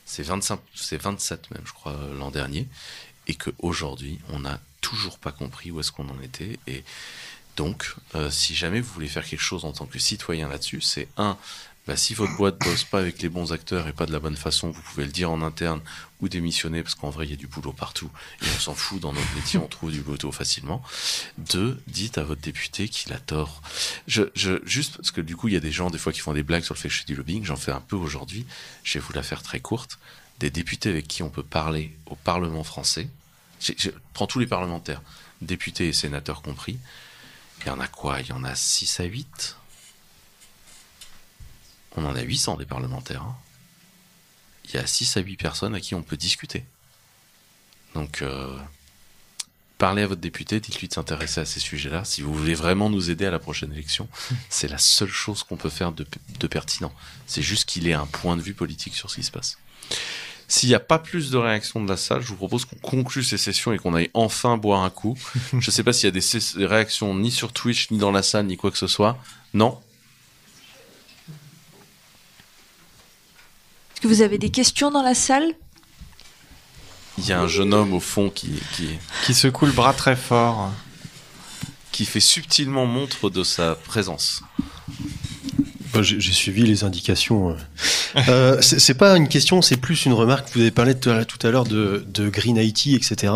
C'est 0.05 0.24
25, 0.24 0.59
c'est 0.76 0.97
27 1.01 1.51
même, 1.51 1.63
je 1.66 1.74
crois, 1.74 1.97
l'an 2.20 2.32
dernier. 2.32 2.68
Et 3.28 3.34
qu'aujourd'hui, 3.36 4.20
on 4.30 4.39
n'a 4.39 4.59
toujours 4.82 5.18
pas 5.18 5.32
compris 5.32 5.72
où 5.72 5.80
est-ce 5.80 5.91
qu'on 5.91 6.07
en 6.09 6.22
était. 6.22 6.59
Et 6.68 6.84
donc, 7.57 7.95
euh, 8.13 8.30
si 8.30 8.53
jamais 8.53 8.82
vous 8.82 8.93
voulez 8.93 9.07
faire 9.07 9.26
quelque 9.26 9.41
chose 9.41 9.66
en 9.66 9.72
tant 9.72 9.86
que 9.88 9.97
citoyen 9.97 10.47
là-dessus, 10.47 10.82
c'est 10.82 11.07
un, 11.18 11.38
bah, 11.88 11.95
si 11.95 12.15
votre 12.15 12.36
boîte 12.36 12.57
bosse 12.59 12.83
pas 12.83 12.99
avec 12.99 13.21
les 13.21 13.29
bons 13.29 13.53
acteurs 13.53 13.88
et 13.88 13.93
pas 13.93 14.07
de 14.07 14.11
la 14.11 14.19
bonne 14.19 14.36
façon, 14.36 14.71
vous 14.71 14.81
pouvez 14.81 15.05
le 15.05 15.11
dire 15.11 15.29
en 15.29 15.43
interne 15.43 15.81
ou 16.19 16.27
démissionner 16.29 16.81
parce 16.81 16.95
qu'en 16.95 17.11
vrai, 17.11 17.25
il 17.25 17.29
y 17.29 17.33
a 17.33 17.38
du 17.38 17.45
boulot 17.45 17.73
partout 17.73 18.09
et 18.41 18.45
on 18.55 18.59
s'en 18.59 18.73
fout 18.73 18.99
dans 18.99 19.13
notre 19.13 19.36
métier, 19.36 19.59
on 19.59 19.67
trouve 19.67 19.91
du 19.91 20.01
boulot 20.01 20.31
facilement. 20.31 20.81
Deux, 21.38 21.79
dites 21.88 22.17
à 22.17 22.23
votre 22.23 22.41
député 22.41 22.89
qu'il 22.89 23.13
a 23.13 23.19
tort. 23.19 23.61
Juste 24.07 24.97
parce 24.97 25.11
que 25.11 25.21
du 25.21 25.36
coup, 25.36 25.47
il 25.47 25.53
y 25.53 25.57
a 25.57 25.59
des 25.59 25.71
gens 25.71 25.91
des 25.91 25.99
fois 25.99 26.11
qui 26.11 26.21
font 26.21 26.33
des 26.33 26.41
blagues 26.41 26.63
sur 26.63 26.73
le 26.73 26.79
fait 26.79 26.88
que 26.88 26.93
je 26.93 26.99
fais 27.01 27.05
du 27.05 27.15
lobbying, 27.15 27.45
j'en 27.45 27.55
fais 27.55 27.71
un 27.71 27.81
peu 27.81 27.95
aujourd'hui. 27.95 28.47
Je 28.83 28.97
vais 28.97 29.05
vous 29.05 29.13
la 29.13 29.23
faire 29.23 29.43
très 29.43 29.59
courte. 29.59 29.99
Des 30.39 30.49
députés 30.49 30.89
avec 30.89 31.07
qui 31.07 31.23
on 31.23 31.29
peut 31.29 31.43
parler 31.43 31.95
au 32.07 32.15
Parlement 32.15 32.63
français. 32.63 33.07
Prends 34.13 34.27
tous 34.27 34.39
les 34.39 34.47
parlementaires, 34.47 35.01
députés 35.41 35.88
et 35.88 35.93
sénateurs 35.93 36.41
compris. 36.41 36.77
Il 37.61 37.67
y 37.67 37.69
en 37.69 37.79
a 37.79 37.88
quoi? 37.88 38.19
Il 38.21 38.27
y 38.27 38.31
en 38.31 38.43
a 38.43 38.53
6 38.53 38.99
à 38.99 39.03
8 39.05 39.55
On 41.95 42.05
en 42.05 42.15
a 42.15 42.21
800 42.21 42.57
des 42.57 42.65
parlementaires. 42.65 43.23
hein. 43.23 43.35
Il 44.65 44.75
y 44.75 44.77
a 44.77 44.87
6 44.87 45.17
à 45.17 45.21
8 45.21 45.37
personnes 45.37 45.75
à 45.75 45.79
qui 45.79 45.95
on 45.95 46.01
peut 46.01 46.17
discuter. 46.17 46.65
Donc, 47.93 48.21
euh, 48.21 48.57
parlez 49.77 50.01
à 50.01 50.07
votre 50.07 50.21
député, 50.21 50.59
dites-lui 50.59 50.87
de 50.87 50.93
s'intéresser 50.93 51.41
à 51.41 51.45
ces 51.45 51.59
sujets-là. 51.59 52.03
Si 52.03 52.21
vous 52.21 52.33
voulez 52.33 52.55
vraiment 52.55 52.89
nous 52.89 53.09
aider 53.09 53.25
à 53.25 53.31
la 53.31 53.39
prochaine 53.39 53.71
élection, 53.71 54.09
c'est 54.49 54.67
la 54.67 54.77
seule 54.77 55.09
chose 55.09 55.43
qu'on 55.43 55.57
peut 55.57 55.69
faire 55.69 55.91
de, 55.91 56.05
de 56.39 56.47
pertinent. 56.47 56.93
C'est 57.27 57.41
juste 57.41 57.69
qu'il 57.69 57.87
ait 57.87 57.93
un 57.93 58.07
point 58.07 58.35
de 58.35 58.41
vue 58.41 58.53
politique 58.53 58.95
sur 58.95 59.09
ce 59.09 59.15
qui 59.15 59.23
se 59.23 59.31
passe. 59.31 59.57
S'il 60.47 60.69
n'y 60.69 60.75
a 60.75 60.79
pas 60.79 60.99
plus 60.99 61.31
de 61.31 61.37
réactions 61.37 61.83
de 61.83 61.89
la 61.89 61.97
salle, 61.97 62.21
je 62.21 62.27
vous 62.27 62.35
propose 62.35 62.65
qu'on 62.65 62.75
conclue 62.75 63.23
ces 63.23 63.37
sessions 63.37 63.73
et 63.73 63.79
qu'on 63.79 63.95
aille 63.95 64.11
enfin 64.13 64.57
boire 64.57 64.83
un 64.83 64.89
coup. 64.89 65.17
je 65.51 65.57
ne 65.57 65.71
sais 65.71 65.83
pas 65.83 65.91
s'il 65.91 66.05
y 66.05 66.07
a 66.07 66.11
des, 66.11 66.65
réactions 66.65 67.15
ni 67.15 67.31
sur 67.31 67.51
Twitch, 67.51 67.89
ni 67.91 67.97
dans 67.97 68.11
la 68.11 68.21
salle, 68.21 68.45
ni 68.45 68.57
quoi 68.57 68.71
que 68.71 68.77
ce 68.77 68.87
soit. 68.87 69.17
Non? 69.53 69.79
Que 74.06 74.10
vous 74.10 74.22
avez 74.22 74.38
des 74.38 74.49
questions 74.51 74.91
dans 74.91 75.01
la 75.01 75.16
salle? 75.16 75.51
Il 77.18 77.26
y 77.26 77.32
a 77.32 77.39
un 77.41 77.47
jeune 77.47 77.74
homme 77.74 77.93
au 77.93 77.99
fond 77.99 78.30
qui, 78.30 78.51
qui, 78.76 78.88
Qui 79.26 79.34
secoue 79.34 79.66
le 79.66 79.72
bras 79.72 79.93
très 79.93 80.16
fort. 80.16 80.72
qui 81.91 82.06
fait 82.06 82.20
subtilement 82.20 82.86
montre 82.86 83.30
de 83.32 83.43
sa 83.43 83.74
présence. 83.76 84.43
Bah, 85.93 86.01
J'ai 86.03 86.20
suivi 86.34 86.62
les 86.64 86.84
indications. 86.84 87.49
euh. 87.51 87.56
Euh, 88.30 88.62
c'est 88.62 88.93
pas 88.93 89.16
une 89.18 89.28
question, 89.28 89.62
c'est 89.64 89.78
plus 89.78 90.06
une 90.06 90.14
remarque. 90.14 90.49
Vous 90.53 90.62
avez 90.62 90.72
parlé 90.72 90.93
tout 90.93 91.10
à, 91.10 91.26
tout 91.26 91.39
à 91.47 91.49
l'heure 91.49 91.64
de, 91.64 92.06
de 92.08 92.30
Green 92.30 92.58
IT, 92.58 92.88
etc. 92.88 93.34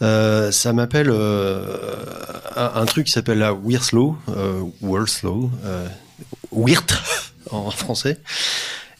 Euh, 0.00 0.50
ça 0.52 0.72
m'appelle 0.72 1.10
euh, 1.10 1.76
un, 2.56 2.72
un 2.82 2.86
truc 2.86 3.06
qui 3.06 3.12
s'appelle 3.12 3.38
la 3.38 3.52
Wearslow, 3.52 4.16
euh, 4.30 4.62
Wearslow, 4.80 5.50
euh, 5.64 5.86
Weird 6.50 6.90
en 7.50 7.70
français, 7.70 8.18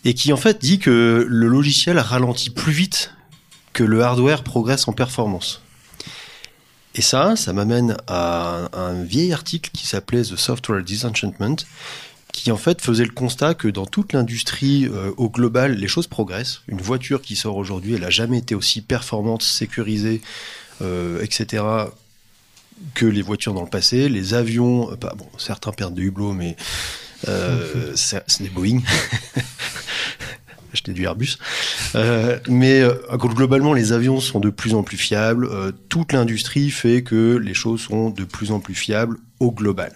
et 0.04 0.14
qui 0.14 0.32
en 0.32 0.36
fait 0.36 0.60
dit 0.60 0.78
que 0.78 1.26
le 1.28 1.46
logiciel 1.46 1.98
ralentit 1.98 2.50
plus 2.50 2.72
vite 2.72 3.12
que 3.72 3.84
le 3.84 4.02
hardware 4.02 4.42
progresse 4.42 4.88
en 4.88 4.92
performance. 4.92 5.62
Et 6.94 7.02
ça, 7.02 7.36
ça 7.36 7.52
m'amène 7.52 7.96
à 8.06 8.68
un, 8.74 9.02
vieil 9.02 9.32
article 9.32 9.70
qui 9.72 9.86
s'appelait 9.86 10.22
The 10.22 10.36
Software 10.36 10.82
Disenchantment, 10.82 11.56
qui 12.32 12.50
en 12.50 12.56
fait 12.56 12.82
faisait 12.82 13.04
le 13.04 13.12
constat 13.12 13.54
que 13.54 13.68
dans 13.68 13.86
toute 13.86 14.12
l'industrie 14.12 14.86
euh, 14.86 15.10
au 15.16 15.30
global, 15.30 15.74
les 15.74 15.88
choses 15.88 16.06
progressent. 16.06 16.60
Une 16.68 16.80
voiture 16.80 17.22
qui 17.22 17.36
sort 17.36 17.56
aujourd'hui, 17.56 17.94
elle 17.94 18.02
n'a 18.02 18.10
jamais 18.10 18.38
été 18.38 18.54
aussi 18.54 18.82
performante, 18.82 19.42
sécurisée, 19.42 20.20
euh, 20.82 21.22
etc. 21.22 21.64
que 22.94 23.06
les 23.06 23.22
voitures 23.22 23.54
dans 23.54 23.62
le 23.62 23.70
passé. 23.70 24.08
Les 24.10 24.34
avions, 24.34 24.92
euh, 24.92 24.96
pas, 24.96 25.14
bon, 25.14 25.28
certains 25.38 25.72
perdent 25.72 25.94
des 25.94 26.02
hublots, 26.02 26.32
mais 26.32 26.56
euh, 27.28 27.92
c'est 27.94 28.42
des 28.42 28.48
Boeing. 28.48 28.80
Acheter 30.72 30.92
du 30.92 31.04
Airbus. 31.04 31.36
Euh, 31.94 32.38
mais 32.48 32.80
euh, 32.80 32.94
globalement, 33.16 33.74
les 33.74 33.92
avions 33.92 34.20
sont 34.20 34.40
de 34.40 34.50
plus 34.50 34.74
en 34.74 34.82
plus 34.82 34.96
fiables. 34.96 35.48
Toute 35.88 36.12
l'industrie 36.12 36.70
fait 36.70 37.02
que 37.02 37.36
les 37.36 37.54
choses 37.54 37.82
sont 37.82 38.10
de 38.10 38.24
plus 38.24 38.52
en 38.52 38.60
plus 38.60 38.74
fiables 38.74 39.18
au 39.38 39.52
global. 39.52 39.92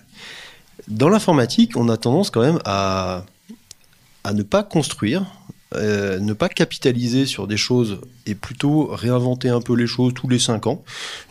Dans 0.89 1.09
l'informatique, 1.09 1.77
on 1.77 1.89
a 1.89 1.97
tendance 1.97 2.31
quand 2.31 2.43
même 2.43 2.59
à, 2.65 3.25
à 4.23 4.33
ne 4.35 4.43
pas 4.43 4.63
construire, 4.63 5.25
euh, 5.77 6.19
ne 6.19 6.33
pas 6.33 6.49
capitaliser 6.49 7.27
sur 7.27 7.47
des 7.47 7.57
choses 7.57 8.01
et 8.27 8.35
plutôt 8.35 8.87
réinventer 8.87 9.49
un 9.49 9.61
peu 9.61 9.75
les 9.75 9.87
choses 9.87 10.15
tous 10.15 10.29
les 10.29 10.39
cinq 10.39 10.67
ans. 10.67 10.83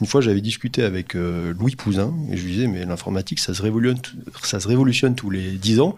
Une 0.01 0.07
fois, 0.07 0.21
j'avais 0.21 0.41
discuté 0.41 0.83
avec 0.83 1.15
euh, 1.15 1.53
Louis 1.59 1.75
Pouzin 1.75 2.13
et 2.31 2.37
je 2.37 2.45
lui 2.45 2.53
disais, 2.53 2.67
mais 2.67 2.85
l'informatique, 2.85 3.39
ça 3.39 3.53
se 3.53 3.61
révolutionne, 3.61 3.99
ça 4.43 4.59
se 4.59 4.67
révolutionne 4.67 5.15
tous 5.15 5.29
les 5.29 5.51
dix 5.51 5.79
ans. 5.79 5.95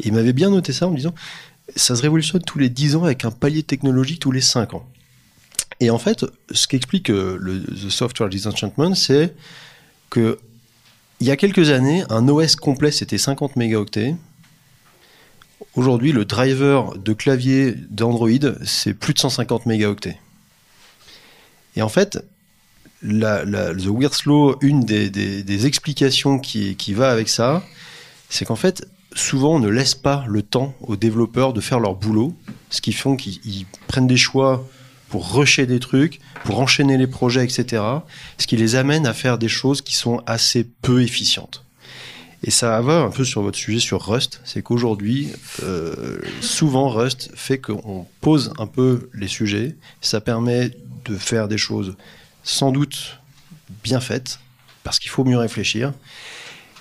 Et 0.00 0.08
il 0.08 0.12
m'avait 0.12 0.32
bien 0.32 0.50
noté 0.50 0.72
ça 0.72 0.86
en 0.88 0.90
me 0.90 0.96
disant, 0.96 1.14
ça 1.76 1.96
se 1.96 2.02
révolutionne 2.02 2.42
tous 2.42 2.58
les 2.58 2.68
dix 2.68 2.96
ans 2.96 3.04
avec 3.04 3.24
un 3.24 3.30
palier 3.30 3.62
technologique 3.62 4.20
tous 4.20 4.32
les 4.32 4.40
cinq 4.40 4.74
ans. 4.74 4.86
Et 5.80 5.90
en 5.90 5.98
fait, 5.98 6.24
ce 6.50 6.66
qu'explique 6.66 7.10
euh, 7.10 7.36
le 7.40 7.62
The 7.62 7.90
Software 7.90 8.28
Disenchantment, 8.28 8.94
c'est 8.94 9.34
que 10.10 10.38
il 11.20 11.26
y 11.26 11.30
a 11.30 11.36
quelques 11.36 11.70
années, 11.70 12.04
un 12.10 12.28
OS 12.28 12.56
complet, 12.56 12.90
c'était 12.90 13.18
50 13.18 13.56
mégaoctets. 13.56 14.14
Aujourd'hui, 15.74 16.12
le 16.12 16.24
driver 16.24 16.96
de 16.96 17.12
clavier 17.12 17.74
d'Android, 17.90 18.30
c'est 18.64 18.94
plus 18.94 19.14
de 19.14 19.18
150 19.18 19.66
mégaoctets. 19.66 20.18
Et 21.76 21.82
en 21.82 21.88
fait, 21.88 22.24
The 23.02 23.86
Weird 23.86 24.14
Slow, 24.14 24.56
une 24.60 24.80
des, 24.80 25.66
explications 25.66 26.38
qui, 26.38 26.94
va 26.94 27.10
avec 27.10 27.28
ça, 27.28 27.64
c'est 28.28 28.44
qu'en 28.44 28.56
fait, 28.56 28.86
souvent, 29.14 29.56
on 29.56 29.58
ne 29.58 29.68
laisse 29.68 29.94
pas 29.94 30.24
le 30.28 30.42
temps 30.42 30.74
aux 30.80 30.96
développeurs 30.96 31.52
de 31.52 31.60
faire 31.60 31.80
leur 31.80 31.94
boulot, 31.94 32.34
ce 32.70 32.80
qui 32.80 32.92
fait 32.92 33.16
qu'ils 33.16 33.40
ils 33.44 33.66
prennent 33.88 34.06
des 34.06 34.16
choix 34.16 34.66
pour 35.08 35.34
rusher 35.34 35.66
des 35.66 35.80
trucs, 35.80 36.20
pour 36.44 36.60
enchaîner 36.60 36.96
les 36.96 37.06
projets, 37.06 37.44
etc. 37.44 37.82
Ce 38.38 38.46
qui 38.46 38.56
les 38.56 38.74
amène 38.74 39.06
à 39.06 39.12
faire 39.12 39.38
des 39.38 39.48
choses 39.48 39.82
qui 39.82 39.94
sont 39.94 40.22
assez 40.26 40.64
peu 40.64 41.02
efficientes. 41.02 41.63
Et 42.46 42.50
ça 42.50 42.78
va 42.82 43.00
un 43.00 43.10
peu 43.10 43.24
sur 43.24 43.40
votre 43.42 43.56
sujet 43.58 43.78
sur 43.80 44.02
Rust, 44.06 44.40
c'est 44.44 44.60
qu'aujourd'hui, 44.62 45.30
euh, 45.62 46.18
souvent 46.42 46.88
Rust 46.90 47.30
fait 47.34 47.58
qu'on 47.58 48.06
pose 48.20 48.52
un 48.58 48.66
peu 48.66 49.08
les 49.14 49.28
sujets, 49.28 49.76
ça 50.02 50.20
permet 50.20 50.70
de 51.06 51.16
faire 51.16 51.48
des 51.48 51.56
choses 51.58 51.96
sans 52.42 52.70
doute 52.70 53.18
bien 53.82 53.98
faites, 54.00 54.40
parce 54.82 54.98
qu'il 54.98 55.10
faut 55.10 55.24
mieux 55.24 55.38
réfléchir, 55.38 55.94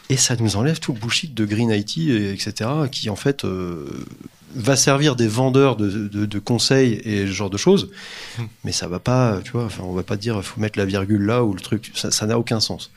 et 0.10 0.18
ça 0.18 0.36
nous 0.36 0.58
enlève 0.58 0.80
tout 0.82 0.92
le 0.94 1.00
bullshit 1.00 1.34
de 1.34 1.46
Green 1.46 1.70
IT, 1.72 1.98
et 1.98 2.32
etc., 2.34 2.70
qui 2.92 3.10
en 3.10 3.16
fait 3.16 3.46
euh, 3.46 3.86
va 4.56 4.76
servir 4.76 5.16
des 5.16 5.30
vendeurs 5.30 5.78
de, 5.78 5.90
de- 6.10 6.26
de 6.26 6.40
conseils 6.40 6.96
et 7.06 7.26
ce 7.26 7.32
genre 7.32 7.50
de 7.50 7.58
choses, 7.58 7.90
mais 8.66 8.74
ça 8.74 8.88
va 8.90 9.00
pas, 9.00 9.40
tu 9.46 9.52
vois, 9.54 9.64
enfin, 9.64 9.84
on 9.84 9.94
va 9.94 10.04
pas 10.04 10.18
dire 10.18 10.44
faut 10.44 10.60
mettre 10.60 10.78
la 10.78 10.86
virgule 10.86 11.24
là 11.26 11.44
ou 11.46 11.54
le 11.54 11.62
truc, 11.62 11.92
ça 11.96 12.12
ça 12.12 12.26
n'a 12.28 12.38
aucun 12.38 12.60
sens. 12.60 12.92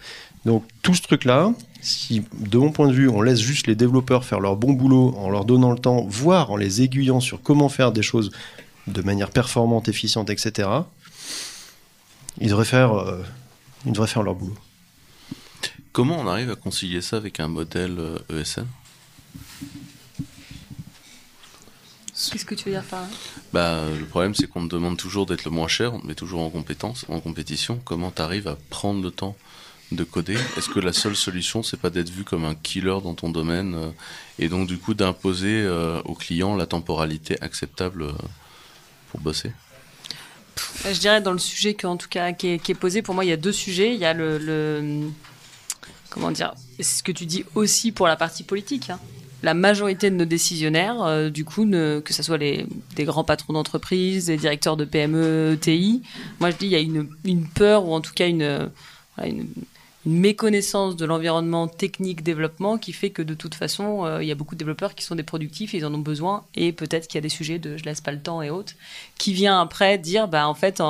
Donc 0.47 0.65
tout 0.81 0.95
ce 0.95 1.03
truc-là, 1.03 1.53
si 1.83 2.23
de 2.33 2.57
mon 2.57 2.71
point 2.71 2.87
de 2.87 2.93
vue, 2.93 3.09
on 3.09 3.21
laisse 3.21 3.41
juste 3.41 3.67
les 3.67 3.75
développeurs 3.75 4.25
faire 4.25 4.39
leur 4.39 4.55
bon 4.55 4.75
boulot 4.75 5.13
en 5.19 5.29
leur 5.29 5.45
donnant 5.45 5.73
le 5.73 5.79
temps, 5.79 6.07
voire 6.09 6.53
en 6.53 6.57
les 6.57 6.83
aiguillant 6.83 7.19
sur 7.19 7.43
comment 7.43 7.69
faire 7.69 7.91
des 7.91 8.03
choses 8.03 8.31
de 8.87 9.03
manière 9.03 9.31
performante, 9.31 9.89
efficiente, 9.89 10.31
etc., 10.31 10.69
ils 12.41 12.51
devraient 12.51 12.65
faire, 12.65 12.93
euh, 12.93 13.25
ils 13.87 13.93
devraient 13.93 14.07
faire 14.07 14.23
leur 14.23 14.37
boulot. 14.37 14.57
Comment 15.91 16.21
on 16.21 16.29
arrive 16.29 16.53
à 16.53 16.55
concilier 16.55 17.01
ça 17.01 17.17
avec 17.17 17.41
un 17.41 17.49
modèle 17.49 17.97
euh, 17.99 18.19
ESN 18.31 18.67
Qu'est-ce 22.31 22.45
que 22.45 22.55
tu 22.55 22.67
veux 22.67 22.71
dire 22.71 22.85
par 22.85 23.03
là? 23.03 23.09
Bah, 23.53 23.85
le 23.99 24.07
problème, 24.07 24.35
c'est 24.35 24.47
qu'on 24.47 24.69
te 24.69 24.75
demande 24.75 24.97
toujours 24.97 25.27
d'être 25.27 25.45
le 25.45 25.51
moins 25.51 25.67
cher, 25.67 25.93
on 25.93 25.99
te 25.99 26.07
met 26.07 26.15
toujours 26.15 26.41
en 26.43 26.51
compétence, 26.51 27.05
en 27.09 27.19
compétition. 27.21 27.81
Comment 27.85 28.13
tu 28.13 28.23
arrives 28.23 28.47
à 28.47 28.57
prendre 28.71 29.03
le 29.03 29.11
temps? 29.11 29.37
De 29.93 30.05
coder 30.05 30.37
Est-ce 30.57 30.69
que 30.69 30.81
la 30.81 30.93
seule 30.93 31.15
solution, 31.17 31.63
c'est 31.63 31.77
pas 31.77 31.91
d'être 31.91 32.11
vu 32.11 32.25
comme 32.25 32.45
un 32.45 32.55
killer 32.55 32.99
dans 33.03 33.15
ton 33.15 33.31
domaine 33.31 33.75
euh, 33.75 33.91
et 34.39 34.49
donc 34.49 34.67
du 34.67 34.79
coup 34.79 34.95
d'imposer 34.95 35.63
euh, 35.63 36.01
au 36.05 36.15
client 36.15 36.57
la 36.57 36.67
temporalité 36.67 37.37
acceptable 37.41 38.03
euh, 38.03 38.13
pour 39.11 39.21
bosser? 39.21 39.53
Euh, 40.87 40.93
Je 40.93 40.99
dirais 40.99 41.21
dans 41.21 41.33
le 41.33 41.39
sujet 41.39 41.75
que, 41.75 41.87
en 41.87 41.97
tout 41.97 42.09
cas, 42.09 42.33
qui 42.33 42.49
est, 42.49 42.75
posé, 42.75 43.03
pour 43.03 43.15
moi, 43.15 43.25
il 43.25 43.29
y 43.29 43.33
a 43.33 43.37
deux 43.37 43.53
sujets. 43.53 43.95
Il 43.95 44.01
y 44.01 44.05
a 44.05 44.13
le, 44.13 45.09
comment 46.11 46.31
dire, 46.33 46.55
c'est 46.79 46.83
ce 46.99 47.03
que 47.03 47.13
tu 47.13 47.27
dis 47.27 47.45
aussi 47.55 47.93
pour 47.93 48.09
la 48.09 48.17
partie 48.17 48.43
politique. 48.43 48.91
hein. 48.91 48.99
La 49.43 49.55
majorité 49.55 50.11
de 50.11 50.17
nos 50.17 50.25
décisionnaires, 50.25 51.31
du 51.31 51.45
coup, 51.45 51.65
que 51.71 52.13
ce 52.13 52.23
soit 52.23 52.39
les, 52.39 52.67
des 52.97 53.05
grands 53.05 53.23
patrons 53.23 53.53
d'entreprise, 53.53 54.27
des 54.27 54.39
directeurs 54.39 54.77
de 54.79 54.85
PME, 54.87 55.53
ETI, 55.53 56.03
moi 56.41 56.51
je 56.51 56.57
dis 56.57 56.67
il 56.67 56.73
y 56.73 56.75
a 56.75 56.81
une, 56.81 57.07
peur 57.55 57.85
ou 57.87 57.95
en 57.95 58.01
tout 58.01 58.15
cas 58.15 58.27
une, 58.29 58.71
méconnaissance 60.07 60.95
de 60.95 61.05
l'environnement 61.05 61.67
technique 61.67 62.23
développement 62.23 62.79
qui 62.79 62.93
fait 62.93 63.11
que 63.11 63.23
de 63.23 63.35
toute 63.35 63.57
façon, 63.57 64.07
euh, 64.07 64.23
il 64.23 64.29
y 64.29 64.33
a 64.33 64.37
beaucoup 64.37 64.55
de 64.55 64.59
développeurs 64.61 64.95
qui 64.95 65.05
sont 65.05 65.17
des 65.17 65.25
productifs, 65.25 65.75
ils 65.75 65.85
en 65.85 65.93
ont 65.93 65.99
besoin, 65.99 66.45
et 66.55 66.73
peut-être 66.73 67.09
qu'il 67.09 67.17
y 67.17 67.19
a 67.19 67.23
des 67.23 67.29
sujets 67.29 67.59
de 67.59 67.77
je 67.77 67.85
laisse 67.85 68.01
pas 68.01 68.13
le 68.13 68.21
temps 68.21 68.41
et 68.41 68.49
autres, 68.49 68.75
qui 69.19 69.33
vient 69.33 69.61
après 69.61 69.99
dire 69.99 70.29
bah 70.29 70.49
en 70.49 70.55
fait 70.55 70.81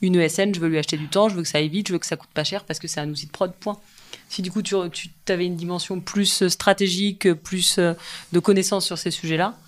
une 0.00 0.16
ESN, 0.16 0.54
je 0.54 0.60
veux 0.60 0.68
lui 0.68 0.78
acheter 0.78 0.96
du 0.96 1.08
temps, 1.08 1.28
je 1.28 1.34
veux 1.34 1.42
que 1.42 1.48
ça 1.48 1.58
aille 1.58 1.68
vite, 1.68 1.88
je 1.88 1.92
veux 1.92 1.98
que 1.98 2.06
ça 2.06 2.16
coûte 2.16 2.30
pas 2.32 2.44
cher 2.44 2.64
parce 2.64 2.78
que 2.78 2.88
c'est 2.88 3.00
un 3.00 3.08
outil 3.10 3.26
de 3.26 3.32
prod. 3.32 3.52
Point. 3.52 3.78
Si 4.30 4.40
du 4.40 4.50
coup 4.50 4.62
tu, 4.62 4.74
avais 5.28 5.46
une 5.46 5.56
dimension 5.56 6.00
plus 6.00 6.48
stratégique, 6.48 7.32
plus 7.34 7.78
euh, 7.78 7.92
de 8.32 8.38
connaissances 8.38 8.86
sur 8.86 8.96
ces 8.96 9.10
sujets-là, 9.10 9.58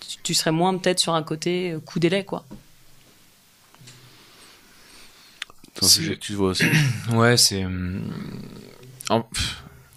tu, 0.00 0.18
tu 0.22 0.34
serais 0.34 0.52
moins 0.52 0.76
peut-être 0.78 1.00
sur 1.00 1.14
un 1.14 1.24
côté 1.24 1.72
euh, 1.72 1.80
coup 1.80 1.98
délai 1.98 2.24
quoi. 2.24 2.44
C'est 5.74 5.84
un 5.84 5.88
sujet 5.88 6.14
que 6.14 6.20
tu 6.20 6.34
vois 6.34 6.50
aussi 6.50 6.64
Ouais, 7.12 7.36
c'est. 7.36 7.64
hum, 7.64 8.02
En, 9.10 9.26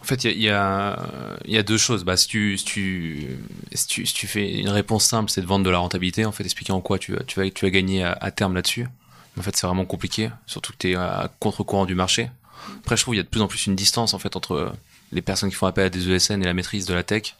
fait, 0.04 0.24
il 0.24 0.32
y 0.38 0.44
y, 0.46 0.50
a, 0.50 1.08
il 1.46 1.54
y 1.54 1.58
a 1.58 1.64
deux 1.64 1.78
choses. 1.78 2.04
Bah, 2.04 2.18
si, 2.18 2.28
tu, 2.28 2.58
si, 2.58 2.66
tu, 2.66 3.28
si, 3.74 3.88
tu, 3.88 4.06
si 4.06 4.14
tu 4.14 4.28
fais 4.28 4.60
une 4.60 4.70
réponse 4.70 5.06
simple, 5.06 5.30
c'est 5.30 5.42
de 5.42 5.46
vendre 5.46 5.66
de 5.66 5.70
la 5.70 5.78
rentabilité, 5.80 6.26
en 6.26 6.32
fait, 6.32 6.44
expliquer 6.44 6.72
en 6.74 6.82
quoi 6.82 6.98
tu, 6.98 7.14
vas- 7.14 7.24
tu, 7.24 7.40
vas, 7.40 7.50
tu 7.50 7.66
vas 7.66 7.72
gagner 7.72 8.04
à, 8.04 8.14
à 8.20 8.32
terme 8.32 8.56
là-dessus. 8.56 8.88
En 9.38 9.42
fait, 9.44 9.56
c'est 9.56 9.68
vraiment 9.68 9.86
compliqué, 9.86 10.30
surtout 10.48 10.72
que 10.74 10.78
tu 10.80 10.92
es 10.92 10.96
à 10.96 11.30
contre-courant 11.40 11.86
du 11.86 11.94
marché. 11.94 12.32
Après, 12.80 12.98
je 12.98 13.04
trouve 13.04 13.14
qu'il 13.14 13.20
y 13.20 13.22
a 13.22 13.24
de 13.24 13.30
plus 13.30 13.42
en 13.42 13.48
plus 13.48 13.68
une 13.68 13.76
distance 13.76 14.14
en 14.16 14.20
fait 14.20 14.36
entre 14.36 14.74
les 15.12 15.22
personnes 15.22 15.50
qui 15.50 15.56
font 15.56 15.68
appel 15.68 15.86
à 15.86 15.90
des 15.90 16.10
ESN 16.10 16.42
et 16.42 16.46
la 16.46 16.54
maîtrise 16.56 16.86
de 16.86 16.94
la 16.96 17.04
tech. 17.04 17.36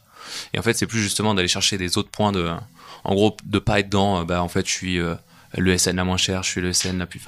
Et 0.54 0.58
en 0.58 0.62
fait, 0.62 0.74
c'est 0.74 0.86
plus 0.86 1.00
justement 1.02 1.34
d'aller 1.34 1.48
chercher 1.48 1.76
des 1.76 1.98
autres 1.98 2.10
points 2.10 2.30
de, 2.32 2.48
en 3.04 3.14
gros, 3.14 3.36
de 3.44 3.58
pas 3.58 3.80
être 3.80 3.88
dans, 3.88 4.20
euh, 4.20 4.24
bah, 4.24 4.42
en 4.42 4.48
fait, 4.48 4.64
je 4.66 4.70
suis 4.72 5.00
euh, 5.00 5.14
l'ESN 5.56 5.96
la 5.96 6.04
moins 6.04 6.16
chère, 6.16 6.42
je 6.42 6.50
suis 6.50 6.60
l'ESN 6.60 6.98
la 6.98 7.06
plus, 7.06 7.20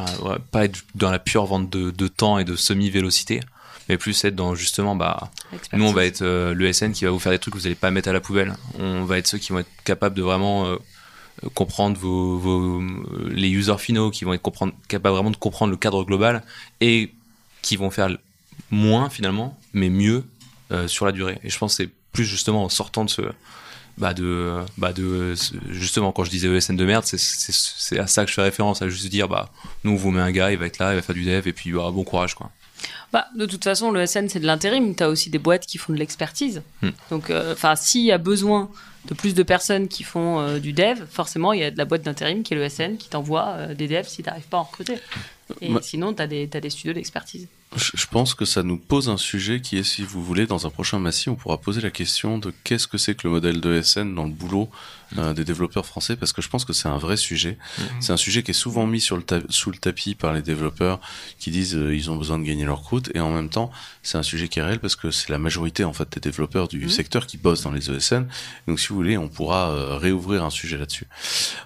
pas 0.51 0.65
être 0.65 0.85
dans 0.95 1.11
la 1.11 1.19
pure 1.19 1.47
vente 1.47 1.71
de, 1.71 2.09
temps 2.09 2.39
et 2.39 2.45
de 2.45 2.57
semi-vélocité, 2.57 3.41
mais 3.89 3.97
plus 3.97 4.25
être 4.25 4.37
dans 4.37 4.55
justement, 4.55 4.95
bah, 4.95 5.31
nous, 5.73 5.85
on 5.85 5.93
va 5.93 6.05
être 6.05 6.23
euh, 6.23 6.55
l'ESN 6.55 6.93
qui 6.93 7.05
va 7.05 7.11
vous 7.11 7.19
faire 7.19 7.33
des 7.33 7.39
trucs 7.39 7.55
que 7.55 7.59
vous 7.59 7.65
n'allez 7.65 7.75
pas 7.75 7.91
mettre 7.91 8.09
à 8.09 8.13
la 8.13 8.21
poubelle. 8.21 8.55
On 8.79 9.05
va 9.05 9.19
être 9.19 9.27
ceux 9.27 9.39
qui 9.39 9.53
vont 9.53 9.61
être 9.61 9.71
capables 9.85 10.15
de 10.15 10.23
vraiment 10.23 10.67
euh, 10.67 10.77
comprendre 11.55 11.99
vos, 11.99 12.39
vos, 12.39 12.83
les 13.31 13.49
users 13.49 13.79
finaux, 13.79 14.11
qui 14.11 14.25
vont 14.25 14.35
être 14.35 14.43
comprendre, 14.43 14.73
capables 14.89 15.15
vraiment 15.15 15.31
de 15.31 15.37
comprendre 15.37 15.71
le 15.71 15.77
cadre 15.77 16.05
global 16.05 16.43
et 16.81 17.13
qui 17.63 17.77
vont 17.77 17.91
faire 17.91 18.17
moins 18.71 19.11
finalement, 19.11 19.59
mais 19.73 19.89
mieux 19.89 20.25
euh, 20.71 20.87
sur 20.87 21.07
la 21.07 21.13
durée. 21.13 21.39
Et 21.43 21.51
je 21.51 21.59
pense 21.59 21.77
que 21.77 21.85
c'est 21.85 21.91
plus 22.13 22.25
justement 22.25 22.65
en 22.65 22.69
sortant 22.69 23.05
de 23.05 23.11
ce. 23.11 23.23
Bah 24.01 24.15
de, 24.15 24.57
bah 24.79 24.95
de 24.95 25.35
justement 25.69 26.11
quand 26.11 26.25
je 26.25 26.31
disais 26.31 26.49
ESN 26.49 26.75
de 26.75 26.87
merde 26.87 27.05
c'est 27.05 27.99
à 27.99 28.07
ça 28.07 28.25
que 28.25 28.31
je 28.31 28.35
fais 28.35 28.43
référence 28.43 28.81
à 28.81 28.89
juste 28.89 29.07
dire 29.09 29.29
bah 29.29 29.51
nous 29.85 29.93
on 29.93 29.97
vous 29.97 30.11
met 30.11 30.23
un 30.23 30.33
gars 30.33 30.51
il 30.51 30.57
va 30.57 30.65
être 30.65 30.79
là 30.79 30.93
il 30.93 30.97
va 30.97 31.03
faire 31.03 31.15
du 31.15 31.25
dev 31.25 31.47
et 31.47 31.53
puis 31.53 31.73
bah, 31.73 31.91
bon 31.93 32.03
courage 32.03 32.35
quoi 32.35 32.51
Bah, 33.13 33.27
de 33.37 33.45
toute 33.45 33.65
façon, 33.65 33.91
le 33.91 34.07
SN, 34.07 34.29
c'est 34.29 34.41
de 34.41 34.47
l'intérim. 34.47 34.95
Tu 34.95 35.03
as 35.03 35.09
aussi 35.09 35.31
des 35.31 35.39
boîtes 35.39 35.67
qui 35.67 35.79
font 35.79 35.93
de 35.93 35.99
l'expertise. 35.99 36.63
Hmm. 36.81 36.91
Donc, 37.11 37.29
euh, 37.29 37.55
s'il 37.77 38.05
y 38.05 38.13
a 38.13 38.19
besoin 38.19 38.71
de 39.09 39.15
plus 39.15 39.35
de 39.35 39.43
personnes 39.43 39.89
qui 39.89 40.03
font 40.03 40.41
euh, 40.41 40.59
du 40.59 40.73
dev, 40.73 41.05
forcément, 41.11 41.53
il 41.53 41.61
y 41.61 41.65
a 41.65 41.71
de 41.71 41.79
la 41.79 41.85
boîte 41.85 42.03
d'intérim 42.03 42.43
qui 42.43 42.55
est 42.55 42.57
le 42.57 42.69
SN 42.69 42.97
qui 42.97 43.09
t'envoie 43.09 43.49
euh, 43.49 43.75
des 43.75 43.89
devs 43.89 44.07
si 44.07 44.23
tu 44.23 44.29
n'arrives 44.29 44.49
pas 44.49 44.59
à 44.59 44.61
en 44.61 44.65
recruter. 44.65 44.99
Et 45.61 45.69
Ma- 45.69 45.83
sinon, 45.83 46.15
tu 46.15 46.23
as, 46.23 46.27
des 46.27 46.71
studios 46.71 46.93
d'expertise. 46.93 47.49
Je 47.77 48.07
pense 48.07 48.35
que 48.35 48.45
ça 48.45 48.65
nous 48.65 48.77
pose 48.77 49.09
un 49.09 49.17
sujet 49.17 49.61
qui 49.61 49.79
est, 49.79 49.85
si 49.85 50.03
vous 50.03 50.25
voulez, 50.25 50.47
dans 50.47 50.67
un 50.67 50.71
prochain 50.71 50.99
Massy, 50.99 51.29
on 51.29 51.37
pourra 51.37 51.59
poser 51.59 51.81
la 51.81 51.91
question 51.91 52.39
de 52.39 52.53
qu'est-ce 52.65 52.89
que 52.89 52.99
c'est 52.99 53.15
que 53.15 53.29
le 53.29 53.31
modèle 53.31 53.61
de 53.61 53.81
SN 53.81 54.15
dans 54.15 54.25
le 54.25 54.33
boulot 54.33 54.69
euh, 55.19 55.33
des 55.33 55.45
développeurs 55.45 55.87
français, 55.87 56.17
parce 56.17 56.33
que 56.33 56.43
je 56.43 56.49
pense 56.49 56.65
que 56.65 56.73
c'est 56.73 56.89
un 56.89 56.99
vrai 56.99 57.17
sujet. 57.17 57.59
C'est 58.01 58.13
un 58.13 58.17
sujet 58.17 58.43
qui 58.43 58.53
est 58.53 58.55
souvent 58.55 58.87
mis 58.87 59.01
sur 59.01 59.17
le 59.17 59.25
sous 59.49 59.71
le 59.71 59.77
tapis 59.77 60.15
par 60.15 60.33
les 60.33 60.43
développeurs 60.43 61.01
qui 61.39 61.51
disent 61.51 61.77
euh, 61.77 61.95
ils 61.95 62.11
ont 62.11 62.17
besoin 62.17 62.39
de 62.39 62.45
gagner 62.45 62.65
leur 62.65 62.83
croûte, 62.83 63.11
et 63.15 63.21
en 63.21 63.31
même 63.31 63.49
temps, 63.49 63.71
c'est 64.03 64.19
un 64.19 64.23
sujet 64.23 64.49
qui 64.49 64.59
est 64.59 64.63
réel 64.63 64.79
parce 64.79 64.97
que 64.97 65.11
c'est 65.11 65.29
la 65.31 65.39
majorité 65.39 65.85
en 65.85 65.93
fait 65.93 66.09
des 66.13 66.21
développeurs 66.21 66.69
du 66.69 66.89
secteur 66.89 67.27
qui 67.27 67.37
bossent 67.37 67.63
dans 67.63 67.73
les 67.73 67.91
ESN. 67.91 68.27
Donc, 68.67 68.81
si 68.81 68.89
vous 68.89 68.97
voulez, 68.97 69.19
on 69.19 69.29
pourra 69.29 69.71
euh, 69.71 69.97
réouvrir 69.97 70.45
un 70.45 70.51
sujet 70.51 70.77
là-dessus. 70.77 71.07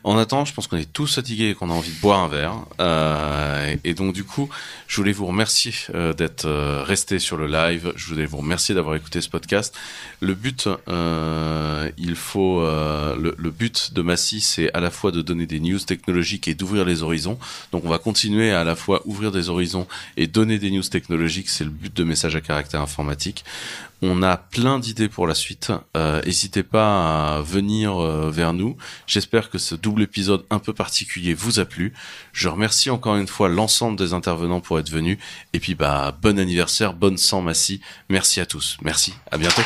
En 0.03 0.17
attendant, 0.19 0.45
je 0.45 0.55
pense 0.55 0.67
qu'on 0.67 0.77
est 0.77 0.93
tous 0.93 1.15
fatigués 1.15 1.51
et 1.51 1.55
qu'on 1.55 1.71
a 1.71 1.75
envie 1.75 1.93
de 1.93 2.01
boire 2.01 2.21
un 2.21 2.29
verre. 2.29 2.55
Euh, 2.81 3.77
et 3.85 3.95
donc, 3.95 4.15
du 4.15 4.25
coup, 4.25 4.49
je 4.87 4.97
voulais 4.97 5.13
vous 5.13 5.27
remercier 5.27 5.75
euh, 5.95 6.13
d'être 6.13 6.49
resté 6.83 7.19
sur 7.19 7.37
le 7.37 7.47
live. 7.47 7.93
Je 7.97 8.07
voulais 8.07 8.27
vous 8.27 8.39
remercier 8.39 8.75
d'avoir 8.75 8.97
écouté 8.97 9.21
ce 9.21 9.29
podcast. 9.29 9.75
Le 10.21 10.35
but, 10.35 10.69
euh, 10.89 11.91
il 11.99 12.17
faut 12.17 12.61
euh, 12.61 13.34
le, 13.37 13.51
but 13.51 13.93
de 13.93 14.03
Massy, 14.03 14.41
c'est 14.41 14.73
à 14.75 14.81
la 14.81 14.91
fois 14.91 15.11
de 15.11 15.23
donner 15.23 15.47
des 15.47 15.61
news 15.61 15.79
technologiques 15.79 16.49
et 16.49 16.55
d'ouvrir 16.55 16.85
les 16.85 17.03
horizons. 17.03 17.39
Donc, 17.73 17.85
on 17.85 17.89
va 17.89 17.99
continuer 17.99 18.53
à, 18.53 18.61
à 18.61 18.65
la 18.65 18.77
fois 18.77 19.03
ouvrir 19.05 19.31
des 19.31 19.49
horizons 19.49 19.87
et 20.17 20.27
donner 20.27 20.59
des 20.59 20.71
news 20.71 20.83
technologiques. 20.83 21.49
C'est 21.49 21.65
le 21.65 21.71
but 21.71 21.95
de 21.95 22.05
message 22.05 22.37
à 22.37 22.41
caractère 22.41 22.81
informatique. 22.81 23.45
On 24.07 24.23
a 24.23 24.37
plein 24.37 24.79
d'idées 24.79 25.09
pour 25.09 25.27
la 25.27 25.35
suite. 25.35 25.73
Euh, 25.97 26.21
N'hésitez 26.25 26.63
pas 26.63 27.37
à 27.37 27.41
venir 27.41 27.97
euh, 27.97 28.31
vers 28.31 28.53
nous. 28.53 28.77
J'espère 29.07 29.49
que 29.49 29.57
ce 29.57 29.75
double 29.75 30.03
épisode 30.03 30.45
un 30.51 30.59
peu 30.59 30.75
particulier 30.75 31.33
vous 31.33 31.59
a 31.59 31.65
plu. 31.65 31.95
Je 32.33 32.49
remercie 32.49 32.91
encore 32.91 33.17
une 33.17 33.29
fois 33.29 33.49
l'ensemble 33.49 33.99
des 33.99 34.13
intervenants 34.13 34.61
pour 34.61 34.79
être 34.79 34.91
venus. 34.91 35.19
Et 35.55 35.61
puis, 35.61 35.75
bah, 35.75 36.17
bon 36.21 36.39
anniversaire, 36.39 36.93
bonne 36.93 37.17
sang 37.17 37.41
Massy. 37.41 37.81
Merci 38.11 38.41
à 38.41 38.47
tous. 38.47 38.77
Merci. 38.83 39.15
À 39.31 39.39
bientôt. 39.39 39.63